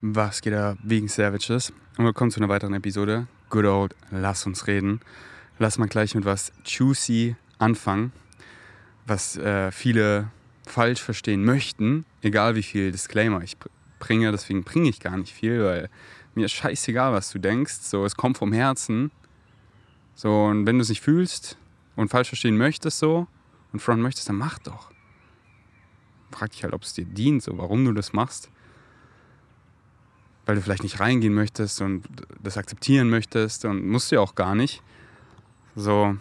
Was 0.00 0.42
geht 0.42 0.52
da 0.52 0.76
wegen 0.84 1.08
Savages? 1.08 1.72
Und 1.96 2.04
willkommen 2.04 2.30
zu 2.30 2.38
einer 2.38 2.48
weiteren 2.48 2.72
Episode. 2.72 3.26
Good 3.50 3.64
old, 3.64 3.96
lass 4.12 4.46
uns 4.46 4.68
reden. 4.68 5.00
Lass 5.58 5.76
mal 5.76 5.88
gleich 5.88 6.14
mit 6.14 6.24
was 6.24 6.52
juicy 6.64 7.34
anfangen, 7.58 8.12
was 9.06 9.36
äh, 9.38 9.72
viele 9.72 10.30
falsch 10.64 11.02
verstehen 11.02 11.44
möchten, 11.44 12.04
egal 12.22 12.54
wie 12.54 12.62
viel 12.62 12.92
Disclaimer 12.92 13.42
ich 13.42 13.56
bringe. 13.98 14.30
Deswegen 14.30 14.62
bringe 14.62 14.88
ich 14.88 15.00
gar 15.00 15.16
nicht 15.16 15.34
viel, 15.34 15.64
weil 15.64 15.90
mir 16.36 16.44
ist 16.44 16.52
scheißegal, 16.52 17.12
was 17.12 17.32
du 17.32 17.40
denkst. 17.40 17.80
So, 17.80 18.04
es 18.04 18.14
kommt 18.14 18.38
vom 18.38 18.52
Herzen. 18.52 19.10
So, 20.14 20.44
und 20.44 20.64
wenn 20.64 20.78
du 20.78 20.82
es 20.82 20.90
nicht 20.90 21.02
fühlst 21.02 21.58
und 21.96 22.08
falsch 22.08 22.28
verstehen 22.28 22.56
möchtest, 22.56 23.00
so 23.00 23.26
und 23.72 23.80
front 23.80 24.00
möchtest, 24.00 24.28
dann 24.28 24.36
mach 24.36 24.60
doch. 24.60 24.92
Frag 26.30 26.52
dich 26.52 26.62
halt, 26.62 26.72
ob 26.72 26.84
es 26.84 26.94
dir 26.94 27.04
dient, 27.04 27.42
so 27.42 27.58
warum 27.58 27.84
du 27.84 27.92
das 27.92 28.12
machst 28.12 28.48
weil 30.48 30.54
du 30.54 30.62
vielleicht 30.62 30.82
nicht 30.82 30.98
reingehen 30.98 31.34
möchtest 31.34 31.82
und 31.82 32.08
das 32.42 32.56
akzeptieren 32.56 33.10
möchtest 33.10 33.66
und 33.66 33.86
musst 33.86 34.10
du 34.10 34.14
ja 34.14 34.22
auch 34.22 34.34
gar 34.34 34.54
nicht. 34.54 34.82
So, 35.76 36.16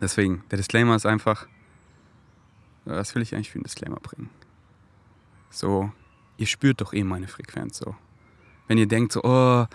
deswegen, 0.00 0.42
der 0.50 0.56
Disclaimer 0.58 0.96
ist 0.96 1.06
einfach, 1.06 1.46
was 2.84 3.14
will 3.14 3.22
ich 3.22 3.36
eigentlich 3.36 3.52
für 3.52 3.58
einen 3.58 3.62
Disclaimer 3.62 4.00
bringen? 4.00 4.30
So, 5.48 5.92
ihr 6.38 6.46
spürt 6.46 6.80
doch 6.80 6.92
eh 6.92 7.04
meine 7.04 7.28
Frequenz 7.28 7.78
so. 7.78 7.94
Wenn 8.66 8.78
ihr 8.78 8.88
denkt 8.88 9.12
so, 9.12 9.22
oh, 9.22 9.66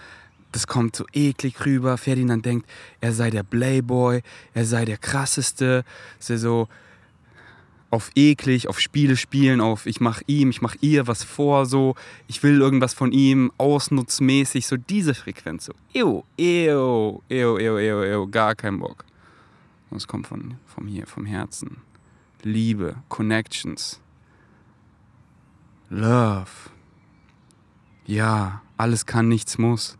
das 0.51 0.67
kommt 0.67 0.97
so 0.97 1.05
eklig 1.13 1.65
rüber, 1.65 1.97
Ferdinand 1.97 2.45
denkt, 2.45 2.69
er 2.99 3.13
sei 3.13 3.29
der 3.29 3.43
Playboy, 3.43 4.21
er 4.53 4.65
sei 4.65 4.83
der 4.83 4.97
krasseste, 4.97 5.85
ist 6.19 6.27
so, 6.27 6.67
auf 7.91 8.09
eklig, 8.15 8.67
auf 8.67 8.79
Spiele 8.79 9.17
spielen, 9.17 9.61
auf 9.61 9.85
ich 9.85 9.99
mach 9.99 10.21
ihm, 10.25 10.49
ich 10.49 10.61
mach 10.61 10.75
ihr 10.81 11.07
was 11.07 11.23
vor, 11.23 11.65
so 11.65 11.95
ich 12.27 12.41
will 12.41 12.59
irgendwas 12.59 12.93
von 12.93 13.11
ihm, 13.11 13.51
ausnutzmäßig, 13.57 14.65
so 14.65 14.77
diese 14.77 15.13
Frequenz, 15.13 15.65
so 15.65 15.73
ew, 15.93 16.23
ew, 16.37 17.21
ew, 17.29 17.57
ew, 17.59 17.77
ew, 17.77 18.03
ew, 18.03 18.27
gar 18.27 18.55
kein 18.55 18.79
Bock. 18.79 19.05
Es 19.93 20.07
kommt 20.07 20.25
von, 20.25 20.55
vom 20.65 20.87
hier, 20.87 21.05
vom 21.05 21.25
Herzen. 21.25 21.77
Liebe, 22.43 22.95
Connections, 23.09 23.99
Love. 25.89 26.71
Ja, 28.05 28.61
alles 28.77 29.05
kann, 29.05 29.27
nichts 29.27 29.57
muss. 29.57 29.97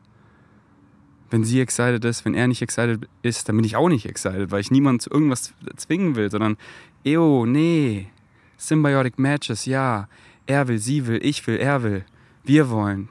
Wenn 1.30 1.44
sie 1.44 1.60
excited 1.60 2.04
ist, 2.06 2.24
wenn 2.24 2.34
er 2.34 2.48
nicht 2.48 2.62
excited 2.62 3.08
ist, 3.22 3.48
dann 3.48 3.58
bin 3.58 3.66
ich 3.66 3.76
auch 3.76 3.90
nicht 3.90 4.06
excited, 4.06 4.52
weil 4.52 4.62
ich 4.62 4.72
niemanden 4.72 5.02
zu 5.02 5.10
irgendwas 5.10 5.54
zwingen 5.76 6.16
will, 6.16 6.32
sondern 6.32 6.58
Ew, 7.04 7.46
nee. 7.46 8.08
Symbiotic 8.58 9.18
Matches, 9.18 9.66
ja. 9.66 10.08
Er 10.46 10.68
will, 10.68 10.78
sie 10.78 11.08
will, 11.08 11.20
ich 11.24 11.46
will, 11.48 11.58
er 11.58 11.84
will. 11.84 12.06
Wir 12.44 12.70
wollen. 12.70 13.10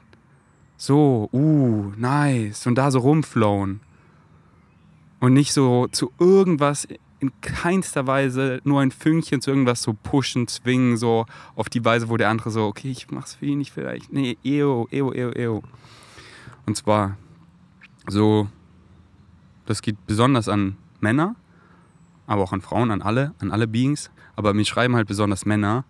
So, 0.77 1.29
uh, 1.31 1.91
nice. 1.97 2.67
Und 2.67 2.75
da 2.75 2.89
so 2.91 2.99
rumflowen. 2.99 3.81
Und 5.19 5.33
nicht 5.33 5.53
so 5.53 5.87
zu 5.87 6.11
irgendwas 6.19 6.87
in 7.19 7.31
keinster 7.41 8.07
Weise 8.07 8.61
nur 8.63 8.81
ein 8.81 8.89
Fünkchen 8.89 9.41
zu 9.41 9.51
irgendwas 9.51 9.83
so 9.83 9.93
pushen, 9.93 10.47
zwingen, 10.47 10.97
so 10.97 11.27
auf 11.55 11.69
die 11.69 11.85
Weise, 11.85 12.09
wo 12.09 12.17
der 12.17 12.29
andere 12.29 12.49
so, 12.49 12.65
okay, 12.65 12.89
ich 12.89 13.11
mach's 13.11 13.35
für 13.35 13.45
ihn 13.45 13.59
nicht 13.59 13.71
vielleicht. 13.71 14.11
Nee, 14.11 14.37
ew, 14.43 14.87
ew, 14.91 15.13
ew, 15.13 15.31
ew. 15.37 15.61
Und 16.65 16.75
zwar 16.75 17.17
so, 18.07 18.47
das 19.67 19.83
geht 19.83 20.03
besonders 20.07 20.49
an 20.49 20.77
Männer, 20.99 21.35
aber 22.31 22.43
auch 22.43 22.53
an 22.53 22.61
Frauen, 22.61 22.91
an 22.91 23.01
alle, 23.01 23.33
an 23.39 23.51
alle 23.51 23.67
Beings. 23.67 24.09
Aber 24.37 24.53
mir 24.53 24.63
schreiben 24.63 24.95
halt 24.95 25.07
besonders 25.07 25.45
Männer. 25.45 25.83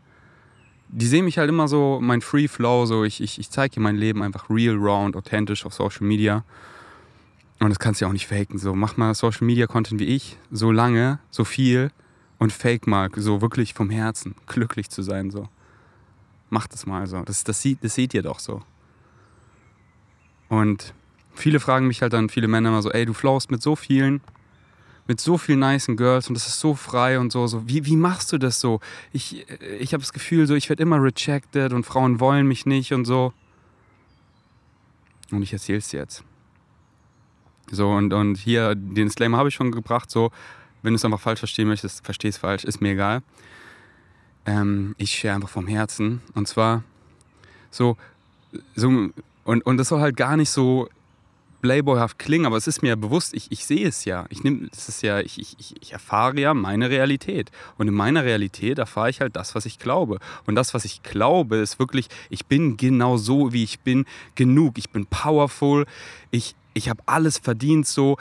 Die 0.88 1.06
sehen 1.06 1.26
mich 1.26 1.38
halt 1.38 1.50
immer 1.50 1.68
so, 1.68 2.00
mein 2.02 2.22
Free 2.22 2.48
Flow, 2.48 2.88
so 2.88 3.04
ich, 3.04 3.22
ich, 3.22 3.38
ich 3.38 3.52
zeige 3.52 3.76
hier 3.76 3.84
mein 3.84 3.96
Leben 3.96 4.24
einfach 4.24 4.50
real, 4.50 4.76
round, 4.76 5.16
authentisch 5.16 5.68
auf 5.68 5.74
Social 5.74 6.06
Media. 6.08 6.44
Und 7.60 7.70
das 7.70 7.78
kannst 7.78 8.02
du 8.02 8.06
ja 8.06 8.10
auch 8.10 8.14
nicht 8.14 8.26
faken. 8.26 8.58
So, 8.58 8.74
mach 8.74 8.98
mal 8.98 9.14
Social 9.14 9.46
Media 9.46 9.68
Content 9.68 10.02
wie 10.02 10.06
ich, 10.06 10.38
so 10.50 10.72
lange, 10.72 11.20
so 11.30 11.44
viel 11.44 11.92
und 12.40 12.52
fake 12.52 12.88
mal, 12.88 13.10
so 13.16 13.40
wirklich 13.42 13.76
vom 13.76 13.92
Herzen, 13.92 14.34
glücklich 14.48 14.90
zu 14.90 15.04
sein. 15.04 15.30
So. 15.30 15.48
Mach 16.50 16.66
das 16.66 16.88
mal 16.88 17.06
so. 17.06 17.22
Das, 17.22 17.44
das, 17.44 17.62
sieht, 17.62 17.84
das 17.84 17.94
seht 17.94 18.16
ihr 18.16 18.24
doch 18.24 18.40
so. 18.40 18.64
Und 20.50 20.96
viele 21.36 21.60
fragen 21.60 21.86
mich 21.86 22.02
halt 22.02 22.14
dann, 22.14 22.30
viele 22.30 22.48
Männer 22.48 22.70
immer 22.70 22.82
so, 22.82 22.90
ey, 22.92 23.06
du 23.06 23.14
flowst 23.14 23.52
mit 23.52 23.62
so 23.62 23.76
vielen, 23.76 24.22
mit 25.12 25.20
so 25.20 25.38
vielen 25.38 25.60
nice 25.60 25.88
Girls 25.98 26.30
und 26.30 26.36
das 26.36 26.48
ist 26.48 26.62
so 26.62 26.74
frei 26.74 27.20
und 27.20 27.34
so. 27.34 27.46
so. 27.46 27.68
Wie, 27.68 27.86
wie 27.86 27.98
machst 27.98 28.32
du 28.32 28.38
das 28.38 28.62
so? 28.62 28.80
Ich, 29.12 29.46
ich 29.78 29.92
habe 29.92 30.00
das 30.00 30.14
Gefühl, 30.14 30.48
so, 30.48 30.56
ich 30.56 30.70
werde 30.70 30.84
immer 30.84 31.04
rejected 31.04 31.74
und 31.74 31.86
Frauen 31.86 32.22
wollen 32.22 32.48
mich 32.48 32.66
nicht 32.66 32.94
und 32.94 33.04
so. 33.04 33.34
Und 35.30 35.42
ich 35.42 35.52
erzähle 35.52 35.80
es 35.80 35.92
jetzt. 35.92 36.24
So, 37.70 37.90
und, 37.90 38.14
und 38.14 38.38
hier, 38.38 38.74
den 38.74 39.08
Disclaimer 39.08 39.38
habe 39.38 39.50
ich 39.50 39.56
schon 39.56 39.74
gebracht, 39.74 40.10
so, 40.10 40.32
wenn 40.82 40.94
du 40.94 40.96
es 40.96 41.04
einfach 41.04 41.20
falsch 41.20 41.40
verstehen 41.40 41.68
möchtest, 41.68 42.06
versteh 42.06 42.30
es 42.30 42.38
falsch, 42.38 42.64
ist 42.64 42.80
mir 42.80 42.94
egal. 42.94 43.22
Ähm, 44.46 44.96
ich 44.98 45.12
share 45.12 45.36
einfach 45.36 45.50
vom 45.50 45.68
Herzen. 45.68 46.22
Und 46.36 46.48
zwar 46.48 46.86
so, 47.70 47.98
so 48.76 49.10
und, 49.44 49.66
und 49.66 49.76
das 49.76 49.90
soll 49.90 50.00
halt 50.00 50.16
gar 50.16 50.38
nicht 50.38 50.52
so 50.52 50.88
playboyhaft 51.62 52.20
klingen, 52.20 52.46
aber 52.46 52.58
es 52.58 52.68
ist 52.68 52.82
mir 52.82 52.96
bewusst, 52.96 53.34
ich, 53.34 53.52
ich 53.52 53.66
sehe 53.66 53.88
es 53.88 54.06
ja. 54.06 54.26
Ich, 54.30 54.44
nehm, 54.44 54.70
es 54.72 54.90
ist 54.90 55.02
ja 55.04 55.20
ich, 55.20 55.40
ich, 55.40 55.76
ich 55.80 55.94
erfahre 55.94 56.40
ja 56.40 56.54
meine 56.54 56.90
Realität. 56.90 57.52
Und 57.78 57.88
in 57.88 57.94
meiner 57.94 58.24
Realität 58.24 58.80
erfahre 58.80 59.10
ich 59.10 59.22
halt 59.22 59.36
das, 59.36 59.56
was 59.56 59.66
ich 59.66 59.80
glaube. 59.80 60.20
Und 60.46 60.56
das, 60.56 60.74
was 60.74 60.86
ich 60.86 61.04
glaube, 61.04 61.58
ist 61.58 61.80
wirklich, 61.80 62.08
ich 62.30 62.46
bin 62.46 62.78
genau 62.78 63.18
so, 63.18 63.54
wie 63.54 63.64
ich 63.64 63.80
bin, 63.80 64.06
genug. 64.36 64.78
Ich 64.78 64.90
bin 64.90 65.06
powerful. 65.06 65.86
Ich, 66.32 66.56
ich 66.74 66.90
habe 66.90 67.02
alles 67.06 67.38
verdient 67.38 67.88
so. 67.88 68.18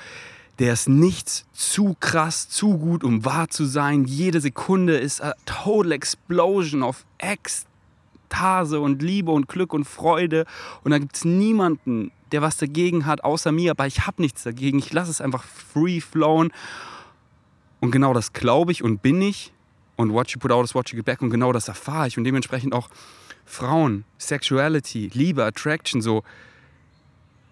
Der 0.59 0.75
ist 0.75 0.89
nichts 0.89 1.47
zu 1.55 1.97
krass, 2.01 2.49
zu 2.51 2.77
gut, 2.77 3.03
um 3.03 3.25
wahr 3.25 3.49
zu 3.49 3.65
sein. 3.65 4.05
Jede 4.05 4.43
Sekunde 4.43 4.99
ist 4.99 5.23
a 5.23 5.35
total 5.47 5.93
explosion 5.93 6.83
of 6.83 7.07
Ekstase 7.19 8.79
und 8.79 9.01
Liebe 9.01 9.31
und 9.31 9.49
Glück 9.49 9.73
und 9.73 9.87
Freude. 9.87 10.45
Und 10.85 10.91
da 10.91 10.99
gibt 10.99 11.17
es 11.17 11.25
niemanden, 11.25 12.13
der 12.33 12.43
was 12.43 12.57
dagegen 12.57 13.07
hat, 13.07 13.25
außer 13.25 13.53
mir, 13.53 13.73
aber 13.73 13.87
ich 13.87 14.07
habe 14.07 14.23
nichts 14.23 14.43
dagegen. 14.43 14.79
Ich 14.79 14.93
lasse 14.93 15.11
es 15.11 15.21
einfach 15.21 15.45
free 15.45 16.01
flown. 16.01 16.53
Und 17.81 17.91
genau 17.91 18.13
das 18.13 18.33
glaube 18.33 18.73
ich 18.73 18.83
und 18.83 19.03
bin 19.03 19.21
ich. 19.23 19.53
Und 19.97 20.13
what 20.13 20.31
you 20.31 20.39
put 20.39 20.51
out 20.51 20.65
is 20.65 20.75
what 20.75 20.91
you 20.91 20.97
get 20.97 21.05
back. 21.05 21.23
Und 21.23 21.31
genau 21.31 21.53
das 21.53 21.69
erfahre 21.69 22.09
ich. 22.09 22.17
Und 22.17 22.25
dementsprechend 22.25 22.73
auch 22.73 22.89
Frauen, 23.45 24.05
Sexuality, 24.19 25.11
Liebe, 25.13 25.45
Attraction, 25.45 26.01
so. 26.01 26.23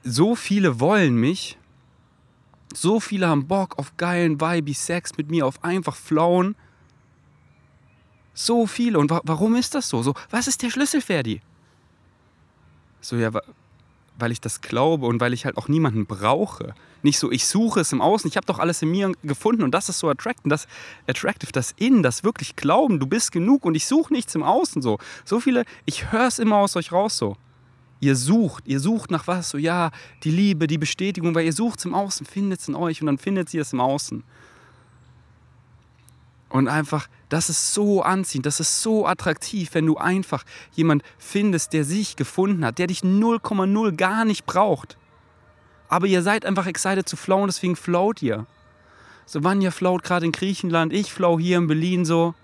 So 0.04 0.34
viele 0.34 0.80
wollen 0.80 1.16
mich. 1.16 1.58
So 2.74 3.00
viele 3.00 3.26
haben 3.28 3.48
Bock 3.48 3.78
auf 3.78 3.96
geilen, 3.96 4.40
vibey 4.40 4.74
Sex 4.74 5.16
mit 5.16 5.30
mir, 5.30 5.46
auf 5.46 5.64
einfach 5.64 5.96
flown. 5.96 6.54
So 8.34 8.66
viele. 8.66 8.98
Und 8.98 9.10
wa 9.10 9.20
warum 9.24 9.56
ist 9.56 9.74
das 9.74 9.88
so? 9.88 10.02
so? 10.02 10.14
Was 10.30 10.46
ist 10.46 10.62
der 10.62 10.70
Schlüssel, 10.70 11.00
Ferdi? 11.00 11.40
So, 13.00 13.16
ja, 13.16 13.30
weil 14.18 14.32
ich 14.32 14.40
das 14.40 14.60
glaube 14.60 15.06
und 15.06 15.20
weil 15.20 15.32
ich 15.32 15.44
halt 15.44 15.56
auch 15.56 15.68
niemanden 15.68 16.06
brauche. 16.06 16.74
Nicht 17.02 17.18
so, 17.18 17.30
ich 17.30 17.46
suche 17.46 17.80
es 17.80 17.92
im 17.92 18.00
Außen, 18.00 18.28
ich 18.28 18.36
habe 18.36 18.46
doch 18.46 18.58
alles 18.58 18.82
in 18.82 18.90
mir 18.90 19.12
gefunden 19.22 19.62
und 19.62 19.72
das 19.72 19.88
ist 19.88 20.00
so 20.00 20.08
attractive, 20.08 20.48
das 20.48 20.66
attractive, 21.06 21.52
das 21.52 21.72
Innen, 21.76 22.02
das 22.02 22.24
wirklich 22.24 22.56
Glauben, 22.56 22.98
du 22.98 23.06
bist 23.06 23.30
genug 23.30 23.64
und 23.64 23.76
ich 23.76 23.86
suche 23.86 24.12
nichts 24.12 24.34
im 24.34 24.42
Außen 24.42 24.82
so. 24.82 24.98
So 25.24 25.38
viele, 25.38 25.64
ich 25.86 26.10
höre 26.10 26.26
es 26.26 26.38
immer 26.38 26.56
aus 26.56 26.76
euch 26.76 26.90
raus 26.90 27.16
so. 27.16 27.36
Ihr 28.00 28.14
sucht, 28.14 28.64
ihr 28.66 28.80
sucht 28.80 29.10
nach 29.10 29.26
was, 29.26 29.50
so 29.50 29.58
ja, 29.58 29.90
die 30.22 30.30
Liebe, 30.30 30.66
die 30.66 30.78
Bestätigung, 30.78 31.34
weil 31.34 31.46
ihr 31.46 31.52
sucht 31.52 31.80
es 31.80 31.84
im 31.84 31.94
Außen, 31.94 32.26
findet 32.26 32.60
es 32.60 32.68
in 32.68 32.74
euch 32.74 33.00
und 33.00 33.06
dann 33.06 33.18
findet 33.18 33.48
sie 33.48 33.58
es 33.58 33.72
im 33.72 33.80
Außen. 33.80 34.22
Und 36.48 36.68
einfach, 36.68 37.08
das 37.28 37.50
ist 37.50 37.74
so 37.74 38.02
anziehend, 38.02 38.46
das 38.46 38.60
ist 38.60 38.80
so 38.80 39.06
attraktiv, 39.06 39.70
wenn 39.74 39.86
du 39.86 39.98
einfach 39.98 40.44
jemand 40.72 41.02
findest, 41.18 41.74
der 41.74 41.84
sich 41.84 42.16
gefunden 42.16 42.64
hat, 42.64 42.78
der 42.78 42.86
dich 42.86 43.00
0,0 43.00 43.96
gar 43.96 44.24
nicht 44.24 44.46
braucht. 44.46 44.96
Aber 45.88 46.06
ihr 46.06 46.22
seid 46.22 46.46
einfach 46.46 46.66
excited 46.66 47.08
zu 47.08 47.16
flowen, 47.16 47.48
deswegen 47.48 47.76
float 47.76 48.22
ihr. 48.22 48.46
So, 49.26 49.44
Vanya 49.44 49.70
float 49.70 50.02
gerade 50.02 50.24
in 50.24 50.32
Griechenland, 50.32 50.92
ich 50.92 51.12
flow 51.12 51.38
hier 51.38 51.58
in 51.58 51.66
Berlin 51.66 52.06
so. 52.06 52.34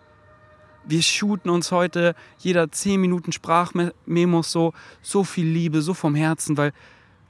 Wir 0.87 1.01
shooten 1.01 1.49
uns 1.49 1.73
heute 1.73 2.15
jeder 2.39 2.71
10 2.71 3.01
Minuten 3.01 3.33
Sprachmemos 3.33 4.53
so, 4.53 4.75
so 5.01 5.25
viel 5.25 5.47
Liebe, 5.47 5.81
so 5.81 5.95
vom 5.95 6.15
Herzen, 6.15 6.59
weil 6.59 6.73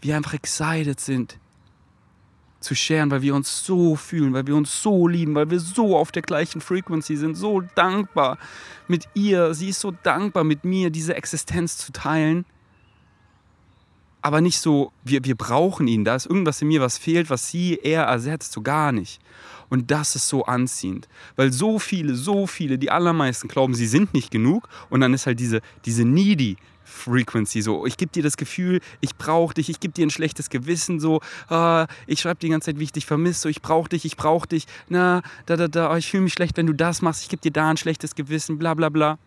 wir 0.00 0.16
einfach 0.16 0.34
excited 0.34 0.98
sind 0.98 1.38
zu 2.64 2.74
sharen, 2.74 3.10
weil 3.10 3.22
wir 3.22 3.34
uns 3.34 3.64
so 3.64 3.96
fühlen, 3.96 4.32
weil 4.32 4.46
wir 4.46 4.56
uns 4.56 4.82
so 4.82 5.06
lieben, 5.06 5.34
weil 5.34 5.50
wir 5.50 5.60
so 5.60 5.96
auf 5.96 6.10
der 6.10 6.22
gleichen 6.22 6.60
Frequency 6.60 7.16
sind, 7.16 7.36
so 7.36 7.62
dankbar 7.74 8.38
mit 8.88 9.08
ihr. 9.14 9.54
Sie 9.54 9.68
ist 9.68 9.80
so 9.80 9.92
dankbar 10.02 10.44
mit 10.44 10.64
mir, 10.64 10.90
diese 10.90 11.14
Existenz 11.14 11.76
zu 11.76 11.92
teilen. 11.92 12.44
Aber 14.22 14.40
nicht 14.40 14.58
so, 14.58 14.90
wir, 15.04 15.22
wir 15.24 15.36
brauchen 15.36 15.86
ihn, 15.86 16.04
da 16.04 16.14
ist 16.14 16.24
irgendwas 16.24 16.62
in 16.62 16.68
mir, 16.68 16.80
was 16.80 16.96
fehlt, 16.96 17.28
was 17.28 17.50
sie 17.50 17.74
eher 17.74 18.04
ersetzt, 18.04 18.52
so 18.52 18.62
gar 18.62 18.90
nicht. 18.90 19.20
Und 19.68 19.90
das 19.90 20.16
ist 20.16 20.28
so 20.28 20.44
anziehend, 20.44 21.08
weil 21.36 21.52
so 21.52 21.78
viele, 21.78 22.14
so 22.14 22.46
viele, 22.46 22.78
die 22.78 22.90
allermeisten 22.90 23.48
glauben, 23.48 23.74
sie 23.74 23.86
sind 23.86 24.14
nicht 24.14 24.30
genug 24.30 24.68
und 24.88 25.00
dann 25.00 25.12
ist 25.12 25.26
halt 25.26 25.40
diese, 25.40 25.60
diese 25.84 26.04
needy 26.04 26.56
Frequency. 26.84 27.62
So, 27.62 27.86
ich 27.86 27.96
gebe 27.96 28.12
dir 28.12 28.22
das 28.22 28.36
Gefühl, 28.36 28.80
ich 29.00 29.16
brauche 29.16 29.54
dich, 29.54 29.68
ich 29.68 29.80
gebe 29.80 29.92
dir 29.92 30.06
ein 30.06 30.10
schlechtes 30.10 30.50
Gewissen. 30.50 31.00
So, 31.00 31.20
ah, 31.48 31.86
ich 32.06 32.20
schreibe 32.20 32.40
die 32.40 32.48
ganze 32.48 32.66
Zeit, 32.66 32.78
wie 32.78 32.84
ich 32.84 32.92
dich 32.92 33.06
vermisse. 33.06 33.40
So, 33.40 33.48
ich 33.48 33.62
brauche 33.62 33.88
dich, 33.88 34.04
ich 34.04 34.16
brauche 34.16 34.48
dich. 34.48 34.66
Na, 34.88 35.22
da, 35.46 35.56
da, 35.56 35.68
da, 35.68 35.92
oh, 35.92 35.96
ich 35.96 36.10
fühle 36.10 36.24
mich 36.24 36.32
schlecht, 36.34 36.56
wenn 36.56 36.66
du 36.66 36.72
das 36.74 37.02
machst. 37.02 37.22
Ich 37.22 37.28
gebe 37.28 37.42
dir 37.42 37.52
da 37.52 37.70
ein 37.70 37.76
schlechtes 37.76 38.14
Gewissen, 38.14 38.58
bla, 38.58 38.74
bla, 38.74 38.88
bla. 38.88 39.18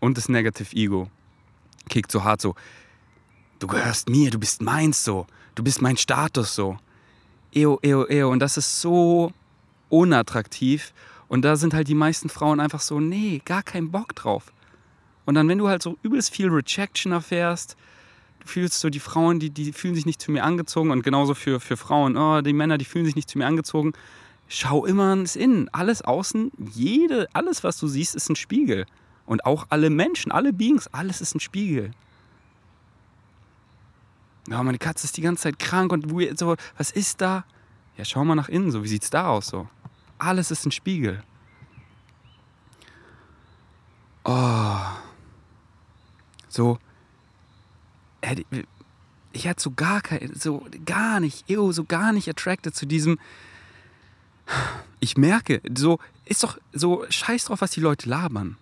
Und 0.00 0.16
das 0.16 0.28
Negative 0.28 0.74
Ego 0.74 1.10
kickt 1.88 2.12
so 2.12 2.24
hart 2.24 2.40
so. 2.40 2.54
Du 3.58 3.66
gehörst 3.66 4.08
mir, 4.08 4.30
du 4.30 4.38
bist 4.38 4.62
meins 4.62 5.04
so. 5.04 5.26
Du 5.54 5.64
bist 5.64 5.82
mein 5.82 5.96
Status 5.96 6.54
so. 6.54 6.78
Eo, 7.52 7.78
eo, 7.82 8.06
eo. 8.06 8.30
Und 8.30 8.38
das 8.38 8.56
ist 8.56 8.80
so 8.80 9.32
unattraktiv. 9.88 10.92
Und 11.26 11.42
da 11.42 11.56
sind 11.56 11.74
halt 11.74 11.88
die 11.88 11.94
meisten 11.94 12.28
Frauen 12.28 12.60
einfach 12.60 12.80
so, 12.80 13.00
nee, 13.00 13.42
gar 13.44 13.62
keinen 13.62 13.90
Bock 13.90 14.14
drauf. 14.14 14.52
Und 15.28 15.34
dann, 15.34 15.46
wenn 15.46 15.58
du 15.58 15.68
halt 15.68 15.82
so 15.82 15.98
übelst 16.02 16.34
viel 16.34 16.48
Rejection 16.48 17.12
erfährst, 17.12 17.76
du 18.40 18.48
fühlst 18.48 18.80
so, 18.80 18.88
die 18.88 18.98
Frauen, 18.98 19.38
die, 19.38 19.50
die 19.50 19.74
fühlen 19.74 19.94
sich 19.94 20.06
nicht 20.06 20.22
zu 20.22 20.30
mir 20.32 20.42
angezogen 20.42 20.90
und 20.90 21.02
genauso 21.02 21.34
für, 21.34 21.60
für 21.60 21.76
Frauen, 21.76 22.16
oh, 22.16 22.40
die 22.40 22.54
Männer, 22.54 22.78
die 22.78 22.86
fühlen 22.86 23.04
sich 23.04 23.14
nicht 23.14 23.28
zu 23.28 23.36
mir 23.36 23.46
angezogen. 23.46 23.92
Schau 24.48 24.86
immer 24.86 25.12
ins 25.12 25.36
Innen. 25.36 25.68
Alles 25.68 26.00
außen, 26.00 26.50
jede, 26.72 27.28
alles, 27.34 27.62
was 27.62 27.76
du 27.76 27.88
siehst, 27.88 28.14
ist 28.14 28.30
ein 28.30 28.36
Spiegel. 28.36 28.86
Und 29.26 29.44
auch 29.44 29.66
alle 29.68 29.90
Menschen, 29.90 30.32
alle 30.32 30.54
Beings, 30.54 30.86
alles 30.94 31.20
ist 31.20 31.34
ein 31.34 31.40
Spiegel. 31.40 31.90
Ja, 34.48 34.62
meine 34.62 34.78
Katze 34.78 35.04
ist 35.04 35.18
die 35.18 35.20
ganze 35.20 35.42
Zeit 35.42 35.58
krank 35.58 35.92
und 35.92 36.06
so, 36.38 36.56
was 36.78 36.90
ist 36.90 37.20
da? 37.20 37.44
Ja, 37.98 38.06
schau 38.06 38.24
mal 38.24 38.34
nach 38.34 38.48
innen, 38.48 38.70
so, 38.70 38.82
wie 38.82 38.88
sieht's 38.88 39.10
da 39.10 39.28
aus 39.28 39.48
so? 39.48 39.68
Alles 40.16 40.50
ist 40.50 40.64
ein 40.64 40.72
Spiegel. 40.72 41.22
Oh. 44.24 44.78
So, 46.48 46.78
ich 49.32 49.46
hatte 49.46 49.62
so 49.62 49.70
gar 49.70 50.00
kein, 50.00 50.32
so 50.34 50.66
gar 50.84 51.20
nicht, 51.20 51.48
ew, 51.48 51.72
so 51.72 51.84
gar 51.84 52.12
nicht 52.12 52.28
attracted 52.28 52.74
zu 52.74 52.86
diesem. 52.86 53.18
Ich 55.00 55.16
merke, 55.16 55.60
so, 55.76 55.98
ist 56.24 56.42
doch 56.42 56.58
so, 56.72 57.04
scheiß 57.08 57.44
drauf, 57.44 57.60
was 57.60 57.70
die 57.70 57.80
Leute 57.80 58.08
labern. 58.08 58.56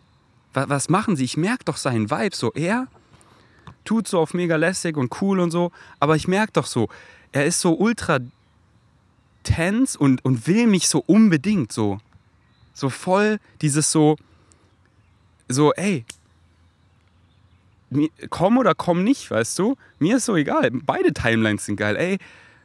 Was, 0.52 0.68
was 0.68 0.88
machen 0.88 1.16
sie? 1.16 1.24
Ich 1.24 1.36
merke 1.36 1.64
doch 1.64 1.76
seinen 1.76 2.10
Vibe, 2.10 2.34
so, 2.34 2.52
er 2.52 2.88
tut 3.84 4.08
so 4.08 4.18
auf 4.20 4.34
mega 4.34 4.56
lässig 4.56 4.96
und 4.96 5.20
cool 5.22 5.40
und 5.40 5.50
so, 5.50 5.72
aber 6.00 6.16
ich 6.16 6.28
merke 6.28 6.52
doch 6.52 6.66
so, 6.66 6.88
er 7.32 7.46
ist 7.46 7.60
so 7.60 7.74
ultra 7.74 8.18
tense 9.44 9.98
und, 9.98 10.24
und 10.24 10.46
will 10.46 10.66
mich 10.66 10.88
so 10.88 11.02
unbedingt 11.06 11.72
so. 11.72 12.00
So 12.74 12.90
voll 12.90 13.38
dieses 13.62 13.92
so, 13.92 14.16
so, 15.48 15.72
ey, 15.74 16.04
komm 18.30 18.58
oder 18.58 18.74
komm 18.74 19.04
nicht, 19.04 19.30
weißt 19.30 19.58
du? 19.58 19.76
Mir 19.98 20.16
ist 20.16 20.24
so 20.24 20.36
egal. 20.36 20.70
Beide 20.72 21.12
Timelines 21.12 21.66
sind 21.66 21.76
geil. 21.76 21.96
Ey, 21.96 22.18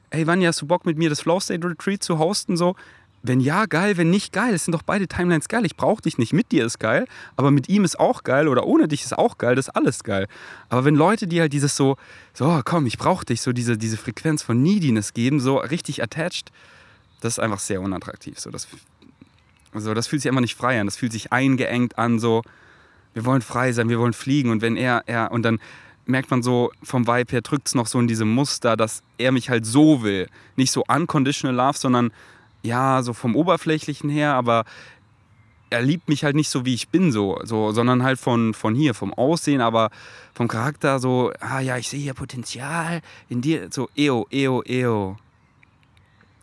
ey, 0.09 0.27
Vanya, 0.27 0.49
hast 0.49 0.61
du 0.61 0.67
Bock 0.67 0.85
mit 0.85 0.97
mir 0.97 1.09
das 1.09 1.21
Flow 1.21 1.39
State 1.39 1.67
Retreat 1.67 2.03
zu 2.03 2.19
hosten? 2.19 2.57
So, 2.57 2.75
wenn 3.23 3.39
ja, 3.39 3.65
geil, 3.65 3.97
wenn 3.97 4.09
nicht, 4.09 4.33
geil. 4.33 4.53
Es 4.53 4.65
sind 4.65 4.73
doch 4.73 4.81
beide 4.81 5.07
Timelines 5.07 5.47
geil. 5.47 5.65
Ich 5.65 5.75
brauche 5.75 6.01
dich 6.01 6.17
nicht. 6.17 6.33
Mit 6.33 6.51
dir 6.51 6.65
ist 6.65 6.79
geil, 6.79 7.05
aber 7.35 7.51
mit 7.51 7.69
ihm 7.69 7.83
ist 7.83 7.99
auch 7.99 8.23
geil 8.23 8.47
oder 8.47 8.65
ohne 8.65 8.87
dich 8.87 9.03
ist 9.03 9.17
auch 9.17 9.37
geil. 9.37 9.55
Das 9.55 9.67
ist 9.67 9.75
alles 9.75 10.03
geil. 10.03 10.27
Aber 10.69 10.85
wenn 10.85 10.95
Leute, 10.95 11.27
die 11.27 11.39
halt 11.39 11.53
dieses 11.53 11.75
so, 11.75 11.97
so, 12.33 12.61
komm, 12.65 12.87
ich 12.87 12.97
brauche 12.97 13.25
dich, 13.25 13.41
so 13.41 13.53
diese, 13.53 13.77
diese 13.77 13.97
Frequenz 13.97 14.41
von 14.41 14.61
Neediness 14.61 15.13
geben, 15.13 15.39
so 15.39 15.57
richtig 15.57 16.01
attached, 16.01 16.51
das 17.21 17.33
ist 17.33 17.39
einfach 17.39 17.59
sehr 17.59 17.81
unattraktiv. 17.81 18.39
So, 18.39 18.49
das, 18.49 18.67
also 19.71 19.93
das 19.93 20.07
fühlt 20.07 20.23
sich 20.23 20.29
einfach 20.29 20.41
nicht 20.41 20.55
frei 20.55 20.79
an. 20.81 20.87
Das 20.87 20.97
fühlt 20.97 21.11
sich 21.11 21.31
eingeengt 21.31 21.99
an, 21.99 22.17
so, 22.17 22.41
wir 23.13 23.25
wollen 23.25 23.41
frei 23.41 23.71
sein, 23.71 23.89
wir 23.89 23.99
wollen 23.99 24.13
fliegen. 24.13 24.49
Und 24.51 24.61
wenn 24.61 24.77
er, 24.77 25.03
er, 25.05 25.31
und 25.31 25.43
dann 25.43 25.59
merkt 26.05 26.31
man 26.31 26.43
so, 26.43 26.71
vom 26.83 27.07
Vibe 27.07 27.31
her 27.31 27.41
drückt 27.41 27.67
es 27.67 27.75
noch 27.75 27.87
so 27.87 27.99
in 27.99 28.07
diesem 28.07 28.33
Muster, 28.33 28.75
dass 28.77 29.03
er 29.17 29.31
mich 29.31 29.49
halt 29.49 29.65
so 29.65 30.03
will. 30.03 30.27
Nicht 30.55 30.71
so 30.71 30.83
unconditional 30.87 31.55
love, 31.55 31.77
sondern 31.77 32.11
ja, 32.63 33.01
so 33.03 33.13
vom 33.13 33.35
Oberflächlichen 33.35 34.09
her, 34.09 34.33
aber 34.33 34.65
er 35.71 35.81
liebt 35.81 36.09
mich 36.09 36.23
halt 36.23 36.35
nicht 36.35 36.49
so, 36.49 36.65
wie 36.65 36.73
ich 36.73 36.89
bin, 36.89 37.11
so, 37.11 37.39
so 37.43 37.71
sondern 37.71 38.03
halt 38.03 38.19
von, 38.19 38.53
von 38.53 38.75
hier, 38.75 38.93
vom 38.93 39.13
Aussehen, 39.13 39.61
aber 39.61 39.89
vom 40.33 40.47
Charakter 40.47 40.99
so, 40.99 41.31
ah 41.39 41.61
ja, 41.61 41.77
ich 41.77 41.87
sehe 41.87 42.01
hier 42.01 42.13
Potenzial 42.13 43.01
in 43.29 43.41
dir, 43.41 43.69
so, 43.71 43.89
eo, 43.95 44.27
eo, 44.29 44.61
eo. 44.63 45.17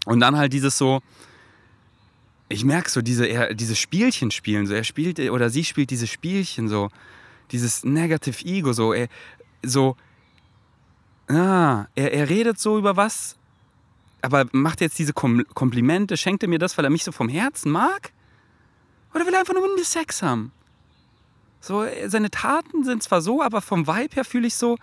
Und 0.07 0.21
dann 0.21 0.37
halt 0.37 0.53
dieses 0.55 0.79
so, 0.79 1.03
ich 2.49 2.65
merke 2.65 2.91
so, 2.91 3.03
diese, 3.03 3.27
er, 3.27 3.55
diese 3.55 3.77
Spielchen 3.77 4.31
spielen, 4.31 4.67
so, 4.67 4.75
er 4.75 4.85
spielt 4.85 5.19
oder 5.19 5.51
sie 5.51 5.65
spielt 5.65 5.91
diese 5.91 6.07
Spielchen, 6.07 6.69
so, 6.69 6.91
dieses 7.51 7.85
Negative 7.85 8.45
Ego, 8.45 8.73
so, 8.73 8.93
er, 8.93 9.09
so, 9.63 9.97
ah, 11.29 11.87
er, 11.95 12.13
er 12.13 12.29
redet 12.29 12.59
so 12.59 12.79
über 12.79 12.97
was, 12.97 13.37
aber 14.23 14.47
macht 14.53 14.81
jetzt 14.81 14.99
diese 14.99 15.13
Kom 15.13 15.45
Komplimente, 15.55 16.17
schenkt 16.17 16.43
er 16.43 16.49
mir 16.49 16.59
das, 16.59 16.77
weil 16.77 16.85
er 16.85 16.91
mich 16.91 17.05
so 17.05 17.13
vom 17.13 17.29
Herzen 17.29 17.71
mag? 17.71 18.13
Oder 19.15 19.27
will 19.27 19.35
er 19.35 19.41
einfach 19.41 19.55
nur 19.55 19.67
mit 19.67 19.77
mir 19.77 19.85
Sex 19.85 20.23
haben? 20.23 20.53
So, 21.61 21.87
seine 22.07 22.31
Taten 22.31 22.85
sind 22.85 23.03
zwar 23.03 23.21
so, 23.21 23.43
aber 23.43 23.61
vom 23.61 23.87
Vibe 23.87 24.15
her 24.15 24.25
fühle 24.25 24.47
ich 24.47 24.55
so, 24.55 24.77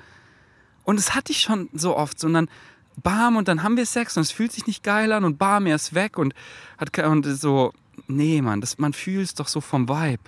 und 0.84 1.00
das 1.00 1.16
hatte 1.16 1.32
ich 1.32 1.42
schon 1.42 1.70
so 1.74 1.98
oft, 1.98 2.20
sondern 2.20 2.48
bam, 3.02 3.36
und 3.38 3.48
dann 3.48 3.64
haben 3.64 3.78
wir 3.78 3.86
Sex 3.86 4.18
und 4.18 4.22
es 4.22 4.32
fühlt 4.32 4.52
sich 4.52 4.68
nicht 4.68 4.84
geil 4.84 5.12
an 5.12 5.24
und 5.24 5.38
bam, 5.38 5.66
er 5.66 5.76
ist 5.76 5.94
weg 5.94 6.18
und 6.18 6.34
hat 6.78 6.98
und 7.00 7.26
so, 7.26 7.74
nee, 8.08 8.42
Mann, 8.42 8.62
das, 8.62 8.78
man 8.78 8.94
fühlt 8.94 9.26
es 9.26 9.34
doch 9.34 9.48
so 9.48 9.62
vom 9.62 9.88
Vibe. 9.90 10.24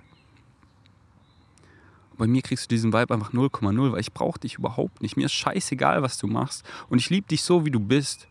Bei 2.18 2.26
mir 2.26 2.42
kriegst 2.42 2.66
du 2.66 2.70
diesen 2.70 2.94
Vibe 2.94 3.14
einfach 3.14 3.32
0,0, 3.32 3.92
weil 3.92 4.00
ich 4.00 4.12
brauche 4.12 4.40
dich 4.40 4.56
überhaupt 4.56 5.02
nicht. 5.02 5.18
Mir 5.18 5.28
ist 5.28 5.34
scheißegal, 5.34 6.02
was 6.02 6.18
du 6.18 6.26
machst. 6.26 6.66
Und 6.90 6.98
ich 6.98 7.12
liebe 7.12 7.28
dich 7.28 7.44
so, 7.44 7.64
wie 7.64 7.72
du 7.72 7.80
bist. 7.80 8.28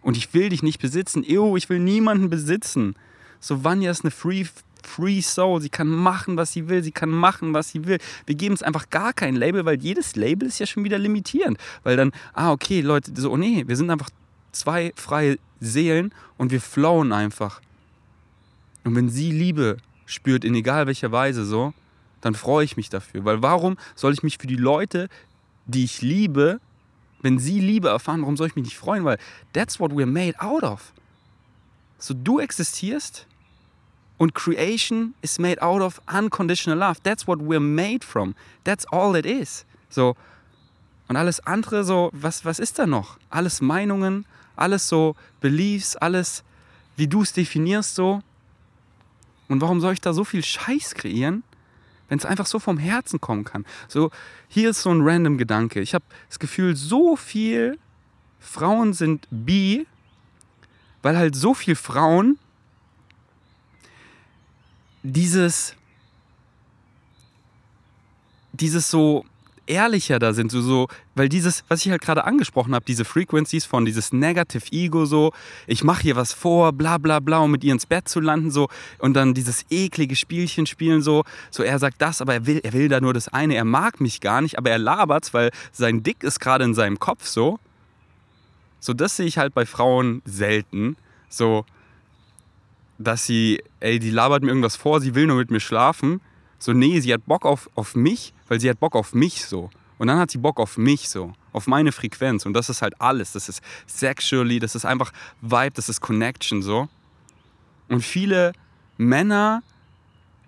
Und 0.00 0.16
ich 0.16 0.32
will 0.32 0.48
dich 0.48 0.62
nicht 0.62 0.80
besitzen. 0.80 1.22
Ew, 1.22 1.56
ich 1.58 1.68
will 1.68 1.80
niemanden 1.80 2.30
besitzen. 2.30 2.94
So, 3.40 3.62
Vanya 3.62 3.90
ist 3.90 4.04
eine 4.04 4.10
Free 4.10 4.46
Free 4.88 5.20
Soul. 5.20 5.60
Sie 5.60 5.68
kann 5.68 5.88
machen, 5.88 6.36
was 6.36 6.52
sie 6.52 6.68
will. 6.68 6.82
Sie 6.82 6.92
kann 6.92 7.10
machen, 7.10 7.54
was 7.54 7.70
sie 7.70 7.86
will. 7.86 7.98
Wir 8.26 8.34
geben 8.34 8.54
es 8.54 8.62
einfach 8.62 8.90
gar 8.90 9.12
kein 9.12 9.36
Label, 9.36 9.64
weil 9.64 9.80
jedes 9.80 10.16
Label 10.16 10.48
ist 10.48 10.58
ja 10.58 10.66
schon 10.66 10.84
wieder 10.84 10.98
limitierend. 10.98 11.58
Weil 11.84 11.96
dann, 11.96 12.12
ah, 12.32 12.50
okay, 12.50 12.80
Leute, 12.80 13.12
so, 13.14 13.36
nee, 13.36 13.64
wir 13.66 13.76
sind 13.76 13.90
einfach 13.90 14.10
zwei 14.52 14.92
freie 14.96 15.38
Seelen 15.60 16.12
und 16.36 16.50
wir 16.50 16.60
flowen 16.60 17.12
einfach. 17.12 17.60
Und 18.84 18.96
wenn 18.96 19.08
sie 19.08 19.30
Liebe 19.30 19.76
spürt, 20.06 20.44
in 20.44 20.54
egal 20.54 20.86
welcher 20.86 21.12
Weise 21.12 21.44
so, 21.44 21.74
dann 22.20 22.34
freue 22.34 22.64
ich 22.64 22.76
mich 22.76 22.88
dafür. 22.88 23.24
Weil 23.24 23.42
warum 23.42 23.76
soll 23.94 24.12
ich 24.12 24.22
mich 24.22 24.38
für 24.38 24.46
die 24.46 24.56
Leute, 24.56 25.08
die 25.66 25.84
ich 25.84 26.02
liebe, 26.02 26.60
wenn 27.20 27.38
sie 27.38 27.60
Liebe 27.60 27.88
erfahren, 27.88 28.22
warum 28.22 28.36
soll 28.36 28.48
ich 28.48 28.56
mich 28.56 28.64
nicht 28.64 28.76
freuen? 28.76 29.04
Weil 29.04 29.18
that's 29.52 29.78
what 29.78 29.92
we're 29.92 30.06
made 30.06 30.40
out 30.40 30.62
of. 30.62 30.92
So 31.98 32.14
du 32.14 32.38
existierst 32.38 33.26
und 34.18 34.34
Creation 34.34 35.14
is 35.22 35.38
made 35.38 35.62
out 35.62 35.80
of 35.80 36.00
unconditional 36.12 36.78
love. 36.78 37.00
That's 37.02 37.26
what 37.26 37.38
we're 37.38 37.60
made 37.60 38.04
from. 38.04 38.34
That's 38.64 38.84
all 38.86 39.14
it 39.16 39.24
is. 39.24 39.64
So. 39.88 40.16
Und 41.08 41.16
alles 41.16 41.40
andere, 41.46 41.84
so, 41.84 42.10
was, 42.12 42.44
was 42.44 42.58
ist 42.58 42.78
da 42.78 42.86
noch? 42.86 43.18
Alles 43.30 43.60
Meinungen, 43.62 44.26
alles 44.56 44.88
so 44.88 45.16
Beliefs, 45.40 45.96
alles, 45.96 46.44
wie 46.96 47.06
du 47.06 47.22
es 47.22 47.32
definierst, 47.32 47.94
so. 47.94 48.20
Und 49.48 49.62
warum 49.62 49.80
soll 49.80 49.94
ich 49.94 50.00
da 50.02 50.12
so 50.12 50.24
viel 50.24 50.44
Scheiß 50.44 50.94
kreieren, 50.94 51.42
wenn 52.08 52.18
es 52.18 52.26
einfach 52.26 52.44
so 52.44 52.58
vom 52.58 52.76
Herzen 52.76 53.20
kommen 53.20 53.44
kann? 53.44 53.64
So, 53.86 54.10
hier 54.48 54.70
ist 54.70 54.82
so 54.82 54.90
ein 54.90 55.00
random 55.00 55.38
Gedanke. 55.38 55.80
Ich 55.80 55.94
habe 55.94 56.04
das 56.28 56.38
Gefühl, 56.38 56.76
so 56.76 57.16
viel 57.16 57.78
Frauen 58.38 58.92
sind 58.92 59.26
bi, 59.30 59.86
weil 61.02 61.16
halt 61.16 61.36
so 61.36 61.54
viel 61.54 61.76
Frauen 61.76 62.38
dieses, 65.12 65.74
dieses 68.52 68.90
so 68.90 69.24
ehrlicher 69.66 70.18
da 70.18 70.32
sind, 70.32 70.50
so, 70.50 70.60
so 70.62 70.88
weil 71.14 71.28
dieses, 71.28 71.62
was 71.68 71.84
ich 71.84 71.90
halt 71.90 72.00
gerade 72.00 72.24
angesprochen 72.24 72.74
habe, 72.74 72.84
diese 72.86 73.04
Frequencies 73.04 73.64
von 73.66 73.84
dieses 73.84 74.12
Negative 74.12 74.64
Ego, 74.72 75.04
so, 75.04 75.32
ich 75.66 75.84
mache 75.84 76.02
hier 76.02 76.16
was 76.16 76.32
vor, 76.32 76.72
bla 76.72 76.98
bla 76.98 77.20
bla, 77.20 77.38
um 77.38 77.50
mit 77.50 77.62
ihr 77.64 77.72
ins 77.72 77.86
Bett 77.86 78.08
zu 78.08 78.20
landen, 78.20 78.50
so, 78.50 78.68
und 78.98 79.14
dann 79.14 79.34
dieses 79.34 79.66
eklige 79.70 80.16
Spielchen 80.16 80.66
spielen, 80.66 81.02
so, 81.02 81.24
so, 81.50 81.62
er 81.62 81.78
sagt 81.78 82.00
das, 82.00 82.22
aber 82.22 82.34
er 82.34 82.46
will, 82.46 82.60
er 82.62 82.72
will 82.72 82.88
da 82.88 83.00
nur 83.00 83.12
das 83.12 83.28
eine, 83.28 83.54
er 83.54 83.64
mag 83.64 84.00
mich 84.00 84.20
gar 84.20 84.40
nicht, 84.40 84.56
aber 84.56 84.70
er 84.70 84.78
labert's, 84.78 85.34
weil 85.34 85.50
sein 85.72 86.02
Dick 86.02 86.22
ist 86.22 86.40
gerade 86.40 86.64
in 86.64 86.74
seinem 86.74 86.98
Kopf, 86.98 87.26
so. 87.26 87.58
So, 88.80 88.94
das 88.94 89.16
sehe 89.16 89.26
ich 89.26 89.38
halt 89.38 89.54
bei 89.54 89.66
Frauen 89.66 90.22
selten, 90.24 90.96
so, 91.28 91.66
dass 92.98 93.24
sie, 93.24 93.62
ey, 93.80 93.98
die 93.98 94.10
labert 94.10 94.42
mir 94.42 94.48
irgendwas 94.48 94.76
vor, 94.76 95.00
sie 95.00 95.14
will 95.14 95.26
nur 95.26 95.36
mit 95.36 95.50
mir 95.50 95.60
schlafen. 95.60 96.20
So, 96.58 96.72
nee, 96.72 97.00
sie 97.00 97.12
hat 97.14 97.24
Bock 97.26 97.46
auf, 97.46 97.70
auf 97.74 97.94
mich, 97.94 98.34
weil 98.48 98.60
sie 98.60 98.68
hat 98.68 98.80
Bock 98.80 98.96
auf 98.96 99.14
mich 99.14 99.44
so. 99.44 99.70
Und 99.98 100.08
dann 100.08 100.18
hat 100.18 100.30
sie 100.30 100.38
Bock 100.38 100.60
auf 100.60 100.76
mich 100.76 101.08
so, 101.08 101.32
auf 101.52 101.66
meine 101.66 101.92
Frequenz. 101.92 102.46
Und 102.46 102.54
das 102.54 102.68
ist 102.68 102.82
halt 102.82 103.00
alles. 103.00 103.32
Das 103.32 103.48
ist 103.48 103.60
sexually, 103.86 104.58
das 104.58 104.74
ist 104.74 104.84
einfach 104.84 105.12
Vibe, 105.40 105.72
das 105.74 105.88
ist 105.88 106.00
Connection 106.00 106.62
so. 106.62 106.88
Und 107.88 108.02
viele 108.02 108.52
Männer 108.96 109.62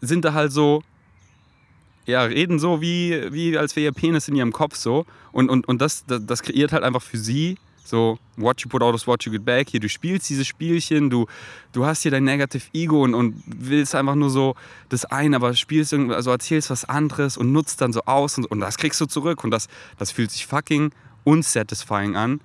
sind 0.00 0.24
da 0.24 0.34
halt 0.34 0.52
so, 0.52 0.82
ja, 2.06 2.22
reden 2.22 2.58
so, 2.58 2.80
wie, 2.80 3.32
wie 3.32 3.56
als 3.56 3.76
wäre 3.76 3.86
ihr 3.86 3.92
Penis 3.92 4.28
in 4.28 4.34
ihrem 4.34 4.52
Kopf 4.52 4.76
so. 4.76 5.06
Und, 5.32 5.48
und, 5.48 5.66
und 5.68 5.80
das, 5.80 6.04
das, 6.06 6.24
das 6.26 6.42
kreiert 6.42 6.72
halt 6.72 6.82
einfach 6.82 7.02
für 7.02 7.18
sie 7.18 7.58
so, 7.90 8.18
what 8.36 8.60
you 8.62 8.68
put 8.68 8.82
out 8.82 8.94
is 8.94 9.06
what 9.06 9.24
you 9.24 9.32
get 9.32 9.44
back. 9.44 9.68
Hier, 9.68 9.80
du 9.80 9.88
spielst 9.88 10.30
dieses 10.30 10.46
Spielchen, 10.46 11.10
du, 11.10 11.26
du 11.72 11.84
hast 11.84 12.02
hier 12.02 12.10
dein 12.10 12.24
Negative 12.24 12.62
Ego 12.72 13.02
und, 13.02 13.14
und 13.14 13.42
willst 13.46 13.94
einfach 13.94 14.14
nur 14.14 14.30
so 14.30 14.54
das 14.88 15.04
eine, 15.04 15.36
aber 15.36 15.54
spielst 15.54 15.92
irgendwie, 15.92 16.14
also 16.14 16.30
erzählst 16.30 16.70
was 16.70 16.84
anderes 16.84 17.36
und 17.36 17.52
nutzt 17.52 17.80
dann 17.80 17.92
so 17.92 18.02
aus 18.04 18.38
und, 18.38 18.46
und 18.46 18.60
das 18.60 18.78
kriegst 18.78 19.00
du 19.00 19.06
zurück. 19.06 19.44
Und 19.44 19.50
das, 19.50 19.68
das 19.98 20.10
fühlt 20.12 20.30
sich 20.30 20.46
fucking 20.46 20.92
unsatisfying 21.24 22.16
an. 22.16 22.40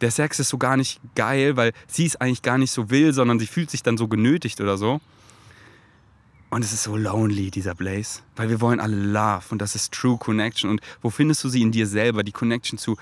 Der 0.00 0.10
Sex 0.10 0.40
ist 0.40 0.48
so 0.48 0.58
gar 0.58 0.76
nicht 0.76 1.00
geil, 1.14 1.56
weil 1.56 1.72
sie 1.86 2.06
es 2.06 2.16
eigentlich 2.16 2.42
gar 2.42 2.58
nicht 2.58 2.72
so 2.72 2.90
will, 2.90 3.12
sondern 3.12 3.38
sie 3.38 3.46
fühlt 3.46 3.70
sich 3.70 3.82
dann 3.82 3.96
so 3.96 4.08
genötigt 4.08 4.60
oder 4.60 4.76
so. 4.76 5.00
Und 6.48 6.64
es 6.64 6.72
ist 6.72 6.84
so 6.84 6.96
lonely, 6.96 7.50
dieser 7.50 7.74
Blaze, 7.74 8.20
weil 8.36 8.48
wir 8.48 8.60
wollen 8.60 8.78
alle 8.78 8.96
Love 8.96 9.46
und 9.50 9.60
das 9.60 9.74
ist 9.74 9.92
True 9.92 10.16
Connection. 10.16 10.70
Und 10.70 10.80
wo 11.02 11.10
findest 11.10 11.42
du 11.44 11.48
sie 11.48 11.60
in 11.60 11.72
dir 11.72 11.86
selber? 11.86 12.22
Die 12.22 12.32
Connection 12.32 12.78
zu, 12.78 12.96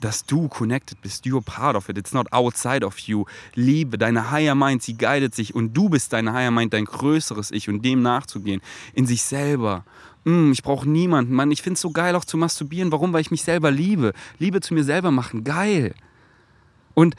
dass 0.00 0.24
du 0.24 0.48
connected 0.48 1.00
bist. 1.02 1.24
You're 1.24 1.42
part 1.42 1.76
of 1.76 1.88
it. 1.88 1.98
It's 1.98 2.12
not 2.12 2.32
outside 2.32 2.84
of 2.84 2.98
you. 3.00 3.24
Liebe, 3.54 3.98
deine 3.98 4.30
Higher 4.30 4.54
Mind, 4.54 4.82
sie 4.82 4.96
guidet 4.96 5.34
sich 5.34 5.54
und 5.54 5.74
du 5.74 5.88
bist 5.88 6.12
deine 6.12 6.32
Higher 6.32 6.50
Mind, 6.50 6.72
dein 6.72 6.86
größeres 6.86 7.50
Ich 7.50 7.68
und 7.68 7.84
dem 7.84 8.02
nachzugehen. 8.02 8.60
In 8.94 9.06
sich 9.06 9.22
selber. 9.22 9.84
Mm, 10.24 10.52
ich 10.52 10.62
brauche 10.62 10.88
niemanden. 10.88 11.34
Mann, 11.34 11.50
ich 11.50 11.62
finde 11.62 11.74
es 11.74 11.80
so 11.80 11.90
geil 11.90 12.14
auch 12.16 12.24
zu 12.24 12.36
masturbieren. 12.36 12.92
Warum? 12.92 13.12
Weil 13.12 13.20
ich 13.20 13.30
mich 13.30 13.42
selber 13.42 13.70
liebe. 13.70 14.12
Liebe 14.38 14.60
zu 14.60 14.74
mir 14.74 14.84
selber 14.84 15.10
machen. 15.10 15.44
Geil. 15.44 15.94
Und 16.94 17.14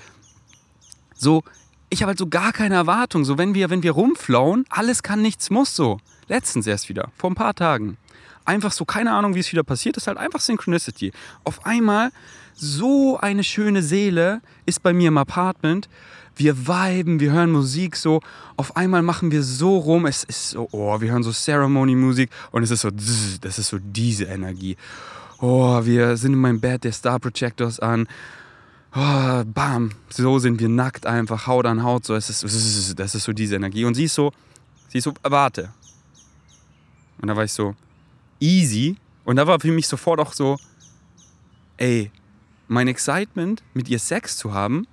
so, 1.16 1.44
ich 1.90 2.02
habe 2.02 2.10
halt 2.10 2.20
so 2.20 2.28
gar 2.28 2.54
keine 2.54 2.76
Erwartung. 2.76 3.26
So, 3.26 3.38
wenn 3.38 3.54
wir, 3.54 3.70
wenn 3.70 3.84
wir 3.84 3.92
rumflauen, 3.92 4.66
alles 4.70 5.04
kann, 5.04 5.22
nichts 5.22 5.50
muss 5.50 5.76
so. 5.76 6.00
Letztens 6.28 6.66
erst 6.66 6.90
wieder, 6.90 7.12
vor 7.18 7.30
ein 7.30 7.36
paar 7.36 7.54
Tagen. 7.54 7.98
Einfach 8.46 8.72
so, 8.72 8.86
keine 8.86 9.12
Ahnung, 9.14 9.36
wie 9.36 9.40
es 9.40 9.52
wieder 9.52 9.64
passiert 9.64 9.98
ist, 9.98 10.08
halt 10.08 10.18
einfach 10.18 10.40
Synchronicity. 10.40 11.12
Auf 11.44 11.66
einmal 11.66 12.12
so 12.56 13.18
eine 13.20 13.44
schöne 13.44 13.82
Seele 13.82 14.42
ist 14.66 14.84
bei 14.84 14.94
mir 14.94 15.10
im 15.10 15.18
Apartment. 15.18 15.90
Wir 16.36 16.68
viben, 16.68 17.20
wir 17.20 17.32
hören 17.32 17.52
Musik 17.52 17.96
so. 17.96 18.22
Auf 18.58 18.76
einmal 18.76 19.02
machen 19.02 19.32
wir 19.32 19.44
so 19.44 19.78
rum. 19.78 20.06
Es 20.06 20.24
ist 20.24 20.52
so, 20.52 20.68
oh, 20.72 21.00
wir 21.02 21.12
hören 21.12 21.24
so 21.24 21.32
Ceremony-Musik 21.32 22.30
und 22.52 22.64
es 22.64 22.72
ist 22.72 22.82
so, 22.82 22.90
das 22.90 23.60
ist 23.60 23.68
so 23.68 23.78
diese 23.80 24.26
Energie. 24.26 24.78
Oh, 25.40 25.84
wir 25.84 26.18
sind 26.18 26.34
in 26.34 26.40
meinem 26.40 26.60
Bett, 26.60 26.84
der 26.84 26.94
Star 26.94 27.20
Projectors 27.20 27.80
an. 27.80 28.08
Oh, 28.96 29.44
bam, 29.46 29.92
so 30.10 30.38
sind 30.40 30.60
wir 30.60 30.70
nackt 30.70 31.06
einfach, 31.06 31.48
Haut 31.48 31.66
an 31.66 31.84
Haut. 31.84 32.06
So, 32.06 32.16
es 32.16 32.30
ist, 32.30 33.00
das 33.00 33.16
ist 33.16 33.24
so 33.24 33.34
diese 33.34 33.56
Energie. 33.56 33.86
Und 33.86 33.96
sie 33.96 34.06
ist 34.06 34.16
so, 34.16 34.32
sie 34.90 34.98
ist 35.00 35.06
so, 35.06 35.14
warte. 35.24 35.70
Und 37.22 37.28
da 37.28 37.36
war 37.36 37.44
ich 37.44 37.54
so, 37.54 37.76
easy. 38.42 38.98
Und 39.24 39.38
da 39.38 39.48
war 39.48 39.60
für 39.60 39.72
mich 39.72 39.88
sofort 39.88 40.20
auch 40.20 40.34
so, 40.34 40.58
ey, 41.78 42.12
mein 42.68 42.88
Excitement, 42.88 43.64
mit 43.74 43.88
ihr 43.88 44.00
Sex 44.00 44.38
zu 44.38 44.54
haben, 44.54 44.88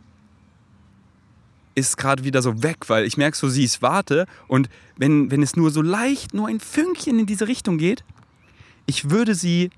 ist 1.75 1.97
gerade 1.97 2.25
wieder 2.25 2.43
so 2.43 2.63
weg, 2.63 2.89
weil 2.89 3.05
ich 3.05 3.17
merke 3.17 3.37
so, 3.37 3.49
sie 3.49 3.65
ist 3.65 3.83
warte 3.83 4.27
und 4.49 4.69
wenn, 4.97 5.31
wenn 5.31 5.43
es 5.43 5.55
nur 5.55 5.71
so 5.71 5.81
leicht, 5.81 6.35
nur 6.35 6.49
ein 6.49 6.59
Fünkchen 6.59 7.21
in 7.21 7.27
diese 7.27 7.47
Richtung 7.47 7.79
geht, 7.79 8.03
ich 8.87 9.11
würde 9.11 9.35
sie 9.35 9.71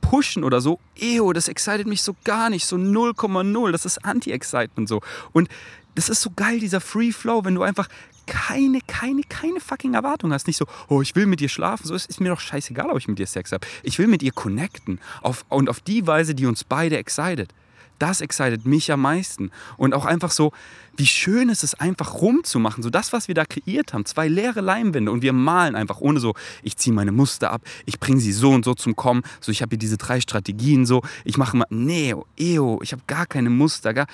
pushen 0.00 0.42
oder 0.42 0.60
so, 0.60 0.80
ew, 1.00 1.32
das 1.32 1.48
excited 1.48 1.86
mich 1.86 2.02
so 2.02 2.16
gar 2.24 2.50
nicht, 2.50 2.66
so 2.66 2.76
0,0, 2.76 3.70
das 3.70 3.84
ist 3.84 4.04
Anti-Excitement 4.04 4.88
so. 4.88 5.00
Und 5.32 5.48
das 5.94 6.08
ist 6.08 6.22
so 6.22 6.30
geil, 6.34 6.58
dieser 6.58 6.80
Free 6.80 7.12
Flow, 7.12 7.44
wenn 7.44 7.54
du 7.54 7.62
einfach 7.62 7.88
keine, 8.26 8.80
keine, 8.86 9.22
keine 9.22 9.60
fucking 9.60 9.94
Erwartung 9.94 10.32
hast. 10.32 10.46
Nicht 10.46 10.56
so, 10.56 10.66
oh, 10.88 11.02
ich 11.02 11.14
will 11.16 11.26
mit 11.26 11.40
dir 11.40 11.48
schlafen. 11.48 11.86
So 11.86 11.94
ist, 11.94 12.06
ist 12.06 12.20
mir 12.20 12.28
doch 12.30 12.40
scheißegal, 12.40 12.90
ob 12.90 12.98
ich 12.98 13.08
mit 13.08 13.18
dir 13.18 13.26
Sex 13.26 13.52
habe. 13.52 13.66
Ich 13.82 13.98
will 13.98 14.06
mit 14.06 14.22
ihr 14.22 14.32
connecten. 14.32 15.00
Auf, 15.22 15.44
und 15.48 15.68
auf 15.68 15.80
die 15.80 16.06
Weise, 16.06 16.34
die 16.34 16.46
uns 16.46 16.64
beide 16.64 16.96
excited. 16.96 17.52
Das 17.98 18.20
excited 18.20 18.66
mich 18.66 18.90
am 18.90 19.02
meisten. 19.02 19.50
Und 19.76 19.94
auch 19.94 20.04
einfach 20.04 20.30
so, 20.30 20.52
wie 20.96 21.06
schön 21.06 21.48
ist 21.48 21.62
es 21.62 21.74
einfach 21.74 22.14
rumzumachen. 22.14 22.82
So 22.82 22.90
das, 22.90 23.12
was 23.12 23.28
wir 23.28 23.34
da 23.34 23.44
kreiert 23.44 23.92
haben. 23.92 24.04
Zwei 24.04 24.28
leere 24.28 24.60
Leimwände 24.60 25.10
und 25.10 25.22
wir 25.22 25.32
malen 25.32 25.76
einfach 25.76 26.00
ohne 26.00 26.20
so, 26.20 26.34
ich 26.62 26.76
ziehe 26.76 26.94
meine 26.94 27.12
Muster 27.12 27.52
ab, 27.52 27.62
ich 27.86 28.00
bringe 28.00 28.20
sie 28.20 28.32
so 28.32 28.50
und 28.50 28.64
so 28.64 28.74
zum 28.74 28.96
Kommen. 28.96 29.22
So, 29.40 29.52
ich 29.52 29.62
habe 29.62 29.70
hier 29.70 29.78
diese 29.78 29.96
drei 29.96 30.20
Strategien 30.20 30.86
so. 30.86 31.02
Ich 31.24 31.36
mache 31.36 31.56
mal, 31.56 31.66
nee, 31.70 32.14
eo, 32.36 32.80
ich 32.82 32.92
habe 32.92 33.02
gar 33.06 33.26
keine 33.26 33.50
Muster. 33.50 33.94
Gar, 33.94 34.06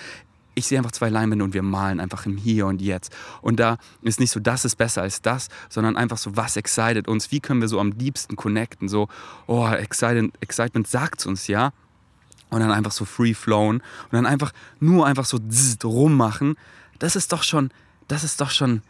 ich 0.55 0.67
sehe 0.67 0.79
einfach 0.79 0.93
zwei 0.93 1.09
Leinwände 1.09 1.45
und 1.45 1.55
wir 1.55 1.63
malen 1.63 2.01
einfach 2.01 2.27
im 2.27 2.37
Hier 2.37 2.67
und 2.67 2.83
Jetzt. 2.83 3.15
Und 3.41 3.61
da 3.61 3.79
ist 4.03 4.21
nicht 4.21 4.31
so, 4.31 4.41
das 4.41 4.65
ist 4.65 4.77
besser 4.77 5.03
als 5.03 5.23
das, 5.23 5.49
sondern 5.69 5.97
einfach 5.97 6.19
so, 6.19 6.37
was 6.37 6.57
excited 6.57 7.09
uns? 7.09 7.31
Wie 7.31 7.41
können 7.41 7.61
wir 7.61 7.69
so 7.69 7.81
am 7.81 7.93
liebsten 7.93 8.37
connecten? 8.37 8.89
So, 8.89 9.09
oh, 9.47 9.67
Excitement, 9.69 10.35
Excitement 10.41 10.87
sagt 10.87 11.27
uns, 11.27 11.47
ja. 11.47 11.73
Und 12.51 12.61
dann 12.61 12.73
einfach 12.73 12.91
so 12.91 13.05
free 13.05 13.35
flown 13.35 13.77
und 13.77 14.13
dann 14.13 14.27
einfach 14.27 14.53
nur 14.81 15.07
einfach 15.07 15.25
so 15.25 15.39
zzzt, 15.39 15.85
rummachen. 15.85 16.57
Das 16.99 17.15
ist 17.15 17.33
doch 17.33 17.45
schon, 17.45 17.71
das 18.09 18.25
ist 18.25 18.41
doch 18.41 18.51
schon, 18.51 18.83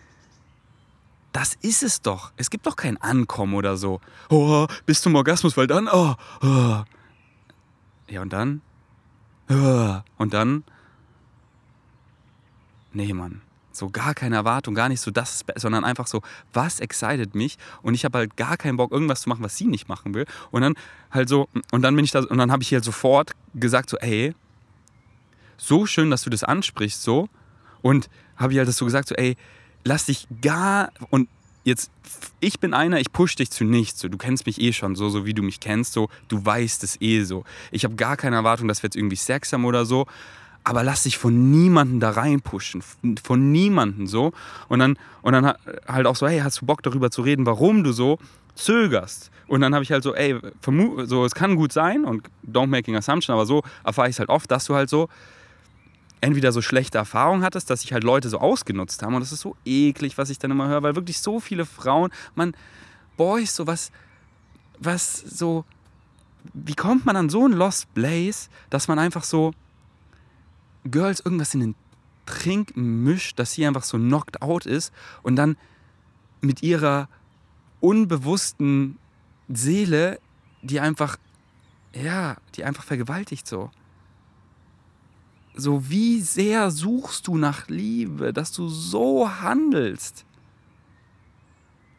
das 1.33 1.55
ist 1.61 1.83
es 1.83 2.01
doch. 2.01 2.33
Es 2.37 2.49
gibt 2.49 2.67
doch 2.67 2.75
kein 2.75 2.97
Ankommen 2.97 3.55
oder 3.55 3.77
so. 3.77 4.01
Oh, 4.31 4.67
bis 4.87 5.03
zum 5.03 5.15
Orgasmus, 5.15 5.57
weil 5.57 5.67
dann, 5.67 5.89
oh, 5.93 6.15
oh. 6.43 6.83
Ja, 8.09 8.23
und 8.23 8.33
dann? 8.33 8.63
Oh, 9.51 9.99
und 10.17 10.33
dann 10.33 10.65
nee, 12.93 13.13
Mann. 13.13 13.43
So 13.73 13.89
gar 13.89 14.15
keine 14.15 14.35
Erwartung, 14.37 14.75
gar 14.75 14.89
nicht 14.89 15.01
so 15.01 15.11
das, 15.11 15.45
sondern 15.55 15.85
einfach 15.85 16.07
so, 16.07 16.23
was 16.53 16.81
excited 16.81 17.35
mich? 17.35 17.57
Und 17.83 17.95
ich 17.95 18.05
habe 18.05 18.19
halt 18.19 18.37
gar 18.37 18.57
keinen 18.57 18.77
Bock, 18.77 18.91
irgendwas 18.91 19.23
zu 19.23 19.29
machen, 19.29 19.45
was 19.45 19.57
sie 19.57 19.67
nicht 19.67 19.89
machen 19.89 20.13
will. 20.13 20.27
Und 20.51 20.63
dann 20.63 20.75
halt 21.11 21.29
so, 21.29 21.49
und 21.71 21.83
dann 21.83 21.95
bin 21.95 22.05
ich 22.05 22.11
da, 22.11 22.21
und 22.21 22.39
dann 22.39 22.51
habe 22.51 22.63
ich 22.63 22.73
halt 22.73 22.85
sofort 22.85 23.33
gesagt, 23.55 23.89
so, 23.91 23.97
ey, 23.99 24.35
so 25.57 25.87
schön, 25.87 26.11
dass 26.11 26.23
du 26.23 26.31
das 26.31 26.43
ansprichst, 26.43 27.03
so. 27.03 27.29
Und 27.81 28.11
habe 28.37 28.53
ich 28.53 28.59
halt 28.59 28.69
das 28.69 28.77
so 28.77 28.85
gesagt, 28.85 29.09
so, 29.09 29.15
ey, 29.15 29.37
lass 29.85 30.07
dich 30.07 30.27
gar, 30.43 30.91
und 31.11 31.29
jetzt, 31.63 31.91
ich 32.41 32.59
bin 32.59 32.75
einer, 32.75 32.99
ich 32.99 33.13
push 33.13 33.37
dich 33.37 33.51
zu 33.51 33.65
nichts. 33.65 34.01
So, 34.01 34.09
du 34.09 34.19
kennst 34.19 34.47
mich 34.47 34.61
eh 34.61 34.73
schon 34.73 34.97
so, 34.97 35.11
so 35.11 35.27
wie 35.27 35.35
du 35.35 35.43
mich 35.43 35.61
kennst, 35.61 35.93
so, 35.93 36.09
du 36.29 36.45
weißt 36.45 36.83
es 36.83 37.01
eh 37.01 37.23
so. 37.23 37.45
Ich 37.71 37.85
habe 37.85 37.95
gar 37.95 38.17
keine 38.17 38.37
Erwartung, 38.37 38.67
dass 38.67 38.83
wir 38.83 38.89
jetzt 38.89 38.97
irgendwie 38.97 39.17
Sex 39.17 39.53
haben 39.53 39.65
oder 39.65 39.87
so 39.87 40.07
aber 40.65 40.85
lass 40.85 41.05
dich 41.05 41.19
von 41.19 41.51
niemandem 41.51 42.01
da 42.01 42.11
reinpushen, 42.11 42.83
von 43.23 43.53
niemandem 43.53 44.07
so. 44.07 44.33
Und 44.69 44.81
dann, 44.81 44.99
und 45.23 45.33
dann 45.33 45.55
halt 45.89 46.07
auch 46.07 46.17
so, 46.17 46.29
hey, 46.29 46.41
hast 46.41 46.61
du 46.61 46.67
Bock 46.67 46.83
darüber 46.83 47.11
zu 47.11 47.23
reden, 47.23 47.47
warum 47.47 47.83
du 47.83 47.93
so 47.93 48.19
zögerst? 48.55 49.31
Und 49.47 49.63
dann 49.63 49.75
habe 49.75 49.83
ich 49.83 49.91
halt 49.91 50.03
so, 50.03 50.15
ey, 50.15 50.39
so, 51.05 51.25
es 51.25 51.35
kann 51.35 51.57
gut 51.57 51.73
sein 51.73 52.05
und 52.05 52.29
don't 52.47 52.69
making 52.69 52.95
assumption, 52.97 53.33
aber 53.33 53.47
so 53.47 53.63
erfahre 53.85 54.09
ich 54.09 54.17
es 54.17 54.21
halt 54.21 54.29
oft, 54.29 54.51
dass 54.51 54.67
du 54.67 54.75
halt 54.75 54.89
so 54.91 55.09
entweder 56.21 56.53
so 56.53 56.61
schlechte 56.61 56.99
Erfahrungen 56.99 57.43
hattest, 57.43 57.71
dass 57.71 57.81
sich 57.81 57.93
halt 57.93 58.05
Leute 58.05 58.29
so 58.29 58.39
ausgenutzt 58.39 59.03
haben 59.03 59.15
und 59.15 59.21
das 59.21 59.33
ist 59.33 59.41
so 59.41 59.57
eklig, 59.65 60.19
was 60.19 60.31
ich 60.31 60.39
dann 60.39 60.51
immer 60.51 60.69
höre, 60.69 60.83
weil 60.83 60.95
wirklich 60.95 61.21
so 61.21 61.41
viele 61.41 61.65
Frauen, 61.65 62.11
man, 62.35 62.55
Boys, 63.17 63.57
so 63.57 63.67
was, 63.67 63.91
was 64.79 65.19
so, 65.19 65.65
wie 66.53 66.75
kommt 66.75 67.07
man 67.07 67.17
an 67.17 67.29
so 67.29 67.47
ein 67.47 67.53
Lost 67.53 67.93
Blaze, 67.95 68.51
dass 68.69 68.89
man 68.89 68.99
einfach 68.99 69.25
so 69.25 69.53
Girls 70.85 71.21
irgendwas 71.21 71.55
in 71.55 71.61
den 71.61 71.75
Trink 72.27 72.77
mischt, 72.77 73.39
dass 73.39 73.53
sie 73.53 73.67
einfach 73.67 73.83
so 73.83 73.99
knocked 73.99 74.41
out 74.43 74.67
ist 74.67 74.93
und 75.23 75.37
dann 75.37 75.57
mit 76.41 76.63
ihrer 76.63 77.09
unbewussten 77.81 78.99
Seele, 79.49 80.21
die 80.63 80.81
einfach, 80.81 81.17
ja, 81.95 82.37
die 82.55 82.65
einfach 82.65 82.85
vergewaltigt 82.85 83.47
so. 83.47 83.71
So, 85.55 85.91
wie 85.91 86.21
sehr 86.21 86.71
suchst 86.71 87.27
du 87.27 87.37
nach 87.37 87.69
Liebe, 87.69 88.33
dass 88.33 88.53
du 88.53 88.69
so 88.69 89.29
handelst? 89.29 90.25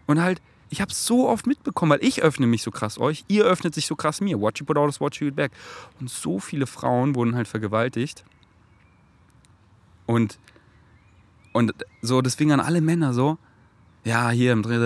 Und 0.07 0.21
halt, 0.21 0.41
ich 0.69 0.81
habe 0.81 0.93
so 0.93 1.27
oft 1.27 1.45
mitbekommen, 1.45 1.91
weil 1.91 2.03
ich 2.03 2.21
öffne 2.21 2.47
mich 2.47 2.63
so 2.63 2.71
krass 2.71 2.97
euch, 2.97 3.25
ihr 3.27 3.43
öffnet 3.43 3.75
sich 3.75 3.85
so 3.85 3.95
krass 3.95 4.21
mir. 4.21 4.39
Watch 4.39 4.61
you 4.61 4.65
put 4.65 4.77
out 4.77 4.99
watch 5.01 5.21
you 5.21 5.27
get 5.27 5.35
back. 5.35 5.51
Und 5.99 6.09
so 6.09 6.39
viele 6.39 6.65
Frauen 6.65 7.13
wurden 7.13 7.35
halt 7.35 7.49
vergewaltigt. 7.49 8.23
Und, 10.11 10.37
und 11.53 11.73
so, 12.01 12.21
deswegen 12.21 12.51
an 12.51 12.59
alle 12.59 12.81
Männer 12.81 13.13
so, 13.13 13.37
ja, 14.03 14.29
hier 14.29 14.51
im 14.51 14.61
Dreh, 14.61 14.77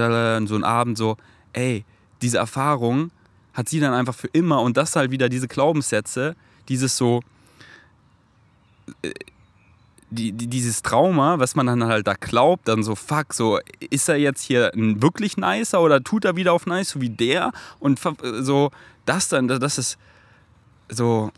so 0.46 0.56
ein 0.56 0.64
Abend 0.64 0.98
so, 0.98 1.18
ey, 1.54 1.84
diese 2.22 2.38
Erfahrung 2.38 3.10
hat 3.54 3.68
sie 3.68 3.80
dann 3.80 3.94
einfach 3.94 4.14
für 4.14 4.28
immer 4.28 4.62
und 4.62 4.78
das 4.78 4.96
halt 4.96 5.10
wieder 5.10 5.28
diese 5.28 5.48
Glaubenssätze, 5.48 6.36
dieses 6.70 6.96
so, 6.96 7.22
äh, 9.02 9.14
die, 10.12 10.32
die, 10.32 10.48
dieses 10.48 10.84
Trauma, 10.84 11.40
was 11.40 11.56
man 11.56 11.66
dann 11.66 11.86
halt 11.86 12.06
da 12.06 12.14
glaubt, 12.14 12.68
dann 12.68 12.84
so, 12.84 12.94
fuck, 12.94 13.34
so, 13.34 13.60
ist 13.80 14.08
er 14.08 14.18
jetzt 14.18 14.44
hier 14.44 14.72
ein 14.76 15.02
wirklich 15.02 15.38
nicer 15.38 15.82
oder 15.82 16.04
tut 16.04 16.24
er 16.24 16.36
wieder 16.36 16.54
auf 16.54 16.68
nice, 16.68 16.92
so 16.92 17.02
wie 17.02 17.10
der? 17.10 17.52
Und 17.80 18.00
so, 18.22 18.70
das 19.06 19.30
dann, 19.30 19.48
das 19.48 19.80
ist 19.80 19.98
so, 20.90 21.32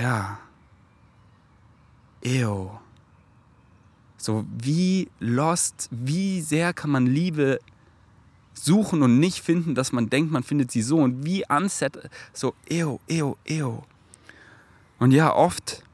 ja, 0.00 0.38
ew. 2.26 2.70
So 4.16 4.44
wie 4.58 5.08
lost, 5.20 5.88
wie 5.90 6.40
sehr 6.40 6.72
kann 6.72 6.90
man 6.90 7.06
Liebe 7.06 7.60
suchen 8.54 9.02
und 9.02 9.20
nicht 9.20 9.40
finden, 9.40 9.74
dass 9.74 9.92
man 9.92 10.10
denkt, 10.10 10.32
man 10.32 10.42
findet 10.42 10.70
sie 10.70 10.82
so 10.82 10.98
und 10.98 11.24
wie 11.24 11.44
unset, 11.48 12.10
so 12.32 12.54
ew, 12.68 12.98
ew, 13.08 13.36
ew. 13.48 13.82
Und 14.98 15.12
ja, 15.12 15.32
oft 15.34 15.84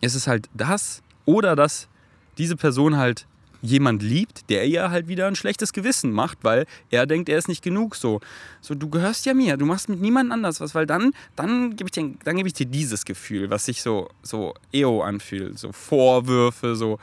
ist 0.00 0.14
es 0.14 0.26
halt 0.26 0.50
das 0.52 1.02
oder 1.24 1.56
dass 1.56 1.88
diese 2.36 2.56
Person 2.56 2.96
halt 2.96 3.26
jemand 3.64 4.02
liebt, 4.02 4.50
der 4.50 4.66
ihr 4.66 4.90
halt 4.90 5.08
wieder 5.08 5.26
ein 5.26 5.36
schlechtes 5.36 5.72
Gewissen 5.72 6.12
macht, 6.12 6.38
weil 6.42 6.66
er 6.90 7.06
denkt, 7.06 7.28
er 7.28 7.38
ist 7.38 7.48
nicht 7.48 7.62
genug 7.62 7.96
so. 7.96 8.20
So, 8.60 8.74
du 8.74 8.88
gehörst 8.88 9.26
ja 9.26 9.34
mir, 9.34 9.56
du 9.56 9.64
machst 9.64 9.88
mit 9.88 10.00
niemand 10.00 10.32
anders 10.32 10.60
was, 10.60 10.74
weil 10.74 10.86
dann, 10.86 11.12
dann 11.34 11.76
gebe 11.76 11.88
ich, 11.88 11.92
dir, 11.92 12.08
geb 12.08 12.46
ich 12.46 12.52
dir 12.52 12.66
dieses 12.66 13.04
Gefühl, 13.04 13.50
was 13.50 13.64
sich 13.64 13.82
so, 13.82 14.08
so 14.22 14.54
EO 14.72 15.02
anfühlt, 15.02 15.58
so 15.58 15.72
Vorwürfe, 15.72 16.76
so 16.76 16.98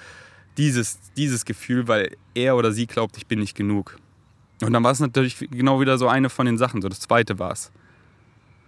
dieses, 0.58 1.00
dieses 1.18 1.46
Gefühl, 1.46 1.88
weil 1.88 2.16
er 2.36 2.56
oder 2.56 2.72
sie 2.72 2.86
glaubt, 2.86 3.18
ich 3.18 3.26
bin 3.26 3.40
nicht 3.40 3.56
genug. 3.56 3.98
Und 4.62 4.74
dann 4.74 4.84
war 4.84 4.92
es 4.92 5.00
natürlich 5.00 5.38
genau 5.40 5.82
wieder 5.82 5.98
so 5.98 6.08
eine 6.08 6.30
von 6.30 6.46
den 6.46 6.58
Sachen, 6.58 6.82
so 6.82 6.90
das 6.90 7.00
zweite 7.00 7.40
war 7.40 7.52
es. 7.52 7.72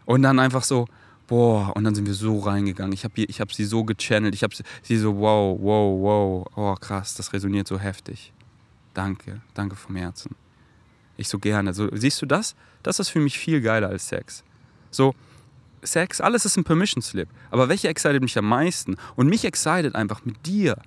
Und 0.06 0.24
dann 0.24 0.40
einfach 0.40 0.64
so, 0.64 0.88
boah, 1.28 1.76
und 1.76 1.84
dann 1.84 1.96
sind 1.96 2.06
wir 2.06 2.14
so 2.14 2.40
reingegangen. 2.40 2.94
Ich 2.94 3.04
habe 3.04 3.22
hab 3.22 3.54
sie 3.54 3.66
so 3.66 3.84
gechannelt. 3.84 4.36
Ich 4.36 4.44
habe 4.44 4.54
sie 4.82 4.98
so, 4.98 5.18
wow, 5.18 5.58
wow, 5.60 6.02
wow, 6.02 6.48
oh 6.56 6.76
krass, 6.76 7.16
das 7.16 7.34
resoniert 7.34 7.68
so 7.68 7.80
heftig. 7.80 8.34
Danke, 8.94 9.42
danke 9.54 9.76
vom 9.76 9.96
Herzen. 9.96 10.36
Ich 11.18 11.30
so 11.30 11.40
gerne. 11.40 11.74
So, 11.74 11.90
siehst 11.94 12.22
du 12.22 12.26
das? 12.26 12.56
Das 12.82 13.00
ist 13.00 13.10
für 13.10 13.20
mich 13.20 13.38
viel 13.38 13.62
geiler 13.62 13.90
als 13.90 14.08
Sex. 14.08 14.44
So, 14.92 15.16
Sex, 15.82 16.22
alles 16.22 16.46
ist 16.46 16.58
ein 16.58 16.64
Permission 16.64 17.02
Slip. 17.02 17.30
Aber 17.52 17.70
welche 17.70 17.88
excited 17.88 18.22
mich 18.22 18.38
am 18.38 18.48
meisten? 18.48 18.98
Und 19.16 19.28
mich 19.28 19.46
excited 19.46 19.96
einfach 19.96 20.26
mit 20.26 20.46
dir 20.46 20.78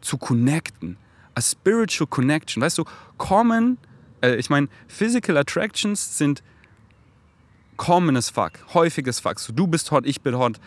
zu 0.00 0.18
connecten. 0.18 0.96
A 1.34 1.40
spiritual 1.40 2.06
connection. 2.08 2.62
Weißt 2.62 2.78
du, 2.78 2.84
common, 3.16 3.78
äh, 4.22 4.36
ich 4.36 4.50
meine, 4.50 4.68
physical 4.88 5.36
attractions 5.36 6.18
sind 6.18 6.42
common 7.78 8.16
as 8.16 8.28
fuck, 8.28 8.52
häufiges 8.74 9.20
Fuck. 9.20 9.40
So, 9.40 9.54
du 9.54 9.66
bist 9.66 9.90
hot, 9.90 10.04
ich 10.04 10.20
bin 10.20 10.36
hot. 10.36 10.60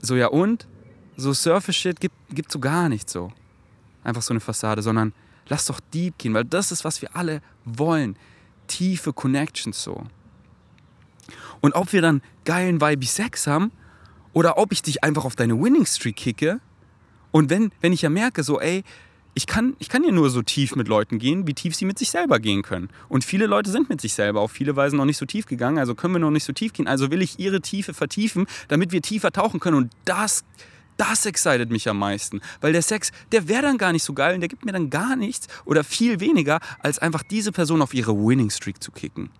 So, 0.00 0.14
ja 0.14 0.28
und? 0.28 0.68
So 1.16 1.34
Surface-Shit 1.34 1.98
gibt, 2.00 2.14
gibt 2.30 2.52
so 2.52 2.60
gar 2.60 2.88
nicht 2.88 3.10
so. 3.10 3.32
Einfach 4.04 4.22
so 4.22 4.32
eine 4.32 4.40
Fassade, 4.40 4.82
sondern 4.82 5.12
lass 5.48 5.66
doch 5.66 5.80
deep 5.92 6.16
gehen, 6.18 6.32
weil 6.32 6.44
das 6.44 6.70
ist, 6.70 6.84
was 6.84 7.02
wir 7.02 7.16
alle 7.16 7.42
wollen. 7.64 8.16
Tiefe 8.68 9.12
Connections 9.12 9.82
so. 9.82 10.04
Und 11.60 11.74
ob 11.74 11.92
wir 11.92 12.00
dann 12.00 12.22
geilen 12.44 12.80
Vibe 12.80 13.04
Sex 13.04 13.46
haben 13.46 13.72
oder 14.32 14.56
ob 14.56 14.72
ich 14.72 14.82
dich 14.82 15.02
einfach 15.02 15.24
auf 15.24 15.36
deine 15.36 15.60
Winning 15.60 15.84
Streak 15.84 16.16
kicke 16.16 16.60
und 17.32 17.50
wenn, 17.50 17.72
wenn 17.80 17.92
ich 17.92 18.02
ja 18.02 18.10
merke, 18.10 18.42
so, 18.42 18.60
ey, 18.60 18.82
ich 19.34 19.46
kann, 19.46 19.76
ich 19.78 19.88
kann 19.88 20.04
ja 20.04 20.10
nur 20.10 20.30
so 20.30 20.42
tief 20.42 20.74
mit 20.74 20.88
Leuten 20.88 21.18
gehen, 21.18 21.46
wie 21.46 21.54
tief 21.54 21.74
sie 21.74 21.84
mit 21.84 21.98
sich 21.98 22.10
selber 22.10 22.40
gehen 22.40 22.62
können. 22.62 22.88
Und 23.08 23.24
viele 23.24 23.46
Leute 23.46 23.70
sind 23.70 23.88
mit 23.88 24.00
sich 24.00 24.14
selber 24.14 24.40
auf 24.40 24.50
viele 24.50 24.76
Weisen 24.76 24.96
noch 24.96 25.04
nicht 25.04 25.18
so 25.18 25.26
tief 25.26 25.46
gegangen, 25.46 25.78
also 25.78 25.94
können 25.94 26.14
wir 26.14 26.18
noch 26.18 26.30
nicht 26.30 26.44
so 26.44 26.52
tief 26.52 26.72
gehen. 26.72 26.88
Also 26.88 27.10
will 27.10 27.22
ich 27.22 27.38
ihre 27.38 27.60
Tiefe 27.60 27.94
vertiefen, 27.94 28.46
damit 28.68 28.92
wir 28.92 29.02
tiefer 29.02 29.32
tauchen 29.32 29.60
können. 29.60 29.76
Und 29.76 29.92
das, 30.04 30.44
das 30.96 31.26
excited 31.26 31.70
mich 31.70 31.88
am 31.88 31.98
meisten. 31.98 32.40
Weil 32.60 32.72
der 32.72 32.82
Sex, 32.82 33.12
der 33.32 33.48
wäre 33.48 33.62
dann 33.62 33.78
gar 33.78 33.92
nicht 33.92 34.02
so 34.02 34.12
geil 34.12 34.34
und 34.34 34.40
der 34.40 34.48
gibt 34.48 34.64
mir 34.64 34.72
dann 34.72 34.90
gar 34.90 35.16
nichts 35.16 35.46
oder 35.64 35.84
viel 35.84 36.20
weniger, 36.20 36.60
als 36.80 36.98
einfach 36.98 37.22
diese 37.22 37.52
Person 37.52 37.82
auf 37.82 37.94
ihre 37.94 38.14
Winning 38.14 38.50
Streak 38.50 38.82
zu 38.82 38.90
kicken. 38.90 39.30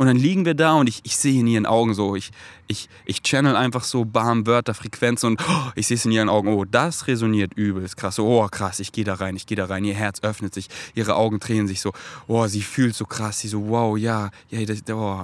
Und 0.00 0.06
dann 0.06 0.16
liegen 0.16 0.46
wir 0.46 0.54
da 0.54 0.76
und 0.76 0.88
ich, 0.88 1.02
ich 1.02 1.18
sehe 1.18 1.40
in 1.40 1.46
ihren 1.46 1.66
Augen 1.66 1.92
so, 1.92 2.16
ich, 2.16 2.30
ich, 2.68 2.88
ich 3.04 3.20
channel 3.20 3.54
einfach 3.54 3.84
so 3.84 4.06
Bam, 4.06 4.46
Wörter, 4.46 4.72
Frequenz 4.72 5.24
und 5.24 5.38
oh, 5.46 5.70
ich 5.74 5.88
sehe 5.88 5.96
es 5.96 6.06
in 6.06 6.10
ihren 6.10 6.30
Augen, 6.30 6.48
oh, 6.48 6.64
das 6.64 7.06
resoniert 7.06 7.52
übelst 7.52 7.98
krass. 7.98 8.18
Oh, 8.18 8.48
krass, 8.50 8.80
ich 8.80 8.92
gehe 8.92 9.04
da 9.04 9.12
rein, 9.12 9.36
ich 9.36 9.44
gehe 9.44 9.58
da 9.58 9.66
rein. 9.66 9.84
Ihr 9.84 9.92
Herz 9.92 10.22
öffnet 10.22 10.54
sich, 10.54 10.68
ihre 10.94 11.16
Augen 11.16 11.38
drehen 11.38 11.68
sich 11.68 11.82
so, 11.82 11.92
oh, 12.28 12.46
sie 12.46 12.62
fühlt 12.62 12.94
so 12.94 13.04
krass, 13.04 13.40
sie 13.40 13.48
so, 13.48 13.68
wow, 13.68 13.98
ja, 13.98 14.30
ja, 14.48 14.64
das, 14.64 14.80
oh, 14.90 15.22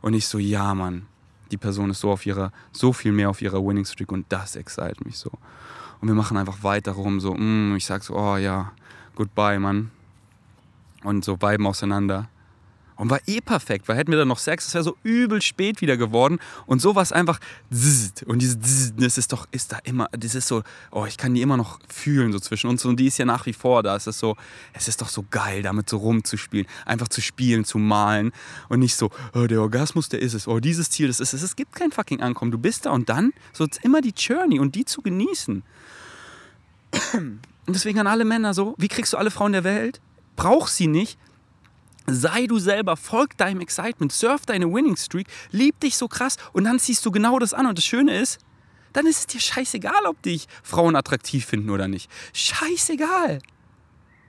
und 0.00 0.14
ich 0.14 0.28
so, 0.28 0.38
ja, 0.38 0.74
Mann. 0.74 1.04
Die 1.50 1.58
Person 1.58 1.90
ist 1.90 2.00
so 2.00 2.10
auf 2.10 2.24
ihrer, 2.24 2.52
so 2.72 2.94
viel 2.94 3.12
mehr 3.12 3.28
auf 3.28 3.42
ihrer 3.42 3.62
Winning 3.62 3.84
Streak 3.84 4.12
und 4.12 4.24
das 4.30 4.56
excite 4.56 5.04
mich 5.04 5.18
so. 5.18 5.30
Und 6.00 6.08
wir 6.08 6.14
machen 6.14 6.38
einfach 6.38 6.62
weiter 6.62 6.92
rum, 6.92 7.20
so, 7.20 7.34
mm, 7.34 7.76
ich 7.76 7.84
sag 7.84 8.02
so, 8.02 8.16
oh 8.16 8.38
ja, 8.38 8.72
goodbye, 9.14 9.58
Mann. 9.58 9.90
Und 11.02 11.22
so 11.22 11.36
viben 11.36 11.66
auseinander. 11.66 12.30
Und 12.96 13.10
war 13.10 13.20
eh 13.26 13.40
perfekt, 13.40 13.88
weil 13.88 13.96
hätten 13.96 14.12
wir 14.12 14.18
dann 14.18 14.28
noch 14.28 14.38
Sex, 14.38 14.66
das 14.66 14.74
wäre 14.74 14.84
so 14.84 14.96
übel 15.02 15.42
spät 15.42 15.80
wieder 15.80 15.96
geworden. 15.96 16.38
Und 16.66 16.80
sowas 16.80 17.10
einfach. 17.10 17.40
Und 18.26 18.40
dieses 18.40 18.94
das 18.96 19.18
ist 19.18 19.32
doch, 19.32 19.46
ist 19.50 19.72
da 19.72 19.78
immer, 19.84 20.08
das 20.12 20.34
ist 20.34 20.46
so, 20.46 20.62
oh, 20.92 21.04
ich 21.04 21.16
kann 21.16 21.34
die 21.34 21.42
immer 21.42 21.56
noch 21.56 21.80
fühlen 21.92 22.32
so 22.32 22.38
zwischen 22.38 22.70
uns. 22.70 22.84
Und 22.84 23.00
die 23.00 23.06
ist 23.06 23.18
ja 23.18 23.24
nach 23.24 23.46
wie 23.46 23.52
vor 23.52 23.82
da. 23.82 23.96
Es 23.96 24.06
ist 24.06 24.20
so, 24.20 24.36
es 24.72 24.86
ist 24.86 25.00
doch 25.02 25.08
so 25.08 25.24
geil, 25.30 25.62
damit 25.62 25.90
so 25.90 25.96
rumzuspielen. 25.96 26.66
Einfach 26.86 27.08
zu 27.08 27.20
spielen, 27.20 27.64
zu 27.64 27.78
malen. 27.78 28.32
Und 28.68 28.78
nicht 28.78 28.94
so, 28.94 29.10
oh, 29.34 29.46
der 29.46 29.60
Orgasmus, 29.60 30.08
der 30.08 30.22
ist 30.22 30.34
es. 30.34 30.46
Oh, 30.46 30.60
dieses 30.60 30.90
Ziel, 30.90 31.08
das 31.08 31.18
ist 31.18 31.34
es. 31.34 31.42
Es 31.42 31.56
gibt 31.56 31.74
kein 31.74 31.90
fucking 31.90 32.20
Ankommen. 32.20 32.52
Du 32.52 32.58
bist 32.58 32.86
da 32.86 32.90
und 32.90 33.08
dann 33.08 33.32
so 33.52 33.66
immer 33.82 34.00
die 34.02 34.14
Journey 34.16 34.60
und 34.60 34.76
die 34.76 34.84
zu 34.84 35.02
genießen. 35.02 35.64
Und 37.66 37.74
deswegen 37.74 37.98
an 37.98 38.06
alle 38.06 38.24
Männer 38.24 38.54
so, 38.54 38.74
wie 38.78 38.88
kriegst 38.88 39.12
du 39.14 39.16
alle 39.16 39.30
Frauen 39.30 39.52
der 39.52 39.64
Welt? 39.64 40.00
Brauch 40.36 40.68
sie 40.68 40.86
nicht, 40.86 41.18
Sei 42.06 42.46
du 42.46 42.58
selber, 42.58 42.96
folg 42.96 43.36
deinem 43.38 43.60
Excitement, 43.60 44.12
surf 44.12 44.44
deine 44.44 44.72
Winning 44.72 44.96
Streak, 44.96 45.26
lieb 45.50 45.80
dich 45.80 45.96
so 45.96 46.06
krass 46.06 46.36
und 46.52 46.64
dann 46.64 46.78
ziehst 46.78 47.04
du 47.06 47.10
genau 47.10 47.38
das 47.38 47.54
an. 47.54 47.66
Und 47.66 47.78
das 47.78 47.84
Schöne 47.84 48.18
ist, 48.18 48.38
dann 48.92 49.06
ist 49.06 49.18
es 49.18 49.26
dir 49.26 49.40
scheißegal, 49.40 50.06
ob 50.06 50.20
dich 50.22 50.46
Frauen 50.62 50.96
attraktiv 50.96 51.46
finden 51.46 51.70
oder 51.70 51.88
nicht. 51.88 52.10
Scheißegal. 52.32 53.40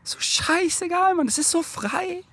So 0.03 0.19
scheißegal, 0.19 1.15
Mann. 1.15 1.27
Es 1.27 1.37
ist 1.37 1.51
so 1.51 1.63
frei. 1.63 2.23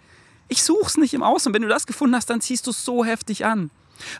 Ich 0.48 0.62
such's 0.62 0.96
nicht 0.96 1.14
im 1.14 1.22
Außen. 1.22 1.52
Wenn 1.52 1.62
du 1.62 1.68
das 1.68 1.86
gefunden 1.86 2.14
hast, 2.14 2.30
dann 2.30 2.40
ziehst 2.40 2.66
du 2.66 2.70
es 2.70 2.84
so 2.84 3.04
heftig 3.04 3.44
an. 3.44 3.70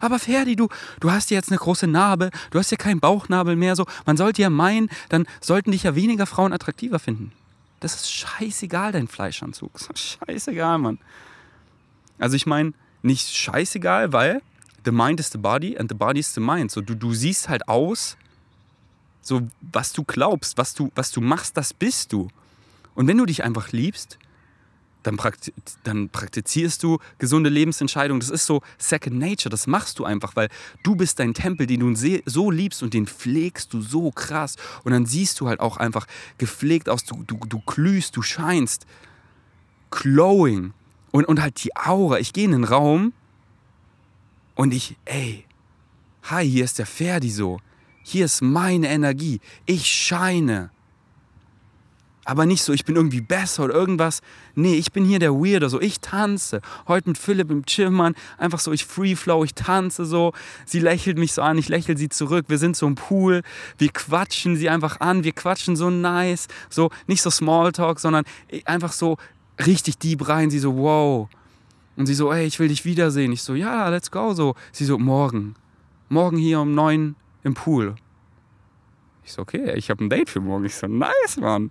Aber 0.00 0.18
Ferdi, 0.18 0.56
du, 0.56 0.68
du 1.00 1.10
hast 1.10 1.30
ja 1.30 1.36
jetzt 1.36 1.50
eine 1.50 1.58
große 1.58 1.86
Narbe, 1.86 2.30
du 2.50 2.58
hast 2.58 2.70
ja 2.70 2.76
keinen 2.76 3.00
Bauchnabel 3.00 3.56
mehr. 3.56 3.76
So, 3.76 3.86
man 4.06 4.16
sollte 4.16 4.42
ja 4.42 4.50
meinen, 4.50 4.90
dann 5.08 5.26
sollten 5.40 5.72
dich 5.72 5.84
ja 5.84 5.94
weniger 5.94 6.26
Frauen 6.26 6.52
attraktiver 6.52 6.98
finden. 6.98 7.32
Das 7.82 7.96
ist 7.96 8.12
scheißegal, 8.12 8.92
dein 8.92 9.08
Fleischanzug. 9.08 9.72
Scheißegal, 9.92 10.78
Mann. 10.78 11.00
Also 12.20 12.36
ich 12.36 12.46
meine, 12.46 12.74
nicht 13.02 13.34
scheißegal, 13.34 14.12
weil 14.12 14.40
the 14.84 14.92
mind 14.92 15.18
is 15.18 15.30
the 15.32 15.38
body 15.38 15.76
and 15.76 15.90
the 15.90 15.96
body 15.96 16.20
is 16.20 16.32
the 16.32 16.40
mind. 16.40 16.70
So, 16.70 16.80
du, 16.80 16.94
du 16.94 17.12
siehst 17.12 17.48
halt 17.48 17.66
aus, 17.66 18.16
so 19.20 19.42
was 19.60 19.92
du 19.92 20.04
glaubst, 20.04 20.56
was 20.58 20.74
du, 20.74 20.92
was 20.94 21.10
du 21.10 21.20
machst, 21.20 21.56
das 21.56 21.74
bist 21.74 22.12
du. 22.12 22.28
Und 22.94 23.08
wenn 23.08 23.18
du 23.18 23.26
dich 23.26 23.42
einfach 23.42 23.72
liebst, 23.72 24.16
dann, 25.02 25.16
praktiz 25.16 25.52
dann 25.84 26.08
praktizierst 26.08 26.82
du 26.82 26.98
gesunde 27.18 27.50
Lebensentscheidungen. 27.50 28.20
Das 28.20 28.30
ist 28.30 28.46
so 28.46 28.62
Second 28.78 29.18
Nature, 29.18 29.50
das 29.50 29.66
machst 29.66 29.98
du 29.98 30.04
einfach, 30.04 30.36
weil 30.36 30.48
du 30.82 30.96
bist 30.96 31.18
dein 31.18 31.34
Tempel, 31.34 31.66
den 31.66 31.80
du 31.80 32.20
so 32.26 32.50
liebst 32.50 32.82
und 32.82 32.94
den 32.94 33.06
pflegst 33.06 33.72
du 33.72 33.80
so 33.80 34.10
krass. 34.10 34.56
Und 34.84 34.92
dann 34.92 35.06
siehst 35.06 35.40
du 35.40 35.48
halt 35.48 35.60
auch 35.60 35.76
einfach 35.76 36.06
gepflegt 36.38 36.88
aus, 36.88 37.04
du, 37.04 37.22
du, 37.26 37.36
du 37.46 37.60
glühst, 37.60 38.16
du 38.16 38.22
scheinst. 38.22 38.86
Glowing. 39.90 40.72
Und, 41.10 41.26
und 41.26 41.42
halt 41.42 41.62
die 41.62 41.76
Aura. 41.76 42.18
Ich 42.18 42.32
gehe 42.32 42.44
in 42.44 42.52
den 42.52 42.64
Raum 42.64 43.12
und 44.54 44.72
ich, 44.72 44.96
ey, 45.04 45.44
hi, 46.24 46.48
hier 46.48 46.64
ist 46.64 46.78
der 46.78 46.86
Ferdi 46.86 47.30
so. 47.30 47.60
Hier 48.02 48.24
ist 48.24 48.42
meine 48.42 48.88
Energie. 48.88 49.40
Ich 49.66 49.86
scheine. 49.86 50.70
Aber 52.24 52.46
nicht 52.46 52.62
so, 52.62 52.72
ich 52.72 52.84
bin 52.84 52.94
irgendwie 52.94 53.20
besser 53.20 53.64
oder 53.64 53.74
irgendwas. 53.74 54.20
Nee, 54.54 54.74
ich 54.74 54.92
bin 54.92 55.04
hier 55.04 55.18
der 55.18 55.32
Weirder, 55.32 55.68
so 55.68 55.80
ich 55.80 56.00
tanze. 56.00 56.60
Heute 56.86 57.08
mit 57.08 57.18
Philipp 57.18 57.50
im 57.50 57.66
Chillmann, 57.66 58.14
einfach 58.38 58.60
so, 58.60 58.70
ich 58.72 58.84
free 58.84 59.16
flow, 59.16 59.42
ich 59.42 59.54
tanze 59.54 60.04
so. 60.04 60.32
Sie 60.64 60.78
lächelt 60.78 61.18
mich 61.18 61.32
so 61.32 61.42
an, 61.42 61.58
ich 61.58 61.68
lächle 61.68 61.96
sie 61.96 62.08
zurück. 62.08 62.44
Wir 62.48 62.58
sind 62.58 62.76
so 62.76 62.86
im 62.86 62.94
Pool, 62.94 63.42
wir 63.78 63.88
quatschen 63.88 64.56
sie 64.56 64.68
einfach 64.68 65.00
an, 65.00 65.24
wir 65.24 65.32
quatschen 65.32 65.74
so 65.74 65.90
nice. 65.90 66.46
So, 66.70 66.90
nicht 67.08 67.22
so 67.22 67.30
Smalltalk, 67.30 67.98
sondern 67.98 68.24
einfach 68.66 68.92
so 68.92 69.16
richtig 69.66 69.98
deep 69.98 70.28
rein. 70.28 70.50
Sie 70.50 70.60
so, 70.60 70.76
wow. 70.76 71.28
Und 71.96 72.06
sie 72.06 72.14
so, 72.14 72.32
ey, 72.32 72.46
ich 72.46 72.60
will 72.60 72.68
dich 72.68 72.84
wiedersehen. 72.84 73.32
Ich 73.32 73.42
so, 73.42 73.54
ja, 73.54 73.88
let's 73.88 74.12
go. 74.12 74.32
So, 74.32 74.54
sie 74.70 74.84
so, 74.84 74.96
morgen. 74.96 75.56
Morgen 76.08 76.36
hier 76.36 76.60
um 76.60 76.74
neun 76.74 77.16
im 77.42 77.54
Pool. 77.54 77.96
Ich 79.24 79.32
so, 79.32 79.42
okay, 79.42 79.74
ich 79.74 79.90
habe 79.90 80.04
ein 80.04 80.10
Date 80.10 80.30
für 80.30 80.40
morgen. 80.40 80.64
Ich 80.64 80.74
so, 80.74 80.86
nice, 80.86 81.36
Mann. 81.38 81.70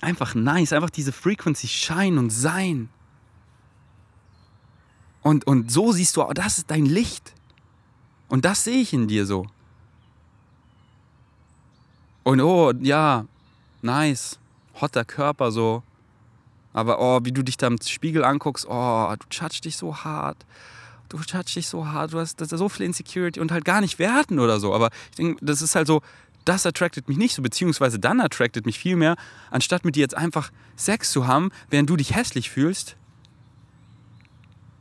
Einfach 0.00 0.34
nice, 0.34 0.72
einfach 0.72 0.90
diese 0.90 1.12
Frequency 1.12 1.68
scheinen 1.68 2.18
und 2.18 2.30
sein. 2.30 2.88
Und, 5.22 5.46
und 5.46 5.70
so 5.70 5.92
siehst 5.92 6.16
du, 6.16 6.24
das 6.34 6.58
ist 6.58 6.70
dein 6.70 6.86
Licht. 6.86 7.34
Und 8.28 8.44
das 8.44 8.64
sehe 8.64 8.80
ich 8.80 8.92
in 8.92 9.08
dir 9.08 9.26
so. 9.26 9.46
Und 12.22 12.40
oh, 12.40 12.72
ja, 12.80 13.26
nice, 13.82 14.38
hotter 14.80 15.04
Körper 15.04 15.50
so. 15.50 15.82
Aber 16.72 17.00
oh, 17.00 17.20
wie 17.24 17.32
du 17.32 17.42
dich 17.42 17.56
da 17.56 17.66
im 17.66 17.78
Spiegel 17.80 18.24
anguckst, 18.24 18.66
oh, 18.68 19.14
du 19.18 19.26
touchst 19.28 19.64
dich 19.64 19.76
so 19.76 19.96
hart 19.96 20.44
du 21.08 21.18
touchst 21.18 21.56
dich 21.56 21.68
so 21.68 21.86
hart, 21.86 22.12
du 22.12 22.18
hast 22.18 22.38
so 22.38 22.68
viel 22.68 22.86
Insecurity 22.86 23.40
und 23.40 23.52
halt 23.52 23.64
gar 23.64 23.80
nicht 23.80 23.98
werten 23.98 24.38
oder 24.38 24.60
so. 24.60 24.74
Aber 24.74 24.90
ich 25.10 25.16
denke, 25.16 25.44
das 25.44 25.62
ist 25.62 25.74
halt 25.74 25.86
so, 25.86 26.02
das 26.44 26.64
attracted 26.64 27.08
mich 27.08 27.18
nicht 27.18 27.34
so, 27.34 27.42
beziehungsweise 27.42 27.98
dann 27.98 28.20
attracted 28.20 28.64
mich 28.66 28.78
viel 28.78 28.96
mehr, 28.96 29.16
anstatt 29.50 29.84
mit 29.84 29.96
dir 29.96 30.00
jetzt 30.00 30.16
einfach 30.16 30.50
Sex 30.76 31.10
zu 31.10 31.26
haben, 31.26 31.50
während 31.70 31.90
du 31.90 31.96
dich 31.96 32.14
hässlich 32.14 32.50
fühlst, 32.50 32.96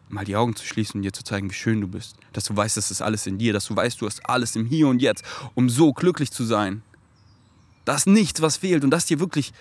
mal 0.09 0.23
die 0.23 0.35
Augen 0.35 0.55
zu 0.55 0.65
schließen 0.65 0.99
und 0.99 1.01
dir 1.01 1.11
zu 1.11 1.23
zeigen, 1.23 1.49
wie 1.49 1.55
schön 1.55 1.81
du 1.81 1.87
bist. 1.87 2.15
Dass 2.33 2.45
du 2.45 2.55
weißt, 2.55 2.77
das 2.77 2.91
ist 2.91 3.01
alles 3.01 3.27
in 3.27 3.37
dir, 3.37 3.51
dass 3.51 3.65
du 3.65 3.75
weißt, 3.75 3.99
du 3.99 4.05
hast 4.05 4.27
alles 4.29 4.55
im 4.55 4.65
Hier 4.65 4.87
und 4.87 5.01
Jetzt, 5.01 5.23
um 5.55 5.69
so 5.69 5.91
glücklich 5.91 6.31
zu 6.31 6.45
sein. 6.45 6.81
Da 7.83 7.95
ist 7.95 8.07
nichts, 8.07 8.41
was 8.41 8.57
fehlt 8.57 8.83
und 8.83 8.91
das 8.91 9.05
dir 9.05 9.19
wirklich 9.19 9.53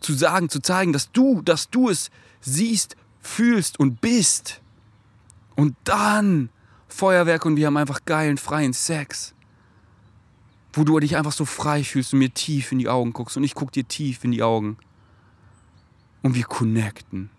zu 0.00 0.12
sagen, 0.12 0.48
zu 0.48 0.60
zeigen, 0.60 0.92
dass 0.92 1.10
du, 1.12 1.42
dass 1.42 1.70
du 1.70 1.88
es 1.88 2.10
siehst, 2.40 2.96
fühlst 3.20 3.80
und 3.80 4.00
bist. 4.00 4.60
Und 5.56 5.76
dann 5.84 6.50
Feuerwerk 6.88 7.44
und 7.44 7.56
wir 7.56 7.66
haben 7.66 7.76
einfach 7.76 8.04
geilen, 8.04 8.38
freien 8.38 8.72
Sex. 8.72 9.34
Wo 10.72 10.84
du 10.84 10.98
dich 10.98 11.16
einfach 11.16 11.32
so 11.32 11.44
frei 11.44 11.84
fühlst 11.84 12.12
und 12.12 12.18
mir 12.18 12.32
tief 12.32 12.72
in 12.72 12.78
die 12.78 12.88
Augen 12.88 13.12
guckst 13.12 13.36
und 13.36 13.44
ich 13.44 13.54
guck 13.54 13.70
dir 13.70 13.86
tief 13.86 14.24
in 14.24 14.32
die 14.32 14.42
Augen. 14.42 14.76
Und 16.22 16.34
wir 16.34 16.44
connecten. 16.44 17.30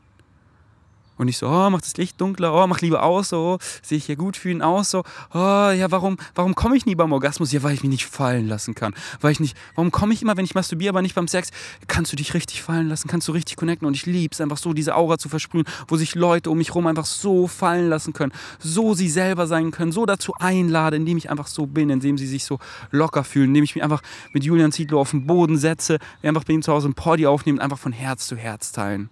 Und 1.17 1.27
ich 1.27 1.37
so, 1.37 1.47
oh, 1.47 1.69
mach 1.69 1.81
das 1.81 1.95
Licht 1.97 2.19
dunkler, 2.19 2.53
oh, 2.53 2.67
mach 2.67 2.81
lieber 2.81 3.03
aus, 3.03 3.29
so, 3.29 3.57
sehe 3.81 3.97
ich 3.97 4.07
ja 4.07 4.15
gut 4.15 4.35
für 4.35 4.49
ihn 4.49 4.61
aus, 4.61 4.91
so, 4.91 5.03
oh, 5.33 5.37
ja, 5.37 5.89
warum, 5.89 6.17
warum 6.33 6.55
komme 6.55 6.75
ich 6.75 6.85
nie 6.85 6.95
beim 6.95 7.11
Orgasmus? 7.13 7.51
Ja, 7.51 7.63
weil 7.63 7.73
ich 7.73 7.83
mich 7.83 7.91
nicht 7.91 8.05
fallen 8.05 8.47
lassen 8.47 8.75
kann. 8.75 8.93
Weil 9.21 9.31
ich 9.31 9.39
nicht, 9.39 9.55
warum 9.75 9.91
komme 9.91 10.13
ich 10.13 10.21
immer, 10.21 10.35
wenn 10.35 10.45
ich 10.45 10.55
masturbiere, 10.55 10.89
aber 10.89 11.01
nicht 11.01 11.15
beim 11.15 11.27
Sex? 11.27 11.51
Kannst 11.87 12.11
du 12.11 12.15
dich 12.15 12.33
richtig 12.33 12.61
fallen 12.61 12.89
lassen, 12.89 13.07
kannst 13.07 13.27
du 13.27 13.31
richtig 13.31 13.55
connecten 13.55 13.87
und 13.87 13.95
ich 13.95 14.05
liebe 14.05 14.33
es 14.33 14.41
einfach 14.41 14.57
so, 14.57 14.73
diese 14.73 14.95
Aura 14.95 15.17
zu 15.17 15.29
versprühen, 15.29 15.65
wo 15.87 15.95
sich 15.95 16.15
Leute 16.15 16.49
um 16.49 16.57
mich 16.57 16.69
herum 16.69 16.87
einfach 16.87 17.05
so 17.05 17.47
fallen 17.47 17.89
lassen 17.89 18.13
können, 18.13 18.33
so 18.59 18.93
sie 18.93 19.09
selber 19.09 19.47
sein 19.47 19.71
können, 19.71 19.91
so 19.91 20.05
dazu 20.05 20.33
einlade, 20.39 20.97
indem 20.97 21.17
ich 21.17 21.29
einfach 21.29 21.47
so 21.47 21.65
bin, 21.65 21.89
indem 21.89 22.17
sie 22.17 22.27
sich 22.27 22.43
so 22.43 22.59
locker 22.91 23.23
fühlen, 23.23 23.49
indem 23.49 23.63
ich 23.63 23.75
mich 23.75 23.83
einfach 23.83 24.01
mit 24.33 24.43
Julian 24.43 24.71
Zietlow 24.71 24.99
auf 24.99 25.11
den 25.11 25.25
Boden 25.25 25.57
setze, 25.57 25.99
einfach 26.23 26.43
bei 26.43 26.53
ihm 26.53 26.61
zu 26.61 26.73
Hause 26.73 26.89
ein 26.89 26.93
Poddy 26.93 27.25
aufnehmen 27.25 27.59
einfach 27.59 27.79
von 27.79 27.91
Herz 27.91 28.27
zu 28.27 28.35
Herz 28.35 28.71
teilen. 28.71 29.09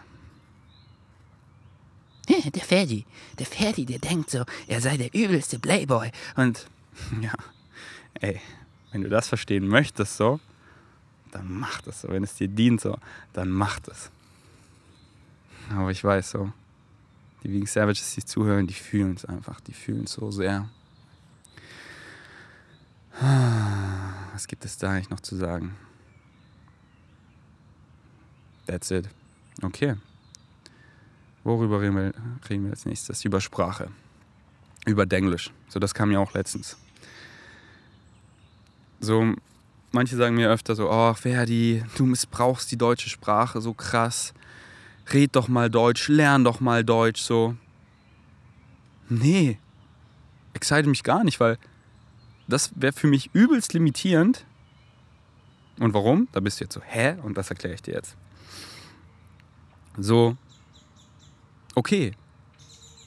Der 2.54 2.64
Ferdi, 2.64 3.06
der 3.40 3.46
Ferdi, 3.46 3.86
der 3.86 4.00
denkt 4.00 4.32
so, 4.32 4.44
er 4.68 4.82
sei 4.82 4.98
der 4.98 5.14
übelste 5.14 5.60
Playboy. 5.60 6.12
Und 6.36 6.68
ja, 7.22 7.34
ey, 8.20 8.42
wenn 8.92 9.02
du 9.02 9.10
das 9.10 9.28
verstehen 9.28 9.68
möchtest 9.68 10.18
so, 10.18 10.40
dann 11.32 11.52
mach 11.52 11.82
das 11.82 12.02
so. 12.02 12.10
Wenn 12.10 12.24
es 12.24 12.36
dir 12.36 12.48
dient 12.48 12.82
so, 12.82 12.98
dann 13.34 13.50
mach 13.50 13.80
das. 13.80 14.12
Aber 15.72 15.92
ich 15.92 16.04
weiß 16.04 16.32
so, 16.32 16.52
die 17.44 17.52
Vegan 17.52 17.68
Savages, 17.68 18.16
die 18.16 18.26
zuhören, 18.26 18.68
die 18.68 18.74
fühlen 18.74 19.16
es 19.16 19.26
einfach. 19.26 19.60
Die 19.62 19.74
fühlen 19.74 20.06
es 20.06 20.14
so 20.14 20.32
sehr. 20.32 20.70
Was 24.34 24.48
gibt 24.48 24.66
es 24.66 24.78
da 24.78 24.92
eigentlich 24.92 25.10
noch 25.10 25.20
zu 25.20 25.36
sagen? 25.36 25.76
That's 28.68 28.92
it. 28.92 29.10
Okay. 29.64 29.96
Worüber 31.44 31.82
reden 31.82 31.96
wir, 31.96 32.14
reden 32.50 32.66
wir 32.66 32.72
als 32.72 32.86
nächstes? 32.86 33.24
Über 33.24 33.40
Sprache. 33.40 33.90
Über 34.86 35.06
Denglisch. 35.06 35.52
So, 35.70 35.80
das 35.80 35.94
kam 35.94 36.12
ja 36.12 36.20
auch 36.20 36.34
letztens. 36.34 36.78
So, 39.00 39.34
manche 39.92 40.18
sagen 40.18 40.36
mir 40.36 40.50
öfter 40.50 40.76
so, 40.76 40.92
oh 40.92 41.14
Ferdi, 41.14 41.84
du 41.96 42.06
missbrauchst 42.06 42.70
die 42.72 42.78
deutsche 42.78 43.10
Sprache 43.10 43.62
so 43.62 43.74
krass. 43.74 44.34
Red 45.14 45.38
doch 45.38 45.48
mal 45.48 45.70
Deutsch, 45.70 46.10
lern 46.10 46.44
doch 46.44 46.60
mal 46.60 46.84
Deutsch, 46.84 47.22
so. 47.22 47.56
Nee, 49.08 49.58
excite 50.54 50.90
mich 50.90 51.04
gar 51.04 51.24
nicht, 51.24 51.40
weil 51.40 51.58
das 52.50 52.72
wäre 52.76 52.92
für 52.92 53.08
mich 53.08 53.30
übelst 53.34 53.74
limitierend. 53.74 54.46
Und 55.80 55.94
warum? 55.94 56.28
Da 56.34 56.42
bist 56.42 56.60
du 56.60 56.66
jetzt 56.66 56.74
so, 56.74 56.82
hä? 56.84 57.16
Und 57.24 57.38
das 57.38 57.50
erkläre 57.50 57.76
ich 57.76 57.82
dir 57.82 57.94
jetzt 57.94 58.18
so, 59.98 60.36
okay. 61.76 62.14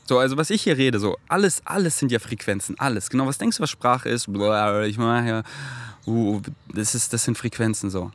So, 0.06 0.18
also 0.18 0.36
was 0.36 0.50
ich 0.50 0.62
hier 0.62 0.76
rede, 0.76 0.98
so, 0.98 1.16
alles, 1.28 1.64
alles 1.64 1.98
sind 1.98 2.10
ja 2.10 2.18
Frequenzen, 2.18 2.78
alles. 2.78 3.10
Genau, 3.10 3.26
was 3.26 3.38
denkst 3.38 3.58
du, 3.58 3.62
was 3.62 3.70
Sprache 3.70 4.08
ist? 4.08 4.26
Ich 4.26 4.98
mache 4.98 5.28
ja, 5.28 5.42
uh, 6.06 6.40
das, 6.74 6.94
ist, 6.94 7.12
das 7.12 7.24
sind 7.24 7.38
Frequenzen 7.38 7.90
so. 7.90 8.10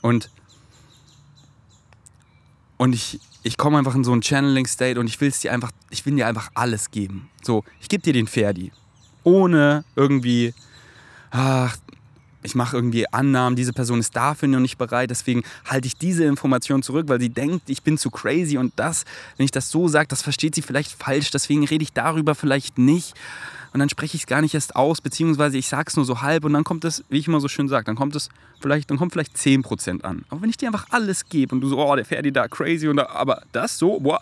Und, 0.00 0.30
und 2.76 2.92
ich, 2.92 3.20
ich 3.42 3.56
komme 3.56 3.78
einfach 3.78 3.94
in 3.94 4.04
so 4.04 4.14
ein 4.14 4.22
Channeling-State 4.22 4.98
und 5.00 5.08
ich 5.08 5.20
will 5.20 5.30
dir 5.32 5.52
einfach, 5.52 5.72
ich 5.90 6.06
will 6.06 6.14
dir 6.14 6.28
einfach 6.28 6.50
alles 6.54 6.90
geben. 6.90 7.28
So, 7.42 7.64
ich 7.80 7.88
gebe 7.88 8.02
dir 8.02 8.12
den 8.12 8.28
Ferdi. 8.28 8.70
Ohne 9.24 9.84
irgendwie, 9.96 10.54
ach, 11.30 11.76
ich 12.42 12.54
mache 12.54 12.76
irgendwie 12.76 13.06
Annahmen, 13.12 13.56
diese 13.56 13.72
Person 13.72 14.00
ist 14.00 14.16
dafür 14.16 14.48
noch 14.48 14.60
nicht 14.60 14.78
bereit, 14.78 15.10
deswegen 15.10 15.42
halte 15.64 15.86
ich 15.86 15.96
diese 15.96 16.24
Information 16.24 16.82
zurück, 16.82 17.08
weil 17.08 17.20
sie 17.20 17.28
denkt, 17.28 17.68
ich 17.68 17.82
bin 17.82 17.98
zu 17.98 18.10
crazy 18.10 18.58
und 18.58 18.72
das, 18.76 19.04
wenn 19.36 19.44
ich 19.44 19.50
das 19.50 19.70
so 19.70 19.88
sage, 19.88 20.08
das 20.08 20.22
versteht 20.22 20.54
sie 20.54 20.62
vielleicht 20.62 20.92
falsch, 20.92 21.30
deswegen 21.30 21.64
rede 21.64 21.82
ich 21.82 21.92
darüber 21.92 22.34
vielleicht 22.34 22.78
nicht 22.78 23.14
und 23.72 23.80
dann 23.80 23.88
spreche 23.88 24.16
ich 24.16 24.22
es 24.22 24.26
gar 24.26 24.40
nicht 24.40 24.54
erst 24.54 24.74
aus, 24.74 25.00
beziehungsweise 25.00 25.56
ich 25.58 25.68
sage 25.68 25.84
es 25.88 25.96
nur 25.96 26.04
so 26.04 26.22
halb 26.22 26.44
und 26.44 26.52
dann 26.52 26.64
kommt 26.64 26.84
es, 26.84 27.04
wie 27.08 27.18
ich 27.18 27.28
immer 27.28 27.40
so 27.40 27.48
schön 27.48 27.68
sage, 27.68 27.84
dann 27.84 27.96
kommt 27.96 28.16
es 28.16 28.28
vielleicht, 28.60 28.90
dann 28.90 28.98
kommt 28.98 29.12
vielleicht 29.12 29.36
10% 29.36 30.02
an. 30.02 30.24
Aber 30.28 30.42
wenn 30.42 30.50
ich 30.50 30.56
dir 30.56 30.68
einfach 30.68 30.86
alles 30.90 31.28
gebe 31.28 31.54
und 31.54 31.60
du 31.60 31.68
so, 31.68 31.78
oh, 31.78 31.94
der 31.94 32.04
fährt 32.04 32.24
die 32.24 32.32
da 32.32 32.48
crazy 32.48 32.88
und 32.88 32.96
da, 32.96 33.08
aber 33.10 33.42
das 33.52 33.78
so, 33.78 34.00
boah, 34.00 34.20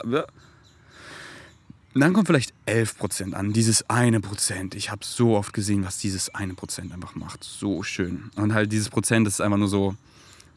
und 1.94 2.00
dann 2.02 2.12
kommt 2.12 2.26
vielleicht 2.26 2.52
11% 2.66 3.32
an, 3.32 3.52
dieses 3.52 3.88
eine 3.88 4.20
Prozent. 4.20 4.74
Ich 4.74 4.90
habe 4.90 5.04
so 5.04 5.36
oft 5.36 5.52
gesehen, 5.52 5.84
was 5.84 5.98
dieses 5.98 6.34
eine 6.34 6.54
Prozent 6.54 6.92
einfach 6.92 7.14
macht. 7.14 7.42
So 7.42 7.82
schön. 7.82 8.30
Und 8.36 8.52
halt 8.52 8.72
dieses 8.72 8.90
Prozent, 8.90 9.26
das 9.26 9.34
ist 9.34 9.40
einfach 9.40 9.56
nur 9.56 9.68
so, 9.68 9.96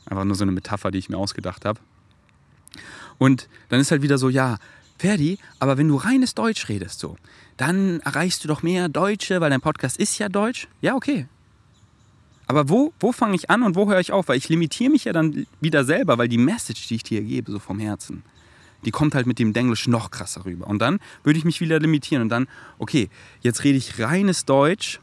einfach 0.06 0.26
nur 0.26 0.36
so 0.36 0.44
eine 0.44 0.52
Metapher, 0.52 0.92
die 0.92 1.00
ich 1.00 1.10
mir 1.10 1.18
ausgedacht 1.18 1.66
habe. 1.66 1.80
Und 3.18 3.48
dann 3.70 3.80
ist 3.80 3.92
halt 3.92 4.02
wieder 4.02 4.18
so, 4.18 4.30
ja, 4.30 4.58
Ferdi, 4.98 5.40
aber 5.60 5.78
wenn 5.78 5.88
du 5.88 5.96
reines 5.96 6.36
Deutsch 6.36 6.70
redest, 6.70 7.00
so, 7.00 7.18
dann 7.58 8.02
erreichst 8.02 8.44
du 8.44 8.48
doch 8.48 8.62
mehr 8.62 8.90
Deutsche, 8.90 9.42
weil 9.42 9.50
dein 9.50 9.62
Podcast 9.62 9.98
ist 9.98 10.18
ja 10.20 10.30
Deutsch. 10.30 10.68
Ja, 10.82 10.96
okay. 10.96 11.28
Aber 12.46 12.70
wo, 12.70 12.94
wo 13.00 13.12
fange 13.12 13.36
ich 13.36 13.50
an 13.50 13.64
und 13.64 13.76
wo 13.76 13.90
höre 13.90 14.00
ich 14.00 14.12
auf? 14.12 14.28
Weil 14.28 14.38
ich 14.38 14.50
limitiere 14.50 14.92
mich 14.92 15.06
ja 15.06 15.14
dann 15.14 15.48
wieder 15.60 15.86
selber, 15.86 16.18
weil 16.18 16.28
die 16.28 16.38
Message, 16.38 16.88
die 16.88 16.96
ich 16.96 17.04
dir 17.04 17.22
gebe, 17.22 17.52
so 17.52 17.60
vom 17.60 17.80
Herzen, 17.80 18.24
die 18.86 18.92
kommt 18.92 19.16
halt 19.16 19.28
mit 19.28 19.40
dem 19.40 19.54
Denglisch 19.54 19.88
noch 19.88 20.12
krasser 20.12 20.46
rüber. 20.46 20.68
Und 20.68 20.80
dann 20.80 21.00
würde 21.24 21.38
ich 21.38 21.46
mich 21.46 21.62
wieder 21.62 21.80
limitieren 21.80 22.24
und 22.24 22.30
dann, 22.30 22.48
okay, 22.80 23.10
jetzt 23.42 23.64
rede 23.64 23.78
ich 23.78 24.00
reines 24.00 24.46
Deutsch. 24.46 25.00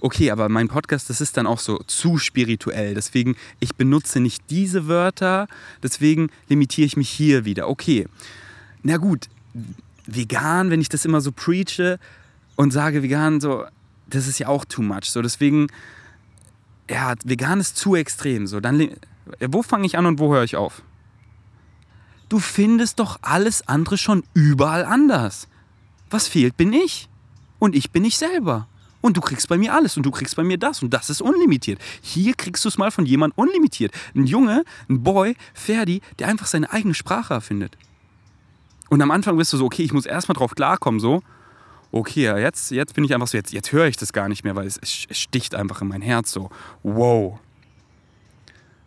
Okay, 0.00 0.30
aber 0.30 0.48
mein 0.48 0.68
Podcast, 0.68 1.10
das 1.10 1.20
ist 1.20 1.36
dann 1.36 1.46
auch 1.46 1.58
so 1.58 1.78
zu 1.86 2.18
spirituell. 2.18 2.94
Deswegen, 2.94 3.36
ich 3.58 3.74
benutze 3.74 4.20
nicht 4.20 4.44
diese 4.48 4.86
Wörter. 4.86 5.48
Deswegen 5.82 6.30
limitiere 6.48 6.86
ich 6.86 6.96
mich 6.96 7.10
hier 7.10 7.44
wieder. 7.44 7.68
Okay, 7.68 8.06
na 8.82 8.96
gut, 8.96 9.28
vegan, 10.06 10.70
wenn 10.70 10.80
ich 10.80 10.88
das 10.88 11.04
immer 11.04 11.20
so 11.20 11.32
preache 11.32 11.98
und 12.54 12.72
sage 12.72 13.02
vegan, 13.02 13.40
so, 13.40 13.64
das 14.06 14.26
ist 14.26 14.38
ja 14.38 14.48
auch 14.48 14.64
too 14.64 14.82
much. 14.82 15.10
So, 15.10 15.20
deswegen, 15.20 15.66
ja, 16.88 17.14
vegan 17.24 17.60
ist 17.60 17.76
zu 17.76 17.96
extrem. 17.96 18.46
So, 18.46 18.60
dann, 18.60 18.90
wo 19.40 19.62
fange 19.62 19.86
ich 19.86 19.98
an 19.98 20.06
und 20.06 20.18
wo 20.18 20.32
höre 20.32 20.44
ich 20.44 20.56
auf? 20.56 20.82
Du 22.28 22.38
findest 22.38 22.98
doch 22.98 23.18
alles 23.22 23.66
andere 23.66 23.96
schon 23.96 24.22
überall 24.34 24.84
anders. 24.84 25.48
Was 26.10 26.28
fehlt, 26.28 26.56
bin 26.56 26.72
ich. 26.72 27.08
Und 27.58 27.74
ich 27.74 27.90
bin 27.90 28.04
ich 28.04 28.16
selber. 28.18 28.68
Und 29.00 29.16
du 29.16 29.20
kriegst 29.20 29.48
bei 29.48 29.56
mir 29.56 29.74
alles 29.74 29.96
und 29.96 30.02
du 30.02 30.10
kriegst 30.10 30.36
bei 30.36 30.42
mir 30.42 30.58
das 30.58 30.82
und 30.82 30.92
das 30.92 31.08
ist 31.08 31.20
unlimitiert. 31.20 31.80
Hier 32.02 32.34
kriegst 32.34 32.64
du 32.64 32.68
es 32.68 32.78
mal 32.78 32.90
von 32.90 33.06
jemandem 33.06 33.38
unlimitiert. 33.38 33.92
Ein 34.14 34.26
Junge, 34.26 34.64
ein 34.88 35.02
Boy, 35.02 35.36
Ferdi, 35.54 36.02
der 36.18 36.28
einfach 36.28 36.46
seine 36.46 36.72
eigene 36.72 36.94
Sprache 36.94 37.34
erfindet. 37.34 37.76
Und 38.88 39.00
am 39.00 39.10
Anfang 39.10 39.36
bist 39.36 39.52
du 39.52 39.56
so, 39.56 39.66
okay, 39.66 39.82
ich 39.82 39.92
muss 39.92 40.06
erstmal 40.06 40.34
drauf 40.34 40.54
klarkommen, 40.54 40.98
so. 40.98 41.22
Okay, 41.90 42.24
jetzt, 42.38 42.70
jetzt 42.70 42.94
bin 42.94 43.04
ich 43.04 43.14
einfach 43.14 43.28
so, 43.28 43.36
jetzt, 43.36 43.52
jetzt 43.52 43.72
höre 43.72 43.86
ich 43.86 43.96
das 43.96 44.12
gar 44.12 44.28
nicht 44.28 44.44
mehr, 44.44 44.56
weil 44.56 44.66
es, 44.66 44.78
es 44.78 45.16
sticht 45.16 45.54
einfach 45.54 45.80
in 45.80 45.88
mein 45.88 46.02
Herz 46.02 46.32
so. 46.32 46.50
Wow, 46.82 47.38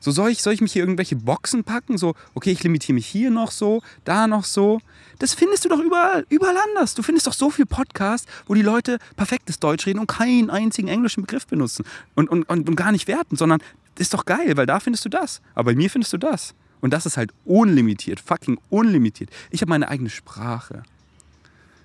so, 0.01 0.09
soll 0.09 0.31
ich, 0.31 0.41
soll 0.41 0.53
ich 0.53 0.61
mich 0.61 0.73
hier 0.73 0.81
irgendwelche 0.81 1.15
Boxen 1.15 1.63
packen? 1.63 1.99
So, 1.99 2.15
okay, 2.33 2.51
ich 2.51 2.63
limitiere 2.63 2.95
mich 2.95 3.05
hier 3.05 3.29
noch 3.29 3.51
so, 3.51 3.83
da 4.03 4.25
noch 4.25 4.45
so. 4.45 4.81
Das 5.19 5.35
findest 5.35 5.63
du 5.63 5.69
doch 5.69 5.79
überall, 5.79 6.25
überall 6.29 6.57
anders. 6.57 6.95
Du 6.95 7.03
findest 7.03 7.27
doch 7.27 7.33
so 7.33 7.51
viel 7.51 7.67
Podcasts, 7.67 8.27
wo 8.47 8.55
die 8.55 8.63
Leute 8.63 8.97
perfektes 9.15 9.59
Deutsch 9.59 9.85
reden 9.85 9.99
und 9.99 10.07
keinen 10.07 10.49
einzigen 10.49 10.87
englischen 10.87 11.21
Begriff 11.21 11.45
benutzen 11.45 11.85
und, 12.15 12.29
und, 12.29 12.49
und, 12.49 12.67
und 12.67 12.75
gar 12.75 12.91
nicht 12.91 13.07
werten, 13.07 13.35
sondern 13.35 13.61
ist 13.99 14.15
doch 14.15 14.25
geil, 14.25 14.57
weil 14.57 14.65
da 14.65 14.79
findest 14.79 15.05
du 15.05 15.09
das. 15.09 15.39
Aber 15.53 15.71
bei 15.71 15.75
mir 15.75 15.91
findest 15.91 16.13
du 16.13 16.17
das. 16.17 16.55
Und 16.79 16.91
das 16.91 17.05
ist 17.05 17.15
halt 17.15 17.31
unlimitiert, 17.45 18.19
fucking 18.19 18.59
unlimitiert. 18.71 19.29
Ich 19.51 19.61
habe 19.61 19.69
meine 19.69 19.87
eigene 19.87 20.09
Sprache. 20.09 20.81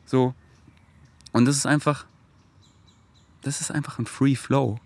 So. 0.07 0.35
Und 1.33 1.44
das 1.44 1.57
ist 1.57 1.66
einfach, 1.66 2.07
das 3.42 3.61
ist 3.61 3.70
einfach 3.70 3.98
ein 3.98 4.07
Free 4.07 4.37
Flow. 4.37 4.79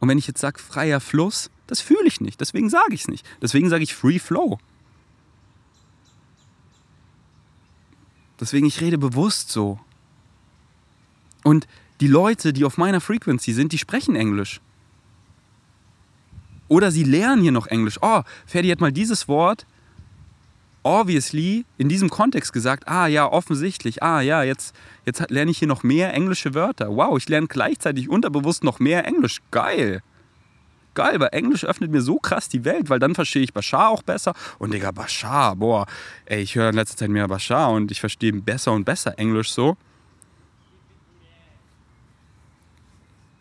Und 0.00 0.08
wenn 0.08 0.16
ich 0.16 0.26
jetzt 0.26 0.40
sage 0.40 0.58
freier 0.58 1.00
Fluss, 1.00 1.50
das 1.68 1.80
fühle 1.80 2.06
ich 2.06 2.20
nicht. 2.20 2.40
Deswegen 2.40 2.68
sage 2.68 2.94
ich 2.94 3.02
es 3.02 3.08
nicht. 3.08 3.24
Deswegen 3.40 3.68
sage 3.68 3.84
ich 3.84 3.94
Free 3.94 4.18
Flow. 4.18 4.58
Deswegen, 8.40 8.66
ich 8.66 8.80
rede 8.80 8.98
bewusst 8.98 9.50
so. 9.50 9.78
Und 11.44 11.68
die 12.00 12.06
Leute, 12.06 12.52
die 12.52 12.64
auf 12.64 12.76
meiner 12.76 13.00
Frequency 13.00 13.52
sind, 13.52 13.72
die 13.72 13.78
sprechen 13.78 14.16
Englisch. 14.16 14.60
Oder 16.68 16.90
sie 16.90 17.04
lernen 17.04 17.42
hier 17.42 17.52
noch 17.52 17.66
Englisch. 17.66 17.98
Oh, 18.02 18.22
Ferdi 18.46 18.68
hat 18.68 18.80
mal 18.80 18.92
dieses 18.92 19.28
Wort 19.28 19.66
obviously 20.82 21.66
in 21.76 21.88
diesem 21.88 22.08
Kontext 22.08 22.52
gesagt, 22.52 22.88
ah 22.88 23.06
ja, 23.06 23.30
offensichtlich, 23.30 24.02
ah 24.02 24.20
ja, 24.20 24.42
jetzt, 24.42 24.74
jetzt 25.04 25.30
lerne 25.30 25.50
ich 25.50 25.58
hier 25.58 25.68
noch 25.68 25.82
mehr 25.82 26.14
englische 26.14 26.54
Wörter. 26.54 26.96
Wow, 26.96 27.18
ich 27.18 27.28
lerne 27.28 27.46
gleichzeitig 27.46 28.08
unterbewusst 28.08 28.64
noch 28.64 28.78
mehr 28.78 29.06
Englisch. 29.06 29.40
Geil. 29.50 30.02
Geil, 30.98 31.20
weil 31.20 31.28
Englisch 31.30 31.64
öffnet 31.64 31.92
mir 31.92 32.02
so 32.02 32.18
krass 32.18 32.48
die 32.48 32.64
Welt, 32.64 32.90
weil 32.90 32.98
dann 32.98 33.14
verstehe 33.14 33.44
ich 33.44 33.52
Bashar 33.52 33.90
auch 33.90 34.02
besser. 34.02 34.34
Und 34.58 34.74
Digga, 34.74 34.90
Bashar, 34.90 35.54
boah, 35.54 35.86
ey, 36.24 36.42
ich 36.42 36.56
höre 36.56 36.70
in 36.70 36.74
letzter 36.74 36.96
Zeit 36.96 37.10
mehr 37.10 37.28
Bashar 37.28 37.70
und 37.70 37.92
ich 37.92 38.00
verstehe 38.00 38.32
besser 38.32 38.72
und 38.72 38.84
besser 38.84 39.16
Englisch 39.16 39.52
so. 39.52 39.76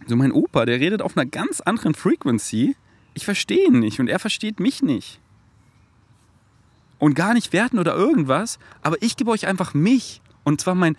So 0.05 0.15
mein 0.15 0.31
Opa, 0.31 0.67
der 0.67 0.79
redet 0.79 1.01
auf 1.01 1.17
einer 1.17 1.25
ganz 1.25 1.59
anderen 1.59 1.95
Frequency. 1.95 2.75
Ich 3.15 3.25
verstehe 3.25 3.65
ihn 3.65 3.79
nicht 3.79 3.99
und 3.99 4.07
er 4.07 4.19
versteht 4.19 4.59
mich 4.59 4.83
nicht 4.83 5.19
und 6.99 7.15
gar 7.15 7.33
nicht 7.33 7.53
werten 7.53 7.79
oder 7.79 7.95
irgendwas, 7.95 8.59
aber 8.83 9.01
ich 9.01 9.17
gebe 9.17 9.31
euch 9.31 9.47
einfach 9.47 9.73
mich 9.73 10.21
und 10.43 10.61
zwar 10.61 10.75
mein 10.75 10.95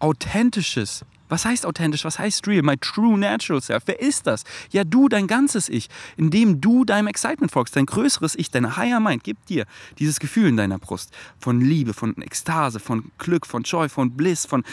authentisches. 0.00 1.04
Was 1.28 1.44
heißt 1.44 1.66
authentisch? 1.66 2.04
Was 2.04 2.18
heißt 2.18 2.46
real? 2.46 2.62
My 2.62 2.76
true 2.76 3.18
natural 3.18 3.60
self. 3.60 3.84
Wer 3.86 4.00
ist 4.00 4.26
das? 4.26 4.44
Ja, 4.70 4.84
du, 4.84 5.08
dein 5.08 5.26
ganzes 5.26 5.68
Ich, 5.68 5.88
indem 6.16 6.60
du 6.60 6.84
deinem 6.84 7.06
Excitement 7.06 7.50
folgst, 7.50 7.76
dein 7.76 7.86
größeres 7.86 8.34
Ich, 8.34 8.50
deine 8.50 8.76
Higher 8.76 9.00
Mind 9.00 9.24
gibt 9.24 9.48
dir 9.48 9.66
dieses 9.98 10.20
Gefühl 10.20 10.48
in 10.48 10.56
deiner 10.56 10.78
Brust 10.78 11.12
von 11.38 11.60
Liebe, 11.60 11.94
von 11.94 12.14
Ekstase, 12.20 12.78
von 12.78 13.10
Glück, 13.18 13.46
von 13.46 13.62
Joy, 13.62 13.88
von 13.88 14.10
Bliss, 14.10 14.46
von 14.46 14.64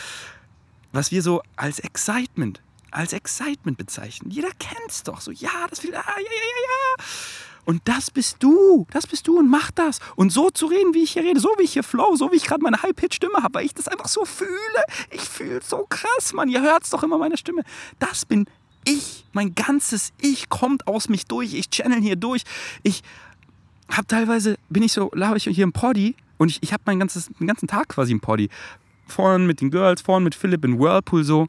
was 0.92 1.12
wir 1.12 1.22
so 1.22 1.42
als 1.56 1.80
Excitement, 1.80 2.62
als 2.92 3.14
Excitement 3.14 3.78
bezeichnen. 3.78 4.30
Jeder 4.30 4.52
kennt 4.60 4.90
es 4.90 5.04
doch 5.04 5.22
so. 5.22 5.32
Ja, 5.32 5.68
das 5.70 5.84
will, 5.84 5.96
ah, 5.96 6.04
ja, 6.06 6.16
ja, 6.18 6.24
ja, 6.24 6.98
ja. 6.98 7.06
Und 7.65 7.82
das 7.86 8.12
bist 8.12 8.38
du. 8.39 8.86
Das 8.91 9.08
bist 9.08 9.28
du 9.28 9.38
und 9.38 9.50
mach 9.50 9.71
das. 9.71 10.00
Und 10.15 10.32
so 10.32 10.50
zu 10.50 10.65
reden, 10.65 10.93
wie 10.93 11.04
ich 11.04 11.12
hier 11.12 11.24
rede, 11.24 11.39
so 11.39 11.50
wie 11.58 11.63
ich 11.63 11.74
hier 11.74 11.84
flow, 11.84 12.15
so 12.15 12.32
wie 12.32 12.36
ich 12.36 12.45
gerade 12.45 12.63
meine 12.63 12.82
High-Pitch-Stimme 12.82 13.43
habe, 13.43 13.56
weil 13.56 13.65
ich 13.65 13.74
das 13.74 13.88
einfach 13.88 14.08
so 14.08 14.26
fühle. 14.26 14.50
Ich 15.10 15.21
fühle 15.21 15.62
so 15.63 15.86
krass, 15.89 16.34
Mann. 16.34 16.50
Ihr 16.50 16.62
hört 16.62 16.84
es 16.84 16.89
doch 16.89 17.04
immer, 17.04 17.17
meine 17.17 17.38
Stimme. 17.38 17.63
Das 18.00 18.26
bin 18.26 18.45
ich. 18.86 19.26
Mein 19.34 19.56
ganzes 19.56 20.13
Ich 20.19 20.50
kommt 20.50 20.88
aus 20.88 21.10
mich 21.10 21.26
durch. 21.26 21.54
Ich 21.54 21.69
channel 21.69 22.02
hier 22.02 22.15
durch. 22.15 22.43
Ich 22.84 23.04
habe 23.89 24.08
teilweise, 24.08 24.58
bin 24.69 24.84
ich 24.84 24.93
so, 24.93 25.12
laber 25.13 25.36
ich 25.36 25.43
hier 25.43 25.63
im 25.63 25.74
Poddy 25.74 26.15
und 26.38 26.50
ich, 26.50 26.63
ich 26.63 26.74
habe 26.74 26.84
meinen 26.86 27.00
den 27.00 27.47
ganzen 27.47 27.67
Tag 27.67 27.89
quasi 27.89 28.12
im 28.12 28.21
Poddy. 28.21 28.50
Vorne 29.08 29.45
mit 29.45 29.62
den 29.62 29.71
Girls, 29.71 30.02
vorne 30.02 30.24
mit 30.24 30.36
Philipp 30.36 30.63
in 30.63 30.80
Whirlpool 30.80 31.24
so. 31.24 31.47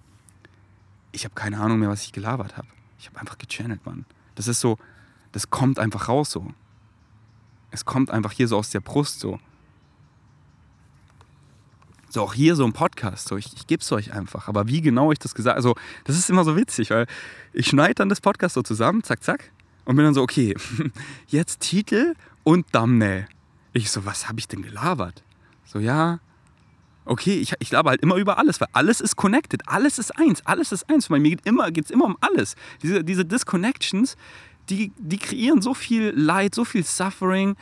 Ich 1.12 1.24
habe 1.24 1.34
keine 1.34 1.60
Ahnung 1.60 1.78
mehr, 1.78 1.88
was 1.88 2.02
ich 2.02 2.12
gelabert 2.12 2.56
habe. 2.56 2.66
Ich 2.98 3.06
habe 3.06 3.20
einfach 3.20 3.38
gechannelt, 3.38 3.84
Mann. 3.86 4.04
Das 4.34 4.48
ist 4.48 4.60
so, 4.60 4.78
das 5.32 5.50
kommt 5.50 5.78
einfach 5.78 6.08
raus 6.08 6.30
so. 6.30 6.52
Es 7.70 7.84
kommt 7.84 8.10
einfach 8.10 8.32
hier 8.32 8.48
so 8.48 8.58
aus 8.58 8.70
der 8.70 8.80
Brust 8.80 9.20
so. 9.20 9.38
So 12.10 12.22
auch 12.22 12.34
hier 12.34 12.54
so 12.56 12.64
ein 12.66 12.74
Podcast, 12.74 13.28
so 13.28 13.38
ich, 13.38 13.54
ich 13.54 13.66
gebe 13.66 13.80
es 13.80 13.90
euch 13.90 14.12
einfach. 14.12 14.46
Aber 14.46 14.68
wie 14.68 14.82
genau 14.82 15.12
ich 15.12 15.18
das 15.18 15.34
gesagt 15.34 15.54
habe, 15.54 15.56
also 15.56 15.74
das 16.04 16.18
ist 16.18 16.28
immer 16.28 16.44
so 16.44 16.56
witzig, 16.56 16.90
weil 16.90 17.06
ich 17.54 17.66
schneide 17.66 17.94
dann 17.94 18.10
das 18.10 18.20
Podcast 18.20 18.54
so 18.54 18.62
zusammen, 18.62 19.02
zack, 19.02 19.22
zack, 19.22 19.50
und 19.86 19.96
bin 19.96 20.04
dann 20.04 20.14
so, 20.14 20.22
okay, 20.22 20.54
jetzt 21.28 21.60
Titel 21.60 22.14
und 22.44 22.70
Thumbnail. 22.72 23.26
Ich 23.72 23.90
so, 23.90 24.04
was 24.04 24.28
habe 24.28 24.38
ich 24.38 24.48
denn 24.48 24.60
gelabert? 24.60 25.22
So, 25.64 25.78
ja, 25.78 26.20
okay, 27.04 27.34
ich, 27.34 27.54
ich 27.58 27.70
laber 27.70 27.90
halt 27.90 28.02
immer 28.02 28.16
über 28.16 28.38
alles, 28.38 28.60
weil 28.60 28.68
alles 28.72 29.00
ist 29.00 29.16
connected, 29.16 29.66
alles 29.68 29.98
ist 29.98 30.18
eins, 30.18 30.44
alles 30.46 30.72
ist 30.72 30.88
eins. 30.90 31.08
Bei 31.08 31.18
mir 31.18 31.30
geht 31.30 31.40
es 31.40 31.46
immer, 31.46 31.68
immer 31.90 32.04
um 32.04 32.16
alles. 32.20 32.56
Diese, 32.82 33.02
diese 33.02 33.24
Disconnections, 33.24 34.16
die, 34.70 34.92
die 34.98 35.18
kreieren 35.18 35.62
so 35.62 35.74
viel 35.74 36.12
Leid, 36.16 36.54
so 36.54 36.64
viel 36.64 36.84
Suffering, 36.84 37.56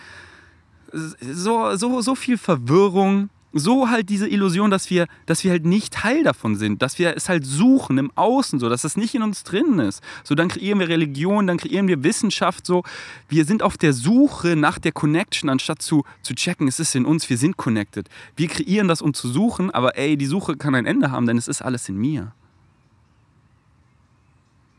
so, 0.93 1.77
so, 1.77 2.01
so 2.01 2.15
viel 2.15 2.37
Verwirrung, 2.37 3.31
so 3.53 3.89
halt 3.89 4.09
diese 4.09 4.29
Illusion, 4.29 4.71
dass 4.71 4.91
wir, 4.91 5.07
dass 5.27 5.43
wir 5.43 5.51
halt 5.51 5.65
nicht 5.65 5.93
Teil 5.93 6.23
davon 6.23 6.57
sind, 6.57 6.83
dass 6.83 6.99
wir 6.99 7.17
es 7.17 7.29
halt 7.29 7.45
suchen 7.45 7.99
im 7.99 8.13
Außen, 8.15 8.61
so, 8.61 8.69
dass 8.69 8.85
es 8.85 8.97
nicht 8.97 9.15
in 9.15 9.23
uns 9.23 9.43
drin 9.43 9.79
ist. 9.81 10.03
So, 10.23 10.35
dann 10.35 10.49
kreieren 10.49 10.79
wir 10.79 10.89
Religion, 10.89 11.47
dann 11.47 11.59
kreieren 11.59 11.89
wir 11.89 12.05
Wissenschaft, 12.05 12.65
so. 12.65 12.83
Wir 13.29 13.45
sind 13.45 13.63
auf 13.63 13.77
der 13.77 13.93
Suche 13.93 14.57
nach 14.57 14.79
der 14.79 14.93
Connection, 14.93 15.51
anstatt 15.51 15.83
zu, 15.83 16.05
zu 16.23 16.35
checken, 16.35 16.69
es 16.69 16.79
ist 16.79 16.95
in 16.95 17.05
uns, 17.05 17.29
wir 17.29 17.39
sind 17.39 17.57
connected. 17.57 18.09
Wir 18.37 18.49
kreieren 18.49 18.89
das, 18.89 19.03
um 19.03 19.15
zu 19.15 19.29
suchen, 19.29 19.71
aber 19.71 19.99
ey, 19.99 20.17
die 20.17 20.27
Suche 20.27 20.57
kann 20.57 20.75
ein 20.75 20.87
Ende 20.87 21.11
haben, 21.11 21.27
denn 21.27 21.39
es 21.39 21.49
ist 21.49 21.63
alles 21.63 21.89
in 21.89 21.97
mir. 21.97 22.33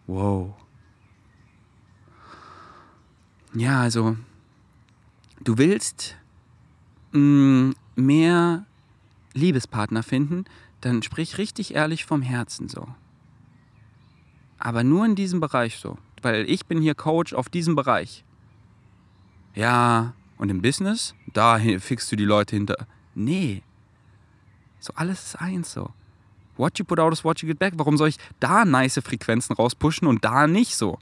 Wow. 0.07 0.60
Ja, 3.53 3.81
also 3.81 4.15
du 5.41 5.57
willst 5.57 6.15
mh, 7.11 7.19
mm, 7.19 7.75
mehr 7.95 8.65
Liebespartner 9.33 10.03
finden, 10.03 10.45
dann 10.81 11.03
sprich 11.03 11.37
richtig 11.37 11.75
ehrlich 11.75 12.05
vom 12.05 12.21
Herzen 12.21 12.69
so. 12.69 12.87
Aber 14.57 14.83
nur 14.83 15.05
in 15.05 15.15
diesem 15.15 15.39
Bereich 15.39 15.77
so. 15.77 15.97
Weil 16.21 16.49
ich 16.49 16.65
bin 16.67 16.81
hier 16.81 16.95
Coach 16.95 17.33
auf 17.33 17.49
diesem 17.49 17.75
Bereich. 17.75 18.23
Ja, 19.55 20.13
und 20.37 20.49
im 20.49 20.61
Business, 20.61 21.15
da 21.33 21.59
fixst 21.79 22.11
du 22.11 22.15
die 22.15 22.25
Leute 22.25 22.55
hinter. 22.55 22.87
Nee. 23.15 23.63
So 24.79 24.93
alles 24.95 25.23
ist 25.25 25.35
eins 25.35 25.71
so. 25.71 25.91
What 26.57 26.77
you 26.79 26.85
put 26.85 26.99
out 26.99 27.11
is 27.11 27.23
what 27.23 27.41
you 27.41 27.47
get 27.47 27.59
back. 27.59 27.73
Warum 27.77 27.97
soll 27.97 28.09
ich 28.09 28.17
da 28.39 28.65
nice 28.65 28.99
Frequenzen 29.03 29.55
rauspushen 29.55 30.07
und 30.07 30.23
da 30.23 30.47
nicht 30.47 30.75
so? 30.75 30.99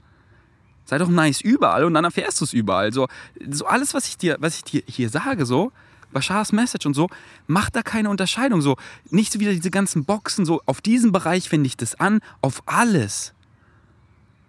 Sei 0.90 0.98
doch 0.98 1.08
nice 1.08 1.40
überall 1.40 1.84
und 1.84 1.94
dann 1.94 2.02
erfährst 2.02 2.40
du 2.40 2.44
es 2.44 2.52
überall. 2.52 2.92
So, 2.92 3.06
so 3.48 3.64
alles, 3.64 3.94
was 3.94 4.08
ich 4.08 4.18
dir, 4.18 4.38
was 4.40 4.56
ich 4.56 4.64
dir 4.64 4.82
hier 4.88 5.08
sage, 5.08 5.46
so, 5.46 5.70
Bashars 6.12 6.50
Message 6.50 6.84
und 6.84 6.94
so, 6.94 7.08
macht 7.46 7.76
da 7.76 7.82
keine 7.82 8.10
Unterscheidung. 8.10 8.60
So, 8.60 8.76
nicht 9.08 9.32
so 9.32 9.38
wieder 9.38 9.52
diese 9.52 9.70
ganzen 9.70 10.04
Boxen, 10.04 10.44
so, 10.44 10.60
auf 10.66 10.80
diesem 10.80 11.12
Bereich 11.12 11.52
wende 11.52 11.68
ich 11.68 11.76
das 11.76 11.94
an, 11.94 12.18
auf 12.40 12.64
alles. 12.66 13.34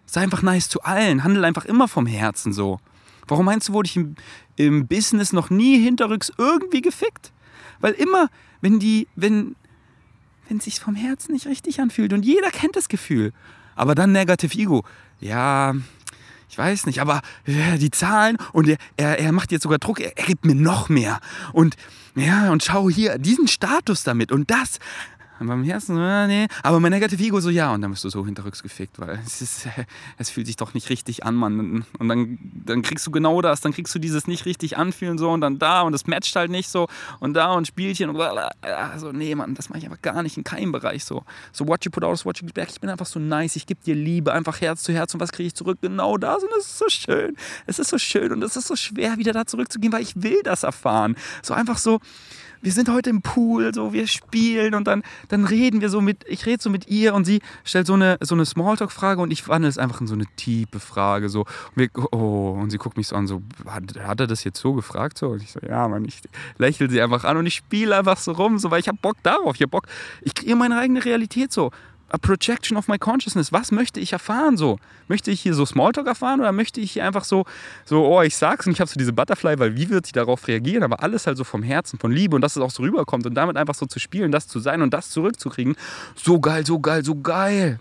Sei 0.07 0.21
einfach 0.21 0.41
nice 0.41 0.67
zu 0.67 0.81
allen, 0.81 1.23
handel 1.23 1.45
einfach 1.45 1.65
immer 1.65 1.87
vom 1.87 2.07
Herzen 2.07 2.53
so. 2.53 2.79
Warum 3.27 3.45
meinst 3.45 3.69
du, 3.69 3.73
wurde 3.73 3.85
ich 3.85 3.95
im, 3.95 4.15
im 4.55 4.87
Business 4.87 5.33
noch 5.33 5.51
nie 5.51 5.77
hinterrücks 5.79 6.31
irgendwie 6.39 6.81
gefickt? 6.81 7.31
Weil 7.81 7.93
immer, 7.93 8.29
wenn 8.61 8.79
die, 8.79 9.07
wenn, 9.15 9.55
wenn 10.47 10.57
es 10.57 10.63
sich 10.63 10.79
vom 10.79 10.95
Herzen 10.95 11.33
nicht 11.33 11.45
richtig 11.45 11.81
anfühlt 11.81 12.13
und 12.13 12.25
jeder 12.25 12.49
kennt 12.49 12.75
das 12.75 12.89
Gefühl. 12.89 13.31
Aber 13.75 13.93
dann 13.93 14.11
Negative 14.11 14.57
Ego. 14.57 14.83
Ja, 15.19 15.75
ich 16.51 16.57
weiß 16.57 16.85
nicht, 16.85 16.99
aber 16.99 17.21
äh, 17.45 17.77
die 17.77 17.91
Zahlen 17.91 18.35
und 18.51 18.67
er, 18.97 19.19
er, 19.19 19.31
macht 19.31 19.53
jetzt 19.53 19.63
sogar 19.63 19.79
Druck, 19.79 20.01
er, 20.01 20.17
er 20.17 20.25
gibt 20.25 20.43
mir 20.43 20.53
noch 20.53 20.89
mehr. 20.89 21.21
Und 21.53 21.77
ja, 22.13 22.51
und 22.51 22.61
schau 22.61 22.89
hier, 22.89 23.17
diesen 23.17 23.47
Status 23.47 24.03
damit 24.03 24.33
und 24.33 24.51
das. 24.51 24.79
Und 25.41 25.47
beim 25.47 25.63
Herzen 25.63 25.95
so, 25.95 26.01
ja, 26.01 26.27
nee. 26.27 26.45
Aber 26.61 26.79
mein 26.79 26.91
Negative 26.91 27.23
Ego 27.23 27.39
so, 27.39 27.49
ja. 27.49 27.73
Und 27.73 27.81
dann 27.81 27.89
bist 27.89 28.03
du 28.03 28.09
so 28.09 28.23
hinterrücks 28.23 28.61
gefickt, 28.61 28.99
weil 28.99 29.19
es, 29.25 29.41
ist, 29.41 29.67
es 30.19 30.29
fühlt 30.29 30.45
sich 30.45 30.55
doch 30.55 30.75
nicht 30.75 30.91
richtig 30.91 31.25
an, 31.25 31.33
Mann. 31.33 31.83
Und 31.97 32.07
dann, 32.07 32.37
dann 32.53 32.83
kriegst 32.83 33.07
du 33.07 33.11
genau 33.11 33.41
das, 33.41 33.59
dann 33.59 33.73
kriegst 33.73 33.95
du 33.95 33.97
dieses 33.97 34.27
nicht 34.27 34.45
richtig 34.45 34.77
anfühlen 34.77 35.17
so 35.17 35.31
und 35.31 35.41
dann 35.41 35.57
da 35.57 35.81
und 35.81 35.93
das 35.93 36.05
matcht 36.05 36.35
halt 36.35 36.51
nicht 36.51 36.69
so 36.69 36.87
und 37.19 37.33
da 37.33 37.53
und 37.53 37.65
Spielchen 37.65 38.11
und 38.11 38.21
so, 38.97 39.11
nee, 39.11 39.33
Mann, 39.33 39.55
das 39.55 39.69
mache 39.69 39.79
ich 39.79 39.85
einfach 39.85 40.03
gar 40.03 40.21
nicht 40.21 40.37
in 40.37 40.43
keinem 40.43 40.71
Bereich 40.71 41.05
so. 41.05 41.23
So, 41.51 41.67
what 41.67 41.83
you 41.85 41.89
put 41.89 42.03
out 42.03 42.13
is 42.13 42.23
what 42.23 42.37
you 42.37 42.45
get 42.45 42.53
back. 42.53 42.69
Ich 42.69 42.79
bin 42.79 42.91
einfach 42.91 43.07
so 43.07 43.19
nice, 43.19 43.55
ich 43.55 43.65
gebe 43.65 43.83
dir 43.83 43.95
Liebe, 43.95 44.33
einfach 44.33 44.61
Herz 44.61 44.83
zu 44.83 44.93
Herz 44.93 45.15
und 45.15 45.21
was 45.21 45.31
kriege 45.31 45.47
ich 45.47 45.55
zurück? 45.55 45.79
Genau 45.81 46.17
das 46.17 46.43
und 46.43 46.51
es 46.59 46.67
ist 46.67 46.77
so 46.77 46.85
schön. 46.87 47.35
Es 47.65 47.79
ist 47.79 47.89
so 47.89 47.97
schön 47.97 48.31
und 48.31 48.43
es 48.43 48.55
ist 48.55 48.67
so 48.67 48.75
schwer, 48.75 49.17
wieder 49.17 49.33
da 49.33 49.47
zurückzugehen, 49.47 49.91
weil 49.91 50.03
ich 50.03 50.21
will 50.21 50.43
das 50.43 50.61
erfahren. 50.61 51.15
So 51.41 51.55
einfach 51.55 51.79
so, 51.79 51.99
wir 52.61 52.71
sind 52.71 52.89
heute 52.89 53.09
im 53.09 53.21
Pool, 53.21 53.73
so 53.73 53.93
wir 53.93 54.07
spielen 54.07 54.75
und 54.75 54.85
dann, 54.85 55.03
dann 55.27 55.45
reden 55.45 55.81
wir 55.81 55.89
so 55.89 56.01
mit, 56.01 56.23
ich 56.27 56.45
rede 56.45 56.61
so 56.61 56.69
mit 56.69 56.87
ihr 56.87 57.13
und 57.13 57.25
sie 57.25 57.41
stellt 57.63 57.87
so 57.87 57.93
eine, 57.93 58.17
so 58.21 58.35
eine 58.35 58.45
Smalltalk-Frage 58.45 59.21
und 59.21 59.31
ich 59.31 59.47
wandle 59.47 59.69
es 59.69 59.77
einfach 59.77 60.01
in 60.01 60.07
so 60.07 60.13
eine 60.13 60.25
tiefe 60.35 60.79
Frage. 60.79 61.29
So. 61.29 61.41
Und, 61.41 61.47
wir, 61.75 61.89
oh, 62.11 62.57
und 62.59 62.69
sie 62.69 62.77
guckt 62.77 62.97
mich 62.97 63.07
so 63.07 63.15
an, 63.15 63.27
so, 63.27 63.41
hat, 63.65 63.83
hat 63.99 64.19
er 64.19 64.27
das 64.27 64.43
jetzt 64.43 64.59
so 64.59 64.73
gefragt? 64.73 65.17
So? 65.17 65.29
Und 65.29 65.43
ich 65.43 65.51
so, 65.51 65.59
ja, 65.67 65.87
Mann, 65.87 66.05
ich 66.05 66.21
lächle 66.57 66.89
sie 66.89 67.01
einfach 67.01 67.23
an 67.23 67.37
und 67.37 67.45
ich 67.45 67.55
spiele 67.55 67.97
einfach 67.97 68.17
so 68.17 68.31
rum, 68.33 68.59
so, 68.59 68.71
weil 68.71 68.79
ich 68.79 68.87
habe 68.87 68.99
Bock 69.01 69.17
darauf, 69.23 69.55
ich 69.55 69.61
habe 69.61 69.69
Bock, 69.69 69.87
ich 70.21 70.33
kreiere 70.33 70.55
meine 70.55 70.77
eigene 70.77 71.03
Realität 71.03 71.51
so 71.51 71.71
a 72.11 72.17
projection 72.17 72.77
of 72.77 72.87
my 72.87 72.97
consciousness. 72.97 73.51
Was 73.51 73.71
möchte 73.71 73.99
ich 73.99 74.13
erfahren 74.13 74.57
so? 74.57 74.77
Möchte 75.07 75.31
ich 75.31 75.41
hier 75.41 75.53
so 75.53 75.65
Smalltalk 75.65 76.07
erfahren 76.07 76.41
oder 76.41 76.51
möchte 76.51 76.81
ich 76.81 76.91
hier 76.91 77.05
einfach 77.05 77.23
so, 77.23 77.45
so 77.85 78.05
oh, 78.05 78.21
ich 78.21 78.35
sag's 78.35 78.67
und 78.67 78.73
ich 78.73 78.81
habe 78.81 78.89
so 78.89 78.97
diese 78.97 79.13
Butterfly, 79.13 79.57
weil 79.59 79.75
wie 79.75 79.89
wird 79.89 80.05
sie 80.05 80.11
darauf 80.11 80.47
reagieren? 80.47 80.83
Aber 80.83 81.01
alles 81.01 81.25
halt 81.25 81.37
so 81.37 81.43
vom 81.43 81.63
Herzen, 81.63 81.97
von 81.99 82.11
Liebe 82.11 82.35
und 82.35 82.41
dass 82.41 82.55
es 82.55 82.61
auch 82.61 82.71
so 82.71 82.83
rüberkommt 82.83 83.25
und 83.25 83.33
damit 83.33 83.57
einfach 83.57 83.75
so 83.75 83.85
zu 83.85 83.99
spielen, 83.99 84.31
das 84.31 84.47
zu 84.47 84.59
sein 84.59 84.81
und 84.81 84.93
das 84.93 85.09
zurückzukriegen. 85.09 85.75
So 86.15 86.39
geil, 86.39 86.65
so 86.65 86.79
geil, 86.79 87.03
so 87.03 87.15
geil. 87.15 87.79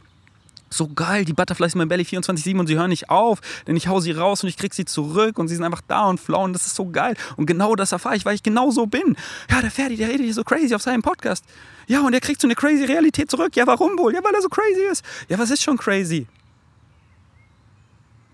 So 0.73 0.89
geil, 0.89 1.25
die 1.25 1.33
Butterflies 1.33 1.75
in 1.75 1.79
meinem 1.79 1.89
Belly 1.89 2.05
24-7 2.05 2.59
und 2.59 2.67
sie 2.67 2.77
hören 2.77 2.91
nicht 2.91 3.11
auf, 3.11 3.41
denn 3.67 3.77
ich 3.77 3.89
hau 3.89 4.01
sie 4.01 4.13
raus 4.13 4.43
und 4.43 4.49
ich 4.49 4.57
krieg 4.57 4.73
sie 4.73 4.85
zurück 4.85 5.39
und 5.39 5.49
sie 5.49 5.57
sind 5.57 5.65
einfach 5.65 5.83
da 5.87 6.07
und 6.07 6.21
flown, 6.21 6.53
das 6.53 6.67
ist 6.67 6.77
so 6.77 6.87
geil. 6.87 7.17
Und 7.37 7.47
genau 7.47 7.75
das 7.75 7.93
erfahre 7.93 8.17
ich, 8.17 8.25
weil 8.25 8.35
ich 8.35 8.43
genau 8.43 8.71
so 8.71 8.87
bin. 8.87 9.17
Ja, 9.51 9.61
der 9.61 9.71
Ferdi, 9.71 9.97
der 9.97 10.09
redet 10.09 10.25
hier 10.25 10.35
so 10.35 10.45
crazy 10.45 10.75
auf 10.75 10.83
seinem 10.83 11.03
Podcast. 11.03 11.45
Ja, 11.87 12.01
und 12.03 12.15
er 12.15 12.21
kriegt 12.21 12.41
so 12.41 12.47
eine 12.47 12.55
crazy 12.55 12.85
Realität 12.85 13.31
zurück. 13.31 13.57
Ja, 13.57 13.67
warum 13.67 13.99
wohl? 13.99 14.15
Ja, 14.15 14.23
weil 14.23 14.35
er 14.35 14.43
so 14.43 14.49
crazy 14.49 14.83
ist. 14.91 15.05
Ja, 15.29 15.39
was 15.39 15.51
ist 15.51 15.63
schon 15.63 15.77
crazy? 15.77 16.27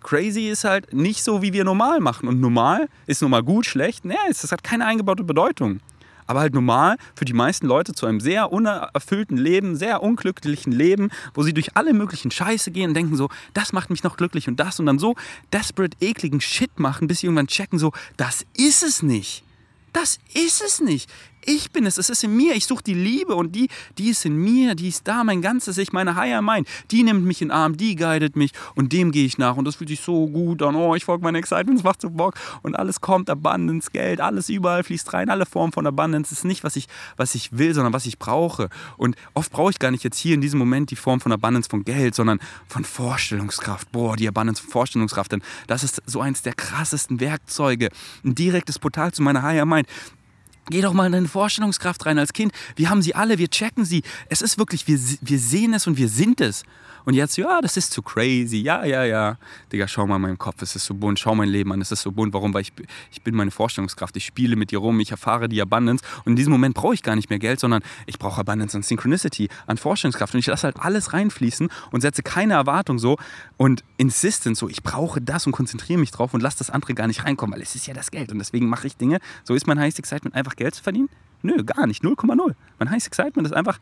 Crazy 0.03 0.49
ist 0.49 0.64
halt 0.64 0.92
nicht 0.92 1.25
so, 1.25 1.42
wie 1.42 1.53
wir 1.53 1.64
normal 1.64 2.01
machen. 2.01 2.29
Und 2.29 2.40
normal 2.40 2.88
ist 3.07 3.22
normal 3.22 3.42
gut, 3.42 3.66
schlecht. 3.66 4.05
Nee, 4.05 4.14
das 4.29 4.53
hat 4.53 4.62
keine 4.62 4.85
eingebaute 4.85 5.25
Bedeutung. 5.25 5.81
Aber 6.27 6.41
halt 6.41 6.55
normal 6.55 6.97
für 7.15 7.25
die 7.25 7.33
meisten 7.33 7.67
Leute 7.67 7.95
zu 7.95 8.07
einem 8.07 8.21
sehr 8.21 8.53
unerfüllten 8.53 9.37
Leben, 9.37 9.77
sehr 9.77 10.03
unglücklichen 10.03 10.73
Leben, 10.73 11.11
wo 11.35 11.43
sie 11.43 11.55
durch 11.55 11.77
alle 11.77 11.93
möglichen 11.93 12.31
Scheiße 12.31 12.71
gehen 12.71 12.91
und 12.91 12.95
denken 12.95 13.17
so, 13.17 13.29
das 13.55 13.73
macht 13.73 13.91
mich 13.91 14.03
noch 14.03 14.17
glücklich 14.17 14.49
und 14.49 14.59
das 14.59 14.81
und 14.81 14.87
dann 14.87 14.99
so 14.99 15.15
desperate, 15.53 15.97
ekligen 16.01 16.41
Shit 16.41 16.79
machen, 16.79 17.09
bis 17.09 17.21
sie 17.21 17.27
irgendwann 17.27 17.47
checken 17.47 17.79
so, 17.79 17.93
das 18.17 18.45
ist 18.57 18.83
es 18.83 19.03
nicht. 19.03 19.45
Das 19.93 20.19
ist 20.35 20.62
es 20.62 20.81
nicht. 20.81 21.11
Ich 21.49 21.71
bin 21.71 21.87
es, 21.87 21.97
es 21.97 22.11
ist 22.11 22.25
in 22.25 22.37
mir. 22.37 22.57
Ich 22.57 22.67
suche 22.67 22.83
die 22.83 22.95
Liebe 22.95 23.37
und 23.37 23.55
die, 23.55 23.69
die 23.99 24.09
ist 24.09 24.25
in 24.25 24.37
mir, 24.37 24.75
die 24.75 24.89
ist 24.89 25.07
da, 25.07 25.23
mein 25.23 25.43
ganzes 25.43 25.79
Ich, 25.79 25.93
meine 25.93 26.17
Higher 26.17 26.43
Mind. 26.43 26.67
Die 26.91 27.05
nimmt 27.05 27.25
mich 27.25 27.41
in 27.41 27.49
den 27.49 27.53
Arm, 27.53 27.77
die 27.77 27.95
guidet 27.95 28.35
mich 28.35 28.51
und 28.75 28.93
dem 28.93 29.13
gehe 29.13 29.25
ich 29.25 29.39
nach 29.39 29.57
und 29.57 29.65
das 29.65 29.77
fühlt 29.77 29.89
sich 29.89 30.01
so 30.01 30.27
gut 30.27 30.61
an. 30.63 30.75
Oh, 30.75 30.97
ich 30.97 31.05
folge 31.05 31.23
meinem 31.23 31.37
Excitement, 31.37 31.79
es 31.79 31.85
macht 31.85 32.01
so 32.01 32.11
Bock 32.11 32.35
und 32.63 32.75
alles 32.75 33.01
kommt, 33.01 33.31
Abundance, 33.31 33.91
Geld, 33.93 34.21
alles 34.21 34.49
überall 34.49 34.83
fließt 34.83 35.13
rein, 35.13 35.31
alle 35.31 35.47
Formen 35.47 35.73
von 35.73 35.87
Abundance. 35.87 36.33
Ist 36.33 36.45
nicht, 36.45 36.65
was 36.65 36.75
ich, 36.75 36.89
was 37.17 37.37
ich 37.37 37.57
will, 37.57 37.75
sondern 37.75 37.93
was 37.93 38.07
ich 38.07 38.19
brauche. 38.19 38.69
Und 38.97 39.15
oft 39.35 39.53
brauche 39.53 39.71
ich 39.71 39.79
gar 39.79 39.93
nicht 39.93 40.03
jetzt 40.03 40.19
hier 40.19 40.35
in 40.35 40.41
diesem 40.41 40.59
Moment 40.59 40.91
die 40.91 40.97
Form 40.97 41.21
von 41.21 41.31
Abundance 41.31 41.71
von 41.71 41.85
Geld, 41.85 42.17
sondern 42.17 42.41
von 42.67 42.85
Vorstellungskraft. 42.85 43.93
Boah, 43.93 44.17
die 44.17 44.27
Abundance 44.27 44.61
von 44.63 44.73
Vorstellungskraft, 44.73 45.31
denn 45.31 45.43
das 45.69 45.85
ist 45.85 46.03
so 46.07 46.21
eins 46.21 46.43
der 46.43 46.55
krassesten 46.55 47.21
Werkzeuge. 47.21 47.91
Ein 48.25 48.35
direktes 48.35 48.81
Portal 48.81 49.13
zu 49.13 49.23
meiner 49.23 49.43
Higher 49.43 49.65
Mind. 49.65 49.87
Geh 50.69 50.81
doch 50.81 50.93
mal 50.93 51.07
in 51.07 51.13
deine 51.13 51.29
Vorstellungskraft 51.29 52.07
rein 52.07 52.19
als 52.19 52.33
Kind. 52.33 52.53
Wir 52.75 52.91
haben 52.91 53.01
sie 53.01 53.15
alle, 53.15 53.39
wir 53.39 53.49
checken 53.49 53.85
sie. 53.85 54.03
Es 54.29 54.43
ist 54.43 54.59
wirklich, 54.59 54.89
wir, 54.89 54.99
wir 55.21 55.39
sehen 55.39 55.75
es 55.75 55.87
und 55.87 55.97
wir 55.97 56.09
sind 56.09 56.41
es. 56.41 56.65
Und 57.07 57.15
jetzt, 57.15 57.37
ja, 57.37 57.61
das 57.61 57.77
ist 57.77 57.93
zu 57.93 58.03
crazy. 58.03 58.57
Ja, 58.57 58.85
ja, 58.85 59.05
ja. 59.05 59.39
Digga, 59.73 59.87
schau 59.87 60.09
mal 60.09 60.17
in 60.17 60.23
meinem 60.23 60.39
Kopf, 60.39 60.61
es 60.63 60.75
ist 60.75 60.87
so 60.87 60.95
bunt. 60.95 61.21
Schau 61.21 61.37
mein 61.37 61.49
Leben 61.49 61.73
an, 61.73 61.81
es 61.81 61.93
ist 61.93 62.03
so 62.03 62.11
bunt. 62.11 62.35
Warum? 62.35 62.53
Weil 62.53 62.63
ich, 62.63 62.73
ich 63.13 63.23
bin 63.23 63.37
meine 63.37 63.53
Vorstellungskraft. 63.53 64.17
Ich 64.17 64.27
spiele 64.27 64.57
mit 64.57 64.73
dir 64.73 64.79
rum, 64.79 64.99
ich 64.99 65.13
erfahre 65.13 65.49
die 65.49 65.63
Abundance. 65.63 66.05
Und 66.25 66.33
in 66.33 66.37
diesem 66.37 66.51
Moment 66.51 66.75
brauche 66.75 66.95
ich 66.95 67.05
gar 67.05 67.15
nicht 67.15 67.31
mehr 67.31 67.39
Geld, 67.39 67.61
sondern 67.61 67.85
ich 68.07 68.19
brauche 68.19 68.41
Abundance 68.41 68.77
an 68.77 68.83
Synchronicity, 68.83 69.49
an 69.69 69.77
Vorstellungskraft. 69.77 70.35
Und 70.35 70.41
ich 70.41 70.47
lasse 70.47 70.65
halt 70.65 70.81
alles 70.81 71.13
reinfließen 71.13 71.69
und 71.93 72.01
setze 72.01 72.25
keine 72.25 72.55
Erwartung 72.55 72.99
so 72.99 73.19
und 73.57 73.85
Insistence 73.99 74.59
so, 74.59 74.69
ich 74.69 74.83
brauche 74.83 75.21
das 75.21 75.47
und 75.47 75.53
konzentriere 75.53 76.01
mich 76.01 76.11
drauf 76.11 76.35
und 76.35 76.43
lasse 76.43 76.59
das 76.59 76.71
andere 76.71 76.95
gar 76.95 77.07
nicht 77.07 77.25
reinkommen, 77.25 77.55
weil 77.55 77.63
es 77.63 77.77
ist 77.77 77.87
ja 77.87 77.95
das 77.95 78.11
Geld. 78.11 78.33
Und 78.33 78.39
deswegen 78.39 78.69
mache 78.69 78.89
ich 78.89 78.97
Dinge. 78.97 79.21
So 79.45 79.55
ist 79.55 79.69
mein 79.69 79.79
Highest 79.79 80.01
Excitement 80.01 80.35
einfach 80.35 80.56
Geld 80.57 80.75
zu 80.75 80.83
verdienen? 80.83 81.09
Nö, 81.42 81.62
gar 81.64 81.87
nicht. 81.87 82.03
0,0. 82.03 82.55
Mein 82.79 82.90
Highest 82.90 83.07
Excitement 83.07 83.47
ist 83.47 83.55
einfach 83.55 83.79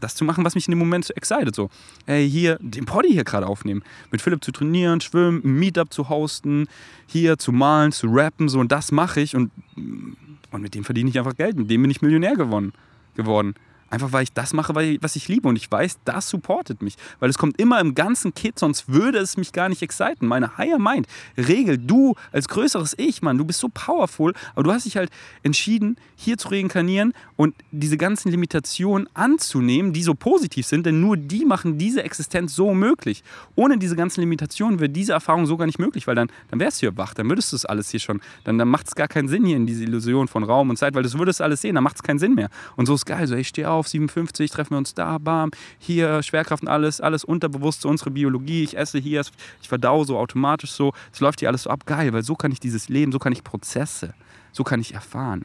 das 0.00 0.14
zu 0.14 0.24
machen, 0.24 0.44
was 0.44 0.54
mich 0.54 0.66
in 0.66 0.72
dem 0.72 0.78
Moment 0.78 1.04
so 1.04 1.14
excited. 1.14 1.54
So, 1.54 1.70
ey, 2.06 2.28
hier 2.28 2.58
den 2.60 2.86
Poddy 2.86 3.12
hier 3.12 3.24
gerade 3.24 3.46
aufnehmen, 3.46 3.82
mit 4.10 4.22
Philipp 4.22 4.42
zu 4.42 4.52
trainieren, 4.52 5.00
schwimmen, 5.00 5.42
ein 5.44 5.58
Meetup 5.58 5.92
zu 5.92 6.08
hosten, 6.08 6.68
hier 7.06 7.38
zu 7.38 7.52
malen, 7.52 7.92
zu 7.92 8.06
rappen, 8.08 8.48
so 8.48 8.60
und 8.60 8.72
das 8.72 8.92
mache 8.92 9.20
ich 9.20 9.36
und, 9.36 9.50
und 9.76 10.62
mit 10.62 10.74
dem 10.74 10.84
verdiene 10.84 11.10
ich 11.10 11.18
einfach 11.18 11.36
Geld. 11.36 11.56
Mit 11.56 11.70
dem 11.70 11.82
bin 11.82 11.90
ich 11.90 12.02
Millionär 12.02 12.34
gewonnen, 12.34 12.72
geworden. 13.14 13.54
Einfach 13.90 14.12
weil 14.12 14.22
ich 14.22 14.32
das 14.32 14.52
mache, 14.52 14.74
was 14.74 15.16
ich 15.16 15.26
liebe 15.26 15.48
und 15.48 15.56
ich 15.56 15.70
weiß, 15.70 15.98
das 16.04 16.28
supportet 16.28 16.80
mich. 16.80 16.96
Weil 17.18 17.28
es 17.28 17.38
kommt 17.38 17.60
immer 17.60 17.80
im 17.80 17.96
ganzen 17.96 18.32
Kit, 18.34 18.58
sonst 18.58 18.88
würde 18.88 19.18
es 19.18 19.36
mich 19.36 19.52
gar 19.52 19.68
nicht 19.68 19.82
exciten. 19.82 20.26
Meine 20.26 20.56
Higher 20.56 20.78
Mind 20.78 21.08
regelt, 21.36 21.90
du 21.90 22.14
als 22.30 22.48
größeres 22.48 22.94
Ich, 22.98 23.20
Mann, 23.20 23.36
du 23.36 23.44
bist 23.44 23.58
so 23.58 23.68
powerful, 23.68 24.32
aber 24.54 24.62
du 24.62 24.72
hast 24.72 24.86
dich 24.86 24.96
halt 24.96 25.10
entschieden, 25.42 25.96
hier 26.14 26.38
zu 26.38 26.48
reinkarnieren 26.48 27.14
und 27.36 27.54
diese 27.72 27.96
ganzen 27.96 28.30
Limitationen 28.30 29.08
anzunehmen, 29.14 29.92
die 29.92 30.02
so 30.02 30.14
positiv 30.14 30.66
sind, 30.66 30.86
denn 30.86 31.00
nur 31.00 31.16
die 31.16 31.44
machen 31.44 31.76
diese 31.76 32.04
Existenz 32.04 32.54
so 32.54 32.74
möglich. 32.74 33.24
Ohne 33.56 33.76
diese 33.76 33.96
ganzen 33.96 34.20
Limitationen 34.20 34.78
wäre 34.78 34.90
diese 34.90 35.14
Erfahrung 35.14 35.46
so 35.46 35.56
gar 35.56 35.66
nicht 35.66 35.80
möglich, 35.80 36.06
weil 36.06 36.14
dann, 36.14 36.28
dann 36.50 36.60
wärst 36.60 36.80
du 36.80 36.86
hier 36.86 36.96
wach, 36.96 37.14
dann 37.14 37.28
würdest 37.28 37.52
du 37.52 37.56
es 37.56 37.64
alles 37.64 37.90
hier 37.90 38.00
schon, 38.00 38.20
dann, 38.44 38.56
dann 38.56 38.68
macht 38.68 38.86
es 38.86 38.94
gar 38.94 39.08
keinen 39.08 39.28
Sinn 39.28 39.44
hier 39.44 39.56
in 39.56 39.66
diese 39.66 39.82
Illusion 39.82 40.28
von 40.28 40.44
Raum 40.44 40.70
und 40.70 40.76
Zeit, 40.76 40.94
weil 40.94 41.02
du 41.02 41.12
würdest 41.18 41.40
alles 41.40 41.62
sehen, 41.62 41.74
dann 41.74 41.82
macht 41.84 41.96
es 41.96 42.02
keinen 42.02 42.18
Sinn 42.18 42.34
mehr. 42.34 42.50
Und 42.76 42.86
so 42.86 42.94
ist 42.94 43.04
geil, 43.06 43.26
so 43.26 43.34
ich 43.34 43.48
stehe 43.48 43.68
auf, 43.68 43.79
auf, 43.80 43.88
57, 43.88 44.50
treffen 44.50 44.70
wir 44.70 44.78
uns 44.78 44.94
da, 44.94 45.18
bam, 45.18 45.50
hier 45.78 46.22
Schwerkraft 46.22 46.62
und 46.62 46.68
alles, 46.68 47.00
alles 47.00 47.24
unterbewusst, 47.24 47.80
so 47.80 47.88
unsere 47.88 48.10
Biologie, 48.10 48.62
ich 48.62 48.76
esse 48.76 48.98
hier, 48.98 49.22
ich 49.62 49.68
verdau 49.68 50.04
so 50.04 50.18
automatisch 50.18 50.70
so, 50.72 50.92
es 51.12 51.20
läuft 51.20 51.40
hier 51.40 51.48
alles 51.48 51.64
so 51.64 51.70
ab, 51.70 51.86
geil, 51.86 52.12
weil 52.12 52.22
so 52.22 52.34
kann 52.34 52.52
ich 52.52 52.60
dieses 52.60 52.88
Leben, 52.88 53.10
so 53.12 53.18
kann 53.18 53.32
ich 53.32 53.42
Prozesse, 53.42 54.14
so 54.52 54.62
kann 54.64 54.80
ich 54.80 54.94
erfahren. 54.94 55.44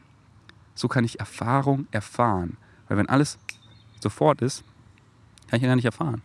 So 0.76 0.90
kann 0.90 1.06
ich 1.06 1.20
Erfahrung 1.20 1.88
erfahren. 1.92 2.58
Weil 2.88 2.98
wenn 2.98 3.08
alles 3.08 3.40
sofort 4.02 4.42
ist, 4.42 4.64
kann 5.48 5.58
ich 5.58 5.64
ja 5.64 5.70
gar 5.70 5.78
nicht 5.78 5.86
erfahren. 5.86 6.22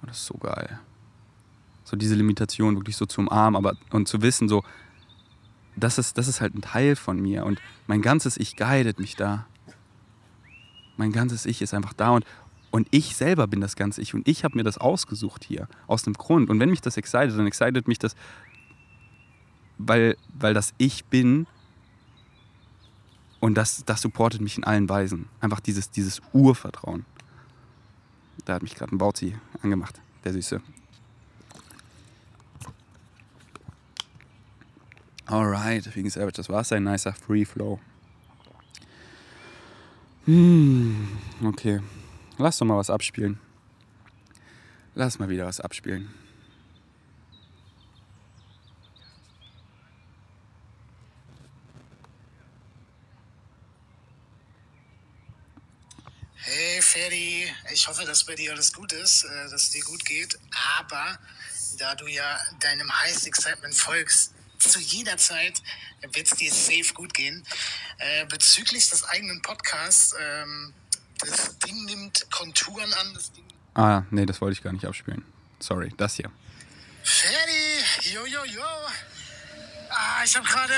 Und 0.00 0.10
das 0.10 0.18
ist 0.18 0.26
so 0.26 0.34
geil. 0.38 0.80
So 1.84 1.96
diese 1.96 2.14
Limitation 2.14 2.76
wirklich 2.76 2.96
so 2.96 3.04
zu 3.04 3.20
umarmen 3.20 3.56
aber, 3.56 3.76
und 3.90 4.08
zu 4.08 4.22
wissen, 4.22 4.48
so, 4.48 4.64
das 5.76 5.98
ist, 5.98 6.18
das 6.18 6.28
ist 6.28 6.40
halt 6.40 6.54
ein 6.54 6.62
Teil 6.62 6.96
von 6.96 7.20
mir 7.20 7.44
und 7.44 7.60
mein 7.86 8.02
ganzes 8.02 8.36
Ich 8.36 8.56
guidet 8.56 8.98
mich 8.98 9.16
da. 9.16 9.46
Mein 11.02 11.10
ganzes 11.10 11.46
Ich 11.46 11.60
ist 11.60 11.74
einfach 11.74 11.94
da 11.94 12.10
und, 12.10 12.24
und 12.70 12.86
ich 12.92 13.16
selber 13.16 13.48
bin 13.48 13.60
das 13.60 13.74
ganze 13.74 14.00
Ich 14.00 14.14
und 14.14 14.28
ich 14.28 14.44
habe 14.44 14.56
mir 14.56 14.62
das 14.62 14.78
ausgesucht 14.78 15.42
hier, 15.42 15.66
aus 15.88 16.04
dem 16.04 16.12
Grund. 16.12 16.48
Und 16.48 16.60
wenn 16.60 16.70
mich 16.70 16.80
das 16.80 16.96
excited, 16.96 17.36
dann 17.36 17.48
excited 17.48 17.88
mich 17.88 17.98
das, 17.98 18.14
weil, 19.78 20.16
weil 20.32 20.54
das 20.54 20.74
Ich 20.78 21.04
bin 21.06 21.48
und 23.40 23.54
das, 23.54 23.84
das 23.84 24.00
supportet 24.00 24.40
mich 24.40 24.56
in 24.56 24.62
allen 24.62 24.88
Weisen. 24.88 25.28
Einfach 25.40 25.58
dieses, 25.58 25.90
dieses 25.90 26.22
Urvertrauen. 26.32 27.04
Da 28.44 28.54
hat 28.54 28.62
mich 28.62 28.76
gerade 28.76 28.94
ein 28.94 28.98
Bauzi 28.98 29.36
angemacht, 29.60 30.00
der 30.22 30.34
Süße. 30.34 30.60
Alright, 35.26 35.96
wegen 35.96 36.10
Savage, 36.10 36.34
das 36.36 36.48
war 36.48 36.64
ein 36.70 36.84
nicer 36.84 37.12
Free 37.12 37.44
Flow. 37.44 37.80
Hm, 40.24 41.08
okay. 41.44 41.80
Lass 42.38 42.58
doch 42.58 42.66
mal 42.66 42.76
was 42.76 42.90
abspielen. 42.90 43.40
Lass 44.94 45.18
mal 45.18 45.28
wieder 45.28 45.46
was 45.46 45.60
abspielen. 45.60 46.08
Hey 56.36 56.80
Ferdi, 56.82 57.52
ich 57.72 57.88
hoffe, 57.88 58.04
dass 58.04 58.22
bei 58.24 58.36
dir 58.36 58.52
alles 58.52 58.72
gut 58.72 58.92
ist, 58.92 59.24
äh, 59.24 59.50
dass 59.50 59.62
es 59.62 59.70
dir 59.70 59.82
gut 59.82 60.04
geht. 60.04 60.38
Aber 60.78 61.18
da 61.78 61.96
du 61.96 62.06
ja 62.06 62.38
deinem 62.60 62.92
Highest 63.00 63.26
Excitement 63.26 63.74
folgst, 63.74 64.34
zu 64.62 64.80
jeder 64.80 65.16
Zeit 65.16 65.62
wird 66.12 66.26
es 66.26 66.36
dir 66.36 66.52
safe 66.52 66.94
gut 66.94 67.14
gehen. 67.14 67.44
Äh, 67.98 68.26
bezüglich 68.26 68.88
des 68.88 69.04
eigenen 69.04 69.42
Podcasts, 69.42 70.14
ähm, 70.18 70.74
das 71.18 71.58
Ding 71.58 71.84
nimmt 71.84 72.30
Konturen 72.30 72.92
an. 72.92 73.14
Das 73.14 73.32
Ding 73.32 73.44
ah, 73.74 74.02
nee, 74.10 74.26
das 74.26 74.40
wollte 74.40 74.54
ich 74.54 74.62
gar 74.62 74.72
nicht 74.72 74.84
abspielen. 74.84 75.24
Sorry, 75.60 75.92
das 75.96 76.16
hier. 76.16 76.30
Ferdi, 77.04 78.12
yo, 78.12 78.26
yo, 78.26 78.44
yo. 78.44 78.62
Ah, 79.90 80.22
ich 80.24 80.34
habe 80.36 80.46
gerade 80.46 80.74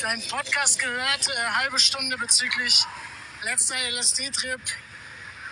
deinen 0.00 0.26
Podcast 0.28 0.78
gehört, 0.78 1.28
äh, 1.28 1.50
halbe 1.54 1.78
Stunde 1.78 2.16
bezüglich 2.16 2.84
letzter 3.44 3.74
LSD-Trip, 3.90 4.60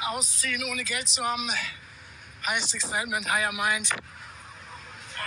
ausziehen 0.09 0.65
ohne 0.65 0.85
Geld 0.85 1.09
zu 1.09 1.25
haben, 1.25 1.51
heißt 2.47 2.75
Excitement, 2.75 3.31
Higher 3.31 3.53
Mind. 3.53 3.91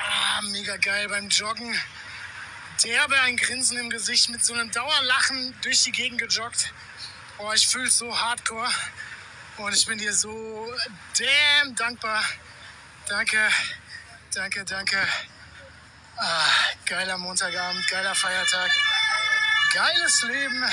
Ah, 0.01 0.41
mega 0.43 0.77
geil 0.77 1.07
beim 1.09 1.29
Joggen. 1.29 1.79
Derbe 2.83 3.19
ein 3.21 3.37
Grinsen 3.37 3.77
im 3.77 3.89
Gesicht 3.89 4.29
mit 4.29 4.43
so 4.43 4.53
einem 4.53 4.71
Dauerlachen 4.71 5.55
durch 5.61 5.83
die 5.83 5.91
Gegend 5.91 6.19
gejoggt. 6.19 6.73
Boah, 7.37 7.53
ich 7.53 7.67
fühle 7.67 7.89
so 7.89 8.19
hardcore. 8.19 8.69
Und 9.57 9.73
ich 9.73 9.85
bin 9.85 9.99
dir 9.99 10.13
so 10.13 10.73
damn 11.17 11.75
dankbar. 11.75 12.23
Danke, 13.07 13.49
danke, 14.33 14.65
danke. 14.65 14.97
Ah, 16.17 16.49
geiler 16.85 17.17
Montagabend, 17.17 17.87
geiler 17.87 18.15
Feiertag. 18.15 18.71
Geiles 19.73 20.23
Leben. 20.23 20.63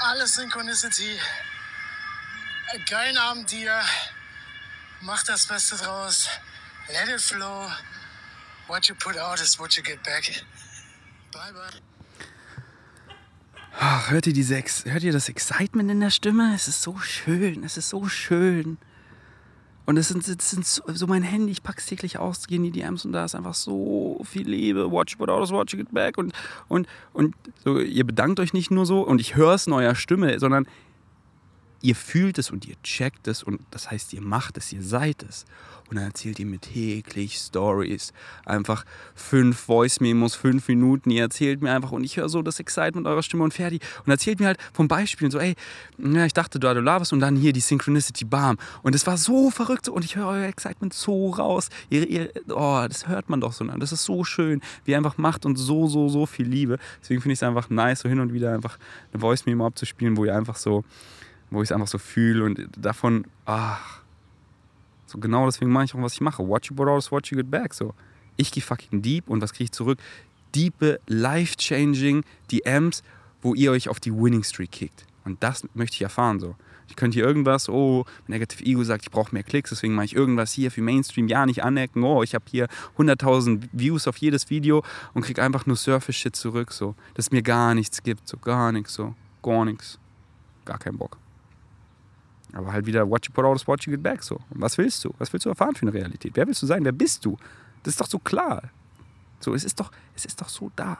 Alles 0.00 0.34
Synchronicity. 0.34 1.20
Geilen 2.88 3.16
Abend 3.18 3.50
dir. 3.50 3.82
Mach 5.00 5.22
das 5.22 5.46
Beste 5.46 5.76
draus. 5.76 6.28
Let 6.88 7.08
it 7.08 7.20
flow. 7.20 7.70
What 8.66 8.88
you 8.88 8.94
put 8.94 9.16
out 9.16 9.40
is 9.40 9.58
what 9.58 9.76
you 9.76 9.82
get 9.82 10.02
back. 10.04 10.44
Bye 11.32 11.52
bye. 11.52 11.80
Ach, 13.78 14.10
hört 14.10 14.26
ihr 14.26 14.32
die 14.32 14.44
Sex, 14.44 14.84
hört 14.84 15.02
ihr 15.02 15.12
das 15.12 15.28
Excitement 15.28 15.90
in 15.90 16.00
der 16.00 16.10
Stimme? 16.10 16.54
Es 16.54 16.68
ist 16.68 16.82
so 16.82 16.96
schön, 16.98 17.64
es 17.64 17.76
ist 17.76 17.88
so 17.88 18.06
schön. 18.08 18.78
Und 19.86 19.98
es 19.98 20.08
sind, 20.08 20.26
das 20.26 20.50
sind 20.50 20.64
so, 20.64 20.82
so 20.86 21.06
mein 21.06 21.22
Handy, 21.22 21.52
ich 21.52 21.62
pack's 21.62 21.86
täglich 21.86 22.18
aus, 22.18 22.46
gehen 22.46 22.62
die 22.62 22.70
DMs 22.70 23.04
und 23.04 23.12
da 23.12 23.24
ist 23.24 23.34
einfach 23.34 23.52
so 23.52 24.22
viel 24.24 24.48
Liebe. 24.48 24.90
Watch 24.90 25.18
but 25.18 25.28
out, 25.28 25.50
watch 25.50 25.74
it 25.74 25.92
back. 25.92 26.16
Und, 26.16 26.32
und, 26.68 26.88
und 27.12 27.34
so, 27.64 27.78
ihr 27.80 28.06
bedankt 28.06 28.40
euch 28.40 28.54
nicht 28.54 28.70
nur 28.70 28.86
so 28.86 29.02
und 29.02 29.20
ich 29.20 29.36
höre 29.36 29.54
es 29.54 29.66
in 29.66 29.74
eurer 29.74 29.94
Stimme, 29.94 30.38
sondern 30.38 30.66
ihr 31.84 31.94
fühlt 31.94 32.38
es 32.38 32.50
und 32.50 32.66
ihr 32.66 32.76
checkt 32.82 33.28
es 33.28 33.42
und 33.42 33.60
das 33.70 33.90
heißt, 33.90 34.14
ihr 34.14 34.22
macht 34.22 34.56
es, 34.56 34.72
ihr 34.72 34.82
seid 34.82 35.22
es. 35.22 35.44
Und 35.90 35.96
dann 35.96 36.06
erzählt 36.06 36.38
ihr 36.38 36.46
mir 36.46 36.58
täglich 36.58 37.36
Stories. 37.36 38.14
Einfach 38.46 38.86
fünf 39.14 39.60
Voice-Memos, 39.60 40.34
fünf 40.34 40.66
Minuten. 40.68 41.10
Ihr 41.10 41.20
erzählt 41.20 41.60
mir 41.60 41.72
einfach 41.72 41.92
und 41.92 42.02
ich 42.02 42.16
höre 42.16 42.30
so 42.30 42.40
das 42.40 42.58
Excitement 42.58 43.06
eurer 43.06 43.22
Stimme 43.22 43.44
und 43.44 43.52
fertig. 43.52 43.82
Und 44.06 44.10
erzählt 44.10 44.40
mir 44.40 44.46
halt 44.46 44.58
von 44.72 44.88
Beispielen 44.88 45.30
so, 45.30 45.38
ey, 45.38 45.54
ja, 45.98 46.24
ich 46.24 46.32
dachte, 46.32 46.58
du 46.58 46.66
Lavis 46.72 47.12
und 47.12 47.20
dann 47.20 47.36
hier 47.36 47.52
die 47.52 47.60
Synchronicity, 47.60 48.24
bam. 48.24 48.56
Und 48.82 48.94
es 48.94 49.06
war 49.06 49.18
so 49.18 49.50
verrückt 49.50 49.90
und 49.90 50.06
ich 50.06 50.16
höre 50.16 50.28
euer 50.28 50.46
Excitement 50.46 50.94
so 50.94 51.28
raus. 51.28 51.68
Ihr, 51.90 52.08
ihr, 52.08 52.30
oh, 52.48 52.86
das 52.88 53.06
hört 53.06 53.28
man 53.28 53.42
doch 53.42 53.52
so. 53.52 53.62
Das 53.64 53.92
ist 53.92 54.04
so 54.04 54.24
schön, 54.24 54.62
wie 54.86 54.92
ihr 54.92 54.96
einfach 54.96 55.18
macht 55.18 55.44
und 55.44 55.56
so, 55.56 55.86
so, 55.86 56.08
so 56.08 56.24
viel 56.24 56.46
Liebe. 56.46 56.78
Deswegen 57.02 57.20
finde 57.20 57.34
ich 57.34 57.40
es 57.40 57.42
einfach 57.42 57.68
nice, 57.68 58.00
so 58.00 58.08
hin 58.08 58.20
und 58.20 58.32
wieder 58.32 58.54
einfach 58.54 58.78
eine 59.12 59.20
Voice-Memo 59.20 59.66
abzuspielen, 59.66 60.16
wo 60.16 60.24
ihr 60.24 60.34
einfach 60.34 60.56
so 60.56 60.82
wo 61.54 61.62
ich 61.62 61.68
es 61.68 61.72
einfach 61.72 61.88
so 61.88 61.98
fühle 61.98 62.44
und 62.44 62.68
davon, 62.76 63.26
ach, 63.46 64.00
so 65.06 65.18
genau 65.18 65.46
deswegen 65.46 65.70
mache 65.70 65.84
ich 65.84 65.94
auch, 65.94 66.02
was 66.02 66.14
ich 66.14 66.20
mache. 66.20 66.46
Watch 66.46 66.70
you 66.70 66.84
out, 66.84 67.12
watch 67.12 67.30
you 67.30 67.36
get 67.36 67.50
back. 67.50 67.72
So, 67.72 67.94
ich 68.36 68.50
gehe 68.50 68.62
fucking 68.62 69.00
deep 69.00 69.28
und 69.28 69.40
was 69.40 69.52
kriege 69.52 69.64
ich 69.64 69.72
zurück? 69.72 69.98
Diepe, 70.54 71.00
life-changing 71.06 72.24
DMs, 72.50 73.02
wo 73.42 73.54
ihr 73.54 73.70
euch 73.70 73.88
auf 73.88 74.00
die 74.00 74.12
Winning 74.12 74.42
Streak 74.42 74.72
kickt. 74.72 75.06
Und 75.24 75.42
das 75.42 75.66
möchte 75.74 75.94
ich 75.94 76.02
erfahren 76.02 76.40
so. 76.40 76.54
Ich 76.88 76.96
könnte 76.96 77.14
hier 77.14 77.24
irgendwas, 77.24 77.68
oh, 77.68 78.04
Negative 78.26 78.62
Ego 78.62 78.84
sagt, 78.84 79.04
ich 79.04 79.10
brauche 79.10 79.32
mehr 79.34 79.42
Klicks, 79.42 79.70
deswegen 79.70 79.94
mache 79.94 80.04
ich 80.04 80.14
irgendwas 80.14 80.52
hier 80.52 80.70
für 80.70 80.82
Mainstream, 80.82 81.28
ja, 81.28 81.46
nicht 81.46 81.64
anecken, 81.64 82.02
oh, 82.02 82.22
ich 82.22 82.34
habe 82.34 82.44
hier 82.50 82.68
100.000 82.98 83.68
Views 83.72 84.06
auf 84.06 84.18
jedes 84.18 84.50
Video 84.50 84.84
und 85.14 85.22
kriege 85.22 85.42
einfach 85.42 85.64
nur 85.64 85.76
Surface-Shit 85.76 86.36
zurück, 86.36 86.72
so. 86.72 86.94
Dass 87.14 87.26
es 87.26 87.32
mir 87.32 87.42
gar 87.42 87.74
nichts 87.74 88.02
gibt, 88.02 88.28
so, 88.28 88.36
gar 88.36 88.70
nichts, 88.70 88.94
so, 88.94 89.14
gar 89.42 89.64
nichts. 89.64 89.98
Gar 90.66 90.78
keinen 90.78 90.98
Bock. 90.98 91.16
Aber 92.54 92.72
halt 92.72 92.86
wieder, 92.86 93.08
what 93.08 93.26
you 93.26 93.32
put 93.32 93.44
out 93.44 93.56
is 93.56 93.66
what 93.66 93.84
you 93.84 93.92
get 93.92 94.02
back. 94.02 94.22
So. 94.22 94.40
Was 94.50 94.78
willst 94.78 95.04
du? 95.04 95.12
Was 95.18 95.32
willst 95.32 95.44
du 95.44 95.50
erfahren 95.50 95.74
für 95.74 95.82
eine 95.82 95.92
Realität? 95.92 96.32
Wer 96.34 96.46
willst 96.46 96.62
du 96.62 96.66
sein? 96.66 96.84
Wer 96.84 96.92
bist 96.92 97.24
du? 97.24 97.36
Das 97.82 97.94
ist 97.94 98.00
doch 98.00 98.06
so 98.06 98.18
klar. 98.18 98.70
So, 99.40 99.54
es 99.54 99.64
ist 99.64 99.78
doch, 99.80 99.90
es 100.14 100.24
ist 100.24 100.40
doch 100.40 100.48
so 100.48 100.70
da. 100.76 100.96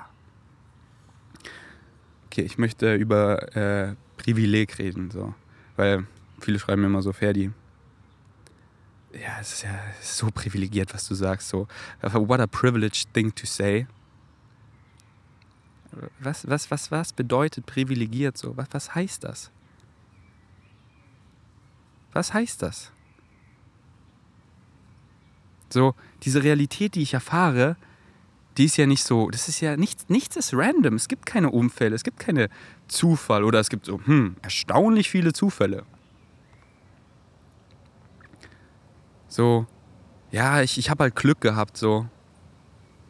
Okay, 2.27 2.43
ich 2.43 2.59
möchte 2.59 2.95
über 2.97 3.57
äh, 3.57 3.95
Privileg 4.17 4.79
reden, 4.79 5.11
so. 5.11 5.35
Weil 5.77 6.07
viele 6.41 6.59
schreiben 6.59 6.83
mir 6.83 6.89
immer 6.89 7.03
so, 7.03 7.13
Ferdi, 7.13 7.53
ja, 9.13 9.39
es 9.41 9.53
ist 9.53 9.63
ja 9.63 9.79
so 10.01 10.29
privilegiert, 10.35 10.93
was 10.93 11.07
du 11.07 11.15
sagst. 11.15 11.49
So, 11.49 11.69
what 12.03 12.41
a 12.41 12.47
privileged 12.47 13.13
thing 13.13 13.33
to 13.35 13.47
say. 13.47 13.87
Was, 16.19 16.49
was, 16.49 16.71
was, 16.71 16.91
was 16.91 17.13
bedeutet 17.13 17.67
privilegiert 17.67 18.37
so? 18.37 18.57
Was, 18.57 18.67
was 18.73 18.95
heißt 18.95 19.23
das? 19.23 19.53
Was 22.15 22.33
heißt 22.33 22.63
das? 22.63 22.93
So, 25.69 25.95
diese 26.23 26.43
Realität, 26.43 26.95
die 26.95 27.03
ich 27.03 27.13
erfahre, 27.15 27.77
die 28.57 28.67
ist 28.67 28.77
ja 28.77 28.87
nicht 28.87 29.03
so, 29.03 29.29
das 29.31 29.49
ist 29.49 29.61
ja 29.61 29.77
nichts, 29.77 30.09
nichts 30.09 30.37
ist 30.37 30.55
random. 30.55 30.95
Es 30.95 31.09
gibt 31.09 31.27
keine 31.27 31.51
Umfälle, 31.51 31.97
es 31.97 32.05
gibt 32.05 32.21
keine 32.21 32.49
Zufall 32.87 33.43
oder 33.43 33.59
es 33.59 33.69
gibt 33.69 33.87
so, 33.87 34.01
hm, 34.05 34.37
erstaunlich 34.43 35.11
viele 35.11 35.33
Zufälle. 35.33 35.85
So, 39.27 39.67
ja, 40.31 40.63
ich, 40.63 40.79
ich 40.79 40.91
habe 40.91 41.03
halt 41.05 41.17
Glück 41.17 41.41
gehabt, 41.41 41.77
so. 41.77 42.07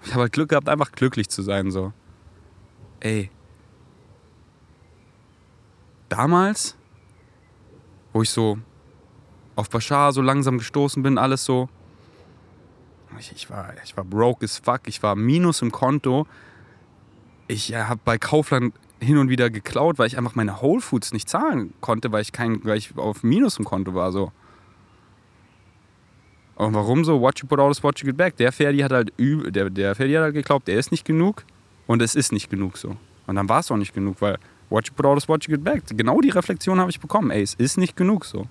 Ich 0.03 0.13
habe 0.13 0.23
halt 0.23 0.33
Glück 0.33 0.49
gehabt, 0.49 0.71
einfach 0.71 0.93
glücklich 0.93 1.29
zu 1.29 1.43
sein, 1.43 1.71
so. 1.71 1.93
Ey. 3.01 3.31
Damals, 6.09 6.77
wo 8.15 8.23
ich 8.23 8.31
so 8.31 8.59
auf 9.57 9.71
Bashar 9.71 10.13
so 10.13 10.23
langsam 10.23 10.59
gestoßen 10.59 11.03
bin, 11.03 11.19
alles 11.19 11.45
so. 11.45 11.69
Ich, 13.19 13.33
ich, 13.33 13.51
war, 13.51 13.73
ich 13.85 13.97
war 13.97 14.05
broke 14.05 14.45
as 14.45 14.59
fuck, 14.59 14.83
ich 14.87 15.03
war 15.03 15.15
minus 15.15 15.63
im 15.63 15.71
Konto. 15.71 16.27
Ich 17.47 17.69
ja, 17.69 17.89
habe 17.89 18.01
bei 18.05 18.19
Kaufland 18.19 18.75
hin 19.01 19.19
und 19.19 19.29
wieder 19.29 19.51
geklaut, 19.51 19.99
weil 19.99 20.07
ich 20.07 20.19
einfach 20.19 20.35
meine 20.35 20.61
Whole 20.63 20.81
Foods 20.81 21.13
nicht 21.13 21.29
zahlen 21.29 21.75
konnte, 21.81 22.11
weil 22.11 22.23
ich, 22.23 22.33
kein, 22.33 22.65
weil 22.65 22.79
ich 22.79 22.97
auf 22.97 23.23
Minus 23.23 23.59
im 23.59 23.65
Konto 23.65 23.95
war. 23.95 24.11
So. 24.13 24.33
Und 26.57 26.75
warum 26.75 27.05
so? 27.05 27.21
What 27.21 27.41
you 27.41 27.47
put 27.47 27.59
out 27.59 27.71
is 27.71 27.83
what 27.83 27.99
you 28.01 28.07
get 28.07 28.17
back. 28.17 28.37
Der 28.37 28.53
Ferdi 28.53 28.79
hat 28.79 28.93
halt, 28.93 29.13
der, 29.19 29.71
der 29.71 29.95
Ferdi 29.95 30.15
hat 30.15 30.23
halt 30.23 30.35
geglaubt, 30.35 30.69
der 30.69 30.79
ist 30.79 30.91
nicht 30.91 31.05
genug 31.05 31.45
und 31.87 32.03
es 32.03 32.15
ist 32.15 32.33
nicht 32.33 32.51
genug 32.51 32.77
so. 32.77 32.97
Und 33.27 33.37
dann 33.37 33.49
war 33.49 33.61
es 33.61 33.71
auch 33.71 33.77
nicht 33.77 33.95
genug, 33.95 34.21
weil 34.21 34.39
what 34.71 34.89
you 34.89 34.95
put 34.95 35.07
out 35.07 35.19
is 35.19 35.29
what 35.29 35.45
you 35.45 35.55
get 35.55 35.65
back. 35.65 35.83
Genau 35.89 36.21
die 36.21 36.31
Reflexion 36.31 36.81
habe 36.81 36.91
ich 36.91 37.01
bekommen. 37.01 37.31
Ey, 37.31 37.43
es 37.43 37.55
ist 37.55 37.77
nicht 37.77 37.97
genug 37.97 38.25
so. 38.25 38.47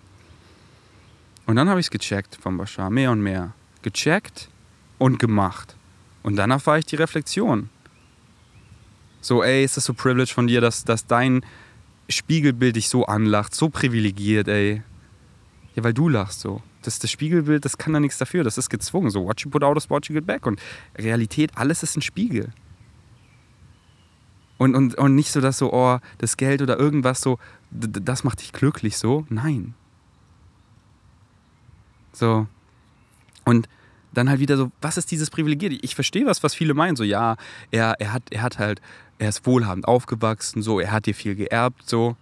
Und 1.46 1.56
dann 1.56 1.70
habe 1.70 1.80
ich 1.80 1.88
es 1.88 1.92
gecheckt 1.92 2.36
von 2.36 2.58
Bashar, 2.58 2.90
mehr 2.90 3.12
und 3.12 3.22
mehr. 3.22 3.54
Gecheckt 3.82 4.50
und 4.98 5.20
gemacht. 5.20 5.76
Und 6.24 6.38
dann 6.38 6.52
erfahre 6.52 6.80
ich 6.80 6.86
die 6.86 6.96
Reflexion. 6.96 7.70
So, 9.20 9.44
ey, 9.44 9.64
ist 9.64 9.78
das 9.78 9.86
so 9.86 9.94
privileged 9.94 10.34
von 10.34 10.48
dir, 10.48 10.62
dass, 10.62 10.84
dass 10.86 11.06
dein 11.06 11.46
Spiegelbild 12.10 12.76
dich 12.76 12.90
so 12.90 13.06
anlacht, 13.06 13.56
so 13.56 13.70
privilegiert, 13.70 14.48
ey. 14.48 14.84
Ja, 15.76 15.84
weil 15.84 15.94
du 15.94 16.10
lachst 16.10 16.40
so. 16.42 16.62
Das, 16.82 17.00
das 17.00 17.12
Spiegelbild, 17.12 17.64
das 17.64 17.78
kann 17.78 17.94
da 17.94 18.00
nichts 18.00 18.18
dafür, 18.18 18.44
das 18.44 18.58
ist 18.58 18.70
gezwungen. 18.70 19.10
So, 19.10 19.26
what 19.26 19.42
you 19.42 19.50
put 19.50 19.64
out 19.64 19.78
is 19.78 19.90
what 19.90 20.08
you 20.08 20.14
get 20.14 20.26
back. 20.26 20.46
Und 20.46 20.62
Realität, 20.98 21.52
alles 21.56 21.84
ist 21.84 21.96
ein 21.96 22.02
Spiegel. 22.02 22.50
Und, 24.58 24.76
und, 24.76 24.96
und 24.96 25.16
nicht 25.16 25.32
so, 25.32 25.42
dass 25.42 25.58
so, 25.58 25.74
oh, 25.74 26.00
das 26.20 26.38
Geld 26.38 26.62
oder 26.62 26.78
irgendwas 26.78 27.22
so, 27.22 27.40
das 27.72 28.24
macht 28.24 28.42
dich 28.42 28.54
glücklich 28.54 28.98
so. 28.98 29.26
Nein. 29.30 29.74
So. 32.14 32.48
Und 33.46 33.68
dann 34.14 34.30
halt 34.30 34.40
wieder 34.40 34.58
so, 34.58 34.72
was 34.82 34.98
ist 34.98 35.12
dieses 35.12 35.30
Privilegiert? 35.30 35.74
Ich 35.82 35.96
verstehe 35.96 36.26
was, 36.26 36.44
was 36.44 36.54
viele 36.54 36.74
meinen. 36.74 36.96
So, 36.96 37.04
ja, 37.04 37.36
er, 37.72 37.96
er, 38.00 38.14
hat, 38.14 38.24
er 38.32 38.42
hat 38.42 38.60
halt, 38.60 38.82
er 39.18 39.30
ist 39.30 39.46
wohlhabend 39.46 39.88
aufgewachsen, 39.88 40.62
so, 40.62 40.80
er 40.80 40.92
hat 40.92 41.06
dir 41.06 41.16
viel 41.16 41.36
geerbt, 41.36 41.84
so. 41.88 42.16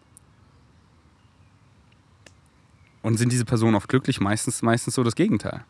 Und 3.01 3.17
sind 3.17 3.31
diese 3.31 3.45
Personen 3.45 3.75
oft 3.75 3.89
glücklich? 3.89 4.21
Meistens, 4.21 4.61
meistens 4.61 4.95
so 4.95 5.03
das 5.03 5.15
Gegenteil. 5.15 5.65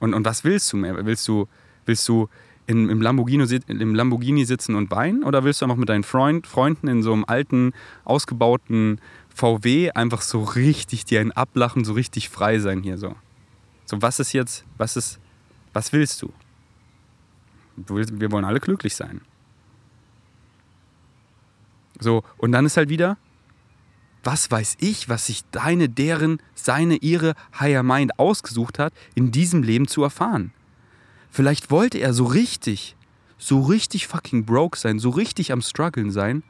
Und, 0.00 0.14
und 0.14 0.24
was 0.24 0.44
willst 0.44 0.72
du 0.72 0.76
mehr? 0.76 1.04
Willst 1.06 1.26
du, 1.26 1.48
willst 1.86 2.06
du 2.08 2.28
in, 2.66 2.90
im, 2.90 3.00
Lamborghini, 3.00 3.60
im 3.68 3.94
Lamborghini 3.94 4.44
sitzen 4.44 4.74
und 4.74 4.90
weinen? 4.90 5.24
Oder 5.24 5.44
willst 5.44 5.60
du 5.60 5.64
einfach 5.64 5.76
mit 5.76 5.88
deinen 5.88 6.04
Freund, 6.04 6.46
Freunden 6.46 6.88
in 6.88 7.02
so 7.02 7.12
einem 7.12 7.24
alten, 7.26 7.72
ausgebauten 8.04 9.00
VW 9.34 9.90
einfach 9.90 10.22
so 10.22 10.42
richtig 10.42 11.04
dir 11.04 11.20
ein 11.20 11.32
Ablachen, 11.32 11.84
so 11.84 11.92
richtig 11.92 12.28
frei 12.28 12.60
sein 12.60 12.82
hier 12.82 12.96
so. 12.96 13.16
So, 13.84 14.00
was 14.00 14.20
ist 14.20 14.32
jetzt, 14.32 14.64
was 14.78 14.96
ist, 14.96 15.18
was 15.72 15.92
willst 15.92 16.22
du? 16.22 16.32
Wir 17.76 18.30
wollen 18.30 18.44
alle 18.44 18.60
glücklich 18.60 18.94
sein. 18.94 19.20
So, 21.98 22.22
und 22.38 22.52
dann 22.52 22.64
ist 22.64 22.76
halt 22.76 22.88
wieder, 22.88 23.18
was 24.22 24.50
weiß 24.50 24.76
ich, 24.80 25.08
was 25.08 25.26
sich 25.26 25.44
deine, 25.50 25.88
deren, 25.88 26.40
seine, 26.54 26.96
ihre 26.96 27.34
Higher 27.58 27.82
Mind 27.82 28.18
ausgesucht 28.18 28.78
hat, 28.78 28.92
in 29.14 29.32
diesem 29.32 29.62
Leben 29.62 29.88
zu 29.88 30.02
erfahren. 30.02 30.52
Vielleicht 31.30 31.70
wollte 31.70 31.98
er 31.98 32.14
so 32.14 32.24
richtig, 32.24 32.96
so 33.36 33.62
richtig 33.62 34.06
fucking 34.06 34.44
broke 34.44 34.78
sein, 34.78 35.00
so 35.00 35.10
richtig 35.10 35.52
am 35.52 35.60
struggeln 35.60 36.12
sein 36.12 36.44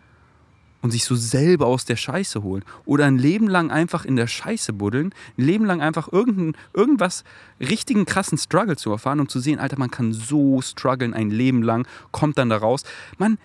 und 0.84 0.90
sich 0.90 1.06
so 1.06 1.14
selber 1.14 1.64
aus 1.64 1.86
der 1.86 1.96
Scheiße 1.96 2.42
holen. 2.42 2.62
Oder 2.84 3.06
ein 3.06 3.16
Leben 3.16 3.48
lang 3.48 3.70
einfach 3.70 4.04
in 4.04 4.16
der 4.16 4.26
Scheiße 4.26 4.74
buddeln, 4.74 5.14
ein 5.38 5.42
Leben 5.42 5.64
lang 5.64 5.80
einfach 5.80 6.12
irgendein, 6.12 6.60
irgendwas 6.74 7.24
richtigen 7.58 8.04
krassen 8.04 8.36
Struggle 8.36 8.76
zu 8.76 8.90
erfahren, 8.90 9.18
um 9.18 9.26
zu 9.26 9.40
sehen, 9.40 9.58
Alter, 9.58 9.78
man 9.78 9.90
kann 9.90 10.12
so 10.12 10.60
strugglen 10.60 11.14
ein 11.14 11.30
Leben 11.30 11.62
lang, 11.62 11.88
kommt 12.12 12.36
dann 12.36 12.50
da 12.50 12.58
raus. 12.58 12.82
Man, 13.16 13.38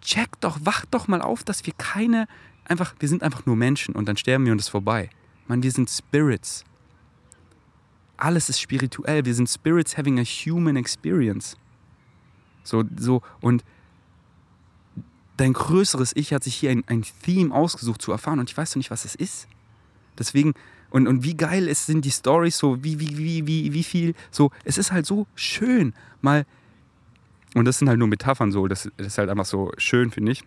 check 0.00 0.40
doch, 0.40 0.58
wacht 0.62 0.88
doch 0.92 1.06
mal 1.06 1.20
auf, 1.20 1.44
dass 1.44 1.66
wir 1.66 1.74
keine, 1.76 2.28
einfach, 2.64 2.94
wir 2.98 3.10
sind 3.10 3.22
einfach 3.22 3.44
nur 3.44 3.56
Menschen 3.56 3.94
und 3.94 4.08
dann 4.08 4.16
sterben 4.16 4.46
wir 4.46 4.52
und 4.52 4.58
es 4.58 4.68
ist 4.68 4.70
vorbei. 4.70 5.10
Man, 5.48 5.62
wir 5.62 5.72
sind 5.72 5.90
Spirits. 5.90 6.64
Alles 8.16 8.48
ist 8.48 8.58
spirituell. 8.58 9.26
Wir 9.26 9.34
sind 9.34 9.50
Spirits 9.50 9.98
having 9.98 10.18
a 10.18 10.24
human 10.24 10.76
experience. 10.76 11.58
So, 12.64 12.84
so, 12.98 13.20
und 13.42 13.64
dein 15.36 15.52
größeres 15.52 16.12
Ich 16.14 16.32
hat 16.32 16.44
sich 16.44 16.54
hier 16.54 16.70
ein, 16.70 16.84
ein 16.86 17.04
Theme 17.22 17.54
ausgesucht 17.54 18.02
zu 18.02 18.12
erfahren 18.12 18.38
und 18.38 18.50
ich 18.50 18.56
weiß 18.56 18.70
noch 18.70 18.76
nicht, 18.76 18.90
was 18.90 19.04
es 19.04 19.14
ist. 19.14 19.48
Deswegen, 20.18 20.54
und, 20.90 21.06
und 21.06 21.24
wie 21.24 21.36
geil 21.36 21.68
es 21.68 21.86
sind 21.86 22.04
die 22.04 22.10
Stories, 22.10 22.56
so 22.56 22.82
wie, 22.82 22.98
wie, 23.00 23.18
wie, 23.18 23.46
wie, 23.46 23.72
wie 23.72 23.84
viel, 23.84 24.14
so, 24.30 24.50
es 24.64 24.78
ist 24.78 24.92
halt 24.92 25.06
so 25.06 25.26
schön, 25.34 25.94
mal, 26.22 26.46
und 27.54 27.64
das 27.64 27.78
sind 27.78 27.88
halt 27.88 27.98
nur 27.98 28.08
Metaphern 28.08 28.52
so, 28.52 28.66
das, 28.66 28.88
das 28.96 29.08
ist 29.08 29.18
halt 29.18 29.28
einfach 29.28 29.46
so 29.46 29.72
schön, 29.78 30.10
finde 30.10 30.32
ich. 30.32 30.44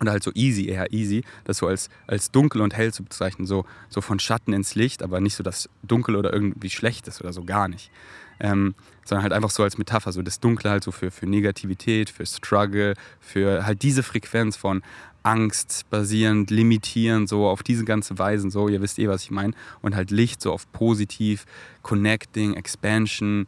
oder 0.00 0.12
halt 0.12 0.22
so 0.22 0.30
easy, 0.34 0.66
eher 0.66 0.92
easy, 0.92 1.24
das 1.44 1.58
so 1.58 1.66
als, 1.66 1.88
als 2.06 2.30
dunkel 2.30 2.60
und 2.60 2.74
hell 2.74 2.92
zu 2.92 3.02
bezeichnen, 3.02 3.46
so, 3.46 3.64
so 3.88 4.00
von 4.00 4.18
Schatten 4.18 4.52
ins 4.52 4.74
Licht, 4.74 5.02
aber 5.02 5.20
nicht 5.20 5.36
so 5.36 5.42
das 5.42 5.68
Dunkel 5.82 6.16
oder 6.16 6.32
irgendwie 6.32 6.70
schlecht 6.70 7.08
ist 7.08 7.20
oder 7.20 7.32
so, 7.32 7.44
gar 7.44 7.68
nicht. 7.68 7.90
Ähm, 8.38 8.74
sondern 9.04 9.22
halt 9.22 9.32
einfach 9.32 9.50
so 9.50 9.62
als 9.62 9.78
Metapher, 9.78 10.12
so 10.12 10.20
das 10.20 10.40
Dunkle 10.40 10.68
halt 10.70 10.84
so 10.84 10.90
für, 10.92 11.10
für 11.10 11.26
Negativität, 11.26 12.10
für 12.10 12.26
Struggle, 12.26 12.94
für 13.20 13.64
halt 13.64 13.82
diese 13.82 14.02
Frequenz 14.02 14.56
von 14.56 14.82
Angst 15.22 15.86
basierend, 15.90 16.50
limitierend, 16.50 17.28
so 17.28 17.48
auf 17.48 17.62
diese 17.62 17.84
ganze 17.84 18.18
Weisen, 18.18 18.50
so, 18.50 18.68
ihr 18.68 18.80
wisst 18.80 18.98
eh, 18.98 19.08
was 19.08 19.24
ich 19.24 19.30
meine. 19.30 19.54
Und 19.82 19.96
halt 19.96 20.10
Licht 20.10 20.40
so 20.40 20.52
auf 20.52 20.70
positiv, 20.72 21.46
Connecting, 21.82 22.54
Expansion, 22.54 23.46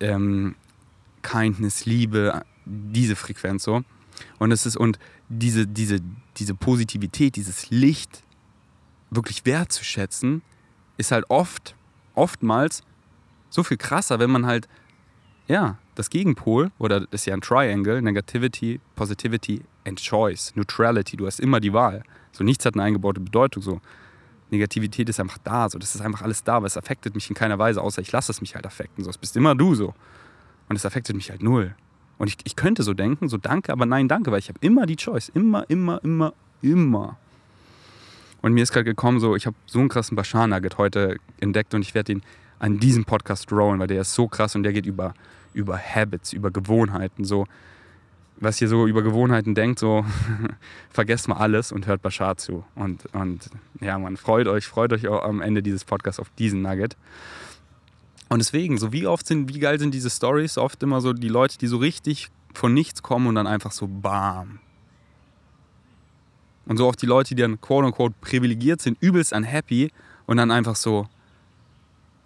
ähm, 0.00 0.56
Kindness, 1.22 1.86
Liebe, 1.86 2.42
diese 2.66 3.16
Frequenz 3.16 3.64
so. 3.64 3.82
Und 4.38 4.52
es 4.52 4.66
ist, 4.66 4.76
und 4.76 4.98
diese, 5.28 5.66
diese, 5.66 6.00
diese 6.36 6.54
Positivität, 6.54 7.36
dieses 7.36 7.70
Licht 7.70 8.22
wirklich 9.10 9.46
wertzuschätzen, 9.46 10.42
ist 10.98 11.12
halt 11.12 11.24
oft, 11.30 11.74
oftmals 12.14 12.82
so 13.54 13.62
viel 13.62 13.76
krasser, 13.76 14.18
wenn 14.18 14.30
man 14.30 14.46
halt, 14.46 14.68
ja, 15.46 15.78
das 15.94 16.10
Gegenpol, 16.10 16.72
oder 16.80 17.00
das 17.00 17.20
ist 17.20 17.26
ja 17.26 17.34
ein 17.34 17.40
Triangle, 17.40 18.02
Negativity, 18.02 18.80
Positivity 18.96 19.62
and 19.86 20.00
Choice, 20.00 20.52
Neutrality, 20.56 21.16
du 21.16 21.26
hast 21.26 21.38
immer 21.38 21.60
die 21.60 21.72
Wahl. 21.72 22.02
So 22.32 22.42
nichts 22.42 22.66
hat 22.66 22.74
eine 22.74 22.82
eingebaute 22.82 23.20
Bedeutung, 23.20 23.62
so. 23.62 23.80
Negativität 24.50 25.08
ist 25.08 25.20
einfach 25.20 25.38
da, 25.38 25.68
so 25.68 25.78
das 25.78 25.94
ist 25.94 26.00
einfach 26.00 26.22
alles 26.22 26.42
da, 26.42 26.56
aber 26.56 26.66
es 26.66 26.76
affektet 26.76 27.14
mich 27.14 27.28
in 27.28 27.36
keiner 27.36 27.58
Weise, 27.58 27.80
außer 27.80 28.02
ich 28.02 28.10
lasse 28.10 28.32
es 28.32 28.40
mich 28.40 28.56
halt 28.56 28.66
affekten. 28.66 29.04
So, 29.04 29.10
es 29.10 29.18
bist 29.18 29.36
immer 29.36 29.54
du 29.54 29.74
so. 29.76 29.94
Und 30.68 30.76
es 30.76 30.84
affektet 30.84 31.14
mich 31.14 31.30
halt 31.30 31.42
null. 31.42 31.76
Und 32.18 32.28
ich, 32.28 32.36
ich 32.44 32.56
könnte 32.56 32.82
so 32.82 32.92
denken, 32.92 33.28
so 33.28 33.36
danke, 33.36 33.72
aber 33.72 33.86
nein, 33.86 34.08
danke, 34.08 34.32
weil 34.32 34.40
ich 34.40 34.48
habe 34.48 34.58
immer 34.62 34.86
die 34.86 34.96
Choice. 34.96 35.28
Immer, 35.28 35.68
immer, 35.70 36.02
immer, 36.02 36.34
immer. 36.60 37.16
Und 38.42 38.52
mir 38.52 38.62
ist 38.62 38.72
gerade 38.72 38.84
gekommen, 38.84 39.20
so, 39.20 39.36
ich 39.36 39.46
habe 39.46 39.56
so 39.66 39.78
einen 39.78 39.88
krassen 39.88 40.16
Bashar 40.16 40.46
Nugget 40.48 40.76
heute 40.76 41.18
entdeckt 41.40 41.72
und 41.74 41.82
ich 41.82 41.94
werde 41.94 42.12
ihn 42.12 42.22
an 42.58 42.78
diesem 42.78 43.04
Podcast 43.04 43.50
rollen, 43.52 43.78
weil 43.78 43.86
der 43.86 44.02
ist 44.02 44.14
so 44.14 44.28
krass 44.28 44.54
und 44.54 44.62
der 44.62 44.72
geht 44.72 44.86
über, 44.86 45.14
über 45.52 45.78
Habits, 45.78 46.32
über 46.32 46.50
Gewohnheiten. 46.50 47.24
So, 47.24 47.46
was 48.36 48.60
ihr 48.60 48.68
so 48.68 48.86
über 48.86 49.02
Gewohnheiten 49.02 49.54
denkt, 49.54 49.78
so 49.78 50.04
vergesst 50.90 51.28
mal 51.28 51.36
alles 51.36 51.72
und 51.72 51.86
hört 51.86 52.02
Bashar 52.02 52.36
zu. 52.36 52.64
Und, 52.74 53.06
und 53.14 53.50
ja, 53.80 53.98
man 53.98 54.16
freut 54.16 54.46
euch, 54.46 54.66
freut 54.66 54.92
euch 54.92 55.08
auch 55.08 55.22
am 55.24 55.40
Ende 55.40 55.62
dieses 55.62 55.84
Podcasts 55.84 56.20
auf 56.20 56.30
diesen 56.38 56.62
Nugget. 56.62 56.96
Und 58.28 58.38
deswegen, 58.38 58.78
so 58.78 58.92
wie 58.92 59.06
oft 59.06 59.26
sind, 59.26 59.52
wie 59.52 59.58
geil 59.58 59.78
sind 59.78 59.94
diese 59.94 60.10
Stories? 60.10 60.58
Oft 60.58 60.82
immer 60.82 61.00
so 61.00 61.12
die 61.12 61.28
Leute, 61.28 61.58
die 61.58 61.66
so 61.66 61.76
richtig 61.76 62.30
von 62.54 62.72
nichts 62.72 63.02
kommen 63.02 63.26
und 63.26 63.34
dann 63.34 63.46
einfach 63.46 63.72
so 63.72 63.86
bam. 63.86 64.60
Und 66.66 66.78
so 66.78 66.88
oft 66.88 67.00
die 67.02 67.06
Leute, 67.06 67.34
die 67.34 67.42
dann 67.42 67.60
quote 67.60 67.86
unquote 67.86 68.14
privilegiert 68.20 68.80
sind, 68.80 68.96
übelst 69.00 69.32
unhappy 69.32 69.90
und 70.26 70.38
dann 70.38 70.50
einfach 70.50 70.76
so, 70.76 71.06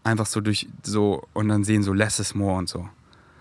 einfach 0.09 0.27
so 0.27 0.41
durch, 0.41 0.69
so, 0.83 1.27
und 1.33 1.49
dann 1.49 1.65
sehen 1.65 1.83
so 1.83 1.93
less 1.93 2.19
is 2.19 2.35
more 2.35 2.59
und 2.59 2.69
so. 2.69 2.89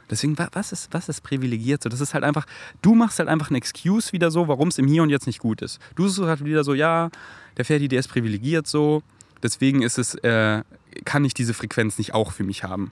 Deswegen, 0.10 0.38
was 0.38 0.72
ist, 0.72 0.94
was 0.94 1.10
ist 1.10 1.22
privilegiert? 1.22 1.84
So, 1.84 1.90
das 1.90 2.00
ist 2.00 2.14
halt 2.14 2.24
einfach, 2.24 2.46
du 2.82 2.96
machst 2.96 3.20
halt 3.20 3.28
einfach 3.28 3.50
eine 3.50 3.58
Excuse 3.58 4.14
wieder 4.14 4.32
so, 4.32 4.48
warum 4.48 4.70
es 4.70 4.78
im 4.78 4.88
Hier 4.88 5.04
und 5.04 5.10
Jetzt 5.10 5.28
nicht 5.28 5.40
gut 5.40 5.62
ist. 5.62 5.80
Du 5.96 6.08
suchst 6.08 6.30
halt 6.30 6.46
wieder 6.46 6.64
so, 6.64 6.74
ja, 6.74 7.10
der 7.58 7.66
Ferdi, 7.66 7.88
der 7.88 8.00
ist 8.00 8.08
privilegiert 8.08 8.68
so, 8.68 9.04
deswegen 9.44 9.82
ist 9.82 9.98
es, 9.98 10.16
äh, 10.16 10.64
kann 11.04 11.26
ich 11.26 11.34
diese 11.34 11.54
Frequenz 11.54 11.98
nicht 11.98 12.14
auch 12.14 12.32
für 12.32 12.44
mich 12.44 12.64
haben. 12.64 12.92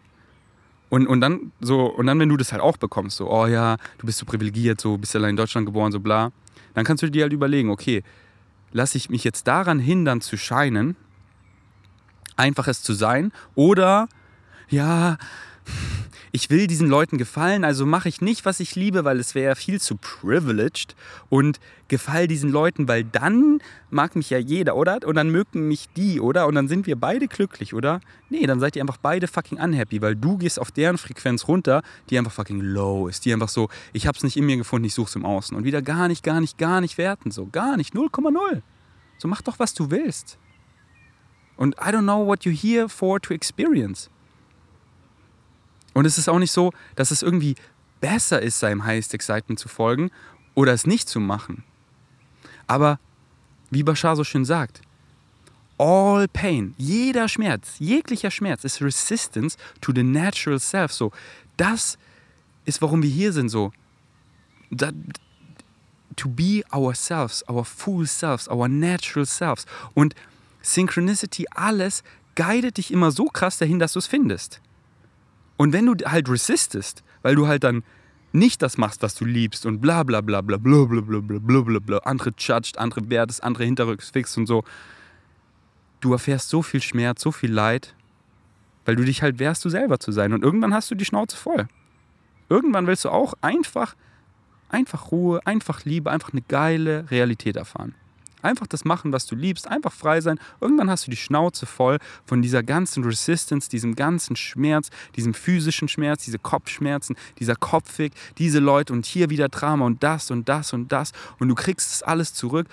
Und, 0.89 1.07
und 1.07 1.21
dann 1.21 1.51
so, 1.61 1.85
und 1.85 2.05
dann, 2.05 2.19
wenn 2.19 2.29
du 2.29 2.37
das 2.37 2.51
halt 2.51 2.61
auch 2.61 2.77
bekommst, 2.77 3.17
so, 3.17 3.29
oh 3.31 3.47
ja, 3.47 3.77
du 3.97 4.05
bist 4.05 4.19
so 4.19 4.25
privilegiert, 4.25 4.79
so, 4.81 4.97
bist 4.97 5.15
allein 5.15 5.31
in 5.31 5.37
Deutschland 5.37 5.65
geboren, 5.65 5.91
so 5.91 5.99
bla, 5.99 6.31
dann 6.73 6.85
kannst 6.85 7.01
du 7.01 7.09
dir 7.09 7.23
halt 7.23 7.33
überlegen, 7.33 7.69
okay, 7.69 8.03
lasse 8.71 8.97
ich 8.97 9.09
mich 9.09 9.23
jetzt 9.23 9.47
daran 9.47 9.79
hindern 9.79 10.21
zu 10.21 10.37
scheinen, 10.37 10.95
einfach 12.35 12.67
es 12.67 12.81
zu 12.81 12.93
sein, 12.93 13.31
oder 13.55 14.07
ja, 14.69 15.17
ich 16.35 16.49
will 16.49 16.67
diesen 16.67 16.89
Leuten 16.89 17.17
gefallen, 17.17 17.63
also 17.63 17.85
mache 17.85 18.09
ich 18.09 18.19
nicht, 18.19 18.45
was 18.45 18.59
ich 18.59 18.75
liebe, 18.75 19.05
weil 19.05 19.21
es 19.21 19.35
wäre 19.35 19.55
viel 19.55 19.79
zu 19.79 19.95
privileged 19.95 20.93
und 21.29 21.61
gefall 21.87 22.27
diesen 22.27 22.51
Leuten, 22.51 22.89
weil 22.89 23.05
dann 23.05 23.61
mag 23.89 24.17
mich 24.17 24.31
ja 24.31 24.37
jeder, 24.37 24.75
oder? 24.75 24.99
Und 25.05 25.15
dann 25.15 25.29
mögen 25.29 25.69
mich 25.69 25.87
die, 25.95 26.19
oder? 26.19 26.47
Und 26.47 26.55
dann 26.55 26.67
sind 26.67 26.87
wir 26.87 26.97
beide 26.97 27.29
glücklich, 27.29 27.73
oder? 27.73 28.01
Nee, 28.29 28.45
dann 28.47 28.59
seid 28.59 28.75
ihr 28.75 28.81
einfach 28.81 28.97
beide 28.97 29.27
fucking 29.27 29.59
unhappy, 29.59 30.01
weil 30.01 30.17
du 30.17 30.37
gehst 30.37 30.59
auf 30.59 30.71
deren 30.71 30.97
Frequenz 30.97 31.47
runter, 31.47 31.83
die 32.09 32.17
einfach 32.17 32.33
fucking 32.33 32.59
low 32.59 33.07
ist, 33.07 33.23
die 33.23 33.31
einfach 33.31 33.47
so, 33.47 33.69
ich 33.93 34.05
hab's 34.05 34.23
nicht 34.23 34.35
in 34.35 34.45
mir 34.45 34.57
gefunden, 34.57 34.87
ich 34.87 34.93
such's 34.93 35.15
im 35.15 35.25
Außen 35.25 35.55
und 35.55 35.63
wieder 35.63 35.81
gar 35.81 36.09
nicht, 36.09 36.21
gar 36.21 36.41
nicht, 36.41 36.57
gar 36.57 36.81
nicht 36.81 36.97
werten, 36.97 37.31
so 37.31 37.47
gar 37.47 37.77
nicht, 37.77 37.93
0,0. 37.93 38.61
So 39.19 39.29
mach 39.29 39.41
doch, 39.41 39.57
was 39.57 39.73
du 39.73 39.89
willst. 39.89 40.37
Und 41.57 41.75
I 41.75 41.89
don't 41.89 42.03
know 42.03 42.25
what 42.25 42.43
you're 42.43 42.55
here 42.55 42.89
for 42.89 43.19
to 43.21 43.33
experience. 43.33 44.09
Und 45.93 46.05
es 46.05 46.17
ist 46.17 46.27
auch 46.27 46.39
nicht 46.39 46.51
so, 46.51 46.71
dass 46.95 47.11
es 47.11 47.21
irgendwie 47.21 47.55
besser 48.01 48.41
ist, 48.41 48.59
seinem 48.59 48.83
Highest 48.83 49.13
Excitement 49.13 49.59
zu 49.59 49.69
folgen 49.69 50.11
oder 50.53 50.73
es 50.73 50.85
nicht 50.85 51.07
zu 51.07 51.19
machen. 51.19 51.63
Aber 52.67 52.99
wie 53.71 53.83
Bashar 53.83 54.15
so 54.15 54.23
schön 54.23 54.45
sagt, 54.45 54.81
all 55.77 56.27
pain, 56.27 56.73
jeder 56.77 57.27
Schmerz, 57.27 57.75
jeglicher 57.79 58.31
Schmerz 58.31 58.63
ist 58.63 58.81
Resistance 58.81 59.57
to 59.81 59.91
the 59.93 60.03
natural 60.03 60.59
self. 60.59 60.91
So, 60.91 61.11
das 61.57 61.97
ist, 62.65 62.81
warum 62.81 63.01
wir 63.01 63.09
hier 63.09 63.31
sind. 63.31 63.49
So, 63.49 63.71
that, 64.75 64.93
to 66.15 66.29
be 66.29 66.63
ourselves, 66.73 67.43
our 67.49 67.65
full 67.65 68.05
selves, 68.05 68.47
our 68.49 68.67
natural 68.67 69.25
selves. 69.25 69.65
Und 69.93 70.15
Synchronicity, 70.65 71.45
alles 71.51 72.03
guidet 72.35 72.77
dich 72.77 72.91
immer 72.91 73.11
so 73.11 73.25
krass 73.25 73.57
dahin, 73.57 73.79
dass 73.79 73.93
du 73.93 73.99
es 73.99 74.07
findest. 74.07 74.61
Und 75.57 75.71
wenn 75.73 75.85
du 75.85 75.95
halt 76.05 76.27
resistest, 76.29 77.03
weil 77.21 77.35
du 77.35 77.47
halt 77.47 77.63
dann 77.63 77.83
nicht 78.33 78.61
das 78.61 78.77
machst, 78.77 79.01
was 79.01 79.15
du 79.15 79.23
liebst 79.25 79.65
und 79.65 79.79
bla 79.79 80.03
bla 80.03 80.21
bla 80.21 80.41
bla 80.41 80.57
bla 80.57 80.83
bla 80.85 81.01
bla 81.01 81.19
bla 81.21 81.39
bla 81.39 81.61
bla 81.61 81.79
bla, 81.79 81.97
andere 81.99 82.31
judged, 82.37 82.77
andere 82.77 83.09
wertest, 83.09 83.43
andere 83.43 83.63
hinterrücks 83.63 84.09
fix 84.09 84.35
und 84.37 84.47
so, 84.47 84.63
du 86.01 86.11
erfährst 86.11 86.49
so 86.49 86.61
viel 86.61 86.81
Schmerz, 86.81 87.21
so 87.21 87.31
viel 87.31 87.51
Leid, 87.51 87.95
weil 88.83 88.95
du 88.95 89.03
dich 89.03 89.21
halt 89.21 89.39
wehrst, 89.39 89.63
du 89.63 89.69
selber 89.69 89.99
zu 89.99 90.11
sein. 90.11 90.33
Und 90.33 90.43
irgendwann 90.43 90.73
hast 90.73 90.91
du 90.91 90.95
die 90.95 91.05
Schnauze 91.05 91.37
voll. 91.37 91.67
Irgendwann 92.49 92.87
willst 92.87 93.05
du 93.05 93.09
auch 93.09 93.33
einfach, 93.41 93.95
einfach 94.69 95.11
Ruhe, 95.11 95.39
einfach 95.45 95.85
Liebe, 95.85 96.11
einfach 96.11 96.33
eine 96.33 96.41
geile 96.41 97.09
Realität 97.09 97.55
erfahren. 97.55 97.95
Einfach 98.45 98.67
das 98.67 98.85
machen, 98.85 99.11
was 99.11 99.25
du 99.25 99.35
liebst, 99.35 99.67
einfach 99.67 99.91
frei 99.91 100.21
sein. 100.21 100.39
Irgendwann 100.61 100.89
hast 100.89 101.07
du 101.07 101.11
die 101.11 101.17
Schnauze 101.17 101.65
voll 101.65 101.97
von 102.25 102.43
dieser 102.43 102.61
ganzen 102.61 103.03
Resistance, 103.03 103.69
diesem 103.69 103.95
ganzen 103.95 104.35
Schmerz, 104.35 104.89
diesem 105.15 105.33
physischen 105.33 105.87
Schmerz, 105.87 106.25
diese 106.25 106.37
Kopfschmerzen, 106.37 107.15
dieser 107.39 107.55
Kopfweg, 107.55 108.13
diese 108.37 108.59
Leute 108.59 108.93
und 108.93 109.07
hier 109.07 109.31
wieder 109.31 109.49
Drama 109.49 109.85
und 109.85 110.03
das 110.03 110.29
und 110.29 110.47
das 110.47 110.73
und 110.73 110.91
das. 110.91 111.11
Und 111.39 111.49
du 111.49 111.55
kriegst 111.55 111.91
es 111.91 112.03
alles 112.03 112.35
zurück, 112.35 112.67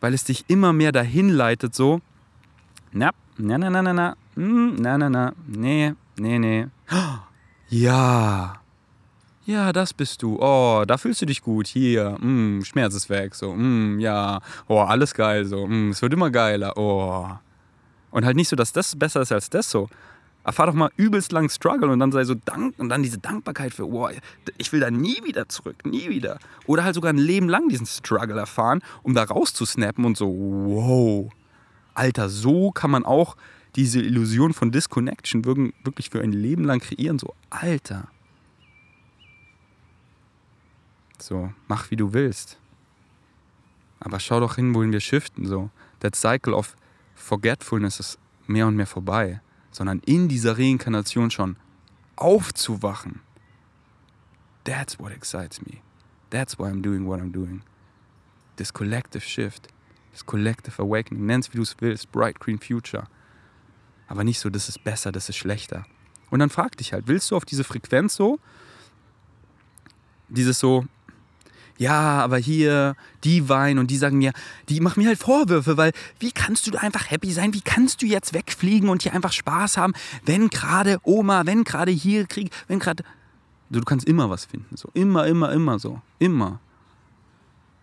weil 0.00 0.14
es 0.14 0.24
dich 0.24 0.44
immer 0.48 0.72
mehr 0.72 0.90
dahin 0.90 1.28
leitet, 1.28 1.74
so, 1.74 2.00
na, 2.90 3.12
na, 3.36 3.56
na, 3.56 3.70
na, 3.70 3.82
na, 3.82 3.92
na, 3.92 4.16
hm, 4.34 4.74
na, 4.80 4.98
na, 4.98 5.08
na, 5.08 5.32
nee, 5.46 5.94
nee, 6.18 6.38
nee. 6.38 6.66
Ja, 7.70 8.62
ja, 9.48 9.72
das 9.72 9.94
bist 9.94 10.22
du. 10.22 10.38
Oh, 10.42 10.84
da 10.86 10.98
fühlst 10.98 11.22
du 11.22 11.26
dich 11.26 11.40
gut. 11.40 11.66
Hier, 11.68 12.18
mm, 12.20 12.64
Schmerz 12.64 12.94
ist 12.94 13.08
weg. 13.08 13.34
So, 13.34 13.54
mm, 13.54 13.98
ja, 13.98 14.40
oh, 14.66 14.80
alles 14.80 15.14
geil. 15.14 15.46
So, 15.46 15.66
mm, 15.66 15.88
es 15.88 16.02
wird 16.02 16.12
immer 16.12 16.30
geiler. 16.30 16.76
Oh. 16.76 17.30
Und 18.10 18.26
halt 18.26 18.36
nicht 18.36 18.50
so, 18.50 18.56
dass 18.56 18.74
das 18.74 18.94
besser 18.94 19.22
ist 19.22 19.32
als 19.32 19.48
das 19.48 19.70
so. 19.70 19.88
Erfahr 20.44 20.66
doch 20.66 20.74
mal 20.74 20.90
übelst 20.96 21.32
lang 21.32 21.48
Struggle 21.48 21.88
und 21.88 21.98
dann 21.98 22.12
sei 22.12 22.24
so 22.24 22.34
Dank 22.34 22.74
und 22.76 22.90
dann 22.90 23.02
diese 23.02 23.16
Dankbarkeit 23.16 23.72
für, 23.72 23.88
oh, 23.88 24.10
ich 24.58 24.70
will 24.70 24.80
da 24.80 24.90
nie 24.90 25.24
wieder 25.24 25.48
zurück, 25.48 25.76
nie 25.86 26.10
wieder. 26.10 26.38
Oder 26.66 26.84
halt 26.84 26.94
sogar 26.94 27.10
ein 27.10 27.18
Leben 27.18 27.48
lang 27.48 27.70
diesen 27.70 27.86
Struggle 27.86 28.38
erfahren, 28.38 28.82
um 29.02 29.14
da 29.14 29.24
rauszusnappen 29.24 30.04
und 30.04 30.18
so, 30.18 30.28
wow. 30.28 31.32
Alter, 31.94 32.28
so 32.28 32.70
kann 32.70 32.90
man 32.90 33.06
auch 33.06 33.34
diese 33.76 34.02
Illusion 34.02 34.52
von 34.52 34.72
Disconnection 34.72 35.46
wirklich 35.46 36.10
für 36.10 36.20
ein 36.20 36.32
Leben 36.32 36.64
lang 36.64 36.80
kreieren. 36.80 37.18
So, 37.18 37.34
Alter. 37.48 38.08
So, 41.18 41.52
mach 41.66 41.90
wie 41.90 41.96
du 41.96 42.12
willst. 42.12 42.58
Aber 44.00 44.20
schau 44.20 44.40
doch 44.40 44.56
hin, 44.56 44.74
wohin 44.74 44.92
wir 44.92 45.00
shiften. 45.00 45.46
So, 45.46 45.70
that 46.00 46.14
cycle 46.14 46.54
of 46.54 46.76
forgetfulness 47.14 48.00
ist 48.00 48.18
mehr 48.46 48.66
und 48.66 48.76
mehr 48.76 48.86
vorbei, 48.86 49.40
sondern 49.70 50.00
in 50.00 50.28
dieser 50.28 50.56
Reinkarnation 50.56 51.30
schon 51.30 51.56
aufzuwachen. 52.16 53.20
That's 54.64 54.98
what 54.98 55.12
excites 55.12 55.60
me. 55.62 55.78
That's 56.30 56.58
why 56.58 56.66
I'm 56.66 56.82
doing 56.82 57.06
what 57.06 57.20
I'm 57.20 57.32
doing. 57.32 57.62
This 58.56 58.72
collective 58.72 59.24
shift, 59.24 59.68
this 60.12 60.24
collective 60.24 60.80
awakening, 60.80 61.26
nenn's 61.26 61.52
wie 61.52 61.56
du 61.56 61.62
es 61.62 61.76
willst, 61.80 62.12
bright 62.12 62.38
green 62.38 62.58
future. 62.58 63.06
Aber 64.08 64.24
nicht 64.24 64.40
so, 64.40 64.50
das 64.50 64.68
ist 64.68 64.84
besser, 64.84 65.12
das 65.12 65.28
ist 65.28 65.36
schlechter. 65.36 65.84
Und 66.30 66.40
dann 66.40 66.50
frag 66.50 66.76
dich 66.76 66.92
halt, 66.92 67.08
willst 67.08 67.30
du 67.30 67.36
auf 67.36 67.44
diese 67.44 67.64
Frequenz 67.64 68.14
so, 68.14 68.38
dieses 70.28 70.58
so, 70.58 70.86
ja, 71.78 72.20
aber 72.20 72.38
hier, 72.38 72.96
die 73.22 73.48
weinen 73.48 73.78
und 73.78 73.90
die 73.90 73.96
sagen 73.96 74.18
mir, 74.18 74.32
die 74.68 74.80
machen 74.80 75.00
mir 75.00 75.08
halt 75.08 75.18
Vorwürfe, 75.18 75.76
weil 75.76 75.92
wie 76.18 76.32
kannst 76.32 76.66
du 76.66 76.76
einfach 76.76 77.10
happy 77.10 77.32
sein? 77.32 77.54
Wie 77.54 77.60
kannst 77.60 78.02
du 78.02 78.06
jetzt 78.06 78.34
wegfliegen 78.34 78.88
und 78.88 79.02
hier 79.02 79.14
einfach 79.14 79.32
Spaß 79.32 79.76
haben, 79.76 79.94
wenn 80.26 80.50
gerade 80.50 80.98
Oma, 81.04 81.46
wenn 81.46 81.62
gerade 81.62 81.92
hier 81.92 82.26
Krieg, 82.26 82.50
wenn 82.66 82.80
gerade. 82.80 83.04
Du 83.70 83.80
kannst 83.82 84.08
immer 84.08 84.28
was 84.28 84.44
finden. 84.44 84.76
So. 84.76 84.90
Immer, 84.92 85.26
immer, 85.26 85.52
immer 85.52 85.78
so. 85.78 86.02
Immer. 86.18 86.58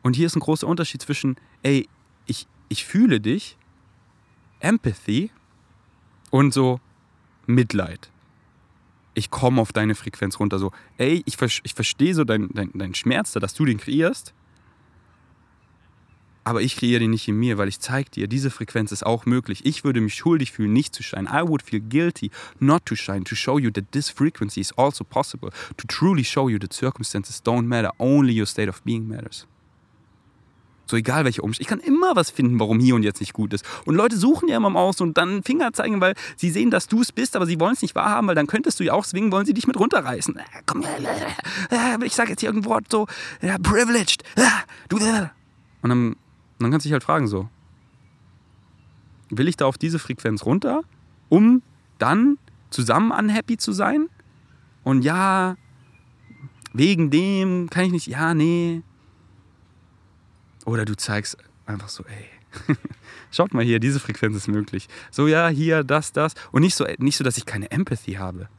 Und 0.01 0.15
hier 0.15 0.27
ist 0.27 0.35
ein 0.35 0.41
großer 0.41 0.67
Unterschied 0.67 1.01
zwischen, 1.01 1.37
ey, 1.63 1.87
ich, 2.25 2.47
ich 2.67 2.83
fühle 2.83 3.21
dich, 3.21 3.57
Empathy 4.59 5.31
und 6.31 6.53
so 6.53 6.81
Mitleid 7.45 8.09
ich 9.16 9.32
komme 9.32 9.61
auf 9.61 9.74
deine 9.74 9.95
Frequenz 9.95 10.39
runter. 10.39 10.59
So, 10.59 10.72
ey, 10.97 11.24
ich, 11.26 11.38
ich 11.63 11.74
verstehe 11.74 12.13
so 12.13 12.24
deinen 12.24 12.49
dein, 12.53 12.72
dein 12.74 12.93
Schmerz 12.93 13.32
da, 13.32 13.39
dass 13.39 13.53
du 13.53 13.66
den 13.66 13.80
kreierst. 13.80 14.34
Aber 16.43 16.61
ich 16.61 16.76
kreiere 16.76 16.99
den 16.99 17.09
nicht 17.09 17.28
in 17.28 17.38
mir, 17.38 17.57
weil 17.57 17.68
ich 17.68 17.80
zeige 17.80 18.11
dir, 18.11 18.28
diese 18.28 18.51
Frequenz 18.51 18.91
ist 18.91 19.03
auch 19.03 19.26
möglich. 19.26 19.66
Ich 19.66 19.84
würde 19.84 19.99
mich 19.99 20.13
schuldig 20.13 20.51
fühlen, 20.51 20.74
nicht 20.74 20.93
zu 20.93 21.01
shine. 21.01 21.28
I 21.28 21.41
would 21.47 21.63
feel 21.63 21.80
guilty 21.80 22.30
not 22.59 22.86
to 22.86 22.95
shine, 22.95 23.24
to 23.24 23.36
show 23.36 23.57
you 23.57 23.72
that 23.72 23.91
this 23.93 24.11
frequency 24.11 24.61
is 24.61 24.72
also 24.74 25.03
possible, 25.03 25.49
to 25.76 25.88
truly 25.88 26.24
show 26.24 26.47
you 26.47 26.59
that 26.59 26.72
circumstances 26.72 27.41
don't 27.43 27.63
matter, 27.63 27.89
only 27.97 28.39
your 28.39 28.45
state 28.45 28.70
of 28.70 28.84
being 28.84 29.07
matters. 29.07 29.47
So 30.88 30.95
egal 30.97 31.25
welche 31.25 31.41
Umstände. 31.41 31.63
Ich 31.63 31.67
kann 31.67 31.79
immer 31.79 32.15
was 32.15 32.29
finden, 32.29 32.59
warum 32.59 32.79
hier 32.79 32.95
und 32.95 33.03
jetzt 33.03 33.19
nicht 33.19 33.33
gut 33.33 33.53
ist. 33.53 33.65
Und 33.86 33.95
Leute 33.95 34.17
suchen 34.17 34.47
ja 34.47 34.57
immer 34.57 34.67
im 34.67 34.77
Aus 34.77 35.01
und 35.01 35.17
dann 35.17 35.41
Finger 35.43 35.73
zeigen, 35.73 35.99
weil 35.99 36.13
sie 36.38 36.51
sehen, 36.51 36.69
dass 36.69 36.88
du 36.88 37.01
es 37.01 37.11
bist, 37.11 37.36
aber 37.36 37.45
sie 37.45 37.59
wollen 37.59 37.73
es 37.73 37.81
nicht 37.81 37.95
wahrhaben, 37.95 38.27
weil 38.27 38.36
dann 38.36 38.47
könntest 38.47 38.79
du 38.79 38.83
ja 38.83 38.93
auch 38.93 39.03
swingen, 39.03 39.31
wollen 39.31 39.45
sie 39.45 39.53
dich 39.53 39.67
mit 39.67 39.79
runterreißen. 39.79 40.38
Äh, 40.38 40.43
komm, 40.65 40.83
äh, 40.83 42.05
ich 42.05 42.13
sage 42.13 42.29
jetzt 42.31 42.41
hier 42.41 42.49
irgendein 42.49 42.69
Wort 42.69 42.86
so, 42.91 43.07
ja, 43.41 43.57
privileged. 43.57 44.23
Und 45.81 45.89
dann, 45.89 46.15
dann 46.59 46.71
kannst 46.71 46.86
du 46.86 46.89
dich 46.89 46.93
halt 46.93 47.03
fragen 47.03 47.27
so, 47.27 47.49
will 49.29 49.47
ich 49.47 49.57
da 49.57 49.65
auf 49.65 49.77
diese 49.77 49.97
Frequenz 49.97 50.45
runter, 50.45 50.81
um 51.29 51.63
dann 51.97 52.38
zusammen 52.69 53.11
unhappy 53.11 53.57
zu 53.57 53.71
sein? 53.71 54.07
Und 54.83 55.01
ja, 55.01 55.55
wegen 56.73 57.09
dem 57.09 57.69
kann 57.69 57.86
ich 57.86 57.91
nicht, 57.91 58.07
ja, 58.07 58.33
nee, 58.33 58.83
oder 60.66 60.86
du 60.86 60.95
zeigst 60.95 61.38
einfach 61.66 61.89
so, 61.89 62.03
ey, 62.03 62.76
schaut 63.32 63.53
mal 63.53 63.63
hier, 63.63 63.80
diese 63.80 63.99
Frequenz 63.99 64.36
ist 64.36 64.47
möglich. 64.47 64.88
So, 65.11 65.28
ja, 65.28 65.47
hier, 65.47 65.84
das, 65.84 66.11
das. 66.11 66.34
Und 66.51 66.61
nicht 66.61 66.76
so, 66.76 66.86
nicht 66.97 67.18
so 67.18 67.24
dass 67.24 67.38
ich 67.38 67.45
keine 67.45 67.72
Empathy 67.72 68.13
habe. 68.13 68.49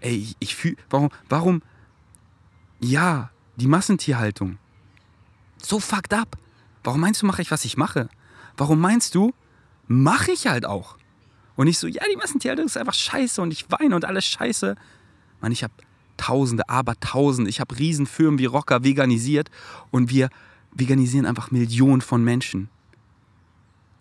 Ey, 0.00 0.16
ich, 0.16 0.36
ich 0.40 0.56
fühle, 0.56 0.76
warum, 0.90 1.10
warum, 1.28 1.62
ja, 2.80 3.30
die 3.56 3.68
Massentierhaltung. 3.68 4.58
So 5.62 5.78
fucked 5.78 6.12
up. 6.12 6.36
Warum 6.82 7.00
meinst 7.00 7.22
du, 7.22 7.26
mache 7.26 7.42
ich, 7.42 7.50
was 7.50 7.64
ich 7.64 7.76
mache? 7.76 8.08
Warum 8.56 8.80
meinst 8.80 9.14
du, 9.14 9.32
mache 9.86 10.32
ich 10.32 10.48
halt 10.48 10.66
auch? 10.66 10.96
Und 11.54 11.66
nicht 11.66 11.78
so, 11.78 11.86
ja, 11.86 12.02
die 12.10 12.16
Massentierhaltung 12.16 12.66
ist 12.66 12.76
einfach 12.76 12.94
scheiße 12.94 13.40
und 13.40 13.52
ich 13.52 13.70
weine 13.70 13.94
und 13.94 14.04
alles 14.04 14.24
scheiße. 14.24 14.74
Mann, 15.40 15.52
ich 15.52 15.62
habe 15.62 15.74
Tausende, 16.16 16.68
aber 16.68 16.98
Tausende. 17.00 17.50
Ich 17.50 17.60
habe 17.60 17.78
Riesenfirmen 17.78 18.38
wie 18.38 18.44
Rocker 18.46 18.84
veganisiert 18.84 19.50
und 19.90 20.10
wir 20.10 20.28
veganisieren 20.72 21.26
einfach 21.26 21.50
Millionen 21.50 22.00
von 22.00 22.24
Menschen. 22.24 22.68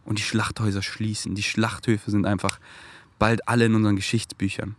Und 0.05 0.17
die 0.17 0.24
Schlachthäuser 0.24 0.82
schließen. 0.82 1.36
Die 1.36 1.43
Schlachthöfe 1.43 2.09
sind 2.09 2.26
einfach 2.26 2.59
bald 3.19 3.47
alle 3.47 3.65
in 3.65 3.76
unseren 3.76 3.95
Geschichtsbüchern. 3.95 4.76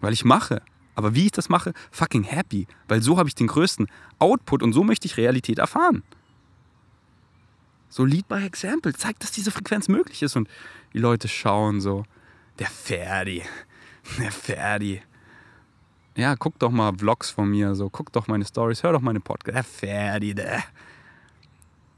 Weil 0.00 0.12
ich 0.12 0.24
mache. 0.24 0.62
Aber 0.94 1.14
wie 1.14 1.26
ich 1.26 1.32
das 1.32 1.48
mache, 1.48 1.72
fucking 1.90 2.22
happy. 2.22 2.66
Weil 2.88 3.02
so 3.02 3.18
habe 3.18 3.28
ich 3.28 3.34
den 3.34 3.48
größten 3.48 3.88
Output 4.18 4.62
und 4.62 4.72
so 4.72 4.84
möchte 4.84 5.06
ich 5.06 5.16
Realität 5.16 5.58
erfahren. 5.58 6.02
So 7.88 8.04
Lead 8.04 8.26
by 8.26 8.44
Example 8.44 8.92
zeigt, 8.94 9.22
dass 9.22 9.32
diese 9.32 9.50
Frequenz 9.50 9.88
möglich 9.88 10.22
ist. 10.22 10.36
Und 10.36 10.48
die 10.92 10.98
Leute 10.98 11.28
schauen 11.28 11.80
so, 11.80 12.04
der 12.58 12.68
Ferdi, 12.68 13.42
der 14.18 14.32
Ferdi. 14.32 15.02
Ja, 16.16 16.36
guck 16.36 16.58
doch 16.58 16.70
mal 16.70 16.92
Vlogs 16.96 17.30
von 17.30 17.50
mir, 17.50 17.74
so, 17.74 17.90
guck 17.90 18.12
doch 18.12 18.28
meine 18.28 18.44
Stories, 18.44 18.82
hör 18.84 18.92
doch 18.92 19.00
meine 19.00 19.20
Podcasts. 19.20 19.54
Der 19.54 19.64
Ferdi, 19.64 20.34
der. 20.34 20.62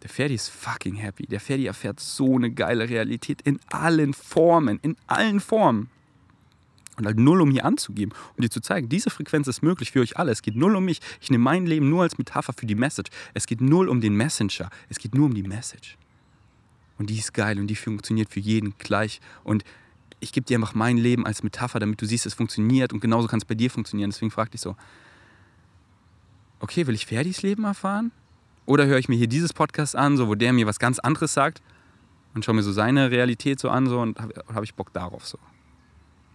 Der 0.06 0.14
Ferdi 0.14 0.36
ist 0.36 0.50
fucking 0.50 0.94
happy. 0.94 1.26
Der 1.26 1.40
Ferdi 1.40 1.66
erfährt 1.66 1.98
so 1.98 2.36
eine 2.36 2.52
geile 2.52 2.88
Realität 2.88 3.42
in 3.42 3.58
allen 3.72 4.14
Formen, 4.14 4.78
in 4.82 4.96
allen 5.08 5.40
Formen. 5.40 5.90
Und 6.96 7.06
halt 7.06 7.18
null, 7.18 7.40
um 7.40 7.50
hier 7.50 7.64
anzugeben 7.64 8.14
und 8.36 8.44
dir 8.44 8.48
zu 8.48 8.60
zeigen, 8.60 8.88
diese 8.88 9.10
Frequenz 9.10 9.48
ist 9.48 9.62
möglich 9.62 9.90
für 9.90 9.98
euch 9.98 10.16
alle. 10.16 10.30
Es 10.30 10.42
geht 10.42 10.54
null 10.54 10.76
um 10.76 10.84
mich. 10.84 11.00
Ich 11.20 11.28
nehme 11.30 11.42
mein 11.42 11.66
Leben 11.66 11.90
nur 11.90 12.04
als 12.04 12.18
Metapher 12.18 12.52
für 12.52 12.66
die 12.66 12.76
Message. 12.76 13.10
Es 13.34 13.48
geht 13.48 13.60
null 13.60 13.88
um 13.88 14.00
den 14.00 14.14
Messenger. 14.14 14.70
Es 14.88 15.00
geht 15.00 15.12
nur 15.12 15.26
um 15.26 15.34
die 15.34 15.42
Message. 15.42 15.98
Und 16.98 17.10
die 17.10 17.18
ist 17.18 17.34
geil 17.34 17.58
und 17.58 17.66
die 17.66 17.74
funktioniert 17.74 18.30
für 18.30 18.38
jeden 18.38 18.78
gleich. 18.78 19.20
Und 19.42 19.64
ich 20.20 20.30
gebe 20.30 20.46
dir 20.46 20.56
einfach 20.56 20.76
mein 20.76 20.98
Leben 20.98 21.26
als 21.26 21.42
Metapher, 21.42 21.80
damit 21.80 22.00
du 22.00 22.06
siehst, 22.06 22.26
es 22.26 22.34
funktioniert 22.34 22.92
und 22.92 23.00
genauso 23.00 23.26
kann 23.26 23.40
es 23.40 23.44
bei 23.44 23.56
dir 23.56 23.72
funktionieren. 23.72 24.10
Deswegen 24.10 24.30
frag 24.30 24.52
dich 24.52 24.60
so, 24.60 24.76
okay, 26.60 26.86
will 26.86 26.94
ich 26.94 27.06
Ferdis 27.06 27.42
Leben 27.42 27.64
erfahren? 27.64 28.12
Oder 28.66 28.86
höre 28.86 28.98
ich 28.98 29.08
mir 29.08 29.16
hier 29.16 29.28
dieses 29.28 29.52
Podcast 29.52 29.96
an, 29.96 30.16
so, 30.16 30.28
wo 30.28 30.34
der 30.34 30.52
mir 30.52 30.66
was 30.66 30.78
ganz 30.78 30.98
anderes 30.98 31.32
sagt 31.32 31.62
und 32.34 32.44
schaue 32.44 32.56
mir 32.56 32.62
so 32.62 32.72
seine 32.72 33.10
Realität 33.10 33.60
so 33.60 33.70
an 33.70 33.86
so, 33.86 34.00
und 34.00 34.18
habe 34.18 34.44
hab 34.52 34.62
ich 34.64 34.74
Bock 34.74 34.92
darauf 34.92 35.26
so. 35.26 35.38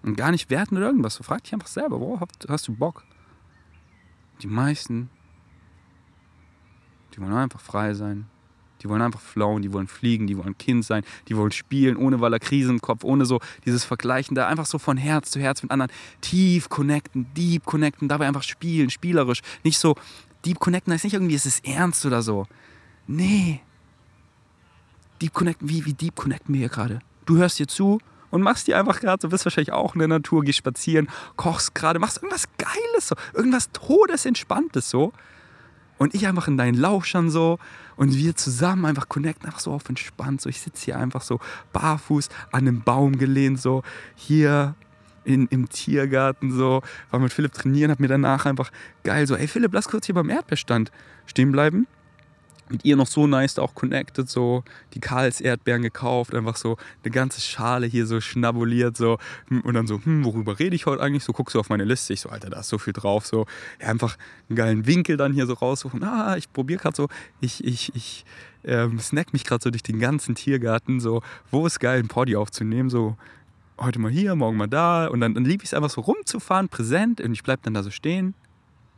Und 0.04 0.16
gar 0.16 0.32
nicht 0.32 0.50
werten 0.50 0.78
oder 0.78 0.88
irgendwas. 0.88 1.16
So 1.16 1.24
frag 1.24 1.44
dich 1.44 1.54
einfach 1.54 1.68
selber, 1.68 2.00
worauf 2.00 2.28
hast 2.48 2.68
du 2.68 2.74
Bock? 2.74 3.04
Die 4.42 4.48
meisten, 4.48 5.10
die 7.14 7.22
wollen 7.22 7.34
einfach 7.34 7.60
frei 7.60 7.94
sein. 7.94 8.26
Die 8.82 8.90
wollen 8.90 9.04
einfach 9.04 9.22
flowen, 9.22 9.62
die 9.62 9.72
wollen 9.74 9.88
fliegen, 9.88 10.26
die 10.26 10.38
wollen 10.38 10.58
Kind 10.58 10.84
sein, 10.84 11.04
die 11.28 11.38
wollen 11.38 11.52
spielen, 11.52 11.98
ohne 11.98 12.20
weil 12.20 12.34
er 12.34 12.40
Krise 12.40 12.72
im 12.72 12.82
Kopf, 12.82 13.04
ohne 13.04 13.26
so 13.26 13.40
dieses 13.64 13.84
Vergleichen 13.84 14.34
da, 14.34 14.48
einfach 14.48 14.66
so 14.66 14.80
von 14.80 14.98
Herz 14.98 15.30
zu 15.30 15.40
Herz 15.40 15.62
mit 15.62 15.72
anderen 15.72 15.92
tief 16.22 16.68
connecten, 16.68 17.32
deep 17.36 17.66
connecten, 17.66 18.08
dabei 18.08 18.28
einfach 18.28 18.42
spielen, 18.42 18.90
spielerisch. 18.90 19.42
Nicht 19.64 19.78
so, 19.78 19.96
Deep 20.46 20.60
Connecten 20.60 20.94
heißt 20.94 21.04
nicht 21.04 21.14
irgendwie, 21.14 21.36
es 21.36 21.46
ist 21.46 21.66
ernst 21.66 22.06
oder 22.06 22.22
so. 22.22 22.48
Nee. 23.08 23.62
Deep 25.22 25.34
Connecten, 25.34 25.70
wie, 25.70 25.86
wie 25.86 25.94
Deep 25.94 26.16
Connecten 26.16 26.54
wir 26.54 26.60
hier 26.60 26.70
gerade? 26.70 27.00
Du 27.26 27.38
hörst 27.38 27.60
dir 27.60 27.68
zu 27.68 28.00
und 28.32 28.42
machst 28.42 28.68
dir 28.68 28.80
einfach 28.80 29.00
gerade, 29.00 29.22
so 29.22 29.30
bist 29.30 29.46
wahrscheinlich 29.46 29.74
auch 29.74 29.94
in 29.94 30.00
der 30.00 30.08
Natur, 30.08 30.44
gehst 30.44 30.58
spazieren, 30.58 31.10
kochst 31.36 31.76
gerade, 31.76 32.00
machst 32.00 32.18
irgendwas 32.18 32.48
Geiles 32.58 33.08
so, 33.08 33.16
irgendwas 33.34 33.72
Todesentspanntes 33.72 34.90
so. 34.90 35.14
Und 35.98 36.16
ich 36.16 36.26
einfach 36.26 36.48
in 36.48 36.58
deinen 36.58 36.74
Lauschern 36.74 37.30
so 37.30 37.60
und 37.96 38.16
wir 38.16 38.36
zusammen 38.36 38.86
einfach 38.86 39.08
connecten, 39.08 39.46
einfach 39.46 39.60
so 39.60 39.72
auf 39.72 39.88
entspannt. 39.88 40.42
So, 40.42 40.50
ich 40.50 40.60
sitze 40.60 40.86
hier 40.86 40.98
einfach 40.98 41.22
so 41.22 41.40
barfuß 41.74 42.30
an 42.52 42.62
einem 42.62 42.82
Baum 42.82 43.20
gelehnt, 43.20 43.62
so 43.62 43.84
hier 44.16 44.74
in, 45.24 45.48
im 45.48 45.70
Tiergarten 45.70 46.52
so, 46.52 46.82
war 47.10 47.20
mit 47.20 47.34
Philipp 47.34 47.54
trainieren, 47.54 47.92
hab 47.92 48.00
mir 48.00 48.08
danach 48.08 48.46
einfach 48.46 48.72
geil 49.04 49.28
so, 49.28 49.36
ey 49.36 49.48
Philipp, 49.48 49.74
lass 49.74 49.88
kurz 49.88 50.06
hier 50.06 50.16
beim 50.16 50.30
Erdbeerstand 50.30 50.92
stehen 51.26 51.52
bleiben. 51.52 51.88
Mit 52.70 52.86
ihr 52.86 52.96
noch 52.96 53.08
so 53.08 53.28
nice 53.28 53.60
auch 53.60 53.76
connected, 53.76 54.30
so 54.30 54.64
die 54.94 55.02
Karls 55.02 55.42
Erdbeeren 55.42 55.82
gekauft, 55.82 56.34
einfach 56.34 56.56
so 56.56 56.78
eine 57.04 57.12
ganze 57.12 57.42
Schale 57.42 57.86
hier 57.86 58.06
so 58.06 58.22
schnabuliert, 58.22 58.96
so 58.96 59.18
und 59.50 59.74
dann 59.74 59.88
so, 59.88 60.00
hm, 60.02 60.24
worüber 60.24 60.58
rede 60.58 60.74
ich 60.74 60.86
heute 60.86 61.04
eigentlich? 61.04 61.26
So 61.26 61.34
guckst 61.34 61.54
du 61.54 61.60
auf 61.60 61.68
meine 61.68 61.84
Liste, 61.84 62.14
ich 62.14 62.22
so, 62.22 62.30
Alter, 62.30 62.50
da 62.50 62.62
ist 62.62 62.70
so 62.70 62.78
viel 62.78 62.94
drauf, 62.94 63.26
so 63.26 63.46
ja, 63.82 63.88
einfach 63.88 64.16
einen 64.48 64.56
geilen 64.56 64.88
Winkel 64.88 65.18
dann 65.18 65.34
hier 65.34 65.48
so 65.48 65.54
raussuchen. 65.54 66.02
Ah, 66.02 66.38
ich 66.38 66.54
probiere 66.54 66.80
gerade 66.80 66.96
so, 66.96 67.10
ich, 67.42 67.62
ich, 67.66 67.94
ich 67.94 68.24
ähm, 68.64 69.00
snack 69.00 69.34
mich 69.34 69.44
gerade 69.44 69.62
so 69.62 69.70
durch 69.70 69.84
den 69.84 70.00
ganzen 70.00 70.36
Tiergarten, 70.36 71.02
so, 71.02 71.22
wo 71.50 71.68
ist 71.68 71.82
geil, 71.82 72.00
ein 72.00 72.08
Poddy 72.08 72.38
aufzunehmen, 72.38 72.90
so 72.90 73.18
heute 73.82 74.00
mal 74.00 74.12
hier, 74.12 74.36
morgen 74.36 74.58
mal 74.58 74.68
da. 74.68 75.08
Und 75.08 75.22
dann, 75.22 75.34
dann 75.34 75.46
liebe 75.46 75.64
ich 75.64 75.70
es 75.70 75.74
einfach 75.74 75.90
so 75.90 76.02
rumzufahren, 76.02 76.70
präsent. 76.70 77.22
Und 77.22 77.34
ich 77.34 77.44
bleibe 77.44 77.62
dann 77.64 77.74
da 77.74 77.84
so 77.84 77.92
stehen, 77.92 78.34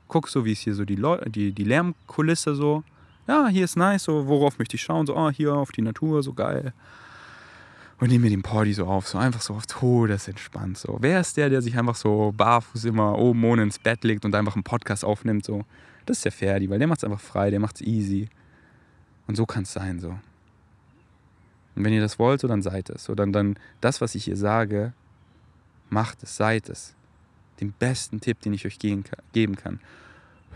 guck 0.07 0.29
so, 0.29 0.45
wie 0.45 0.51
ist 0.51 0.59
hier 0.61 0.75
so 0.75 0.85
die, 0.85 0.95
Leu 0.95 1.17
die, 1.25 1.51
die 1.51 1.63
Lärmkulisse 1.63 2.55
so. 2.55 2.83
Ja, 3.27 3.47
hier 3.47 3.63
ist 3.63 3.77
nice, 3.77 4.03
so, 4.03 4.27
worauf 4.27 4.59
möchte 4.59 4.75
ich 4.75 4.83
schauen? 4.83 5.07
So, 5.07 5.15
ah, 5.15 5.31
hier 5.31 5.53
auf 5.53 5.71
die 5.71 5.81
Natur, 5.81 6.21
so 6.23 6.33
geil. 6.33 6.73
Und 7.99 8.09
nehme 8.09 8.23
mir 8.23 8.29
den 8.29 8.43
Party 8.43 8.73
so 8.73 8.85
auf, 8.85 9.07
so 9.07 9.17
einfach 9.17 9.41
so 9.41 9.53
auf 9.53 9.65
Todesentspannt. 9.65 10.77
So. 10.77 10.97
Wer 10.99 11.21
ist 11.21 11.37
der, 11.37 11.49
der 11.49 11.61
sich 11.61 11.77
einfach 11.77 11.95
so 11.95 12.33
barfuß 12.35 12.85
immer 12.85 13.17
oben 13.17 13.43
ohne 13.45 13.63
ins 13.63 13.79
Bett 13.79 14.03
legt 14.03 14.25
und 14.25 14.35
einfach 14.35 14.55
einen 14.55 14.63
Podcast 14.63 15.05
aufnimmt? 15.05 15.45
So. 15.45 15.63
Das 16.05 16.17
ist 16.17 16.25
der 16.25 16.33
Ferdi, 16.33 16.69
weil 16.69 16.79
der 16.79 16.87
macht 16.87 16.99
es 16.99 17.03
einfach 17.05 17.21
frei, 17.21 17.49
der 17.49 17.59
macht 17.61 17.75
es 17.75 17.81
easy. 17.81 18.27
Und 19.27 19.35
so 19.35 19.45
kann 19.45 19.63
es 19.63 19.71
sein, 19.71 19.99
so. 19.99 20.15
Und 21.75 21.83
wenn 21.83 21.93
ihr 21.93 22.01
das 22.01 22.19
wollt, 22.19 22.41
so 22.41 22.47
dann 22.47 22.61
seid 22.61 22.89
es. 22.89 23.05
So 23.05 23.15
dann, 23.15 23.57
das, 23.81 24.01
was 24.01 24.15
ich 24.15 24.25
hier 24.25 24.37
sage, 24.37 24.93
macht 25.89 26.23
es, 26.23 26.35
seid 26.35 26.69
es. 26.69 26.95
Den 27.59 27.71
besten 27.71 28.19
Tipp, 28.19 28.41
den 28.41 28.53
ich 28.53 28.65
euch 28.65 28.79
geben 28.79 29.03
kann. 29.55 29.79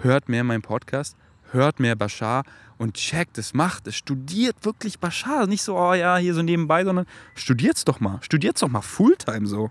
Hört 0.02 0.30
mehr 0.30 0.44
meinen 0.44 0.62
Podcast, 0.62 1.16
hört 1.52 1.80
mehr 1.80 1.96
Bashar 1.96 2.44
und 2.78 2.96
checkt 2.96 3.38
es, 3.38 3.54
macht 3.54 3.88
es, 3.88 3.96
studiert 3.96 4.64
wirklich 4.64 5.00
Bashar. 5.00 5.48
Nicht 5.48 5.64
so, 5.64 5.78
oh 5.78 5.94
ja, 5.94 6.18
hier 6.18 6.34
so 6.34 6.42
nebenbei, 6.42 6.84
sondern 6.84 7.06
studiert 7.36 7.78
es 7.78 7.86
doch 7.86 8.00
mal. 8.00 8.20
Studiert 8.22 8.58
es 8.58 8.62
doch 8.62 8.70
mal 8.70 8.82
Fulltime 8.82 9.48
so. 9.48 9.70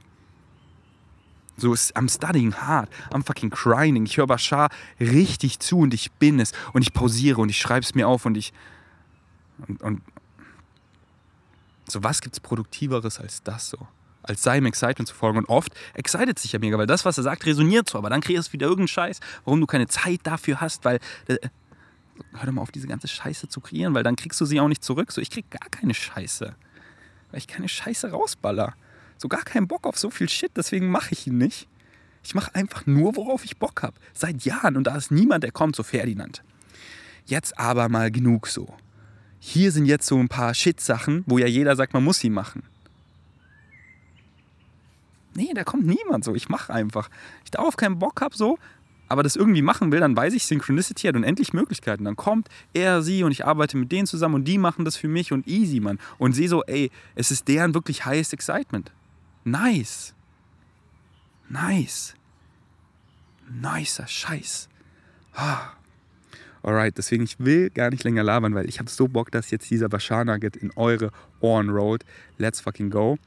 So, 1.58 1.72
I'm 1.72 2.10
studying 2.10 2.52
hard, 2.52 2.90
I'm 3.10 3.24
fucking 3.24 3.48
grinding. 3.48 4.04
Ich 4.04 4.18
höre 4.18 4.26
Bashar 4.26 4.68
richtig 5.00 5.58
zu 5.58 5.78
und 5.78 5.94
ich 5.94 6.12
bin 6.12 6.38
es. 6.38 6.52
Und 6.74 6.82
ich 6.82 6.92
pausiere 6.92 7.40
und 7.40 7.48
ich 7.48 7.58
schreibe 7.58 7.80
es 7.80 7.94
mir 7.94 8.08
auf 8.08 8.26
und 8.26 8.36
ich. 8.36 8.52
Und, 9.66 9.82
und 9.82 10.02
so, 11.88 12.02
was 12.02 12.20
gibt's 12.20 12.40
Produktiveres 12.40 13.20
als 13.20 13.42
das 13.42 13.70
so? 13.70 13.78
Als 14.22 14.42
seinem 14.42 14.66
Excitement 14.66 15.08
zu 15.08 15.14
folgen. 15.14 15.38
Und 15.38 15.48
oft 15.48 15.72
excited 15.94 16.38
sich 16.38 16.52
ja 16.52 16.58
mega, 16.58 16.76
weil 16.78 16.86
das, 16.86 17.04
was 17.04 17.16
er 17.16 17.22
sagt, 17.22 17.46
resoniert 17.46 17.88
so. 17.88 17.98
Aber 17.98 18.10
dann 18.10 18.20
kriegst 18.20 18.48
du 18.48 18.52
wieder 18.54 18.66
irgendeinen 18.66 18.88
Scheiß, 18.88 19.20
warum 19.44 19.60
du 19.60 19.66
keine 19.66 19.86
Zeit 19.86 20.20
dafür 20.24 20.60
hast, 20.60 20.84
weil. 20.84 20.98
Äh, 21.28 21.38
hör 22.32 22.46
doch 22.46 22.52
mal 22.52 22.62
auf, 22.62 22.72
diese 22.72 22.88
ganze 22.88 23.08
Scheiße 23.08 23.48
zu 23.48 23.60
kreieren, 23.60 23.94
weil 23.94 24.02
dann 24.02 24.16
kriegst 24.16 24.40
du 24.40 24.46
sie 24.46 24.58
auch 24.58 24.68
nicht 24.68 24.82
zurück. 24.82 25.12
So, 25.12 25.20
ich 25.20 25.30
krieg 25.30 25.50
gar 25.50 25.68
keine 25.70 25.94
Scheiße. 25.94 26.54
Weil 27.30 27.38
ich 27.38 27.46
keine 27.46 27.68
Scheiße 27.68 28.10
rausballer. 28.10 28.74
So 29.18 29.28
gar 29.28 29.42
keinen 29.42 29.68
Bock 29.68 29.86
auf 29.86 29.98
so 29.98 30.10
viel 30.10 30.28
Shit, 30.28 30.52
deswegen 30.56 30.88
mache 30.88 31.12
ich 31.12 31.26
ihn 31.26 31.38
nicht. 31.38 31.68
Ich 32.22 32.34
mache 32.34 32.54
einfach 32.54 32.86
nur, 32.86 33.16
worauf 33.16 33.44
ich 33.44 33.58
Bock 33.58 33.82
habe. 33.82 33.96
Seit 34.12 34.44
Jahren. 34.44 34.76
Und 34.76 34.84
da 34.84 34.96
ist 34.96 35.10
niemand, 35.10 35.44
der 35.44 35.52
kommt, 35.52 35.76
so 35.76 35.82
Ferdinand. 35.82 36.42
Jetzt 37.24 37.58
aber 37.58 37.88
mal 37.88 38.10
genug 38.10 38.48
so. 38.48 38.74
Hier 39.38 39.72
sind 39.72 39.86
jetzt 39.86 40.06
so 40.06 40.18
ein 40.18 40.28
paar 40.28 40.54
Shit-Sachen, 40.54 41.24
wo 41.26 41.38
ja 41.38 41.46
jeder 41.46 41.76
sagt, 41.76 41.94
man 41.94 42.04
muss 42.04 42.18
sie 42.18 42.30
machen. 42.30 42.62
Nee, 45.34 45.52
da 45.54 45.64
kommt 45.64 45.86
niemand 45.86 46.24
so. 46.24 46.34
Ich 46.34 46.48
mache 46.48 46.72
einfach. 46.72 47.10
Ich 47.44 47.50
darauf 47.50 47.76
keinen 47.76 47.98
Bock 47.98 48.20
habe, 48.22 48.34
so, 48.34 48.58
aber 49.08 49.22
das 49.22 49.36
irgendwie 49.36 49.62
machen 49.62 49.92
will, 49.92 50.00
dann 50.00 50.16
weiß 50.16 50.34
ich, 50.34 50.46
Synchronicity 50.46 51.06
hat 51.06 51.14
unendlich 51.14 51.52
Möglichkeiten. 51.52 52.04
Dann 52.04 52.16
kommt 52.16 52.48
er, 52.72 53.02
sie 53.02 53.22
und 53.22 53.32
ich 53.32 53.44
arbeite 53.44 53.76
mit 53.76 53.92
denen 53.92 54.06
zusammen 54.06 54.36
und 54.36 54.44
die 54.44 54.58
machen 54.58 54.84
das 54.84 54.96
für 54.96 55.08
mich 55.08 55.32
und 55.32 55.46
easy, 55.46 55.80
Mann. 55.80 55.98
Und 56.18 56.32
sehe 56.32 56.48
so, 56.48 56.64
ey, 56.64 56.90
es 57.14 57.30
ist 57.30 57.46
deren 57.46 57.74
wirklich 57.74 58.04
highest 58.04 58.32
excitement. 58.32 58.92
Nice. 59.44 60.14
Nice. 61.48 62.14
Nicer 63.48 64.08
Scheiß. 64.08 64.68
Ah. 65.34 65.75
Alright, 66.66 66.98
deswegen, 66.98 67.22
ich 67.22 67.38
will 67.38 67.70
gar 67.70 67.90
nicht 67.90 68.02
länger 68.02 68.24
labern, 68.24 68.52
weil 68.56 68.68
ich 68.68 68.80
habe 68.80 68.90
so 68.90 69.06
Bock, 69.06 69.30
dass 69.30 69.52
jetzt 69.52 69.70
dieser 69.70 69.88
Bashar 69.88 70.24
Nugget 70.24 70.56
in 70.56 70.72
eure 70.74 71.12
Ohren 71.38 71.70
rollt. 71.70 72.04
Let's 72.38 72.60
fucking 72.60 72.90
go. 72.90 73.18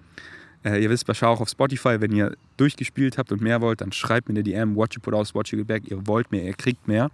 Äh, 0.65 0.83
ihr 0.83 0.89
wisst 0.89 1.05
Bashar 1.05 1.29
auch 1.29 1.39
auf 1.39 1.47
Spotify, 1.47 2.01
wenn 2.01 2.11
ihr 2.11 2.35
durchgespielt 2.57 3.17
habt 3.17 3.31
und 3.31 3.39
mehr 3.39 3.61
wollt, 3.61 3.79
dann 3.79 3.93
schreibt 3.93 4.27
mir 4.27 4.33
eine 4.33 4.43
DM, 4.43 4.75
watch 4.75 4.97
you 4.97 5.01
put 5.01 5.13
out, 5.13 5.33
watch 5.33 5.53
you 5.53 5.59
get 5.59 5.67
back. 5.67 5.89
Ihr 5.89 6.05
wollt 6.05 6.33
mehr, 6.33 6.43
ihr 6.43 6.53
kriegt 6.53 6.85
mehr. 6.89 7.11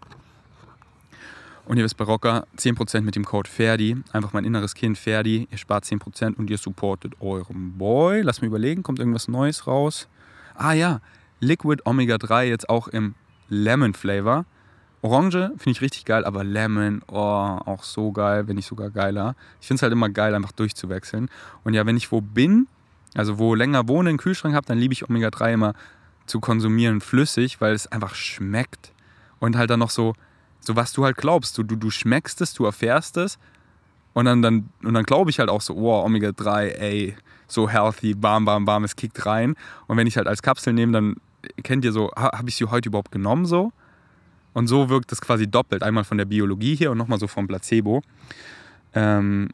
Und 1.66 1.78
ihr 1.78 1.84
wisst 1.84 1.96
bei 1.96 2.06
Rocker 2.06 2.48
10% 2.58 3.02
mit 3.02 3.16
dem 3.16 3.26
Code 3.26 3.48
Ferdi. 3.48 3.96
Einfach 4.12 4.34
mein 4.34 4.46
inneres 4.46 4.74
Kind 4.74 4.98
Ferdi. 4.98 5.48
Ihr 5.52 5.58
spart 5.60 5.86
10% 5.86 6.38
und 6.38 6.50
ihr 6.50 6.58
supportet 6.58 7.14
euren 7.20 7.78
Boy. 7.78 8.24
Lass 8.24 8.42
mir 8.42 8.48
überlegen, 8.48 8.82
kommt 8.82 8.98
irgendwas 8.98 9.28
Neues 9.28 9.68
raus? 9.68 10.08
Ah 10.56 10.74
ja, 10.74 11.02
Liquid 11.40 11.84
Omega 11.86 12.18
3 12.18 12.48
jetzt 12.48 12.68
auch 12.68 12.88
im 12.88 13.14
Lemon 13.48 13.94
Flavor. 13.94 14.46
Orange 15.06 15.51
finde 15.58 15.72
ich 15.72 15.82
richtig 15.82 16.06
geil, 16.06 16.26
aber 16.26 16.43
Lemon, 16.43 17.03
oh, 17.08 17.16
auch 17.16 17.84
so 17.84 18.12
geil, 18.12 18.47
wenn 18.47 18.56
nicht 18.56 18.66
sogar 18.66 18.89
geiler. 18.89 19.36
Ich 19.62 19.68
finde 19.68 19.78
es 19.78 19.82
halt 19.84 19.93
immer 19.93 20.10
geil, 20.10 20.34
einfach 20.34 20.51
durchzuwechseln. 20.51 21.30
Und 21.64 21.76
ja, 21.76 21.86
wenn 21.86 21.95
ich 21.95 22.12
wo 22.12 22.22
bin, 22.22 22.68
also 23.14 23.38
wo 23.38 23.53
länger 23.53 23.88
wohne, 23.88 24.10
einen 24.10 24.18
Kühlschrank 24.18 24.56
habe, 24.56 24.66
dann 24.66 24.80
liebe 24.80 24.93
ich 24.93 25.08
Omega 25.08 25.30
3 25.30 25.53
immer 25.53 25.74
zu 26.26 26.39
konsumieren 26.39 27.01
flüssig, 27.01 27.62
weil 27.62 27.74
es 27.74 27.86
einfach 27.86 28.16
schmeckt. 28.16 28.93
Und 29.39 29.56
halt 29.56 29.70
dann 29.70 29.80
noch 29.80 29.91
so, 29.91 30.16
so 30.60 30.76
was 30.76 30.91
du 30.91 31.06
halt 31.06 31.18
glaubst. 31.18 31.56
Du, 31.60 31.64
du, 31.64 31.76
du 31.76 31.91
schmeckst 31.91 32.41
es, 32.41 32.56
du 32.56 32.66
erfährst 32.66 33.18
es. 33.18 33.38
Und 34.14 34.26
dann, 34.26 34.41
dann, 34.41 34.70
und 34.82 34.95
dann 34.95 35.03
glaube 35.03 35.30
ich 35.30 35.38
halt 35.38 35.49
auch 35.49 35.62
so, 35.62 35.76
oh, 35.76 36.03
Omega 36.03 36.32
3, 36.32 36.70
ey, 36.70 37.16
so 37.47 37.70
healthy, 37.70 38.16
bam, 38.16 38.45
bam, 38.45 38.66
bam, 38.66 38.84
es 38.84 38.95
kickt 38.95 39.24
rein. 39.28 39.56
Und 39.86 39.97
wenn 39.97 40.08
ich 40.08 40.18
halt 40.18 40.26
als 40.26 40.41
Kapsel 40.41 40.74
nehme, 40.74 40.93
dann 40.93 41.16
kennt 41.62 41.86
ihr 41.86 41.91
so, 41.91 42.12
habe 42.16 42.49
ich 42.49 42.56
sie 42.56 42.66
heute 42.66 42.89
überhaupt 42.89 43.12
genommen 43.12 43.45
so? 43.45 43.72
Und 44.56 44.68
so 44.68 44.88
wirkt 44.88 45.12
es 45.12 45.20
quasi 45.20 45.47
doppelt. 45.47 45.84
Einmal 45.84 46.06
von 46.06 46.18
der 46.18 46.24
Biologie 46.24 46.76
hier 46.76 46.89
und 46.89 46.97
nochmal 46.97 47.20
so 47.20 47.28
vom 47.28 47.45
Placebo. 47.45 48.01
Ähm, 48.93 49.49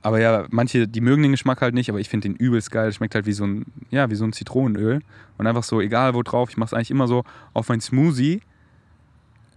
aber 0.00 0.20
ja, 0.20 0.46
manche, 0.50 0.86
die 0.86 1.00
mögen 1.00 1.22
den 1.22 1.32
Geschmack 1.32 1.60
halt 1.60 1.74
nicht, 1.74 1.90
aber 1.90 1.98
ich 1.98 2.08
finde 2.08 2.28
den 2.28 2.36
übelst 2.36 2.70
geil. 2.70 2.92
Schmeckt 2.92 3.16
halt 3.16 3.26
wie 3.26 3.32
so 3.32 3.44
ein, 3.44 3.66
ja, 3.90 4.08
wie 4.10 4.14
so 4.14 4.24
ein 4.24 4.32
Zitronenöl. 4.32 5.00
Und 5.38 5.46
einfach 5.48 5.64
so, 5.64 5.80
egal 5.80 6.14
wo 6.14 6.22
drauf, 6.22 6.50
ich 6.50 6.56
mache 6.56 6.68
es 6.68 6.72
eigentlich 6.72 6.92
immer 6.92 7.08
so 7.08 7.24
auf 7.52 7.68
mein 7.68 7.80
Smoothie. 7.80 8.42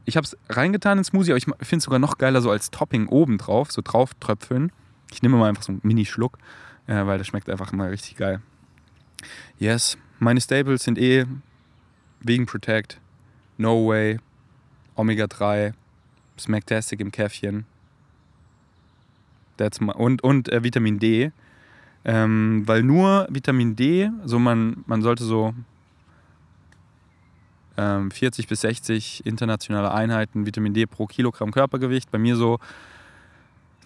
Ich 0.05 0.17
habe 0.17 0.25
es 0.25 0.35
reingetan 0.49 0.97
in 0.97 1.03
Smoothie, 1.03 1.31
aber 1.31 1.37
ich 1.37 1.45
finde 1.45 1.77
es 1.77 1.83
sogar 1.83 1.99
noch 1.99 2.17
geiler 2.17 2.41
so 2.41 2.49
als 2.49 2.71
Topping 2.71 3.07
oben 3.07 3.37
drauf, 3.37 3.71
so 3.71 3.83
drauf 3.83 4.15
tröpfeln. 4.19 4.71
Ich 5.11 5.21
nehme 5.21 5.37
mal 5.37 5.49
einfach 5.49 5.61
so 5.61 5.73
einen 5.73 5.81
Mini-Schluck, 5.83 6.39
äh, 6.87 7.05
weil 7.05 7.19
das 7.19 7.27
schmeckt 7.27 7.51
einfach 7.51 7.71
immer 7.71 7.91
richtig 7.91 8.15
geil. 8.15 8.41
Yes, 9.59 9.95
meine 10.17 10.41
Staples 10.41 10.83
sind 10.83 10.97
eh 10.97 11.25
Vegan 12.21 12.47
Protect, 12.47 12.99
No 13.57 13.87
Way, 13.87 14.17
Omega-3, 14.97 15.73
Smacktastic 16.37 16.99
im 16.99 17.11
Käffchen. 17.11 17.65
That's 19.57 19.79
my, 19.79 19.93
und 19.93 20.23
und 20.23 20.49
äh, 20.49 20.63
Vitamin 20.63 20.99
D. 20.99 21.31
Ähm, 22.05 22.63
weil 22.65 22.83
nur 22.83 23.27
Vitamin 23.29 23.75
D, 23.75 24.09
so 24.23 24.39
man, 24.39 24.83
man 24.85 25.01
sollte 25.01 25.23
so 25.23 25.53
ähm, 27.75 28.11
40 28.11 28.47
bis 28.47 28.61
60 28.61 29.25
internationale 29.25 29.91
Einheiten 29.91 30.45
Vitamin 30.45 30.73
D 30.73 30.85
pro 30.85 31.05
Kilogramm 31.05 31.51
Körpergewicht. 31.51 32.11
Bei 32.11 32.17
mir 32.17 32.35
so, 32.35 32.59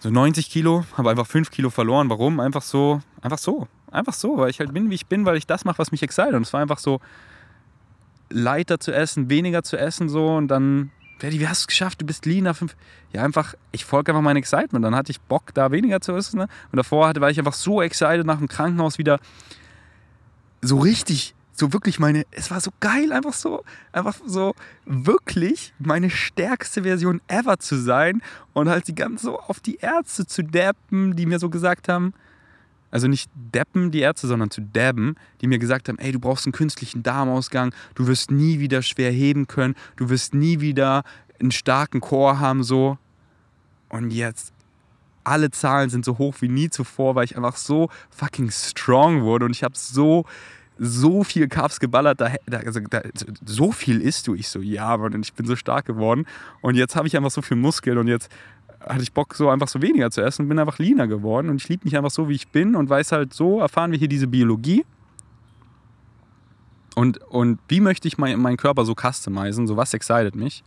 so 0.00 0.10
90 0.10 0.50
Kilo, 0.50 0.84
habe 0.96 1.10
einfach 1.10 1.26
5 1.26 1.50
Kilo 1.50 1.70
verloren. 1.70 2.10
Warum? 2.10 2.38
Einfach 2.40 2.62
so, 2.62 3.00
einfach 3.20 3.38
so. 3.38 3.66
Einfach 3.90 4.14
so, 4.14 4.38
weil 4.38 4.50
ich 4.50 4.60
halt 4.60 4.72
bin, 4.72 4.88
wie 4.90 4.94
ich 4.94 5.06
bin, 5.06 5.26
weil 5.26 5.36
ich 5.36 5.46
das 5.46 5.64
mache, 5.64 5.78
was 5.78 5.92
mich 5.92 6.02
excite. 6.02 6.36
Und 6.36 6.42
es 6.42 6.52
war 6.52 6.60
einfach 6.60 6.78
so, 6.78 7.00
leichter 8.32 8.80
zu 8.80 8.92
essen, 8.92 9.30
weniger 9.30 9.62
zu 9.62 9.76
essen 9.78 10.08
so 10.08 10.36
und 10.36 10.48
dann 10.48 10.90
Daddy, 11.22 11.38
wie 11.38 11.46
hast 11.46 11.60
du 11.60 11.64
es 11.64 11.66
geschafft? 11.68 12.00
Du 12.00 12.04
bist 12.04 12.26
leaner. 12.26 12.52
Fünf. 12.52 12.74
Ja, 13.12 13.22
einfach, 13.22 13.54
ich 13.70 13.84
folge 13.84 14.10
einfach 14.10 14.22
mein 14.22 14.36
Excitement. 14.36 14.84
Dann 14.84 14.96
hatte 14.96 15.12
ich 15.12 15.20
Bock, 15.20 15.54
da 15.54 15.70
weniger 15.70 16.00
zu 16.00 16.12
essen. 16.16 16.38
Ne? 16.38 16.48
Und 16.72 16.76
davor 16.76 17.06
hatte, 17.06 17.20
war 17.20 17.30
ich 17.30 17.38
einfach 17.38 17.52
so 17.52 17.80
excited 17.80 18.26
nach 18.26 18.38
dem 18.38 18.48
Krankenhaus 18.48 18.98
wieder 18.98 19.20
so 20.62 20.78
richtig, 20.78 21.36
so 21.52 21.72
wirklich 21.72 22.00
meine, 22.00 22.24
es 22.32 22.50
war 22.50 22.60
so 22.60 22.72
geil, 22.80 23.12
einfach 23.12 23.34
so, 23.34 23.62
einfach 23.92 24.16
so 24.26 24.56
wirklich 24.84 25.72
meine 25.78 26.10
stärkste 26.10 26.82
Version 26.82 27.20
ever 27.28 27.60
zu 27.60 27.76
sein 27.76 28.20
und 28.52 28.68
halt 28.68 28.88
die 28.88 28.94
ganz 28.94 29.22
so 29.22 29.38
auf 29.38 29.60
die 29.60 29.76
Ärzte 29.76 30.26
zu 30.26 30.42
dappen, 30.42 31.14
die 31.14 31.26
mir 31.26 31.38
so 31.38 31.50
gesagt 31.50 31.88
haben, 31.88 32.14
also 32.92 33.08
nicht 33.08 33.30
deppen 33.34 33.90
die 33.90 34.00
Ärzte, 34.00 34.28
sondern 34.28 34.50
zu 34.50 34.60
dabben, 34.60 35.16
die 35.40 35.48
mir 35.48 35.58
gesagt 35.58 35.88
haben, 35.88 35.98
ey, 35.98 36.12
du 36.12 36.20
brauchst 36.20 36.46
einen 36.46 36.52
künstlichen 36.52 37.02
Darmausgang, 37.02 37.74
du 37.96 38.06
wirst 38.06 38.30
nie 38.30 38.60
wieder 38.60 38.82
schwer 38.82 39.10
heben 39.10 39.48
können, 39.48 39.74
du 39.96 40.08
wirst 40.10 40.34
nie 40.34 40.60
wieder 40.60 41.02
einen 41.40 41.50
starken 41.50 42.00
Chor 42.00 42.38
haben, 42.38 42.62
so. 42.62 42.98
Und 43.88 44.12
jetzt, 44.12 44.52
alle 45.24 45.50
Zahlen 45.50 45.90
sind 45.90 46.04
so 46.04 46.18
hoch 46.18 46.36
wie 46.40 46.48
nie 46.48 46.70
zuvor, 46.70 47.14
weil 47.14 47.24
ich 47.24 47.36
einfach 47.36 47.56
so 47.56 47.88
fucking 48.10 48.50
strong 48.50 49.22
wurde 49.22 49.46
und 49.46 49.52
ich 49.52 49.64
habe 49.64 49.74
so, 49.76 50.24
so 50.78 51.22
viel 51.24 51.48
Carbs 51.48 51.80
geballert, 51.80 52.20
da, 52.20 52.32
also, 52.50 52.80
da, 52.80 53.02
so 53.44 53.72
viel 53.72 54.00
isst 54.00 54.26
du. 54.26 54.34
Ich 54.34 54.48
so, 54.48 54.60
ja, 54.60 54.96
Mann, 54.96 55.14
und 55.14 55.24
ich 55.24 55.32
bin 55.32 55.46
so 55.46 55.56
stark 55.56 55.84
geworden. 55.86 56.26
Und 56.60 56.74
jetzt 56.74 56.96
habe 56.96 57.06
ich 57.06 57.16
einfach 57.16 57.30
so 57.30 57.42
viel 57.42 57.56
Muskeln 57.56 57.98
und 57.98 58.08
jetzt 58.08 58.30
hatte 58.86 59.02
ich 59.02 59.12
Bock, 59.12 59.34
so 59.34 59.48
einfach 59.48 59.68
so 59.68 59.82
weniger 59.82 60.10
zu 60.10 60.22
essen 60.22 60.42
und 60.42 60.48
bin 60.48 60.58
einfach 60.58 60.78
leaner 60.78 61.06
geworden. 61.06 61.48
Und 61.48 61.56
ich 61.56 61.68
liebe 61.68 61.84
mich 61.84 61.96
einfach 61.96 62.10
so, 62.10 62.28
wie 62.28 62.34
ich 62.34 62.48
bin 62.48 62.74
und 62.74 62.88
weiß 62.88 63.12
halt, 63.12 63.34
so 63.34 63.60
erfahren 63.60 63.92
wir 63.92 63.98
hier 63.98 64.08
diese 64.08 64.26
Biologie. 64.26 64.84
Und, 66.94 67.18
und 67.22 67.58
wie 67.68 67.80
möchte 67.80 68.08
ich 68.08 68.18
mein, 68.18 68.38
meinen 68.40 68.56
Körper 68.56 68.84
so 68.84 68.94
customizen? 68.94 69.66
So 69.66 69.76
was 69.76 69.94
excited 69.94 70.34
mich? 70.34 70.62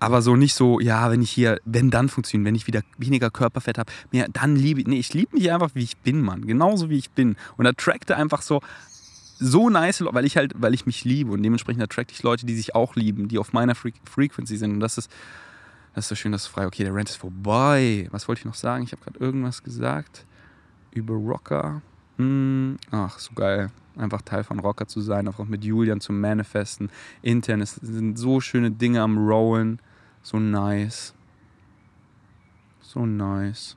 Aber 0.00 0.22
so 0.22 0.36
nicht 0.36 0.54
so, 0.54 0.80
ja, 0.80 1.10
wenn 1.10 1.22
ich 1.22 1.30
hier, 1.30 1.60
wenn 1.64 1.90
dann 1.90 2.08
funktioniert, 2.08 2.46
wenn 2.46 2.54
ich 2.54 2.66
wieder 2.66 2.82
weniger 2.98 3.30
Körperfett 3.30 3.78
habe, 3.78 3.90
dann 4.32 4.56
liebe 4.56 4.80
ich, 4.80 4.86
nee, 4.86 4.98
ich 4.98 5.14
liebe 5.14 5.36
mich 5.36 5.50
einfach, 5.50 5.70
wie 5.74 5.84
ich 5.84 5.96
bin, 5.98 6.20
Mann. 6.20 6.46
Genauso 6.46 6.90
wie 6.90 6.98
ich 6.98 7.10
bin. 7.10 7.36
Und 7.56 7.66
attracte 7.66 8.16
einfach 8.16 8.42
so, 8.42 8.60
so 9.38 9.70
nice, 9.70 10.04
weil 10.04 10.24
ich 10.24 10.36
halt, 10.36 10.52
weil 10.56 10.74
ich 10.74 10.86
mich 10.86 11.04
liebe 11.04 11.32
und 11.32 11.42
dementsprechend 11.42 11.82
attracte 11.82 12.12
ich 12.12 12.22
Leute, 12.22 12.44
die 12.44 12.54
sich 12.54 12.74
auch 12.74 12.96
lieben, 12.96 13.28
die 13.28 13.38
auf 13.38 13.52
meiner 13.52 13.74
Fre 13.74 13.92
Frequency 14.04 14.56
sind. 14.56 14.72
Und 14.72 14.80
das 14.80 14.98
ist, 14.98 15.10
das 15.94 16.06
ist 16.06 16.08
so 16.08 16.14
schön, 16.16 16.32
das 16.32 16.42
ist 16.42 16.48
frei. 16.48 16.66
Okay, 16.66 16.84
der 16.84 16.94
Rant 16.94 17.08
ist 17.08 17.16
vorbei. 17.16 18.08
Was 18.10 18.26
wollte 18.26 18.40
ich 18.40 18.44
noch 18.44 18.54
sagen? 18.54 18.84
Ich 18.84 18.92
habe 18.92 19.02
gerade 19.02 19.18
irgendwas 19.18 19.62
gesagt 19.62 20.26
über 20.90 21.14
Rocker. 21.14 21.82
Hm, 22.18 22.78
ach, 22.90 23.18
so 23.18 23.32
geil. 23.34 23.70
Einfach 23.96 24.22
Teil 24.22 24.42
von 24.42 24.58
Rocker 24.58 24.88
zu 24.88 25.00
sein, 25.00 25.28
einfach 25.28 25.44
mit 25.44 25.64
Julian 25.64 26.00
zu 26.00 26.12
manifesten. 26.12 26.90
Intern, 27.22 27.60
es 27.60 27.76
sind 27.76 28.16
so 28.16 28.40
schöne 28.40 28.72
Dinge 28.72 29.02
am 29.02 29.18
Rollen. 29.18 29.80
So 30.22 30.38
nice. 30.38 31.14
So 32.80 33.06
nice. 33.06 33.76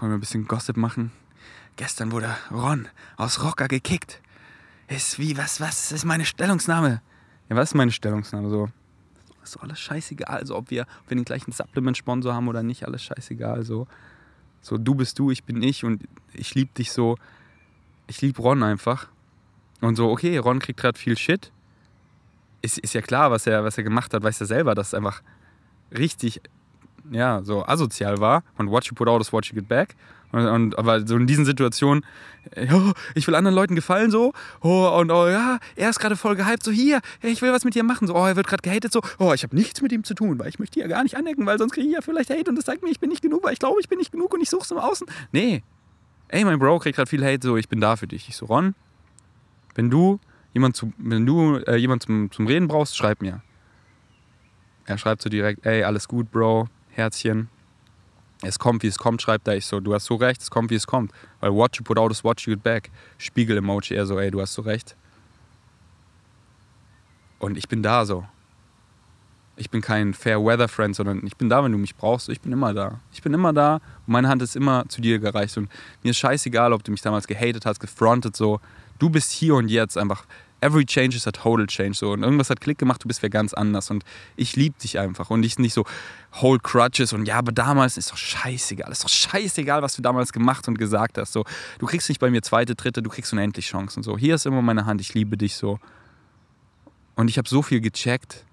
Wollen 0.00 0.12
wir 0.12 0.18
ein 0.18 0.20
bisschen 0.20 0.46
Gossip 0.46 0.76
machen? 0.76 1.12
Gestern 1.76 2.12
wurde 2.12 2.34
Ron 2.50 2.88
aus 3.16 3.42
Rocker 3.42 3.68
gekickt. 3.68 4.20
Ist 4.88 5.18
wie, 5.18 5.36
was, 5.38 5.60
was 5.60 5.92
ist 5.92 6.04
meine 6.04 6.26
Stellungsnahme? 6.26 7.00
Ja, 7.48 7.56
was 7.56 7.70
ist 7.70 7.74
meine 7.74 7.90
Stellungnahme 7.90 8.48
so? 8.50 8.68
Ist 9.42 9.56
alles 9.58 9.78
scheißegal. 9.78 10.38
Also 10.38 10.56
ob 10.56 10.70
wir, 10.70 10.82
ob 10.82 11.10
wir 11.10 11.16
den 11.16 11.24
gleichen 11.24 11.52
Supplement-Sponsor 11.52 12.34
haben 12.34 12.48
oder 12.48 12.62
nicht, 12.62 12.86
alles 12.86 13.02
scheißegal. 13.02 13.64
So. 13.64 13.86
So, 14.62 14.78
du 14.78 14.94
bist 14.94 15.18
du, 15.18 15.30
ich 15.30 15.44
bin 15.44 15.62
ich 15.62 15.84
und 15.84 16.02
ich 16.32 16.54
liebe 16.54 16.72
dich 16.72 16.92
so. 16.92 17.16
Ich 18.06 18.22
liebe 18.22 18.40
Ron 18.40 18.62
einfach. 18.62 19.08
Und 19.80 19.96
so, 19.96 20.10
okay, 20.10 20.38
Ron 20.38 20.58
kriegt 20.58 20.80
gerade 20.80 20.98
viel 20.98 21.18
Shit. 21.18 21.52
Ist, 22.62 22.78
ist 22.78 22.94
ja 22.94 23.02
klar, 23.02 23.30
was 23.30 23.46
er, 23.46 23.64
was 23.64 23.76
er 23.76 23.84
gemacht 23.84 24.14
hat, 24.14 24.22
weiß 24.22 24.40
er 24.40 24.46
selber, 24.46 24.74
dass 24.74 24.88
es 24.88 24.94
einfach 24.94 25.22
richtig, 25.96 26.40
ja, 27.10 27.42
so 27.42 27.66
asozial 27.66 28.18
war. 28.18 28.42
Und 28.56 28.70
what 28.70 28.86
you 28.86 28.94
put 28.94 29.08
out 29.08 29.20
is 29.20 29.32
what 29.32 29.44
you 29.46 29.54
get 29.54 29.68
back. 29.68 29.94
Und, 30.34 30.46
und, 30.48 30.78
aber 30.78 31.06
so 31.06 31.16
in 31.16 31.28
diesen 31.28 31.44
Situationen, 31.44 32.04
äh, 32.50 32.66
oh, 32.72 32.92
ich 33.14 33.24
will 33.28 33.36
anderen 33.36 33.54
Leuten 33.54 33.76
gefallen 33.76 34.10
so, 34.10 34.32
oh, 34.62 34.88
und 34.98 35.12
oh 35.12 35.28
ja, 35.28 35.60
er 35.76 35.90
ist 35.90 36.00
gerade 36.00 36.16
voll 36.16 36.34
gehypt, 36.34 36.64
so 36.64 36.72
hier, 36.72 37.00
ich 37.22 37.40
will 37.40 37.52
was 37.52 37.64
mit 37.64 37.76
dir 37.76 37.84
machen, 37.84 38.08
so, 38.08 38.16
oh, 38.16 38.26
er 38.26 38.34
wird 38.34 38.48
gerade 38.48 38.62
gehatet, 38.62 38.92
so, 38.92 39.00
oh, 39.20 39.32
ich 39.32 39.44
habe 39.44 39.54
nichts 39.54 39.80
mit 39.80 39.92
ihm 39.92 40.02
zu 40.02 40.14
tun, 40.14 40.36
weil 40.40 40.48
ich 40.48 40.58
möchte 40.58 40.80
ja 40.80 40.88
gar 40.88 41.04
nicht 41.04 41.16
anecken, 41.16 41.46
weil 41.46 41.56
sonst 41.56 41.72
kriege 41.72 41.86
ich 41.86 41.92
ja 41.92 42.00
vielleicht 42.00 42.30
Hate 42.30 42.50
und 42.50 42.56
das 42.56 42.64
sagt 42.64 42.82
mir, 42.82 42.90
ich 42.90 42.98
bin 42.98 43.10
nicht 43.10 43.22
genug, 43.22 43.44
weil 43.44 43.52
ich 43.52 43.60
glaube, 43.60 43.80
ich 43.80 43.88
bin 43.88 43.98
nicht 43.98 44.10
genug 44.10 44.34
und 44.34 44.40
ich 44.40 44.50
suche 44.50 44.64
es 44.64 44.70
im 44.72 44.78
Außen. 44.78 45.06
Nee, 45.30 45.62
ey, 46.26 46.44
mein 46.44 46.58
Bro 46.58 46.80
kriegt 46.80 46.96
gerade 46.96 47.08
viel 47.08 47.24
Hate, 47.24 47.46
so, 47.46 47.56
ich 47.56 47.68
bin 47.68 47.80
da 47.80 47.94
für 47.94 48.08
dich. 48.08 48.28
Ich 48.28 48.36
so, 48.36 48.46
Ron, 48.46 48.74
wenn 49.76 49.88
du 49.88 50.18
jemand, 50.52 50.74
zu, 50.74 50.92
wenn 50.98 51.24
du, 51.24 51.58
äh, 51.58 51.76
jemand 51.76 52.02
zum, 52.02 52.32
zum 52.32 52.48
Reden 52.48 52.66
brauchst, 52.66 52.96
schreib 52.96 53.22
mir. 53.22 53.40
Er 54.84 54.98
schreibt 54.98 55.22
so 55.22 55.30
direkt, 55.30 55.64
ey, 55.64 55.84
alles 55.84 56.08
gut, 56.08 56.32
Bro, 56.32 56.68
Herzchen, 56.90 57.48
es 58.44 58.58
kommt, 58.58 58.82
wie 58.82 58.86
es 58.86 58.98
kommt, 58.98 59.22
schreibt 59.22 59.48
er. 59.48 59.56
Ich 59.56 59.66
so, 59.66 59.80
du 59.80 59.94
hast 59.94 60.06
so 60.06 60.14
recht, 60.16 60.42
es 60.42 60.50
kommt, 60.50 60.70
wie 60.70 60.74
es 60.74 60.86
kommt. 60.86 61.12
Weil 61.40 61.52
what 61.52 61.76
you 61.76 61.84
put 61.84 61.98
out 61.98 62.10
is 62.10 62.24
what 62.24 62.40
you 62.42 62.54
get 62.54 62.62
back. 62.62 62.90
Spiegel-Emoji, 63.18 63.94
er 63.94 64.06
so, 64.06 64.18
ey, 64.18 64.30
du 64.30 64.40
hast 64.40 64.54
so 64.54 64.62
recht. 64.62 64.96
Und 67.38 67.58
ich 67.58 67.68
bin 67.68 67.82
da 67.82 68.06
so. 68.06 68.24
Ich 69.56 69.70
bin 69.70 69.80
kein 69.80 70.14
Fair-Weather-Friend, 70.14 70.96
sondern 70.96 71.24
ich 71.24 71.36
bin 71.36 71.48
da, 71.48 71.62
wenn 71.62 71.72
du 71.72 71.78
mich 71.78 71.94
brauchst. 71.94 72.28
Ich 72.28 72.40
bin 72.40 72.52
immer 72.52 72.74
da. 72.74 73.00
Ich 73.12 73.22
bin 73.22 73.32
immer 73.34 73.52
da 73.52 73.74
und 73.74 74.08
meine 74.08 74.28
Hand 74.28 74.42
ist 74.42 74.56
immer 74.56 74.84
zu 74.88 75.00
dir 75.00 75.18
gereicht. 75.18 75.56
Und 75.56 75.68
mir 76.02 76.10
ist 76.10 76.16
scheißegal, 76.16 76.72
ob 76.72 76.82
du 76.82 76.90
mich 76.90 77.02
damals 77.02 77.26
gehatet 77.26 77.64
hast, 77.66 77.78
gefrontet, 77.78 78.34
so. 78.36 78.60
Du 78.98 79.10
bist 79.10 79.32
hier 79.32 79.54
und 79.56 79.68
jetzt 79.68 79.98
einfach 79.98 80.24
every 80.64 80.86
change 80.86 81.14
is 81.14 81.26
a 81.26 81.30
total 81.30 81.66
change. 81.66 81.98
So. 81.98 82.12
Und 82.12 82.22
irgendwas 82.22 82.48
hat 82.48 82.60
Klick 82.60 82.78
gemacht, 82.78 83.04
du 83.04 83.08
bist 83.08 83.22
wer 83.22 83.30
ganz 83.30 83.52
anders. 83.52 83.90
Und 83.90 84.02
ich 84.36 84.56
liebe 84.56 84.76
dich 84.82 84.98
einfach. 84.98 85.30
Und 85.30 85.44
ich 85.44 85.58
nicht 85.58 85.74
so 85.74 85.84
hold 86.40 86.64
crutches 86.64 87.12
und 87.12 87.26
ja, 87.26 87.36
aber 87.36 87.52
damals 87.52 87.96
ist 87.96 88.10
doch 88.10 88.16
scheißegal. 88.16 88.90
Ist 88.90 89.04
doch 89.04 89.08
scheißegal, 89.08 89.82
was 89.82 89.94
du 89.94 90.02
damals 90.02 90.32
gemacht 90.32 90.66
und 90.66 90.78
gesagt 90.78 91.18
hast. 91.18 91.32
So. 91.32 91.44
Du 91.78 91.86
kriegst 91.86 92.08
nicht 92.08 92.18
bei 92.18 92.30
mir 92.30 92.42
zweite, 92.42 92.74
dritte, 92.74 93.02
du 93.02 93.10
kriegst 93.10 93.32
unendlich 93.32 93.66
Chancen. 93.66 94.02
So. 94.02 94.16
Hier 94.16 94.36
ist 94.36 94.46
immer 94.46 94.62
meine 94.62 94.86
Hand, 94.86 95.00
ich 95.00 95.12
liebe 95.14 95.36
dich 95.36 95.56
so. 95.56 95.78
Und 97.14 97.28
ich 97.28 97.38
habe 97.38 97.48
so 97.48 97.62
viel 97.62 97.80
gecheckt. 97.80 98.44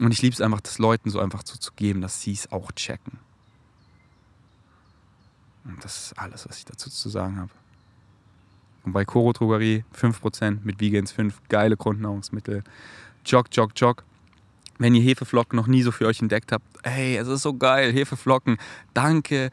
Und 0.00 0.12
ich 0.12 0.22
liebe 0.22 0.34
es 0.34 0.40
einfach, 0.40 0.60
das 0.60 0.78
Leuten 0.78 1.10
so 1.10 1.20
einfach 1.20 1.42
so 1.44 1.56
zu 1.56 1.72
geben, 1.76 2.00
dass 2.00 2.20
sie 2.20 2.32
es 2.32 2.50
auch 2.50 2.72
checken. 2.72 3.18
Und 5.64 5.84
das 5.84 6.06
ist 6.06 6.18
alles, 6.18 6.48
was 6.48 6.58
ich 6.58 6.64
dazu 6.64 6.90
zu 6.90 7.08
sagen 7.10 7.38
habe. 7.38 7.50
Und 8.84 8.92
bei 8.92 9.04
Koro 9.04 9.32
Drogerie 9.32 9.84
5% 9.94 10.58
mit 10.64 10.80
Vegans 10.80 11.12
5, 11.12 11.34
geile 11.48 11.76
Grundnahrungsmittel. 11.76 12.64
Jog, 13.24 13.46
jog, 13.52 13.72
jog. 13.76 14.04
Wenn 14.78 14.94
ihr 14.94 15.02
Hefeflocken 15.02 15.56
noch 15.56 15.66
nie 15.66 15.82
so 15.82 15.92
für 15.92 16.06
euch 16.06 16.22
entdeckt 16.22 16.52
habt, 16.52 16.64
hey, 16.82 17.16
es 17.16 17.28
ist 17.28 17.42
so 17.42 17.54
geil, 17.54 17.92
Hefeflocken, 17.92 18.56
danke. 18.94 19.50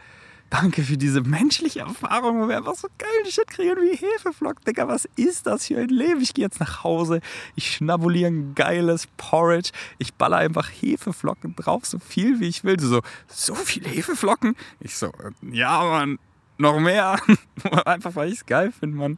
Danke 0.49 0.81
für 0.81 0.95
diese 0.95 1.19
menschliche 1.21 1.81
Erfahrung, 1.81 2.41
wo 2.41 2.47
wir 2.47 2.55
einfach 2.55 2.75
so 2.75 2.87
geilen 2.97 3.29
Shit 3.29 3.47
kriegen 3.47 3.75
wie 3.81 3.97
Hefeflocken. 3.97 4.63
Digga, 4.63 4.87
was 4.87 5.03
ist 5.17 5.45
das 5.45 5.67
für 5.67 5.77
ein 5.77 5.89
Leben? 5.89 6.21
Ich 6.21 6.33
gehe 6.33 6.45
jetzt 6.45 6.61
nach 6.61 6.85
Hause, 6.85 7.19
ich 7.55 7.75
schnabuliere 7.75 8.31
ein 8.31 8.55
geiles 8.55 9.07
Porridge, 9.17 9.71
ich 9.97 10.13
baller 10.13 10.37
einfach 10.37 10.69
Hefeflocken 10.69 11.53
drauf, 11.57 11.85
so 11.85 11.99
viel 11.99 12.39
wie 12.39 12.47
ich 12.47 12.63
will. 12.63 12.79
So, 12.79 13.01
so 13.27 13.55
viele 13.55 13.89
Hefeflocken? 13.89 14.55
Ich 14.79 14.95
so, 14.95 15.11
ja, 15.41 15.83
Mann, 15.83 16.17
noch 16.57 16.79
mehr. 16.79 17.17
Einfach 17.85 18.15
weil 18.15 18.29
ich 18.29 18.35
es 18.35 18.45
geil 18.45 18.71
finde, 18.77 18.97
Mann. 18.97 19.17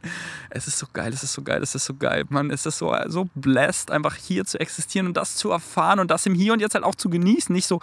Es 0.50 0.66
ist 0.66 0.78
so 0.78 0.86
geil, 0.92 1.12
es 1.12 1.22
ist 1.22 1.32
so 1.32 1.42
geil, 1.42 1.62
es 1.62 1.74
ist 1.74 1.84
so 1.84 1.94
geil, 1.94 2.24
Mann. 2.28 2.50
Es 2.50 2.66
ist 2.66 2.78
so, 2.78 2.94
so 3.06 3.28
blessed, 3.34 3.90
einfach 3.90 4.16
hier 4.16 4.44
zu 4.44 4.58
existieren 4.58 5.06
und 5.06 5.16
das 5.16 5.36
zu 5.36 5.50
erfahren 5.50 6.00
und 6.00 6.10
das 6.10 6.26
im 6.26 6.34
Hier 6.34 6.52
und 6.52 6.60
Jetzt 6.60 6.74
halt 6.74 6.84
auch 6.84 6.94
zu 6.94 7.10
genießen. 7.10 7.54
Nicht 7.54 7.66
so, 7.66 7.80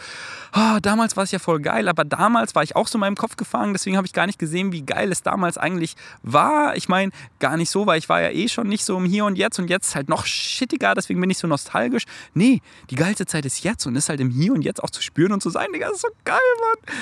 oh, 0.56 0.80
damals 0.82 1.16
war 1.16 1.24
es 1.24 1.32
ja 1.32 1.40
voll 1.40 1.60
geil, 1.60 1.88
aber 1.88 2.06
damals 2.06 2.56
war 2.56 2.64
ich 2.64 2.76
auch 2.76 2.88
so 2.88 2.98
in 2.98 3.02
meinem 3.02 3.16
Kopf 3.16 3.38
gefangen, 3.38 3.74
deswegen 3.74 3.98
habe 3.98 4.08
ich 4.08 4.14
gar 4.14 4.26
nicht 4.26 4.40
gesehen, 4.40 4.72
wie 4.72 4.82
geil 4.82 5.12
es 5.12 5.22
damals 5.22 5.58
eigentlich 5.58 5.96
war. 6.24 6.76
Ich 6.76 6.90
meine, 6.90 7.12
gar 7.40 7.58
nicht 7.58 7.70
so, 7.70 7.86
weil 7.86 8.00
ich 8.00 8.10
war 8.10 8.22
ja 8.22 8.30
eh 8.30 8.48
schon 8.48 8.68
nicht 8.68 8.84
so 8.84 8.98
im 8.98 9.06
Hier 9.06 9.26
und 9.26 9.38
Jetzt 9.38 9.60
und 9.60 9.70
jetzt 9.70 9.96
halt 9.96 10.10
noch 10.10 10.26
shittiger, 10.26 10.96
deswegen 10.96 11.22
bin 11.22 11.30
ich 11.30 11.38
so 11.38 11.48
nostalgisch. 11.48 12.06
Nee, 12.34 12.62
die 12.90 12.96
geilste 12.96 13.26
Zeit 13.26 13.46
ist 13.46 13.64
jetzt 13.64 13.86
und 13.86 13.96
ist 13.96 14.10
halt 14.10 14.20
im 14.20 14.30
Hier 14.30 14.54
und 14.54 14.64
Jetzt 14.64 14.84
auch 14.84 14.90
zu 14.90 15.02
spüren 15.02 15.32
und 15.32 15.42
zu 15.42 15.50
sein, 15.50 15.68
Digga, 15.74 15.88
das 15.88 15.98
ist 15.98 16.02
so 16.02 16.10
geil, 16.24 16.38
Mann 16.60 16.96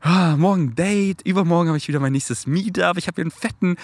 ah, 0.00 0.36
morgen 0.36 0.74
Date, 0.74 1.22
übermorgen 1.22 1.68
habe 1.68 1.78
ich 1.78 1.88
wieder 1.88 2.00
mein 2.00 2.12
nächstes 2.12 2.46
Meetup. 2.46 2.96
Ich 2.96 3.06
habe 3.06 3.16
hier 3.16 3.24
einen 3.24 3.30
fetten 3.30 3.76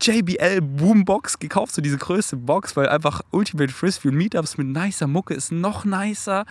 JBL 0.00 0.60
Boombox 0.60 1.38
gekauft, 1.38 1.74
so 1.74 1.80
diese 1.80 1.96
größte 1.96 2.36
Box, 2.36 2.76
weil 2.76 2.88
einfach 2.88 3.22
Ultimate 3.30 3.72
Frisbee 3.72 4.08
und 4.08 4.16
Meetups 4.16 4.58
mit 4.58 4.66
nicer 4.66 5.06
Mucke 5.06 5.34
ist 5.34 5.52
noch 5.52 5.84
nicer. 5.84 6.44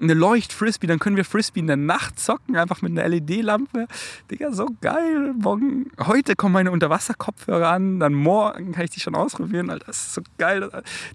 Eine 0.00 0.14
Leucht-Frisbee, 0.14 0.88
dann 0.88 0.98
können 0.98 1.16
wir 1.16 1.24
Frisbee 1.24 1.60
in 1.60 1.68
der 1.68 1.76
Nacht 1.76 2.18
zocken, 2.18 2.56
einfach 2.56 2.82
mit 2.82 2.90
einer 2.90 3.08
LED-Lampe. 3.08 3.86
Digga, 4.30 4.52
so 4.52 4.66
geil. 4.80 5.32
Morgen, 5.38 5.92
heute 6.00 6.34
kommen 6.34 6.54
meine 6.54 6.72
Unterwasserkopfhörer 6.72 7.68
an, 7.68 8.00
dann 8.00 8.12
morgen 8.12 8.72
kann 8.72 8.84
ich 8.84 8.90
die 8.90 9.00
schon 9.00 9.14
ausprobieren. 9.14 9.70
Alter, 9.70 9.86
das 9.86 9.98
ist 9.98 10.14
so 10.14 10.22
geil. 10.38 10.68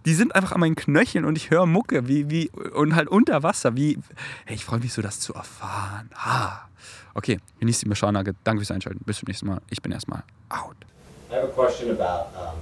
Die 0.05 0.13
sind 0.13 0.33
einfach 0.35 0.53
an 0.53 0.61
meinen 0.61 0.75
Knöcheln 0.75 1.25
und 1.25 1.35
ich 1.35 1.49
höre 1.49 1.65
Mucke, 1.65 2.07
wie, 2.07 2.29
wie, 2.29 2.49
und 2.49 2.95
halt 2.95 3.09
unter 3.09 3.43
Wasser. 3.43 3.75
Wie, 3.75 3.99
hey, 4.45 4.55
ich 4.55 4.63
freue 4.63 4.79
mich 4.79 4.93
so, 4.93 5.01
das 5.01 5.19
zu 5.19 5.33
erfahren. 5.33 6.09
Ha. 6.15 6.66
Okay, 7.17 7.39
genießt 7.59 7.81
die 7.83 7.89
Mischanlage. 7.89 8.35
Danke 8.43 8.61
fürs 8.61 8.71
Einschalten. 8.71 9.01
Bis 9.05 9.17
zum 9.17 9.25
nächsten 9.27 9.47
Mal. 9.47 9.59
Ich 9.71 9.81
bin 9.81 9.91
erstmal 9.91 10.23
out. 10.49 10.75
I 11.31 11.35
have 11.35 11.45
a 11.45 11.47
question 11.47 11.89
about 11.89 12.27
um, 12.37 12.57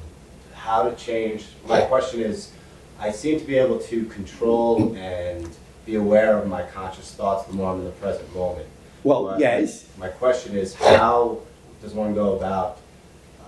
how 0.55 0.89
to 0.89 0.95
change. 0.95 1.43
My 1.67 1.81
question 1.81 2.21
is 2.21 2.51
I 2.99 3.11
seem 3.11 3.37
to 3.39 3.45
be 3.45 3.57
able 3.57 3.79
to 3.89 4.05
control 4.05 4.95
and 4.97 5.47
be 5.85 5.95
aware 5.97 6.37
of 6.37 6.47
my 6.47 6.63
conscious 6.73 7.11
thoughts 7.13 7.45
the 7.47 7.53
more 7.53 7.73
I'm 7.73 7.79
in 7.79 7.85
the 7.85 7.91
present 8.01 8.33
moment. 8.33 8.65
Well, 9.03 9.25
But 9.25 9.39
yes. 9.39 9.85
My 9.99 10.07
question 10.07 10.55
is 10.57 10.73
how 10.73 11.39
does 11.81 11.93
one 11.93 12.15
go 12.15 12.35
about. 12.37 12.77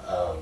Um, 0.07 0.37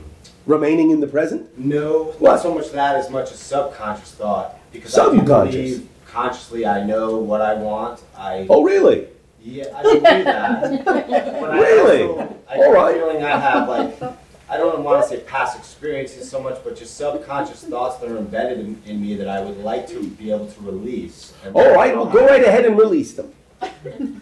Remaining 0.48 0.92
in 0.92 1.00
the 1.00 1.08
present? 1.08 1.48
no, 1.58 2.14
What? 2.20 2.34
not 2.34 2.42
so 2.42 2.54
much 2.54 2.72
that 2.72 2.96
as 2.98 3.10
much 3.10 3.32
as 3.32 3.40
subconscious 3.40 4.12
thought. 4.12 4.58
Because 4.72 4.96
I 4.98 5.06
Subconscious? 5.06 5.56
believe 5.56 5.88
consciously 6.12 6.66
I 6.68 6.84
know 6.84 7.18
what 7.18 7.42
I 7.42 7.54
want. 7.56 8.02
I 8.18 8.46
Oh, 8.50 8.64
really? 8.64 9.08
Yeah, 9.46 9.66
I 9.76 9.84
can 9.84 9.94
do 9.96 10.00
that. 10.24 10.86
but 10.86 11.52
I 11.52 11.58
Really? 11.60 12.04
also, 12.04 12.40
I 12.50 12.56
All 12.56 12.62
get 12.64 12.68
right. 12.74 12.94
the 12.94 13.00
feeling 13.00 13.24
I 13.24 13.40
have 13.40 13.70
like 13.70 14.18
I 14.50 14.58
don't 14.58 14.84
want 14.84 15.04
to 15.04 15.10
say 15.10 15.20
past 15.22 15.58
experiences 15.58 16.30
so 16.30 16.42
much, 16.42 16.64
but 16.64 16.76
just 16.76 16.98
subconscious 16.98 17.64
thoughts 17.64 17.98
that 17.98 18.10
are 18.12 18.18
embedded 18.18 18.60
in, 18.60 18.82
in 18.86 19.02
me 19.02 19.16
that 19.16 19.28
I 19.28 19.42
would 19.42 19.58
like 19.60 19.88
to 19.90 20.04
be 20.04 20.32
able 20.32 20.48
to 20.48 20.62
release. 20.62 21.34
And 21.44 21.56
All 21.56 21.74
right, 21.74 21.96
well, 21.96 22.06
go 22.06 22.26
right 22.26 22.44
ahead 22.44 22.66
and 22.66 22.78
release 22.78 23.14
them. 23.14 23.34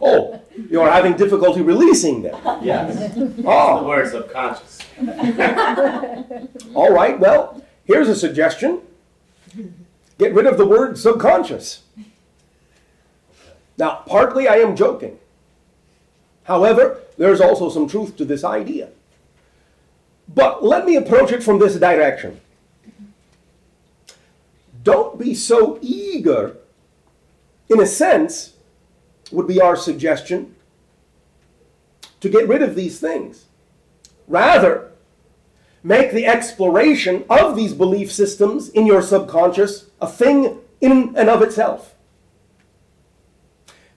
Oh, 0.00 0.40
you're 0.70 0.88
having 0.88 1.14
difficulty 1.16 1.62
releasing 1.62 2.22
them. 2.22 2.36
Yes, 2.62 2.96
oh. 3.16 3.24
the 3.26 3.42
Oh, 3.44 3.88
word 3.88 4.08
subconscious. 4.08 4.78
all 6.74 6.92
right, 6.92 7.18
well, 7.18 7.64
here's 7.84 8.08
a 8.08 8.14
suggestion 8.14 8.80
get 10.18 10.32
rid 10.32 10.46
of 10.46 10.58
the 10.58 10.66
word 10.66 10.96
subconscious. 10.96 11.82
Now, 13.80 14.02
partly 14.06 14.46
I 14.46 14.56
am 14.56 14.76
joking. 14.76 15.18
However, 16.44 17.00
there's 17.16 17.40
also 17.40 17.70
some 17.70 17.88
truth 17.88 18.14
to 18.18 18.26
this 18.26 18.44
idea. 18.44 18.90
But 20.28 20.62
let 20.62 20.84
me 20.84 20.96
approach 20.96 21.32
it 21.32 21.42
from 21.42 21.58
this 21.58 21.76
direction. 21.76 22.42
Don't 24.82 25.18
be 25.18 25.34
so 25.34 25.78
eager, 25.80 26.58
in 27.70 27.80
a 27.80 27.86
sense, 27.86 28.52
would 29.32 29.46
be 29.46 29.62
our 29.62 29.76
suggestion, 29.76 30.54
to 32.20 32.28
get 32.28 32.46
rid 32.46 32.62
of 32.62 32.74
these 32.74 33.00
things. 33.00 33.46
Rather, 34.28 34.92
make 35.82 36.12
the 36.12 36.26
exploration 36.26 37.24
of 37.30 37.56
these 37.56 37.72
belief 37.72 38.12
systems 38.12 38.68
in 38.68 38.84
your 38.86 39.00
subconscious 39.00 39.86
a 40.02 40.06
thing 40.06 40.60
in 40.82 41.14
and 41.16 41.30
of 41.30 41.40
itself. 41.40 41.89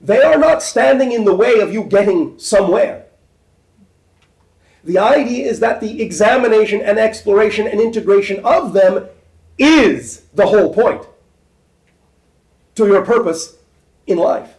They 0.03 0.21
are 0.21 0.37
not 0.37 0.61
standing 0.61 1.13
in 1.13 1.23
the 1.23 1.33
way 1.33 1.61
of 1.61 1.73
you 1.73 1.85
getting 1.85 2.37
somewhere. 2.37 3.05
The 4.83 4.97
idea 4.97 5.49
is 5.49 5.61
that 5.61 5.79
the 5.79 6.01
examination 6.01 6.81
and 6.81 6.99
exploration 6.99 7.67
and 7.67 7.79
integration 7.79 8.43
of 8.43 8.73
them 8.73 9.07
is 9.57 10.23
the 10.33 10.45
whole 10.45 10.73
point 10.73 11.07
to 12.75 12.85
your 12.85 13.05
purpose 13.05 13.55
in 14.05 14.17
life. 14.17 14.55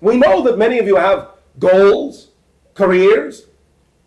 We 0.00 0.16
know 0.16 0.40
that 0.42 0.56
many 0.56 0.78
of 0.78 0.86
you 0.86 0.96
have 0.96 1.28
goals, 1.58 2.30
careers, 2.72 3.46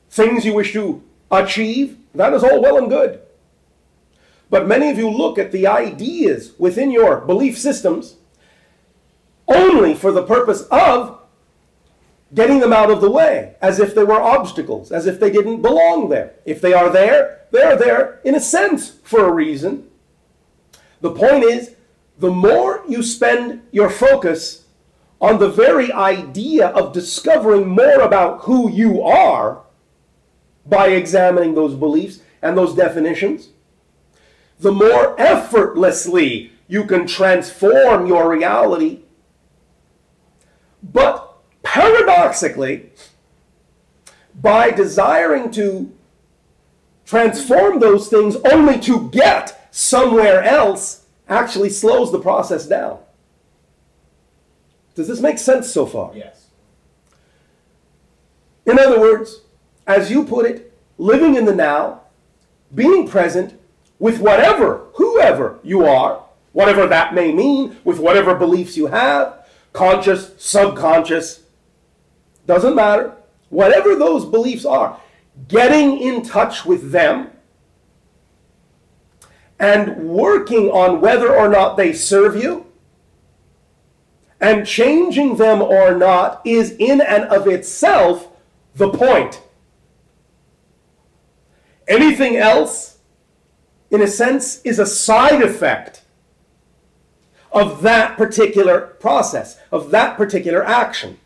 things 0.10 0.46
you 0.46 0.56
wish 0.56 0.74
to 0.74 1.04
achieve. 1.30 1.98
That 2.16 2.34
is 2.34 2.44
all 2.44 2.60
well 2.60 2.78
and 2.78 2.90
good. 2.90 3.22
But 4.50 4.68
many 4.68 4.90
of 4.90 4.98
you 4.98 5.12
look 5.12 5.38
at 5.38 5.52
the 5.52 5.68
ideas 5.68 6.54
within 6.58 6.90
your 6.90 7.22
belief 7.22 7.56
systems 7.56 8.16
only 9.48 9.94
for 9.94 10.12
the 10.12 10.24
purpose 10.24 10.64
of 10.72 11.20
getting 12.34 12.60
them 12.60 12.74
out 12.74 12.90
of 12.90 13.02
the 13.02 13.12
way 13.12 13.56
as 13.62 13.80
if 13.80 13.94
they 13.94 14.04
were 14.04 14.22
obstacles, 14.22 14.92
as 14.92 15.06
if 15.06 15.20
they 15.20 15.32
didn't 15.32 15.62
belong 15.62 16.10
there. 16.10 16.34
If 16.46 16.62
they 16.62 16.74
are 16.74 16.90
there, 16.90 17.42
they're 17.52 17.78
there 17.78 18.20
in 18.24 18.36
a 18.36 18.40
sense 18.40 18.90
for 19.04 19.26
a 19.26 19.34
reason. 19.34 19.88
The 21.02 21.12
point 21.12 21.44
is, 21.44 21.76
the 22.18 22.32
more 22.32 22.84
you 22.88 23.04
spend 23.04 23.62
your 23.72 23.90
focus 23.90 24.66
on 25.20 25.40
the 25.40 25.50
very 25.50 25.92
idea 25.92 26.68
of 26.68 26.94
discovering 26.94 27.68
more 27.68 28.02
about 28.02 28.42
who 28.42 28.70
you 28.70 29.02
are 29.02 29.62
by 30.66 30.88
examining 30.88 31.56
those 31.56 31.76
beliefs 31.76 32.20
and 32.42 32.58
those 32.58 32.76
definitions, 32.76 33.50
the 34.60 34.72
more 34.72 35.20
effortlessly 35.20 36.52
you 36.68 36.86
can 36.86 37.06
transform 37.06 38.08
your 38.08 38.30
reality. 38.30 39.03
But 40.84 41.34
paradoxically, 41.64 42.92
by 44.42 44.72
desiring 44.72 45.52
to 45.52 45.92
transform 47.06 47.80
those 47.80 48.10
things 48.10 48.36
only 48.52 48.80
to 48.82 49.10
get 49.10 49.68
somewhere 49.72 50.44
else, 50.44 51.06
actually 51.30 51.70
slows 51.70 52.12
the 52.12 52.20
process 52.20 52.68
down. 52.68 53.00
Does 54.96 55.08
this 55.08 55.22
make 55.22 55.38
sense 55.38 55.72
so 55.72 55.86
far? 55.86 56.12
Yes. 56.16 56.48
In 58.66 58.78
other 58.78 59.00
words, 59.00 59.42
as 59.88 60.12
you 60.12 60.26
put 60.26 60.46
it, 60.46 60.74
living 60.98 61.36
in 61.36 61.46
the 61.46 61.56
now, 61.56 62.02
being 62.74 63.08
present 63.08 63.60
with 64.00 64.20
whatever, 64.20 64.88
whoever 64.96 65.60
you 65.64 65.86
are, 65.86 66.24
whatever 66.52 66.88
that 66.88 67.14
may 67.14 67.32
mean, 67.32 67.78
with 67.84 68.00
whatever 68.00 68.36
beliefs 68.36 68.78
you 68.78 68.88
have, 68.88 69.43
conscious, 69.74 70.32
subconscious, 70.38 71.42
doesn't 72.46 72.76
matter. 72.76 73.16
Whatever 73.50 73.96
those 73.96 74.26
beliefs 74.26 74.66
are, 74.66 75.00
getting 75.48 76.00
in 76.00 76.24
touch 76.24 76.66
with 76.66 76.92
them 76.92 77.32
and 79.60 80.10
working 80.10 80.70
on 80.70 81.02
whether 81.02 81.36
or 81.36 81.48
not 81.48 81.78
they 81.78 81.94
serve 81.94 82.36
you 82.36 82.66
and 84.40 84.68
changing 84.68 85.38
them 85.38 85.62
or 85.62 85.96
not 85.96 86.42
is 86.46 86.72
in 86.72 87.00
and 87.02 87.24
of 87.26 87.48
itself 87.48 88.28
the 88.76 88.90
point. 88.90 89.42
Anything 91.88 92.36
else, 92.36 92.98
in 93.90 94.02
a 94.02 94.08
sense, 94.08 94.62
is 94.64 94.80
a 94.80 94.86
side 94.86 95.42
effect 95.42 96.03
of 97.54 97.82
that 97.84 98.18
particular 98.18 98.82
process, 99.00 99.60
of 99.72 99.92
that 99.92 100.18
particular 100.18 100.66
action. 100.66 101.20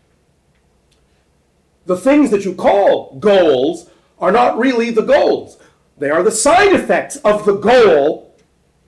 The 1.86 1.98
things 1.98 2.32
that 2.32 2.44
you 2.44 2.54
call 2.54 3.18
goals 3.20 3.90
are 4.20 4.32
not 4.32 4.58
really 4.58 4.90
the 4.92 5.04
goals. 5.04 5.58
They 5.98 6.10
are 6.10 6.22
the 6.22 6.32
side 6.32 6.74
effects 6.74 7.16
of 7.18 7.46
the 7.46 7.56
goal 7.56 8.36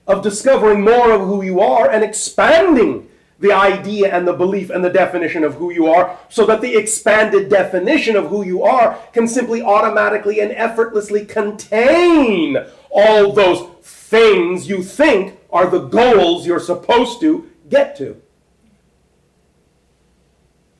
of 0.06 0.22
discovering 0.22 0.82
more 0.82 1.12
of 1.12 1.22
who 1.22 1.42
you 1.42 1.60
are 1.60 1.90
and 1.90 2.04
expanding 2.04 3.08
the 3.38 3.52
idea 3.52 4.14
and 4.14 4.28
the 4.28 4.34
belief 4.34 4.68
and 4.68 4.84
the 4.84 4.90
definition 4.90 5.44
of 5.44 5.54
who 5.54 5.72
you 5.72 5.86
are 5.86 6.18
so 6.28 6.44
that 6.44 6.60
the 6.60 6.76
expanded 6.76 7.48
definition 7.48 8.16
of 8.16 8.26
who 8.26 8.44
you 8.44 8.62
are 8.62 8.98
can 9.14 9.26
simply 9.26 9.62
automatically 9.62 10.40
and 10.40 10.52
effortlessly 10.52 11.24
contain 11.24 12.58
all 12.90 13.32
those 13.32 13.66
things 13.82 14.68
you 14.68 14.82
think 14.82 15.39
are 15.52 15.68
the 15.68 15.80
goals 15.80 16.46
you're 16.46 16.60
supposed 16.60 17.20
to 17.20 17.50
get 17.68 17.96
to. 17.96 18.20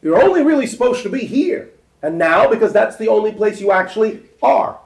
You're 0.03 0.23
only 0.23 0.43
really 0.43 0.67
supposed 0.67 1.03
to 1.03 1.09
be 1.09 1.21
here 1.21 1.71
and 2.03 2.19
now 2.19 2.49
because 2.49 2.73
that's 2.73 2.97
the 2.97 3.09
only 3.09 3.33
place 3.33 3.61
you 3.61 3.73
actually 3.73 4.23
are. 4.43 4.79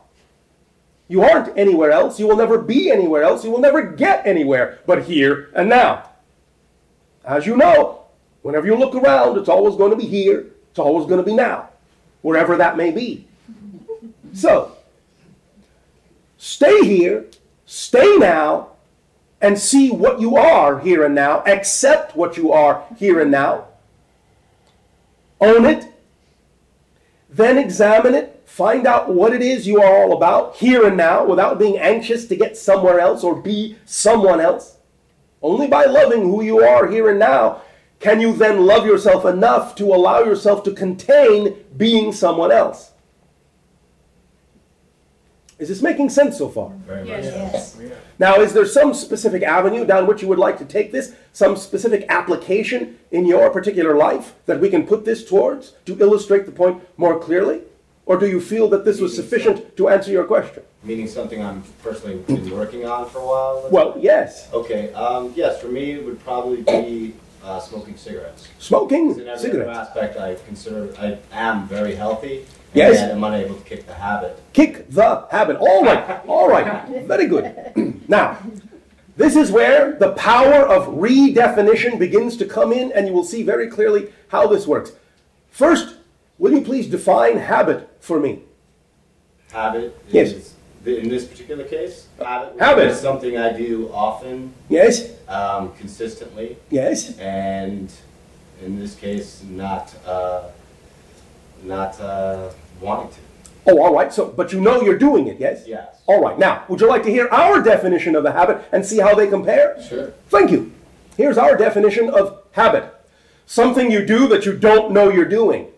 You 1.06 1.22
aren't 1.22 1.56
anywhere 1.56 1.92
else. 1.92 2.18
You 2.18 2.26
will 2.26 2.36
never 2.36 2.58
be 2.58 2.90
anywhere 2.90 3.22
else. 3.22 3.44
You 3.44 3.50
will 3.50 3.60
never 3.60 3.82
get 3.82 4.26
anywhere 4.26 4.80
but 4.86 5.04
here 5.04 5.50
and 5.54 5.68
now. 5.68 6.08
As 7.24 7.46
you 7.46 7.56
know, 7.56 8.02
whenever 8.42 8.66
you 8.66 8.76
look 8.76 8.94
around, 8.94 9.38
it's 9.38 9.48
always 9.48 9.76
going 9.76 9.90
to 9.90 9.96
be 9.96 10.06
here. 10.06 10.46
It's 10.70 10.78
always 10.78 11.06
going 11.06 11.18
to 11.18 11.24
be 11.24 11.34
now, 11.34 11.68
wherever 12.22 12.56
that 12.56 12.76
may 12.76 12.90
be. 12.90 13.26
So, 14.32 14.76
stay 16.36 16.84
here, 16.84 17.26
stay 17.64 18.16
now, 18.16 18.70
and 19.44 19.58
see 19.58 19.90
what 19.90 20.22
you 20.22 20.36
are 20.38 20.80
here 20.80 21.04
and 21.04 21.14
now. 21.14 21.42
Accept 21.44 22.16
what 22.16 22.38
you 22.38 22.50
are 22.50 22.82
here 22.96 23.20
and 23.20 23.30
now. 23.30 23.66
Own 25.38 25.66
it. 25.66 25.86
Then 27.28 27.58
examine 27.58 28.14
it. 28.14 28.42
Find 28.46 28.86
out 28.86 29.12
what 29.12 29.34
it 29.34 29.42
is 29.42 29.66
you 29.66 29.82
are 29.82 30.02
all 30.02 30.16
about 30.16 30.56
here 30.56 30.86
and 30.86 30.96
now 30.96 31.26
without 31.26 31.58
being 31.58 31.76
anxious 31.76 32.26
to 32.28 32.36
get 32.36 32.56
somewhere 32.56 32.98
else 32.98 33.22
or 33.22 33.34
be 33.34 33.76
someone 33.84 34.40
else. 34.40 34.78
Only 35.42 35.66
by 35.66 35.84
loving 35.84 36.22
who 36.22 36.42
you 36.42 36.60
are 36.60 36.88
here 36.88 37.10
and 37.10 37.18
now 37.18 37.60
can 38.00 38.22
you 38.22 38.34
then 38.34 38.64
love 38.64 38.86
yourself 38.86 39.26
enough 39.26 39.74
to 39.74 39.94
allow 39.94 40.20
yourself 40.20 40.62
to 40.64 40.72
contain 40.72 41.54
being 41.76 42.12
someone 42.12 42.50
else. 42.50 42.92
Is 45.64 45.68
this 45.70 45.80
making 45.80 46.10
sense 46.10 46.36
so 46.36 46.50
far? 46.50 46.68
Very 46.86 47.04
much. 47.04 47.24
Yes. 47.24 47.80
Now, 48.18 48.34
is 48.34 48.52
there 48.52 48.66
some 48.66 48.92
specific 48.92 49.42
avenue 49.42 49.86
down 49.86 50.06
which 50.06 50.20
you 50.20 50.28
would 50.28 50.38
like 50.38 50.58
to 50.58 50.66
take 50.66 50.92
this? 50.92 51.14
Some 51.32 51.56
specific 51.56 52.04
application 52.10 52.98
in 53.10 53.24
your 53.24 53.48
particular 53.48 53.96
life 53.96 54.34
that 54.44 54.60
we 54.60 54.68
can 54.68 54.86
put 54.86 55.06
this 55.06 55.24
towards 55.24 55.72
to 55.86 55.98
illustrate 55.98 56.44
the 56.44 56.52
point 56.52 56.82
more 56.98 57.18
clearly? 57.18 57.62
Or 58.04 58.18
do 58.18 58.28
you 58.28 58.42
feel 58.42 58.68
that 58.68 58.84
this 58.84 59.00
was 59.00 59.16
sufficient 59.16 59.74
to 59.78 59.88
answer 59.88 60.10
your 60.10 60.24
question? 60.24 60.64
Meaning 60.82 61.08
something 61.08 61.42
I'm 61.42 61.62
personally 61.82 62.16
been 62.18 62.50
working 62.50 62.84
on 62.84 63.08
for 63.08 63.20
a 63.20 63.26
while. 63.26 63.54
let's 63.62 63.72
Well, 63.72 63.96
yes. 63.98 64.52
Okay, 64.52 64.92
um, 64.92 65.32
yes, 65.34 65.62
for 65.62 65.68
me, 65.68 65.92
it 65.92 66.04
would 66.04 66.22
probably 66.22 66.60
be 66.60 67.14
uh, 67.42 67.58
smoking 67.58 67.96
cigarettes. 67.96 68.48
Smoking 68.58 69.12
In 69.12 69.28
every 69.28 69.38
cigarettes. 69.38 69.78
aspect, 69.78 70.18
I 70.18 70.34
consider, 70.44 70.94
I 70.98 71.16
am 71.32 71.66
very 71.68 71.94
healthy. 71.94 72.44
And 72.74 72.94
Yes. 72.94 73.12
I'm 73.12 73.22
unable 73.22 73.54
to 73.54 73.64
kick 73.64 73.86
the 73.86 73.94
habit. 73.94 74.38
Kick 74.52 74.90
the 74.90 75.26
habit. 75.30 75.56
All 75.58 75.84
right, 75.84 76.20
all 76.26 76.48
right. 76.48 76.88
Very 77.06 77.26
good. 77.26 77.54
now, 78.08 78.38
this 79.16 79.36
is 79.36 79.52
where 79.52 79.92
the 79.92 80.12
power 80.12 80.66
of 80.66 80.88
redefinition 80.94 81.98
begins 81.98 82.36
to 82.38 82.44
come 82.46 82.72
in, 82.72 82.90
and 82.92 83.06
you 83.06 83.12
will 83.12 83.24
see 83.24 83.42
very 83.44 83.68
clearly 83.68 84.12
how 84.28 84.46
this 84.48 84.66
works. 84.66 84.92
First, 85.50 85.96
will 86.38 86.52
you 86.52 86.62
please 86.62 86.88
define 86.88 87.38
habit 87.38 87.88
for 88.00 88.18
me? 88.18 88.40
Habit 89.52 89.96
Yes. 90.08 90.32
is, 90.32 90.54
in 90.84 91.08
this 91.08 91.24
particular 91.24 91.62
case, 91.64 92.08
habit, 92.18 92.58
Habit. 92.58 92.88
is 92.88 92.98
something 93.00 93.38
I 93.38 93.52
do 93.52 93.88
often, 93.92 94.52
Yes, 94.68 95.12
um, 95.28 95.72
consistently, 95.78 96.56
yes. 96.70 97.16
and 97.18 97.92
in 98.64 98.80
this 98.80 98.96
case, 98.96 99.44
not, 99.48 99.94
uh, 100.04 100.48
not 101.62 102.00
uh, 102.00 102.50
wanting 102.80 103.12
to. 103.12 103.18
Oh, 103.66 103.82
all 103.82 103.94
right. 103.94 104.12
So, 104.12 104.26
but 104.26 104.52
you 104.52 104.60
know 104.60 104.82
you're 104.82 104.98
doing 104.98 105.26
it, 105.26 105.40
yes? 105.40 105.66
Yes. 105.66 106.02
All 106.06 106.20
right. 106.20 106.38
Now, 106.38 106.64
would 106.68 106.80
you 106.80 106.88
like 106.88 107.02
to 107.04 107.10
hear 107.10 107.28
our 107.28 107.62
definition 107.62 108.14
of 108.14 108.24
a 108.24 108.32
habit 108.32 108.64
and 108.72 108.84
see 108.84 108.98
how 108.98 109.14
they 109.14 109.26
compare? 109.26 109.82
Sure. 109.82 110.12
Thank 110.28 110.50
you. 110.50 110.72
Here's 111.16 111.38
our 111.38 111.56
definition 111.56 112.10
of 112.10 112.42
habit 112.52 112.90
something 113.46 113.90
you 113.90 114.04
do 114.04 114.26
that 114.28 114.46
you 114.46 114.56
don't 114.56 114.92
know 114.92 115.10
you're 115.10 115.24
doing. 115.24 115.68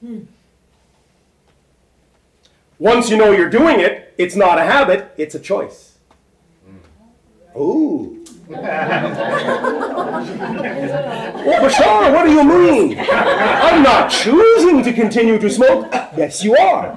Hmm. 0.00 0.20
Once 2.78 3.08
you 3.10 3.16
know 3.16 3.30
you're 3.30 3.48
doing 3.48 3.80
it, 3.80 4.14
it's 4.18 4.34
not 4.34 4.58
a 4.58 4.64
habit, 4.64 5.14
it's 5.16 5.34
a 5.34 5.40
choice. 5.40 5.96
Hmm. 6.66 7.58
Ooh. 7.58 8.21
Well, 11.44 11.60
Bashar, 11.62 12.12
what 12.12 12.24
do 12.26 12.32
you 12.32 12.44
mean? 12.44 12.98
I'm 12.98 13.82
not 13.82 14.10
choosing 14.10 14.82
to 14.82 14.92
continue 14.92 15.38
to 15.38 15.50
smoke. 15.50 15.88
Yes, 16.16 16.44
you 16.44 16.56
are. 16.56 16.96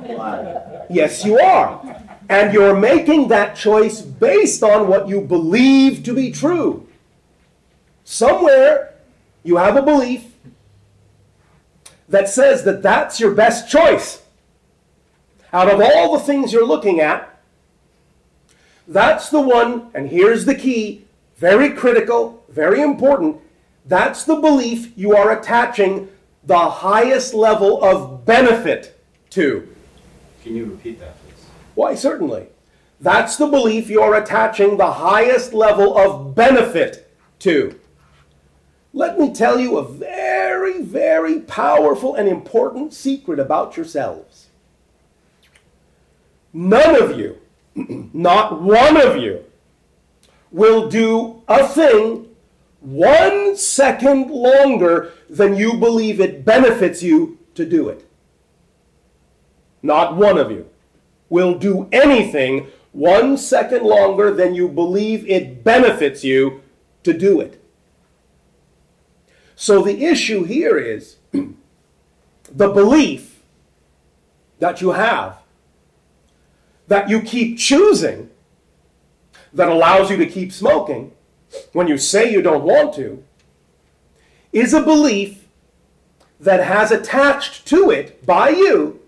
Yes, 0.89 1.23
you 1.25 1.39
are. 1.39 1.81
And 2.29 2.53
you're 2.53 2.75
making 2.75 3.27
that 3.29 3.55
choice 3.55 4.01
based 4.01 4.63
on 4.63 4.87
what 4.87 5.07
you 5.07 5.21
believe 5.21 6.03
to 6.03 6.13
be 6.13 6.31
true. 6.31 6.87
Somewhere 8.03 8.95
you 9.43 9.57
have 9.57 9.77
a 9.77 9.81
belief 9.81 10.25
that 12.09 12.29
says 12.29 12.63
that 12.65 12.81
that's 12.83 13.19
your 13.19 13.31
best 13.31 13.69
choice. 13.69 14.23
Out 15.53 15.69
of 15.69 15.79
all 15.81 16.17
the 16.17 16.23
things 16.23 16.51
you're 16.51 16.65
looking 16.65 16.99
at, 16.99 17.31
that's 18.87 19.29
the 19.29 19.41
one, 19.41 19.89
and 19.93 20.09
here's 20.09 20.45
the 20.45 20.53
key, 20.53 21.04
very 21.37 21.71
critical, 21.71 22.43
very 22.49 22.81
important. 22.81 23.37
That's 23.85 24.23
the 24.23 24.35
belief 24.35 24.91
you 24.95 25.15
are 25.15 25.37
attaching 25.37 26.09
the 26.43 26.69
highest 26.69 27.33
level 27.33 27.83
of 27.83 28.25
benefit 28.25 28.99
to. 29.31 29.67
Can 30.43 30.55
you 30.55 30.65
repeat 30.65 30.99
that, 30.99 31.17
please? 31.23 31.45
Why, 31.75 31.95
certainly. 31.95 32.47
That's 33.01 33.35
the 33.35 33.47
belief 33.47 33.89
you're 33.89 34.15
attaching 34.15 34.77
the 34.77 34.93
highest 34.93 35.53
level 35.53 35.97
of 35.97 36.33
benefit 36.35 37.11
to. 37.39 37.79
Let 38.93 39.19
me 39.19 39.33
tell 39.33 39.59
you 39.59 39.77
a 39.77 39.85
very, 39.85 40.81
very 40.81 41.41
powerful 41.41 42.15
and 42.15 42.29
important 42.29 42.93
secret 42.93 43.39
about 43.39 43.75
yourselves. 43.75 44.47
None 46.53 47.01
of 47.01 47.19
you, 47.19 47.37
not 48.13 48.61
one 48.61 48.95
of 48.95 49.17
you, 49.17 49.43
will 50.55 50.87
do 50.87 51.41
a 51.49 51.67
thing 51.67 52.29
one 52.79 53.57
second 53.57 54.31
longer 54.31 55.11
than 55.29 55.53
you 55.53 55.73
believe 55.73 56.21
it 56.21 56.45
benefits 56.45 57.03
you 57.03 57.37
to 57.55 57.65
do 57.65 57.89
it. 57.89 58.09
Not 59.83 60.15
one 60.15 60.37
of 60.37 60.49
you 60.49 60.69
will 61.29 61.57
do 61.59 61.89
anything 61.91 62.67
one 62.93 63.37
second 63.37 63.83
longer 63.83 64.31
than 64.33 64.55
you 64.55 64.69
believe 64.69 65.29
it 65.29 65.61
benefits 65.61 66.23
you 66.23 66.61
to 67.03 67.11
do 67.11 67.41
it. 67.41 67.61
So 69.57 69.81
the 69.81 70.05
issue 70.05 70.45
here 70.45 70.77
is 70.77 71.17
the 71.33 72.69
belief 72.69 73.41
that 74.59 74.79
you 74.79 74.91
have 74.91 75.39
that 76.87 77.09
you 77.09 77.21
keep 77.21 77.57
choosing 77.57 78.29
that 79.55 79.69
allows 79.69 80.11
you 80.11 80.17
to 80.17 80.25
keep 80.25 80.51
smoking 80.51 81.11
when 81.71 81.87
you 81.87 81.97
say 81.97 82.31
you 82.31 82.41
don't 82.41 82.63
want 82.63 82.93
to 82.93 83.23
is 84.51 84.73
a 84.73 84.81
belief 84.81 85.47
that 86.39 86.63
has 86.63 86.91
attached 86.91 87.65
to 87.65 87.89
it 87.89 88.25
by 88.25 88.49
you 88.49 88.99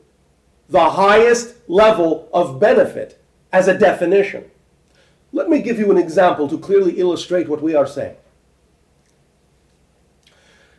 the 0.69 0.91
highest 0.91 1.55
level 1.67 2.27
of 2.33 2.59
benefit 2.59 3.21
as 3.51 3.67
a 3.67 3.77
definition. 3.77 4.49
Let 5.33 5.49
me 5.49 5.61
give 5.61 5.77
you 5.77 5.91
an 5.91 5.97
example 5.97 6.47
to 6.49 6.57
clearly 6.57 6.99
illustrate 6.99 7.47
what 7.47 7.61
we 7.61 7.75
are 7.75 7.87
saying. 7.87 8.15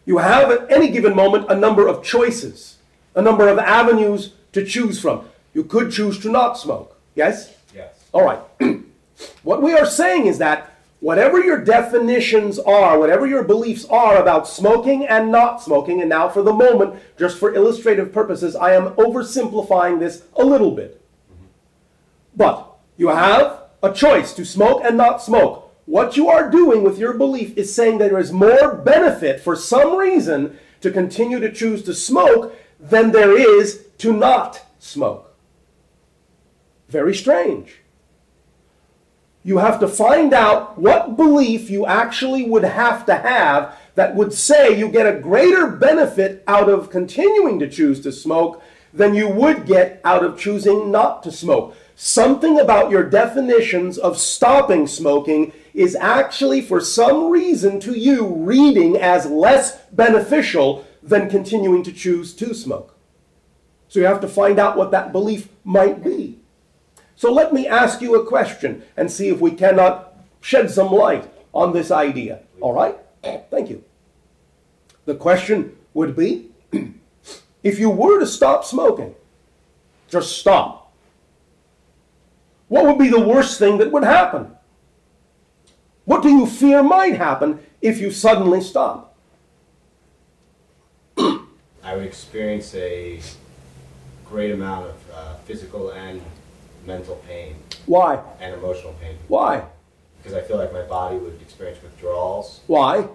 You 0.04 0.18
have 0.18 0.50
at 0.50 0.72
any 0.72 0.90
given 0.90 1.14
moment 1.14 1.46
a 1.50 1.54
number 1.54 1.86
of 1.86 2.02
choices, 2.02 2.78
a 3.14 3.20
number 3.20 3.48
of 3.48 3.58
avenues 3.58 4.32
to 4.52 4.64
choose 4.64 4.98
from. 5.00 5.28
You 5.52 5.64
could 5.64 5.90
choose 5.92 6.18
to 6.20 6.30
not 6.30 6.58
smoke. 6.58 6.98
Yes? 7.14 7.54
Yes. 7.74 8.06
All 8.12 8.24
right. 8.24 8.40
what 9.42 9.62
we 9.62 9.72
are 9.72 9.86
saying 9.86 10.26
is 10.26 10.38
that 10.38 10.78
whatever 11.00 11.42
your 11.42 11.62
definitions 11.62 12.58
are, 12.58 12.98
whatever 12.98 13.26
your 13.26 13.44
beliefs 13.44 13.84
are 13.86 14.20
about 14.20 14.48
smoking 14.48 15.06
and 15.06 15.30
not 15.30 15.62
smoking, 15.62 16.00
and 16.00 16.08
now 16.08 16.28
for 16.28 16.42
the 16.42 16.52
moment, 16.52 17.00
just 17.18 17.38
for 17.38 17.54
illustrative 17.54 18.12
purposes, 18.12 18.56
I 18.56 18.72
am 18.72 18.94
oversimplifying 18.94 19.98
this 19.98 20.24
a 20.36 20.44
little 20.44 20.72
bit. 20.72 21.00
But 22.36 22.68
you 22.96 23.08
have 23.08 23.62
a 23.82 23.92
choice 23.92 24.32
to 24.34 24.44
smoke 24.44 24.82
and 24.84 24.96
not 24.96 25.22
smoke. 25.22 25.72
What 25.86 26.16
you 26.16 26.28
are 26.28 26.50
doing 26.50 26.82
with 26.82 26.98
your 26.98 27.14
belief 27.14 27.56
is 27.56 27.74
saying 27.74 27.98
that 27.98 28.10
there 28.10 28.18
is 28.18 28.32
more 28.32 28.74
benefit 28.74 29.40
for 29.40 29.56
some 29.56 29.96
reason 29.96 30.58
to 30.80 30.90
continue 30.90 31.40
to 31.40 31.50
choose 31.50 31.82
to 31.84 31.94
smoke 31.94 32.54
than 32.78 33.12
there 33.12 33.36
is 33.36 33.86
to 33.98 34.12
not 34.12 34.64
smoke. 34.78 35.34
Very 36.88 37.14
strange. 37.14 37.80
You 39.48 39.56
have 39.56 39.80
to 39.80 39.88
find 39.88 40.34
out 40.34 40.76
what 40.76 41.16
belief 41.16 41.70
you 41.70 41.86
actually 41.86 42.42
would 42.42 42.64
have 42.64 43.06
to 43.06 43.14
have 43.14 43.74
that 43.94 44.14
would 44.14 44.34
say 44.34 44.78
you 44.78 44.90
get 44.90 45.06
a 45.06 45.18
greater 45.18 45.68
benefit 45.68 46.44
out 46.46 46.68
of 46.68 46.90
continuing 46.90 47.58
to 47.60 47.66
choose 47.66 47.98
to 48.00 48.12
smoke 48.12 48.62
than 48.92 49.14
you 49.14 49.26
would 49.26 49.64
get 49.64 50.02
out 50.04 50.22
of 50.22 50.38
choosing 50.38 50.90
not 50.90 51.22
to 51.22 51.32
smoke. 51.32 51.74
Something 51.96 52.60
about 52.60 52.90
your 52.90 53.02
definitions 53.02 53.96
of 53.96 54.18
stopping 54.18 54.86
smoking 54.86 55.54
is 55.72 55.96
actually, 55.96 56.60
for 56.60 56.82
some 56.82 57.30
reason, 57.30 57.80
to 57.80 57.98
you, 57.98 58.26
reading 58.26 58.98
as 58.98 59.24
less 59.24 59.78
beneficial 59.92 60.86
than 61.02 61.30
continuing 61.30 61.82
to 61.84 61.92
choose 61.94 62.34
to 62.34 62.52
smoke. 62.52 62.98
So 63.88 63.98
you 63.98 64.04
have 64.04 64.20
to 64.20 64.28
find 64.28 64.58
out 64.58 64.76
what 64.76 64.90
that 64.90 65.10
belief 65.10 65.48
might 65.64 66.04
be. 66.04 66.37
So 67.18 67.32
let 67.32 67.52
me 67.52 67.66
ask 67.66 68.00
you 68.00 68.14
a 68.14 68.24
question 68.24 68.84
and 68.96 69.10
see 69.10 69.28
if 69.28 69.40
we 69.40 69.50
cannot 69.50 70.14
shed 70.40 70.70
some 70.70 70.92
light 70.92 71.28
on 71.52 71.72
this 71.72 71.90
idea. 71.90 72.42
All 72.60 72.72
right? 72.72 72.96
Thank 73.50 73.70
you. 73.70 73.82
The 75.04 75.16
question 75.16 75.76
would 75.94 76.14
be 76.14 76.50
if 77.64 77.80
you 77.80 77.90
were 77.90 78.20
to 78.20 78.26
stop 78.26 78.64
smoking, 78.64 79.16
just 80.08 80.38
stop, 80.38 80.92
what 82.68 82.86
would 82.86 82.98
be 82.98 83.08
the 83.08 83.26
worst 83.26 83.58
thing 83.58 83.78
that 83.78 83.90
would 83.90 84.04
happen? 84.04 84.54
What 86.04 86.22
do 86.22 86.28
you 86.28 86.46
fear 86.46 86.84
might 86.84 87.16
happen 87.16 87.58
if 87.82 87.98
you 87.98 88.12
suddenly 88.12 88.60
stop? 88.60 89.16
I 91.18 91.96
would 91.96 92.04
experience 92.04 92.72
a 92.76 93.20
great 94.24 94.52
amount 94.52 94.86
of 94.86 95.10
uh, 95.12 95.34
physical 95.46 95.90
and 95.90 96.22
mental 96.84 97.16
pain 97.26 97.56
Why? 97.86 98.18
and 98.40 98.54
emotional 98.54 98.94
pain 99.00 99.16
Why? 99.28 99.64
because 100.18 100.34
I 100.34 100.40
feel 100.42 100.56
like 100.56 100.72
my 100.72 100.82
body 100.82 101.16
would 101.16 101.40
experience 101.42 101.82
withdrawals 101.82 102.60
Why? 102.66 103.06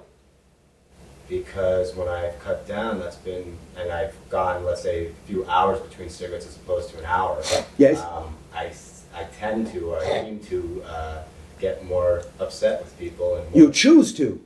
because 1.30 1.95
when 1.95 2.07
I've 2.07 2.38
cut 2.39 2.68
down, 2.68 2.99
that's 2.99 3.16
been, 3.16 3.57
and 3.78 3.91
I've 3.91 4.14
gone, 4.30 4.66
let's 4.66 4.84
say, 4.84 5.07
a 5.07 5.11
few 5.26 5.45
hours 5.45 5.80
between 5.80 6.09
cigarettes 6.09 6.45
as 6.45 6.57
opposed 6.57 6.89
to 6.91 6.99
an 6.99 7.05
hour. 7.05 7.41
Yes. 7.78 8.01
Um, 8.01 8.36
I, 8.53 8.68
s- 8.68 9.03
I 9.16 9.24
tend 9.39 9.72
to, 9.72 9.80
or 9.91 9.99
I 9.99 10.22
seem 10.22 10.39
to 10.41 10.84
uh, 10.86 11.24
get 11.59 11.86
more 11.86 12.24
upset 12.39 12.84
with 12.84 12.97
people, 12.99 13.38
and 13.38 13.55
You 13.55 13.72
choose 13.72 14.14
to. 14.16 14.43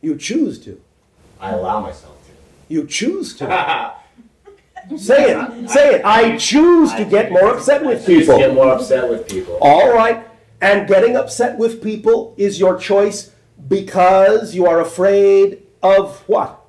You 0.00 0.16
choose 0.16 0.58
to. 0.60 0.80
I 1.38 1.50
allow 1.50 1.80
myself 1.80 2.16
to. 2.26 2.32
You 2.74 2.86
choose 2.86 3.36
to. 3.36 3.46
Say 4.96 5.32
it. 5.32 5.70
Say 5.70 5.94
it. 5.96 6.04
I 6.04 6.36
choose 6.36 6.92
to 6.94 7.04
get 7.04 7.30
more 7.30 7.54
upset 7.54 7.84
with 7.84 8.08
I 8.08 8.20
to 8.20 8.38
get 8.38 8.54
more 8.54 8.72
upset 8.72 9.08
with 9.08 9.28
people. 9.28 9.58
All 9.60 9.92
right. 9.92 10.26
And 10.60 10.88
getting 10.88 11.16
upset 11.16 11.58
with 11.58 11.82
people 11.82 12.34
is 12.36 12.58
your 12.58 12.78
choice 12.78 13.32
because 13.68 14.54
you 14.54 14.66
are 14.66 14.80
afraid 14.80 15.62
of 15.82 16.20
what? 16.28 16.60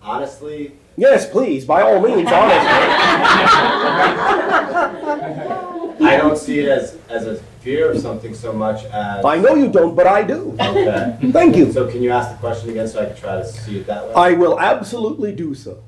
Honestly, 0.00 0.72
Yes, 0.96 1.28
please, 1.28 1.64
by 1.64 1.82
all 1.82 2.00
means, 2.00 2.30
honestly. 2.30 2.30
I 6.06 6.16
don't 6.18 6.36
see 6.36 6.60
it 6.60 6.68
as, 6.68 6.98
as 7.08 7.26
a 7.26 7.42
fear 7.62 7.90
of 7.90 8.00
something 8.00 8.34
so 8.34 8.52
much 8.52 8.84
as. 8.86 9.24
I 9.24 9.38
know 9.38 9.54
you 9.54 9.68
don't, 9.68 9.94
but 9.94 10.06
I 10.06 10.22
do. 10.22 10.56
Okay. 10.60 11.16
Thank 11.32 11.56
you. 11.56 11.72
So 11.72 11.88
can 11.90 12.02
you 12.02 12.10
ask 12.10 12.30
the 12.32 12.38
question 12.38 12.70
again 12.70 12.88
so 12.88 13.02
I 13.02 13.06
can 13.06 13.16
try 13.16 13.36
to 13.36 13.46
see 13.46 13.78
it 13.78 13.86
that 13.86 14.06
way? 14.06 14.14
I 14.14 14.32
will 14.32 14.58
absolutely 14.58 15.32
do 15.32 15.54
so. 15.54 15.82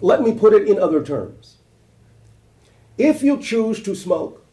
Let 0.00 0.22
me 0.22 0.32
put 0.32 0.52
it 0.52 0.68
in 0.68 0.78
other 0.78 1.02
terms. 1.04 1.56
If 2.98 3.22
you 3.22 3.38
choose 3.38 3.82
to 3.82 3.94
smoke 3.94 4.44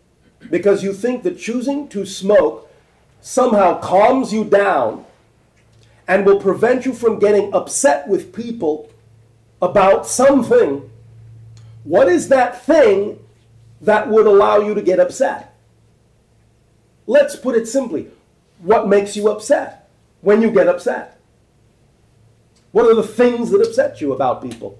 because 0.50 0.84
you 0.84 0.94
think 0.94 1.24
that 1.24 1.40
choosing 1.40 1.88
to 1.90 2.06
smoke 2.06 2.70
somehow 3.22 3.80
calms 3.80 4.34
you 4.34 4.44
down 4.44 5.06
and 6.08 6.26
will 6.26 6.40
prevent 6.40 6.86
you 6.86 6.94
from 6.94 7.20
getting 7.20 7.54
upset 7.54 8.08
with 8.10 8.34
people 8.34 8.92
about 9.62 10.06
something, 10.06 10.90
what 11.86 12.10
is 12.10 12.28
that 12.28 12.66
thing 12.66 13.20
that 13.80 14.10
would 14.10 14.26
allow 14.26 14.60
you 14.60 14.74
to 14.74 14.82
get 14.82 15.00
upset? 15.00 15.53
Let's 17.06 17.36
put 17.36 17.56
it 17.56 17.68
simply 17.68 18.08
what 18.60 18.88
makes 18.88 19.16
you 19.16 19.30
upset 19.30 19.90
when 20.22 20.42
you 20.42 20.50
get 20.50 20.68
upset? 20.68 21.20
What 22.72 22.86
are 22.86 22.96
the 22.96 23.04
things 23.04 23.52
that 23.52 23.62
upset 23.62 24.02
you 24.02 24.14
about 24.14 24.42
people? 24.42 24.80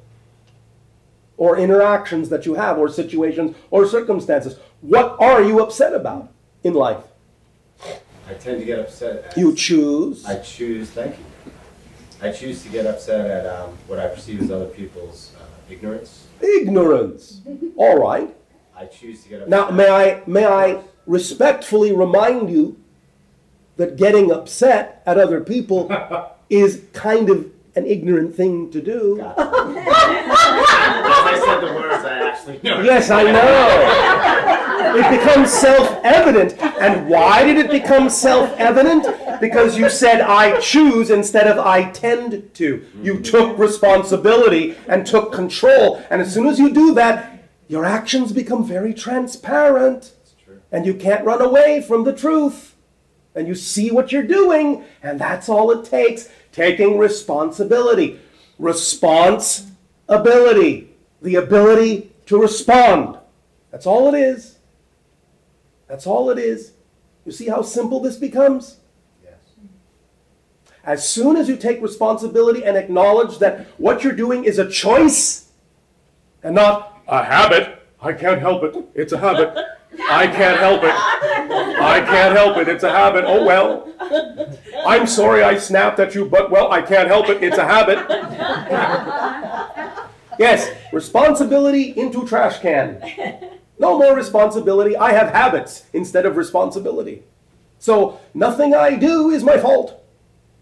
Or 1.38 1.58
interactions 1.58 2.30
that 2.30 2.46
you 2.46 2.54
have, 2.54 2.78
or 2.78 2.88
situations, 2.88 3.56
or 3.70 3.86
circumstances? 3.86 4.58
What 4.82 5.20
are 5.20 5.44
you 5.44 5.62
upset 5.62 5.94
about 5.94 6.32
in 6.64 6.74
life? 6.74 7.04
I 8.28 8.34
tend 8.36 8.60
to 8.60 8.66
get 8.66 8.80
upset. 8.80 9.26
At, 9.26 9.38
You 9.38 9.54
choose. 9.54 10.26
I 10.26 10.40
choose, 10.40 10.90
thank 10.92 11.18
you. 11.18 11.26
I 12.22 12.32
choose 12.32 12.64
to 12.64 12.70
get 12.70 12.86
upset 12.86 13.30
at 13.30 13.46
um, 13.46 13.72
what 13.88 14.00
I 14.00 14.08
perceive 14.08 14.42
as 14.42 14.50
other 14.50 14.68
people's 14.68 15.34
uh, 15.38 15.44
ignorance. 15.70 16.28
Ignorance. 16.42 17.42
All 17.76 18.00
right. 18.00 18.34
I 18.76 18.86
choose 18.86 19.24
to 19.24 19.30
get 19.30 19.42
upset. 19.42 19.50
Now, 19.50 19.72
may 19.72 19.90
I 19.90 20.24
may 20.26 20.46
I 20.46 20.82
respectfully 21.06 21.92
remind 21.92 22.50
you 22.50 22.78
that 23.78 23.98
getting 23.98 24.32
upset 24.32 25.02
at 25.06 25.18
other 25.18 25.42
people 25.42 25.92
is 26.50 26.84
kind 26.94 27.30
of 27.30 27.52
an 27.76 27.86
ignorant 27.86 28.36
thing 28.36 28.72
to 28.72 28.82
do. 28.82 29.22
I 29.38 31.42
said 31.44 31.60
the 31.62 31.74
words, 31.74 32.06
I 32.06 32.30
actually 32.30 32.60
know. 32.64 32.82
Yes, 32.82 33.10
I 33.10 33.24
know. 33.24 34.14
It 34.96 35.10
becomes 35.10 35.52
self-evident. 35.52 36.62
And 36.62 37.10
why 37.10 37.44
did 37.44 37.58
it 37.58 37.72
become 37.72 38.10
self-evident? 38.10 39.42
Because 39.42 39.76
you 39.76 39.90
said 39.90 40.22
I 40.22 40.60
choose 40.60 41.10
instead 41.10 41.48
of 41.48 41.58
I 41.58 41.90
tend 41.92 42.54
to. 42.56 42.86
You 43.02 43.16
hmm. 43.16 43.24
took 43.24 43.58
responsibility 43.58 44.76
and 44.88 45.06
took 45.06 45.34
control. 45.34 46.04
And 46.12 46.22
as 46.22 46.34
soon 46.34 46.48
as 46.48 46.60
you 46.60 46.72
do 46.72 46.94
that, 46.94 47.44
your 47.68 47.86
actions 47.86 48.32
become 48.32 48.66
very 48.66 48.94
transparent. 48.94 50.13
And 50.74 50.86
you 50.86 50.96
can't 50.96 51.24
run 51.24 51.42
away 51.42 51.82
from 51.82 52.04
the 52.04 52.12
truth. 52.12 52.76
And 53.36 53.48
you 53.48 53.56
see 53.56 53.92
what 53.92 54.12
you're 54.12 54.24
doing, 54.24 54.84
and 55.02 55.18
that's 55.20 55.48
all 55.48 55.72
it 55.72 55.86
takes 55.86 56.30
taking 56.52 56.98
responsibility. 56.98 58.20
Responsibility, 58.60 60.90
the 61.22 61.36
ability 61.36 62.12
to 62.26 62.40
respond. 62.40 63.18
That's 63.72 63.86
all 63.86 64.14
it 64.14 64.20
is. 64.20 64.58
That's 65.88 66.08
all 66.08 66.30
it 66.30 66.38
is. 66.38 66.74
You 67.26 67.32
see 67.32 67.48
how 67.48 67.62
simple 67.62 68.00
this 68.00 68.18
becomes? 68.18 68.78
Yes. 69.24 69.34
As 70.84 71.08
soon 71.08 71.38
as 71.38 71.48
you 71.48 71.56
take 71.56 71.82
responsibility 71.82 72.64
and 72.64 72.78
acknowledge 72.78 73.40
that 73.40 73.68
what 73.78 74.04
you're 74.04 74.14
doing 74.14 74.44
is 74.44 74.60
a 74.60 74.70
choice 74.70 75.50
and 76.44 76.56
not 76.56 77.02
a 77.08 77.24
habit, 77.24 77.82
I 78.02 78.14
can't 78.14 78.42
help 78.42 78.64
it. 78.64 78.76
It's 78.94 79.14
a 79.14 79.18
habit. 79.18 79.56
I 80.10 80.28
can't 80.28 80.60
help 80.60 80.84
it. 80.84 80.94
I 80.94 82.02
can't 82.02 82.36
help 82.36 82.58
it. 82.58 82.68
It's 82.68 82.84
a 82.84 82.92
habit. 82.92 83.26
Oh 83.26 83.46
well. 83.46 83.90
I'm 84.86 85.08
sorry 85.08 85.44
I 85.44 85.58
snapped 85.58 86.00
at 86.00 86.16
you, 86.16 86.26
but 86.26 86.52
well, 86.52 86.72
I 86.72 86.82
can't 86.82 87.08
help 87.08 87.30
it. 87.30 87.44
It's 87.44 87.58
a 87.58 87.66
habit. 87.66 88.00
Yes, 90.40 90.70
responsibility 90.92 91.94
into 91.96 92.28
trash 92.28 92.60
can. 92.60 93.02
No 93.80 93.98
more 93.98 94.16
responsibility. 94.16 94.96
I 94.98 95.12
have 95.12 95.30
habits 95.30 95.86
instead 95.94 96.26
of 96.26 96.38
responsibility. 96.38 97.24
So 97.80 98.20
nothing 98.34 98.74
I 98.74 98.96
do 98.96 99.30
is 99.30 99.44
my 99.44 99.58
fault. 99.58 100.04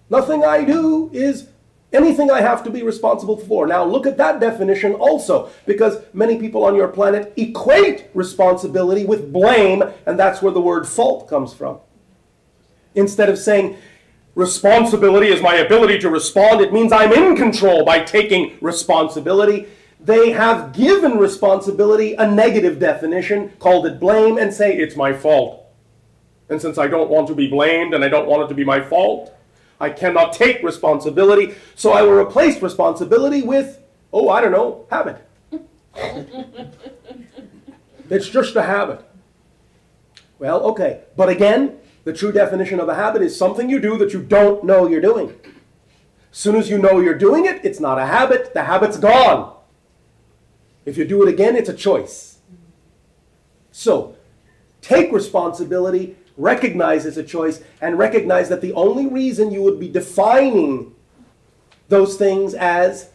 Nothing 0.10 0.44
I 0.44 0.64
do 0.66 1.10
is 1.14 1.48
anything 1.94 2.32
I 2.32 2.42
have 2.42 2.64
to 2.64 2.70
be 2.70 2.84
responsible 2.84 3.38
for. 3.38 3.68
Now 3.68 3.84
look 3.84 4.06
at 4.06 4.18
that 4.18 4.40
definition 4.40 4.94
also, 4.94 5.50
because 5.66 6.00
many 6.14 6.38
people 6.38 6.64
on 6.64 6.76
your 6.76 6.88
planet 6.88 7.34
equate 7.38 8.10
responsibility 8.14 9.06
with 9.06 9.32
blame, 9.32 9.84
and 10.06 10.20
that's 10.20 10.42
where 10.42 10.54
the 10.54 10.62
word 10.62 10.88
fault 10.88 11.28
comes 11.28 11.54
from. 11.54 11.80
Instead 12.96 13.30
of 13.30 13.38
saying, 13.38 13.78
responsibility 14.36 15.28
is 15.28 15.42
my 15.42 15.56
ability 15.56 16.00
to 16.00 16.10
respond, 16.10 16.62
it 16.62 16.74
means 16.74 16.92
I'm 16.92 17.14
in 17.14 17.36
control 17.36 17.86
by 17.86 18.00
taking 18.00 18.58
responsibility. 18.62 19.68
They 20.00 20.32
have 20.32 20.74
given 20.74 21.18
responsibility 21.18 22.16
a 22.16 22.30
negative 22.30 22.80
definition, 22.80 23.50
called 23.60 23.86
it 23.86 24.00
blame, 24.00 24.38
and 24.38 24.54
say 24.54 24.76
it's 24.76 24.96
my 24.96 25.14
fault. 25.14 25.66
And 26.50 26.62
since 26.62 26.78
I 26.78 26.88
don't 26.88 27.10
want 27.10 27.28
to 27.28 27.36
be 27.36 27.48
blamed 27.48 27.94
and 27.94 28.04
I 28.04 28.10
don't 28.10 28.28
want 28.28 28.44
it 28.44 28.48
to 28.50 28.56
be 28.56 28.66
my 28.66 28.82
fault, 28.82 29.34
I 29.82 29.90
cannot 29.90 30.32
take 30.34 30.62
responsibility, 30.62 31.56
so 31.74 31.91
I 31.91 32.03
will 32.03 32.14
replace 32.14 32.62
responsibility 32.62 33.41
with, 33.41 33.82
oh, 34.14 34.30
I 34.30 34.40
don't 34.40 34.52
know, 34.52 34.86
habit. 34.91 35.28
it's 38.08 38.30
just 38.30 38.56
a 38.56 38.62
habit. 38.62 39.03
Well, 40.38 40.62
okay. 40.66 41.02
But 41.18 41.30
again, 41.30 41.80
the 42.03 42.14
true 42.14 42.32
definition 42.32 42.80
of 42.80 42.90
a 42.90 42.95
habit 42.95 43.24
is 43.24 43.36
something 43.36 43.72
you 43.72 43.80
do 43.80 43.98
that 43.98 44.14
you 44.14 44.22
don't 44.22 44.64
know 44.64 44.88
you're 44.88 45.02
doing. 45.02 45.36
As 46.32 46.38
soon 46.38 46.56
as 46.58 46.70
you 46.70 46.78
know 46.78 46.99
you're 46.99 47.18
doing 47.18 47.45
it, 47.45 47.66
it's 47.66 47.80
not 47.80 47.98
a 47.98 48.06
habit, 48.06 48.53
the 48.53 48.66
habit's 48.66 48.98
gone. 48.98 49.56
If 50.86 50.95
you 50.95 51.06
do 51.06 51.24
it 51.24 51.30
again, 51.30 51.56
it's 51.56 51.70
a 51.70 51.74
choice. 51.74 52.38
So, 53.72 54.16
take 54.82 55.12
responsibility, 55.12 56.18
recognize 56.38 57.06
it's 57.06 57.18
a 57.18 57.24
choice, 57.24 57.62
and 57.82 57.98
recognize 57.98 58.49
that 58.49 58.62
the 58.62 58.74
only 58.74 59.08
reason 59.08 59.52
you 59.52 59.62
would 59.62 59.80
be 59.80 59.90
defining 59.90 60.95
those 61.90 62.18
things 62.18 62.53
as 62.53 63.10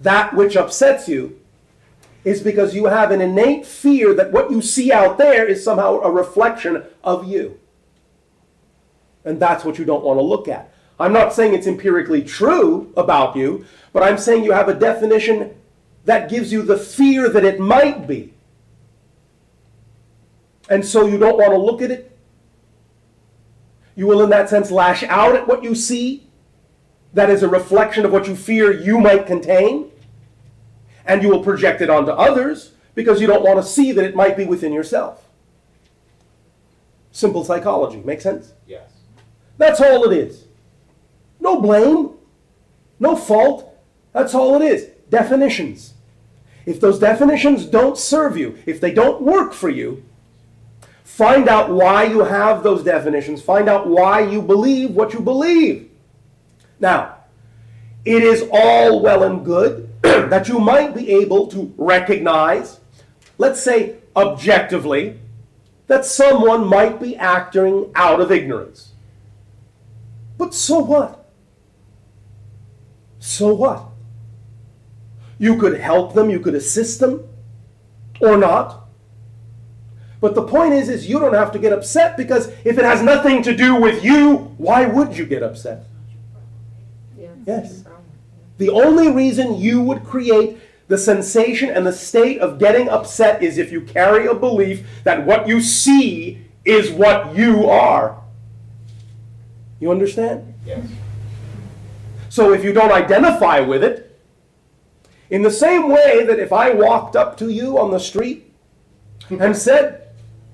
that 0.00 0.34
which 0.34 0.56
upsets 0.56 1.08
you 1.08 1.38
is 2.24 2.42
because 2.42 2.74
you 2.74 2.86
have 2.86 3.12
an 3.12 3.20
innate 3.20 3.64
fear 3.64 4.12
that 4.12 4.32
what 4.32 4.50
you 4.50 4.60
see 4.60 4.90
out 4.90 5.16
there 5.16 5.46
is 5.46 5.62
somehow 5.62 6.00
a 6.00 6.10
reflection 6.10 6.82
of 7.04 7.28
you. 7.28 7.58
And 9.24 9.38
that's 9.38 9.64
what 9.64 9.78
you 9.78 9.84
don't 9.84 10.04
want 10.04 10.18
to 10.18 10.22
look 10.22 10.48
at. 10.48 10.72
I'm 10.98 11.12
not 11.12 11.32
saying 11.32 11.54
it's 11.54 11.66
empirically 11.66 12.22
true 12.22 12.92
about 12.96 13.36
you, 13.36 13.64
but 13.92 14.02
I'm 14.02 14.18
saying 14.18 14.44
you 14.44 14.52
have 14.52 14.68
a 14.68 14.74
definition 14.74 15.54
that 16.04 16.30
gives 16.30 16.52
you 16.52 16.62
the 16.62 16.78
fear 16.78 17.28
that 17.28 17.44
it 17.44 17.60
might 17.60 18.06
be. 18.06 18.32
And 20.68 20.84
so 20.84 21.06
you 21.06 21.18
don't 21.18 21.36
want 21.36 21.52
to 21.52 21.58
look 21.58 21.82
at 21.82 21.90
it. 21.90 22.15
You 23.96 24.06
will, 24.06 24.22
in 24.22 24.30
that 24.30 24.48
sense, 24.48 24.70
lash 24.70 25.02
out 25.04 25.34
at 25.34 25.48
what 25.48 25.64
you 25.64 25.74
see. 25.74 26.28
That 27.14 27.30
is 27.30 27.42
a 27.42 27.48
reflection 27.48 28.04
of 28.04 28.12
what 28.12 28.28
you 28.28 28.36
fear 28.36 28.70
you 28.70 29.00
might 29.00 29.26
contain. 29.26 29.90
And 31.06 31.22
you 31.22 31.30
will 31.30 31.42
project 31.42 31.80
it 31.80 31.90
onto 31.90 32.12
others 32.12 32.72
because 32.94 33.20
you 33.20 33.26
don't 33.26 33.42
want 33.42 33.58
to 33.58 33.62
see 33.64 33.92
that 33.92 34.04
it 34.04 34.14
might 34.14 34.36
be 34.36 34.44
within 34.44 34.72
yourself. 34.72 35.26
Simple 37.10 37.44
psychology. 37.44 38.02
Make 38.04 38.20
sense? 38.20 38.52
Yes. 38.66 38.90
That's 39.56 39.80
all 39.80 40.04
it 40.04 40.16
is. 40.16 40.44
No 41.40 41.60
blame, 41.60 42.10
no 43.00 43.16
fault. 43.16 43.74
That's 44.12 44.34
all 44.34 44.60
it 44.60 44.62
is. 44.62 44.90
Definitions. 45.08 45.94
If 46.66 46.80
those 46.80 46.98
definitions 46.98 47.64
don't 47.64 47.96
serve 47.96 48.36
you, 48.36 48.58
if 48.66 48.80
they 48.80 48.92
don't 48.92 49.22
work 49.22 49.52
for 49.52 49.70
you, 49.70 50.04
find 51.06 51.48
out 51.48 51.70
why 51.70 52.02
you 52.02 52.24
have 52.24 52.64
those 52.64 52.82
definitions. 52.82 53.40
Find 53.40 53.68
out 53.68 53.86
why 53.86 54.20
you 54.20 54.42
believe 54.42 54.90
what 54.90 55.12
you 55.12 55.20
believe. 55.20 55.88
Now, 56.80 57.18
it 58.04 58.24
is 58.24 58.48
all 58.52 59.00
well 59.00 59.22
and 59.22 59.44
good 59.44 59.88
that 60.02 60.48
you 60.48 60.58
might 60.58 60.94
be 60.94 61.10
able 61.12 61.46
to 61.48 61.72
recognize, 61.78 62.80
let's 63.38 63.62
say 63.62 63.96
objectively, 64.16 65.18
that 65.86 66.04
someone 66.04 66.66
might 66.66 67.00
be 67.00 67.16
acting 67.16 67.92
out 67.94 68.20
of 68.20 68.32
ignorance. 68.32 68.92
But 70.36 70.54
so 70.54 70.80
what? 70.80 71.30
So 73.20 73.54
what? 73.54 73.86
You 75.38 75.56
could 75.56 75.78
help 75.78 76.14
them, 76.14 76.30
you 76.30 76.40
could 76.40 76.56
assist 76.56 76.98
them, 76.98 77.28
or 78.20 78.36
not. 78.36 78.85
But 80.20 80.34
the 80.34 80.42
point 80.42 80.72
is, 80.72 80.88
is 80.88 81.08
you 81.08 81.18
don't 81.18 81.34
have 81.34 81.52
to 81.52 81.58
get 81.58 81.72
upset 81.72 82.16
because 82.16 82.48
if 82.64 82.78
it 82.78 82.84
has 82.84 83.02
nothing 83.02 83.42
to 83.42 83.54
do 83.54 83.74
with 83.74 84.02
you, 84.02 84.54
why 84.56 84.86
would 84.86 85.16
you 85.16 85.26
get 85.26 85.42
upset? 85.42 85.84
Yes. 87.46 87.84
The 88.58 88.70
only 88.70 89.10
reason 89.10 89.56
you 89.56 89.80
would 89.82 90.04
create 90.04 90.58
the 90.88 90.98
sensation 90.98 91.70
and 91.70 91.86
the 91.86 91.92
state 91.92 92.40
of 92.40 92.58
getting 92.58 92.88
upset 92.88 93.42
is 93.42 93.58
if 93.58 93.70
you 93.70 93.82
carry 93.82 94.26
a 94.26 94.34
belief 94.34 94.86
that 95.04 95.24
what 95.26 95.46
you 95.46 95.60
see 95.60 96.46
is 96.64 96.90
what 96.90 97.34
you 97.36 97.68
are. 97.68 98.20
You 99.78 99.90
understand? 99.90 100.54
Yes. 100.64 100.86
So 102.28 102.52
if 102.52 102.64
you 102.64 102.72
don't 102.72 102.92
identify 102.92 103.60
with 103.60 103.84
it, 103.84 104.18
in 105.28 105.42
the 105.42 105.50
same 105.50 105.88
way 105.88 106.24
that 106.24 106.38
if 106.38 106.52
I 106.52 106.70
walked 106.70 107.16
up 107.16 107.36
to 107.38 107.48
you 107.50 107.78
on 107.78 107.90
the 107.90 107.98
street 107.98 108.52
and 109.28 109.56
said, 109.56 110.05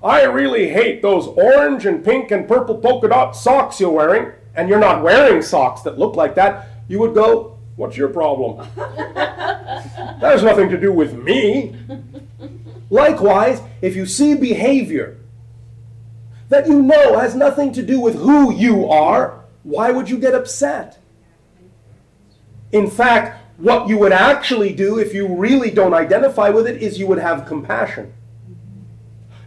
I 0.02 0.24
really 0.24 0.68
hate 0.68 1.02
those 1.02 1.28
orange 1.28 1.86
and 1.86 2.04
pink 2.04 2.30
and 2.30 2.48
purple 2.48 2.78
polka 2.78 3.08
dot 3.08 3.36
socks 3.36 3.80
you're 3.80 3.90
wearing, 3.90 4.32
and 4.54 4.68
you're 4.68 4.80
not 4.80 5.02
wearing 5.02 5.42
socks 5.42 5.82
that 5.82 5.98
look 5.98 6.16
like 6.16 6.34
that, 6.34 6.68
you 6.88 6.98
would 6.98 7.14
go, 7.14 7.52
What's 7.76 7.96
your 7.96 8.08
problem? 8.08 8.68
that 8.76 10.20
has 10.20 10.42
nothing 10.42 10.68
to 10.68 10.78
do 10.78 10.92
with 10.92 11.14
me. 11.14 11.74
Likewise, 12.90 13.62
if 13.80 13.96
you 13.96 14.04
see 14.04 14.34
behavior 14.34 15.18
that 16.50 16.66
you 16.66 16.82
know 16.82 17.18
has 17.18 17.34
nothing 17.34 17.72
to 17.72 17.82
do 17.82 17.98
with 17.98 18.16
who 18.16 18.52
you 18.52 18.86
are, 18.88 19.42
why 19.62 19.90
would 19.90 20.10
you 20.10 20.18
get 20.18 20.34
upset? 20.34 20.98
In 22.72 22.90
fact, 22.90 23.40
what 23.56 23.88
you 23.88 23.96
would 23.98 24.12
actually 24.12 24.74
do 24.74 24.98
if 24.98 25.14
you 25.14 25.26
really 25.26 25.70
don't 25.70 25.94
identify 25.94 26.50
with 26.50 26.66
it 26.66 26.82
is 26.82 26.98
you 26.98 27.06
would 27.06 27.18
have 27.18 27.46
compassion. 27.46 28.12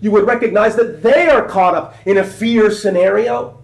You 0.06 0.12
would 0.12 0.28
recognize 0.28 0.76
that 0.76 1.02
they 1.02 1.30
are 1.30 1.48
caught 1.48 1.74
up 1.74 1.96
in 2.06 2.20
a 2.20 2.24
fear 2.24 2.70
scenario, 2.70 3.60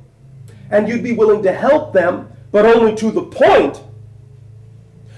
and 0.71 0.89
you'd 0.89 1.03
be 1.03 1.11
willing 1.11 1.43
to 1.43 1.53
help 1.53 1.93
them, 1.93 2.31
but 2.51 2.65
only 2.65 2.95
to 2.95 3.11
the 3.11 3.21
point 3.21 3.79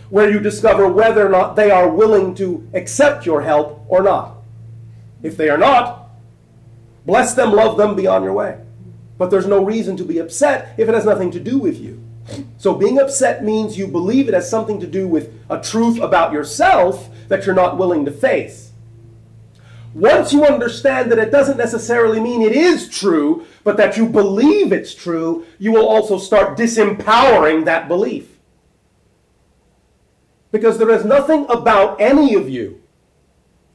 where 0.09 0.29
you 0.29 0.41
discover 0.41 0.89
whether 0.89 1.25
or 1.25 1.29
not 1.29 1.55
they 1.55 1.71
are 1.71 1.87
willing 1.87 2.35
to 2.35 2.67
accept 2.73 3.25
your 3.25 3.41
help 3.41 3.85
or 3.87 4.03
not. 4.03 4.35
If 5.21 5.37
they 5.37 5.47
are 5.47 5.57
not, 5.57 6.09
bless 7.05 7.33
them, 7.33 7.53
love 7.53 7.77
them, 7.77 7.95
be 7.95 8.05
on 8.05 8.23
your 8.23 8.33
way. 8.33 8.59
But 9.17 9.31
there's 9.31 9.47
no 9.47 9.63
reason 9.63 9.95
to 9.95 10.03
be 10.03 10.17
upset 10.17 10.75
if 10.77 10.89
it 10.89 10.93
has 10.93 11.05
nothing 11.05 11.31
to 11.31 11.39
do 11.39 11.57
with 11.57 11.79
you. 11.79 12.03
So 12.57 12.75
being 12.75 12.99
upset 12.99 13.45
means 13.45 13.77
you 13.77 13.87
believe 13.87 14.27
it 14.27 14.33
has 14.33 14.49
something 14.49 14.81
to 14.81 14.87
do 14.87 15.07
with 15.07 15.33
a 15.49 15.61
truth 15.61 16.01
about 16.01 16.33
yourself 16.33 17.09
that 17.29 17.45
you're 17.45 17.55
not 17.55 17.77
willing 17.77 18.03
to 18.03 18.11
face. 18.11 18.72
Once 19.93 20.33
you 20.33 20.43
understand 20.43 21.11
that 21.11 21.19
it 21.19 21.31
doesn't 21.31 21.57
necessarily 21.57 22.19
mean 22.19 22.41
it 22.41 22.51
is 22.51 22.89
true, 22.89 23.45
but 23.63 23.77
that 23.77 23.95
you 23.95 24.07
believe 24.07 24.71
it's 24.71 24.95
true, 24.95 25.45
you 25.59 25.71
will 25.71 25.87
also 25.87 26.17
start 26.17 26.57
disempowering 26.57 27.65
that 27.65 27.87
belief. 27.87 28.39
Because 30.51 30.77
there 30.77 30.89
is 30.89 31.05
nothing 31.05 31.45
about 31.49 31.99
any 31.99 32.35
of 32.35 32.49
you. 32.49 32.81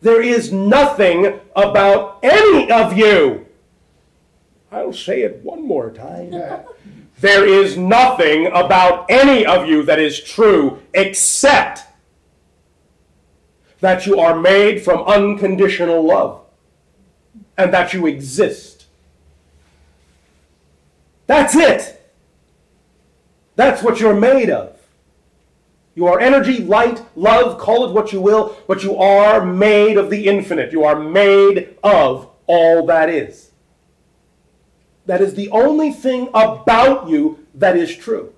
There 0.00 0.22
is 0.22 0.52
nothing 0.52 1.40
about 1.56 2.18
any 2.22 2.70
of 2.70 2.96
you 2.96 3.48
I'll 4.70 4.92
say 4.92 5.22
it 5.22 5.40
one 5.42 5.66
more 5.66 5.90
time. 5.90 6.34
There 7.20 7.44
is 7.44 7.76
nothing 7.76 8.46
about 8.46 9.06
any 9.08 9.44
of 9.44 9.66
you 9.66 9.82
that 9.82 9.98
is 9.98 10.20
true 10.22 10.80
except 10.94 11.82
that 13.80 14.06
you 14.06 14.18
are 14.18 14.38
made 14.38 14.82
from 14.82 15.04
unconditional 15.04 16.02
love 16.02 16.40
and 17.56 17.72
that 17.72 17.92
you 17.92 18.06
exist. 18.06 18.86
That's 21.26 21.54
it. 21.54 21.94
That's 23.56 23.82
what 23.82 24.00
you're 24.00 24.18
made 24.18 24.50
of. 24.50 24.78
You 25.94 26.06
are 26.06 26.20
energy, 26.20 26.58
light, 26.58 27.02
love, 27.16 27.58
call 27.58 27.84
it 27.84 27.92
what 27.92 28.12
you 28.12 28.20
will, 28.20 28.56
but 28.68 28.84
you 28.84 28.96
are 28.96 29.44
made 29.44 29.96
of 29.96 30.10
the 30.10 30.28
infinite. 30.28 30.72
You 30.72 30.84
are 30.84 30.98
made 30.98 31.76
of 31.82 32.30
all 32.46 32.86
that 32.86 33.10
is. 33.10 33.50
That 35.06 35.20
is 35.20 35.34
the 35.34 35.50
only 35.50 35.90
thing 35.90 36.28
about 36.28 37.08
you 37.08 37.46
that 37.54 37.76
is 37.76 37.96
true. 37.96 38.32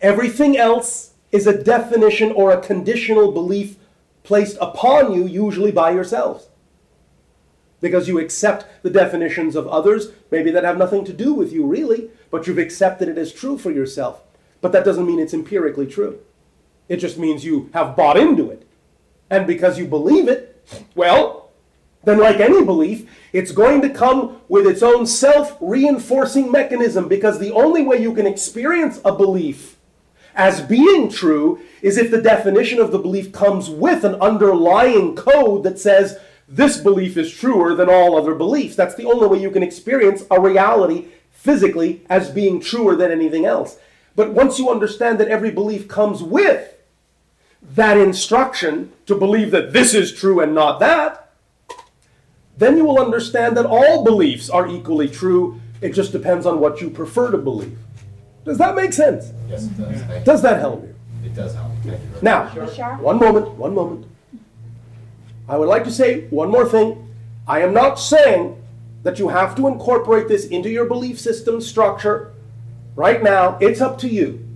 Everything 0.00 0.56
else 0.56 1.14
is 1.32 1.46
a 1.46 1.62
definition 1.62 2.30
or 2.32 2.52
a 2.52 2.60
conditional 2.60 3.32
belief 3.32 3.76
placed 4.24 4.56
upon 4.60 5.12
you, 5.12 5.26
usually 5.26 5.70
by 5.70 5.92
yourselves. 5.92 6.48
Because 7.80 8.08
you 8.08 8.18
accept 8.18 8.66
the 8.82 8.90
definitions 8.90 9.54
of 9.54 9.68
others, 9.68 10.10
maybe 10.30 10.50
that 10.50 10.64
have 10.64 10.78
nothing 10.78 11.04
to 11.04 11.12
do 11.12 11.32
with 11.32 11.52
you 11.52 11.64
really, 11.64 12.10
but 12.30 12.46
you've 12.46 12.58
accepted 12.58 13.08
it 13.08 13.18
as 13.18 13.32
true 13.32 13.56
for 13.56 13.70
yourself. 13.70 14.22
But 14.60 14.72
that 14.72 14.84
doesn't 14.84 15.06
mean 15.06 15.20
it's 15.20 15.34
empirically 15.34 15.86
true. 15.86 16.18
It 16.88 16.96
just 16.96 17.18
means 17.18 17.44
you 17.44 17.70
have 17.74 17.94
bought 17.94 18.16
into 18.16 18.50
it. 18.50 18.66
And 19.30 19.46
because 19.46 19.78
you 19.78 19.86
believe 19.86 20.26
it, 20.26 20.62
well, 20.94 21.44
then, 22.04 22.18
like 22.18 22.40
any 22.40 22.62
belief, 22.64 23.10
it's 23.32 23.52
going 23.52 23.80
to 23.82 23.90
come 23.90 24.40
with 24.48 24.66
its 24.66 24.82
own 24.82 25.06
self 25.06 25.56
reinforcing 25.60 26.50
mechanism 26.52 27.08
because 27.08 27.38
the 27.38 27.52
only 27.52 27.82
way 27.82 28.00
you 28.00 28.14
can 28.14 28.26
experience 28.26 29.00
a 29.04 29.14
belief 29.14 29.73
as 30.34 30.60
being 30.60 31.08
true 31.10 31.60
is 31.82 31.96
if 31.96 32.10
the 32.10 32.20
definition 32.20 32.80
of 32.80 32.92
the 32.92 32.98
belief 32.98 33.32
comes 33.32 33.70
with 33.70 34.04
an 34.04 34.14
underlying 34.16 35.14
code 35.14 35.62
that 35.64 35.78
says 35.78 36.18
this 36.48 36.78
belief 36.78 37.16
is 37.16 37.32
truer 37.32 37.74
than 37.74 37.88
all 37.88 38.16
other 38.16 38.34
beliefs. 38.34 38.76
That's 38.76 38.94
the 38.94 39.06
only 39.06 39.26
way 39.28 39.40
you 39.40 39.50
can 39.50 39.62
experience 39.62 40.24
a 40.30 40.40
reality 40.40 41.06
physically 41.30 42.02
as 42.08 42.30
being 42.30 42.60
truer 42.60 42.96
than 42.96 43.10
anything 43.10 43.44
else. 43.44 43.78
But 44.16 44.32
once 44.32 44.58
you 44.58 44.70
understand 44.70 45.18
that 45.20 45.28
every 45.28 45.50
belief 45.50 45.88
comes 45.88 46.22
with 46.22 46.74
that 47.74 47.96
instruction 47.96 48.92
to 49.06 49.14
believe 49.14 49.50
that 49.50 49.72
this 49.72 49.94
is 49.94 50.12
true 50.12 50.40
and 50.40 50.54
not 50.54 50.80
that, 50.80 51.32
then 52.56 52.76
you 52.76 52.84
will 52.84 53.00
understand 53.00 53.56
that 53.56 53.66
all 53.66 54.04
beliefs 54.04 54.48
are 54.48 54.68
equally 54.68 55.08
true. 55.08 55.60
It 55.80 55.92
just 55.92 56.12
depends 56.12 56.46
on 56.46 56.60
what 56.60 56.80
you 56.80 56.90
prefer 56.90 57.30
to 57.30 57.38
believe. 57.38 57.76
Does 58.44 58.58
that 58.58 58.74
make 58.74 58.92
sense? 58.92 59.32
Yes, 59.48 59.64
it 59.66 59.76
does. 59.76 60.02
Thank 60.02 60.18
you. 60.20 60.24
Does 60.24 60.42
that 60.42 60.60
help 60.60 60.82
you? 60.82 60.94
It 61.24 61.34
does 61.34 61.54
help. 61.54 61.72
Thank 61.82 61.86
you 61.86 62.08
very 62.08 62.22
Now, 62.22 62.48
one 62.98 63.18
moment, 63.18 63.50
one 63.52 63.74
moment. 63.74 64.06
I 65.48 65.56
would 65.56 65.68
like 65.68 65.84
to 65.84 65.90
say 65.90 66.26
one 66.28 66.50
more 66.50 66.66
thing. 66.68 67.14
I 67.46 67.60
am 67.60 67.74
not 67.74 67.96
saying 67.96 68.62
that 69.02 69.18
you 69.18 69.28
have 69.28 69.54
to 69.56 69.66
incorporate 69.68 70.28
this 70.28 70.46
into 70.46 70.70
your 70.70 70.86
belief 70.86 71.18
system 71.20 71.60
structure 71.60 72.32
right 72.96 73.22
now. 73.22 73.58
It's 73.60 73.80
up 73.80 73.98
to 73.98 74.08
you. 74.08 74.46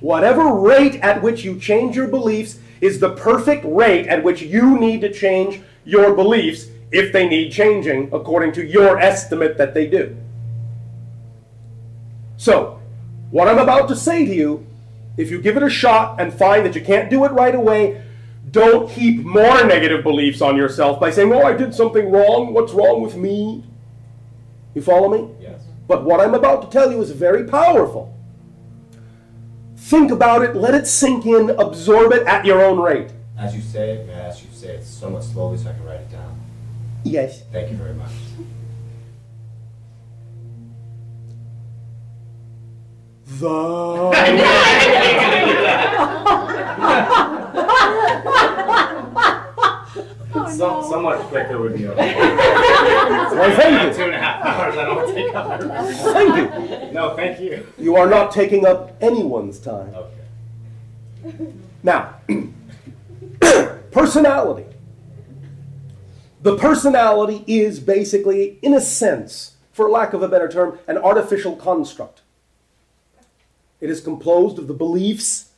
Whatever 0.00 0.52
rate 0.54 0.96
at 0.96 1.22
which 1.22 1.44
you 1.44 1.58
change 1.58 1.96
your 1.96 2.08
beliefs 2.08 2.58
is 2.80 3.00
the 3.00 3.10
perfect 3.10 3.64
rate 3.66 4.06
at 4.06 4.22
which 4.22 4.42
you 4.42 4.78
need 4.78 5.00
to 5.00 5.12
change 5.12 5.60
your 5.84 6.14
beliefs 6.14 6.68
if 6.92 7.12
they 7.12 7.28
need 7.28 7.50
changing 7.50 8.08
according 8.12 8.52
to 8.52 8.64
your 8.64 8.98
estimate 8.98 9.58
that 9.58 9.74
they 9.74 9.86
do. 9.86 10.16
So, 12.38 12.80
what 13.30 13.48
I'm 13.48 13.58
about 13.58 13.88
to 13.88 13.96
say 13.96 14.24
to 14.24 14.34
you, 14.34 14.66
if 15.16 15.30
you 15.30 15.42
give 15.42 15.56
it 15.56 15.62
a 15.62 15.68
shot 15.68 16.20
and 16.20 16.32
find 16.32 16.64
that 16.64 16.74
you 16.74 16.80
can't 16.80 17.10
do 17.10 17.24
it 17.24 17.32
right 17.32 17.54
away, 17.54 18.02
don't 18.50 18.88
heap 18.88 19.24
more 19.24 19.64
negative 19.66 20.02
beliefs 20.02 20.40
on 20.40 20.56
yourself 20.56 20.98
by 21.00 21.10
saying, 21.10 21.32
Oh, 21.32 21.42
I 21.42 21.52
did 21.52 21.74
something 21.74 22.10
wrong. 22.10 22.54
What's 22.54 22.72
wrong 22.72 23.02
with 23.02 23.16
me? 23.16 23.64
You 24.74 24.80
follow 24.80 25.10
me? 25.10 25.34
Yes. 25.40 25.60
But 25.88 26.04
what 26.04 26.20
I'm 26.20 26.34
about 26.34 26.62
to 26.62 26.68
tell 26.68 26.90
you 26.90 27.02
is 27.02 27.10
very 27.10 27.44
powerful. 27.44 28.14
Think 29.76 30.12
about 30.12 30.42
it, 30.42 30.54
let 30.54 30.74
it 30.74 30.86
sink 30.86 31.26
in, 31.26 31.50
absorb 31.50 32.12
it 32.12 32.26
at 32.26 32.44
your 32.44 32.62
own 32.62 32.78
rate. 32.78 33.10
As 33.36 33.54
you 33.54 33.62
say 33.62 33.90
it, 33.90 34.06
may 34.06 34.14
I 34.14 34.28
ask 34.28 34.42
you 34.42 34.50
to 34.50 34.54
say 34.54 34.68
it 34.68 34.84
somewhat 34.84 35.24
slowly 35.24 35.58
so 35.58 35.70
I 35.70 35.72
can 35.72 35.84
write 35.84 36.00
it 36.00 36.10
down? 36.12 36.40
Yes. 37.04 37.42
Thank 37.52 37.70
you 37.70 37.76
very 37.76 37.94
much. 37.94 38.10
The. 43.28 44.48
Some, 50.48 50.82
somewhat 50.82 51.20
quicker 51.28 51.60
would 51.60 51.76
be 51.76 51.86
okay. 51.88 52.16
Well, 52.16 53.56
thank 53.56 53.96
you. 53.96 54.04
and 54.04 54.14
a 54.14 54.18
half 54.18 54.44
hours, 54.44 54.76
I 54.76 54.84
don't 54.84 55.14
take 55.14 55.34
up 55.34 55.60
Thank 55.60 56.36
you. 56.36 56.92
No, 56.92 57.14
thank 57.14 57.38
you. 57.38 57.66
You 57.78 57.96
are 57.96 58.08
not 58.08 58.32
taking 58.32 58.66
up 58.66 58.96
anyone's 59.00 59.60
time. 59.60 59.94
Okay. 59.94 61.52
Now, 61.82 62.16
personality. 63.92 64.64
The 66.42 66.56
personality 66.56 67.44
is 67.46 67.78
basically, 67.78 68.58
in 68.62 68.72
a 68.74 68.80
sense, 68.80 69.56
for 69.72 69.90
lack 69.90 70.12
of 70.12 70.22
a 70.22 70.28
better 70.28 70.48
term, 70.48 70.78
an 70.88 70.96
artificial 70.96 71.56
construct. 71.56 72.22
It 73.80 73.90
is 73.90 74.00
composed 74.00 74.58
of 74.58 74.66
the 74.66 74.74
beliefs 74.74 75.50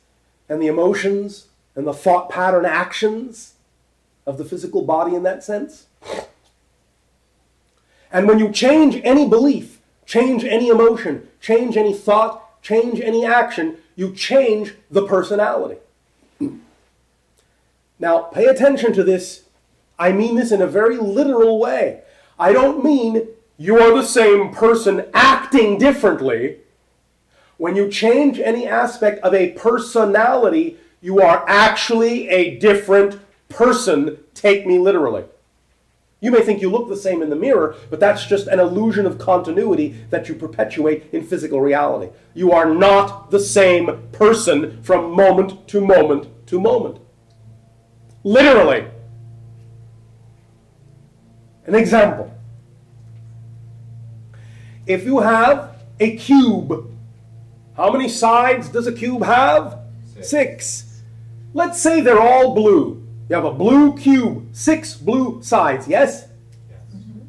and 0.47 0.61
the 0.61 0.67
emotions 0.67 1.47
and 1.75 1.87
the 1.87 1.93
thought 1.93 2.29
pattern 2.29 2.65
actions 2.65 3.53
of 4.25 4.37
the 4.37 4.45
physical 4.45 4.83
body 4.83 5.15
in 5.15 5.23
that 5.23 5.43
sense. 5.43 5.87
And 8.11 8.27
when 8.27 8.39
you 8.39 8.51
change 8.51 8.99
any 9.03 9.27
belief, 9.27 9.79
change 10.05 10.43
any 10.43 10.67
emotion, 10.67 11.27
change 11.39 11.77
any 11.77 11.93
thought, 11.93 12.61
change 12.61 12.99
any 12.99 13.25
action, 13.25 13.77
you 13.95 14.13
change 14.13 14.73
the 14.89 15.07
personality. 15.07 15.77
Now, 17.99 18.23
pay 18.23 18.45
attention 18.45 18.93
to 18.93 19.03
this. 19.03 19.43
I 19.97 20.11
mean 20.11 20.35
this 20.35 20.51
in 20.51 20.61
a 20.61 20.67
very 20.67 20.97
literal 20.97 21.59
way. 21.59 22.01
I 22.39 22.51
don't 22.51 22.83
mean 22.83 23.27
you're 23.57 23.95
the 23.95 24.05
same 24.05 24.51
person 24.51 25.05
acting 25.13 25.77
differently. 25.77 26.57
When 27.61 27.75
you 27.75 27.91
change 27.91 28.39
any 28.39 28.65
aspect 28.65 29.19
of 29.23 29.35
a 29.35 29.51
personality, 29.51 30.77
you 30.99 31.21
are 31.21 31.45
actually 31.47 32.27
a 32.27 32.57
different 32.57 33.19
person. 33.49 34.17
Take 34.33 34.65
me 34.65 34.79
literally. 34.79 35.25
You 36.21 36.31
may 36.31 36.41
think 36.41 36.63
you 36.63 36.71
look 36.71 36.89
the 36.89 36.97
same 36.97 37.21
in 37.21 37.29
the 37.29 37.35
mirror, 37.35 37.75
but 37.91 37.99
that's 37.99 38.25
just 38.25 38.47
an 38.47 38.59
illusion 38.59 39.05
of 39.05 39.19
continuity 39.19 39.89
that 40.09 40.27
you 40.27 40.33
perpetuate 40.33 41.05
in 41.11 41.23
physical 41.23 41.61
reality. 41.61 42.11
You 42.33 42.51
are 42.51 42.65
not 42.65 43.29
the 43.29 43.39
same 43.39 44.07
person 44.11 44.81
from 44.81 45.11
moment 45.11 45.67
to 45.67 45.81
moment 45.81 46.29
to 46.47 46.59
moment. 46.59 46.97
Literally. 48.23 48.87
An 51.67 51.75
example. 51.75 52.35
If 54.87 55.05
you 55.05 55.19
have 55.19 55.75
a 55.99 56.17
cube, 56.17 56.87
how 57.81 57.91
many 57.91 58.07
sides 58.07 58.69
does 58.69 58.85
a 58.85 58.91
cube 58.91 59.23
have? 59.23 59.79
Six. 60.13 60.29
Six. 60.29 61.01
Let's 61.55 61.81
say 61.81 61.99
they're 62.01 62.21
all 62.21 62.53
blue. 62.53 63.03
You 63.27 63.35
have 63.35 63.45
a 63.45 63.51
blue 63.51 63.97
cube, 63.97 64.49
six 64.55 64.93
blue 64.93 65.41
sides, 65.41 65.87
yes? 65.87 66.27
Yes. 66.69 66.79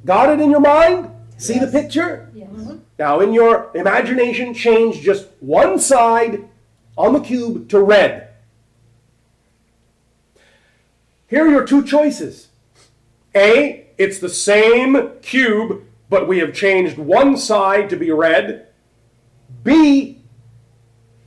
Got 0.04 0.28
it 0.28 0.42
in 0.42 0.50
your 0.50 0.60
mind? 0.60 1.10
See 1.38 1.58
the 1.58 1.68
picture? 1.68 2.30
Yes. 2.34 2.50
picture? 2.50 2.80
Now, 2.98 3.20
in 3.20 3.32
your 3.32 3.70
imagination, 3.74 4.52
change 4.52 5.00
just 5.00 5.28
one 5.40 5.78
side 5.78 6.46
on 6.98 7.14
the 7.14 7.20
cube 7.20 7.70
to 7.70 7.80
red. 7.80 8.28
Here 11.28 11.46
are 11.46 11.50
your 11.50 11.66
two 11.66 11.82
choices. 11.82 12.48
A, 13.34 13.86
it's 13.96 14.18
the 14.18 14.28
same 14.28 15.12
cube, 15.22 15.84
but 16.10 16.28
we 16.28 16.40
have 16.40 16.52
changed 16.52 16.98
one 16.98 17.38
side 17.38 17.88
to 17.88 17.96
be 17.96 18.10
red. 18.10 18.66
B, 19.64 20.21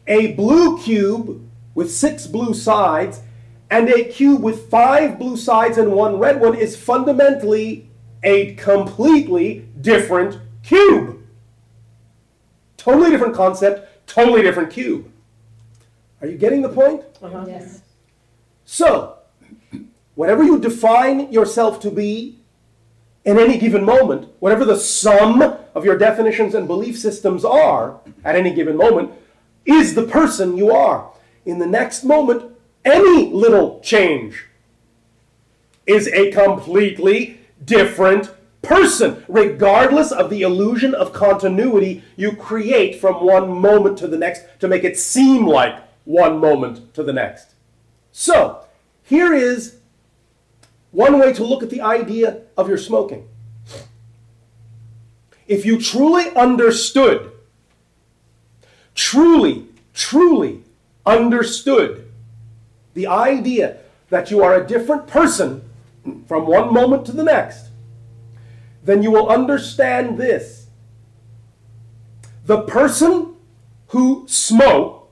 a 0.07 0.33
blue 0.33 0.81
cube 0.81 1.47
with 1.73 1.91
six 1.91 2.27
blue 2.27 2.53
sides 2.53 3.21
and 3.69 3.89
a 3.89 4.05
cube 4.05 4.41
with 4.41 4.69
five 4.69 5.17
blue 5.17 5.35
sides 5.35 5.77
and 5.77 5.91
one 5.91 6.17
red 6.17 6.39
one 6.39 6.55
is 6.55 6.75
fundamentally 6.75 7.89
a 8.23 8.55
completely 8.55 9.67
different 9.81 10.39
cube. 10.63 11.23
Totally 12.77 13.09
different 13.09 13.35
concept, 13.35 14.07
totally 14.07 14.41
different 14.41 14.71
cube. 14.71 15.11
Are 16.21 16.27
you 16.27 16.37
getting 16.37 16.61
the 16.61 16.69
point? 16.69 17.03
Uh-huh. 17.21 17.45
Yes. 17.47 17.81
So, 18.63 19.17
whatever 20.15 20.43
you 20.43 20.59
define 20.59 21.31
yourself 21.31 21.79
to 21.81 21.91
be, 21.91 22.39
in 23.25 23.39
any 23.39 23.57
given 23.57 23.83
moment, 23.83 24.29
whatever 24.39 24.63
the 24.63 24.77
sum 24.77 25.41
of 25.73 25.83
your 25.83 25.97
definitions 25.97 26.53
and 26.53 26.67
belief 26.67 26.97
systems 26.97 27.43
are 27.43 27.99
at 28.23 28.35
any 28.35 28.53
given 28.53 28.77
moment, 28.77 29.11
is 29.65 29.95
the 29.95 30.03
person 30.03 30.57
you 30.57 30.71
are. 30.71 31.11
In 31.45 31.59
the 31.59 31.67
next 31.67 32.03
moment, 32.03 32.51
any 32.83 33.31
little 33.31 33.79
change 33.81 34.45
is 35.85 36.07
a 36.09 36.31
completely 36.31 37.39
different 37.63 38.31
person, 38.61 39.23
regardless 39.27 40.11
of 40.11 40.29
the 40.29 40.41
illusion 40.41 40.93
of 40.93 41.13
continuity 41.13 42.03
you 42.15 42.35
create 42.35 42.99
from 42.99 43.23
one 43.23 43.49
moment 43.49 43.97
to 43.99 44.07
the 44.07 44.17
next 44.17 44.43
to 44.59 44.67
make 44.67 44.83
it 44.83 44.97
seem 44.97 45.45
like 45.45 45.75
one 46.03 46.39
moment 46.39 46.93
to 46.93 47.03
the 47.03 47.13
next. 47.13 47.53
So, 48.11 48.65
here 49.03 49.33
is 49.33 49.77
one 50.91 51.19
way 51.19 51.33
to 51.33 51.43
look 51.43 51.61
at 51.61 51.69
the 51.69 51.81
idea 51.81 52.41
of 52.57 52.67
your 52.67 52.77
smoking. 52.77 53.27
If 55.47 55.65
you 55.65 55.79
truly 55.79 56.35
understood, 56.35 57.31
truly, 58.95 59.67
truly 59.93 60.63
understood 61.05 62.11
the 62.93 63.05
idea 63.05 63.77
that 64.09 64.31
you 64.31 64.43
are 64.43 64.55
a 64.55 64.65
different 64.65 65.05
person 65.05 65.69
from 66.27 66.47
one 66.47 66.73
moment 66.73 67.05
to 67.05 67.11
the 67.11 67.23
next, 67.23 67.67
then 68.83 69.03
you 69.03 69.11
will 69.11 69.29
understand 69.29 70.17
this. 70.17 70.67
The 72.45 72.61
person 72.61 73.35
who 73.87 74.25
smokes 74.27 75.11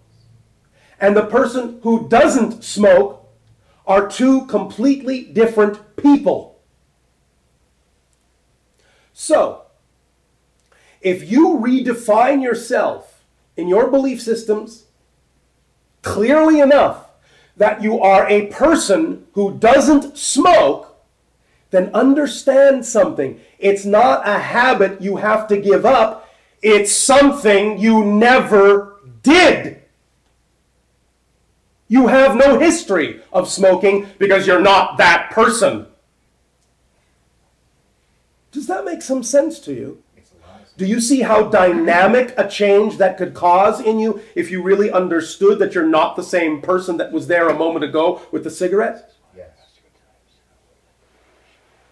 and 0.99 1.17
the 1.17 1.25
person 1.25 1.79
who 1.83 2.07
doesn't 2.07 2.63
smoke 2.63 3.27
are 3.85 4.07
two 4.07 4.45
completely 4.45 5.23
different 5.23 5.95
people. 5.97 6.61
So, 9.11 9.63
if 11.01 11.29
you 11.29 11.59
redefine 11.59 12.41
yourself 12.41 13.12
in 13.55 13.67
your 13.67 13.89
belief 13.89 14.21
systems 14.21 14.85
clearly 16.01 16.59
enough 16.59 17.07
that 17.57 17.81
you 17.81 17.99
are 17.99 18.27
a 18.27 18.47
person 18.47 19.25
who 19.33 19.57
doesn't 19.57 20.17
smoke, 20.17 20.95
then 21.71 21.89
understand 21.93 22.85
something. 22.85 23.39
It's 23.57 23.85
not 23.85 24.27
a 24.27 24.39
habit 24.39 25.01
you 25.01 25.17
have 25.17 25.47
to 25.47 25.57
give 25.57 25.85
up, 25.85 26.29
it's 26.61 26.91
something 26.93 27.77
you 27.77 28.03
never 28.03 28.99
did. 29.21 29.81
You 31.87 32.07
have 32.07 32.35
no 32.35 32.59
history 32.59 33.21
of 33.31 33.49
smoking 33.49 34.07
because 34.17 34.47
you're 34.47 34.61
not 34.61 34.97
that 34.97 35.31
person. 35.31 35.87
Does 38.51 38.67
that 38.67 38.85
make 38.85 39.01
some 39.01 39.23
sense 39.23 39.59
to 39.61 39.73
you? 39.73 40.02
Do 40.75 40.85
you 40.85 40.99
see 40.99 41.21
how 41.21 41.43
dynamic 41.43 42.33
a 42.35 42.47
change 42.47 42.97
that 42.97 43.17
could 43.17 43.33
cause 43.33 43.79
in 43.79 43.99
you 43.99 44.21
if 44.33 44.49
you 44.49 44.63
really 44.63 44.91
understood 44.91 45.59
that 45.59 45.75
you're 45.75 45.85
not 45.85 46.15
the 46.15 46.23
same 46.23 46.61
person 46.61 46.97
that 46.97 47.11
was 47.11 47.27
there 47.27 47.47
a 47.49 47.57
moment 47.57 47.85
ago 47.85 48.21
with 48.31 48.43
the 48.43 48.49
cigarette? 48.49 49.13
Yes. 49.37 49.49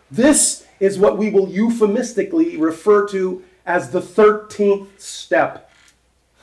This 0.10 0.66
is 0.80 0.98
what 0.98 1.18
we 1.18 1.30
will 1.30 1.48
euphemistically 1.48 2.58
refer 2.58 3.08
to 3.10 3.44
as 3.68 3.92
the 3.92 4.02
13th 4.02 5.00
step. 5.00 5.72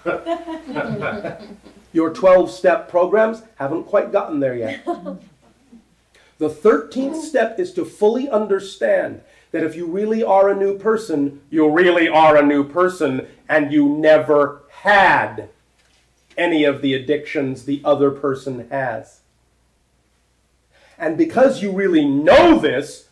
Your 1.93 2.15
12 2.15 2.51
step 2.52 2.89
programs 2.89 3.43
haven't 3.56 3.85
quite 3.85 4.12
gotten 4.12 4.39
there 4.39 4.56
yet. 4.56 4.86
The 6.39 6.48
13th 6.48 7.20
step 7.20 7.59
is 7.59 7.73
to 7.73 7.85
fully 7.85 8.31
understand 8.31 9.23
that 9.51 9.65
if 9.65 9.75
you 9.75 9.87
really 9.87 10.23
are 10.23 10.49
a 10.49 10.57
new 10.57 10.79
person, 10.79 11.41
you 11.51 11.69
really 11.69 12.09
are 12.09 12.37
a 12.37 12.47
new 12.47 12.65
person 12.65 13.27
and 13.49 13.73
you 13.73 13.89
never 13.89 14.62
had 14.83 15.49
any 16.37 16.65
of 16.65 16.83
the 16.83 16.95
addictions 16.95 17.65
the 17.65 17.81
other 17.85 18.11
person 18.11 18.69
has. 18.69 19.20
And 20.99 21.16
because 21.16 21.62
you 21.62 21.73
really 21.73 22.05
know 22.05 22.59
this, 22.59 23.09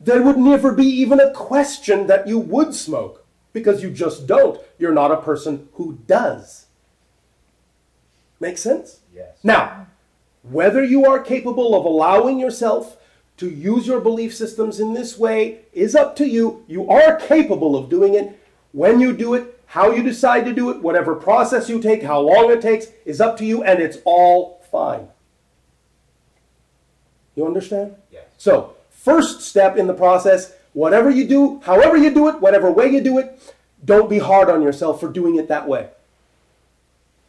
there 0.00 0.22
would 0.22 0.36
never 0.36 0.72
be 0.72 0.86
even 0.86 1.20
a 1.20 1.32
question 1.32 2.06
that 2.06 2.28
you 2.28 2.38
would 2.38 2.74
smoke 2.74 3.26
because 3.52 3.82
you 3.82 3.90
just 3.90 4.26
don't. 4.26 4.60
You're 4.78 4.92
not 4.92 5.10
a 5.10 5.20
person 5.20 5.68
who 5.74 5.98
does. 6.06 6.66
Make 8.38 8.58
sense? 8.58 9.00
Yes. 9.12 9.38
Now, 9.42 9.88
whether 10.42 10.84
you 10.84 11.06
are 11.06 11.18
capable 11.18 11.74
of 11.74 11.84
allowing 11.84 12.38
yourself 12.38 12.97
to 13.38 13.48
use 13.48 13.86
your 13.86 14.00
belief 14.00 14.34
systems 14.34 14.80
in 14.80 14.94
this 14.94 15.16
way 15.16 15.60
is 15.72 15.94
up 15.94 16.16
to 16.16 16.28
you. 16.28 16.64
You 16.68 16.90
are 16.90 17.16
capable 17.16 17.76
of 17.76 17.88
doing 17.88 18.14
it. 18.14 18.38
When 18.72 19.00
you 19.00 19.16
do 19.16 19.34
it, 19.34 19.60
how 19.66 19.92
you 19.92 20.02
decide 20.02 20.44
to 20.44 20.52
do 20.52 20.70
it, 20.70 20.82
whatever 20.82 21.14
process 21.14 21.68
you 21.68 21.80
take, 21.80 22.02
how 22.02 22.20
long 22.20 22.50
it 22.50 22.60
takes, 22.60 22.88
is 23.04 23.20
up 23.20 23.36
to 23.38 23.44
you, 23.44 23.62
and 23.62 23.80
it's 23.80 23.98
all 24.04 24.62
fine. 24.70 25.08
You 27.36 27.46
understand? 27.46 27.94
Yes. 28.10 28.24
So, 28.38 28.74
first 28.90 29.42
step 29.42 29.76
in 29.76 29.86
the 29.86 29.94
process, 29.94 30.52
whatever 30.72 31.10
you 31.10 31.26
do, 31.26 31.60
however 31.60 31.96
you 31.96 32.12
do 32.12 32.28
it, 32.28 32.40
whatever 32.40 32.70
way 32.70 32.88
you 32.88 33.00
do 33.00 33.18
it, 33.18 33.54
don't 33.84 34.10
be 34.10 34.18
hard 34.18 34.50
on 34.50 34.62
yourself 34.62 34.98
for 35.00 35.08
doing 35.08 35.36
it 35.36 35.48
that 35.48 35.68
way. 35.68 35.88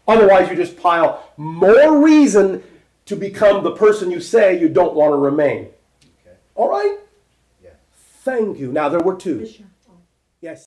Otherwise, 0.07 0.49
you 0.49 0.55
just 0.55 0.77
pile 0.77 1.31
more 1.37 2.03
reason 2.03 2.63
to 3.05 3.15
become 3.15 3.63
the 3.63 3.75
person 3.75 4.09
you 4.09 4.19
say 4.19 4.59
you 4.59 4.69
don't 4.69 4.95
want 4.95 5.11
to 5.11 5.17
remain. 5.17 5.69
Okay. 6.59 6.65
All 6.65 6.69
right? 6.69 6.97
Yes. 7.63 7.73
Thank 8.23 8.59
you. 8.59 8.71
Now, 8.71 8.89
there 8.89 8.99
were 8.99 9.15
two. 9.15 9.47
Yes. 10.41 10.65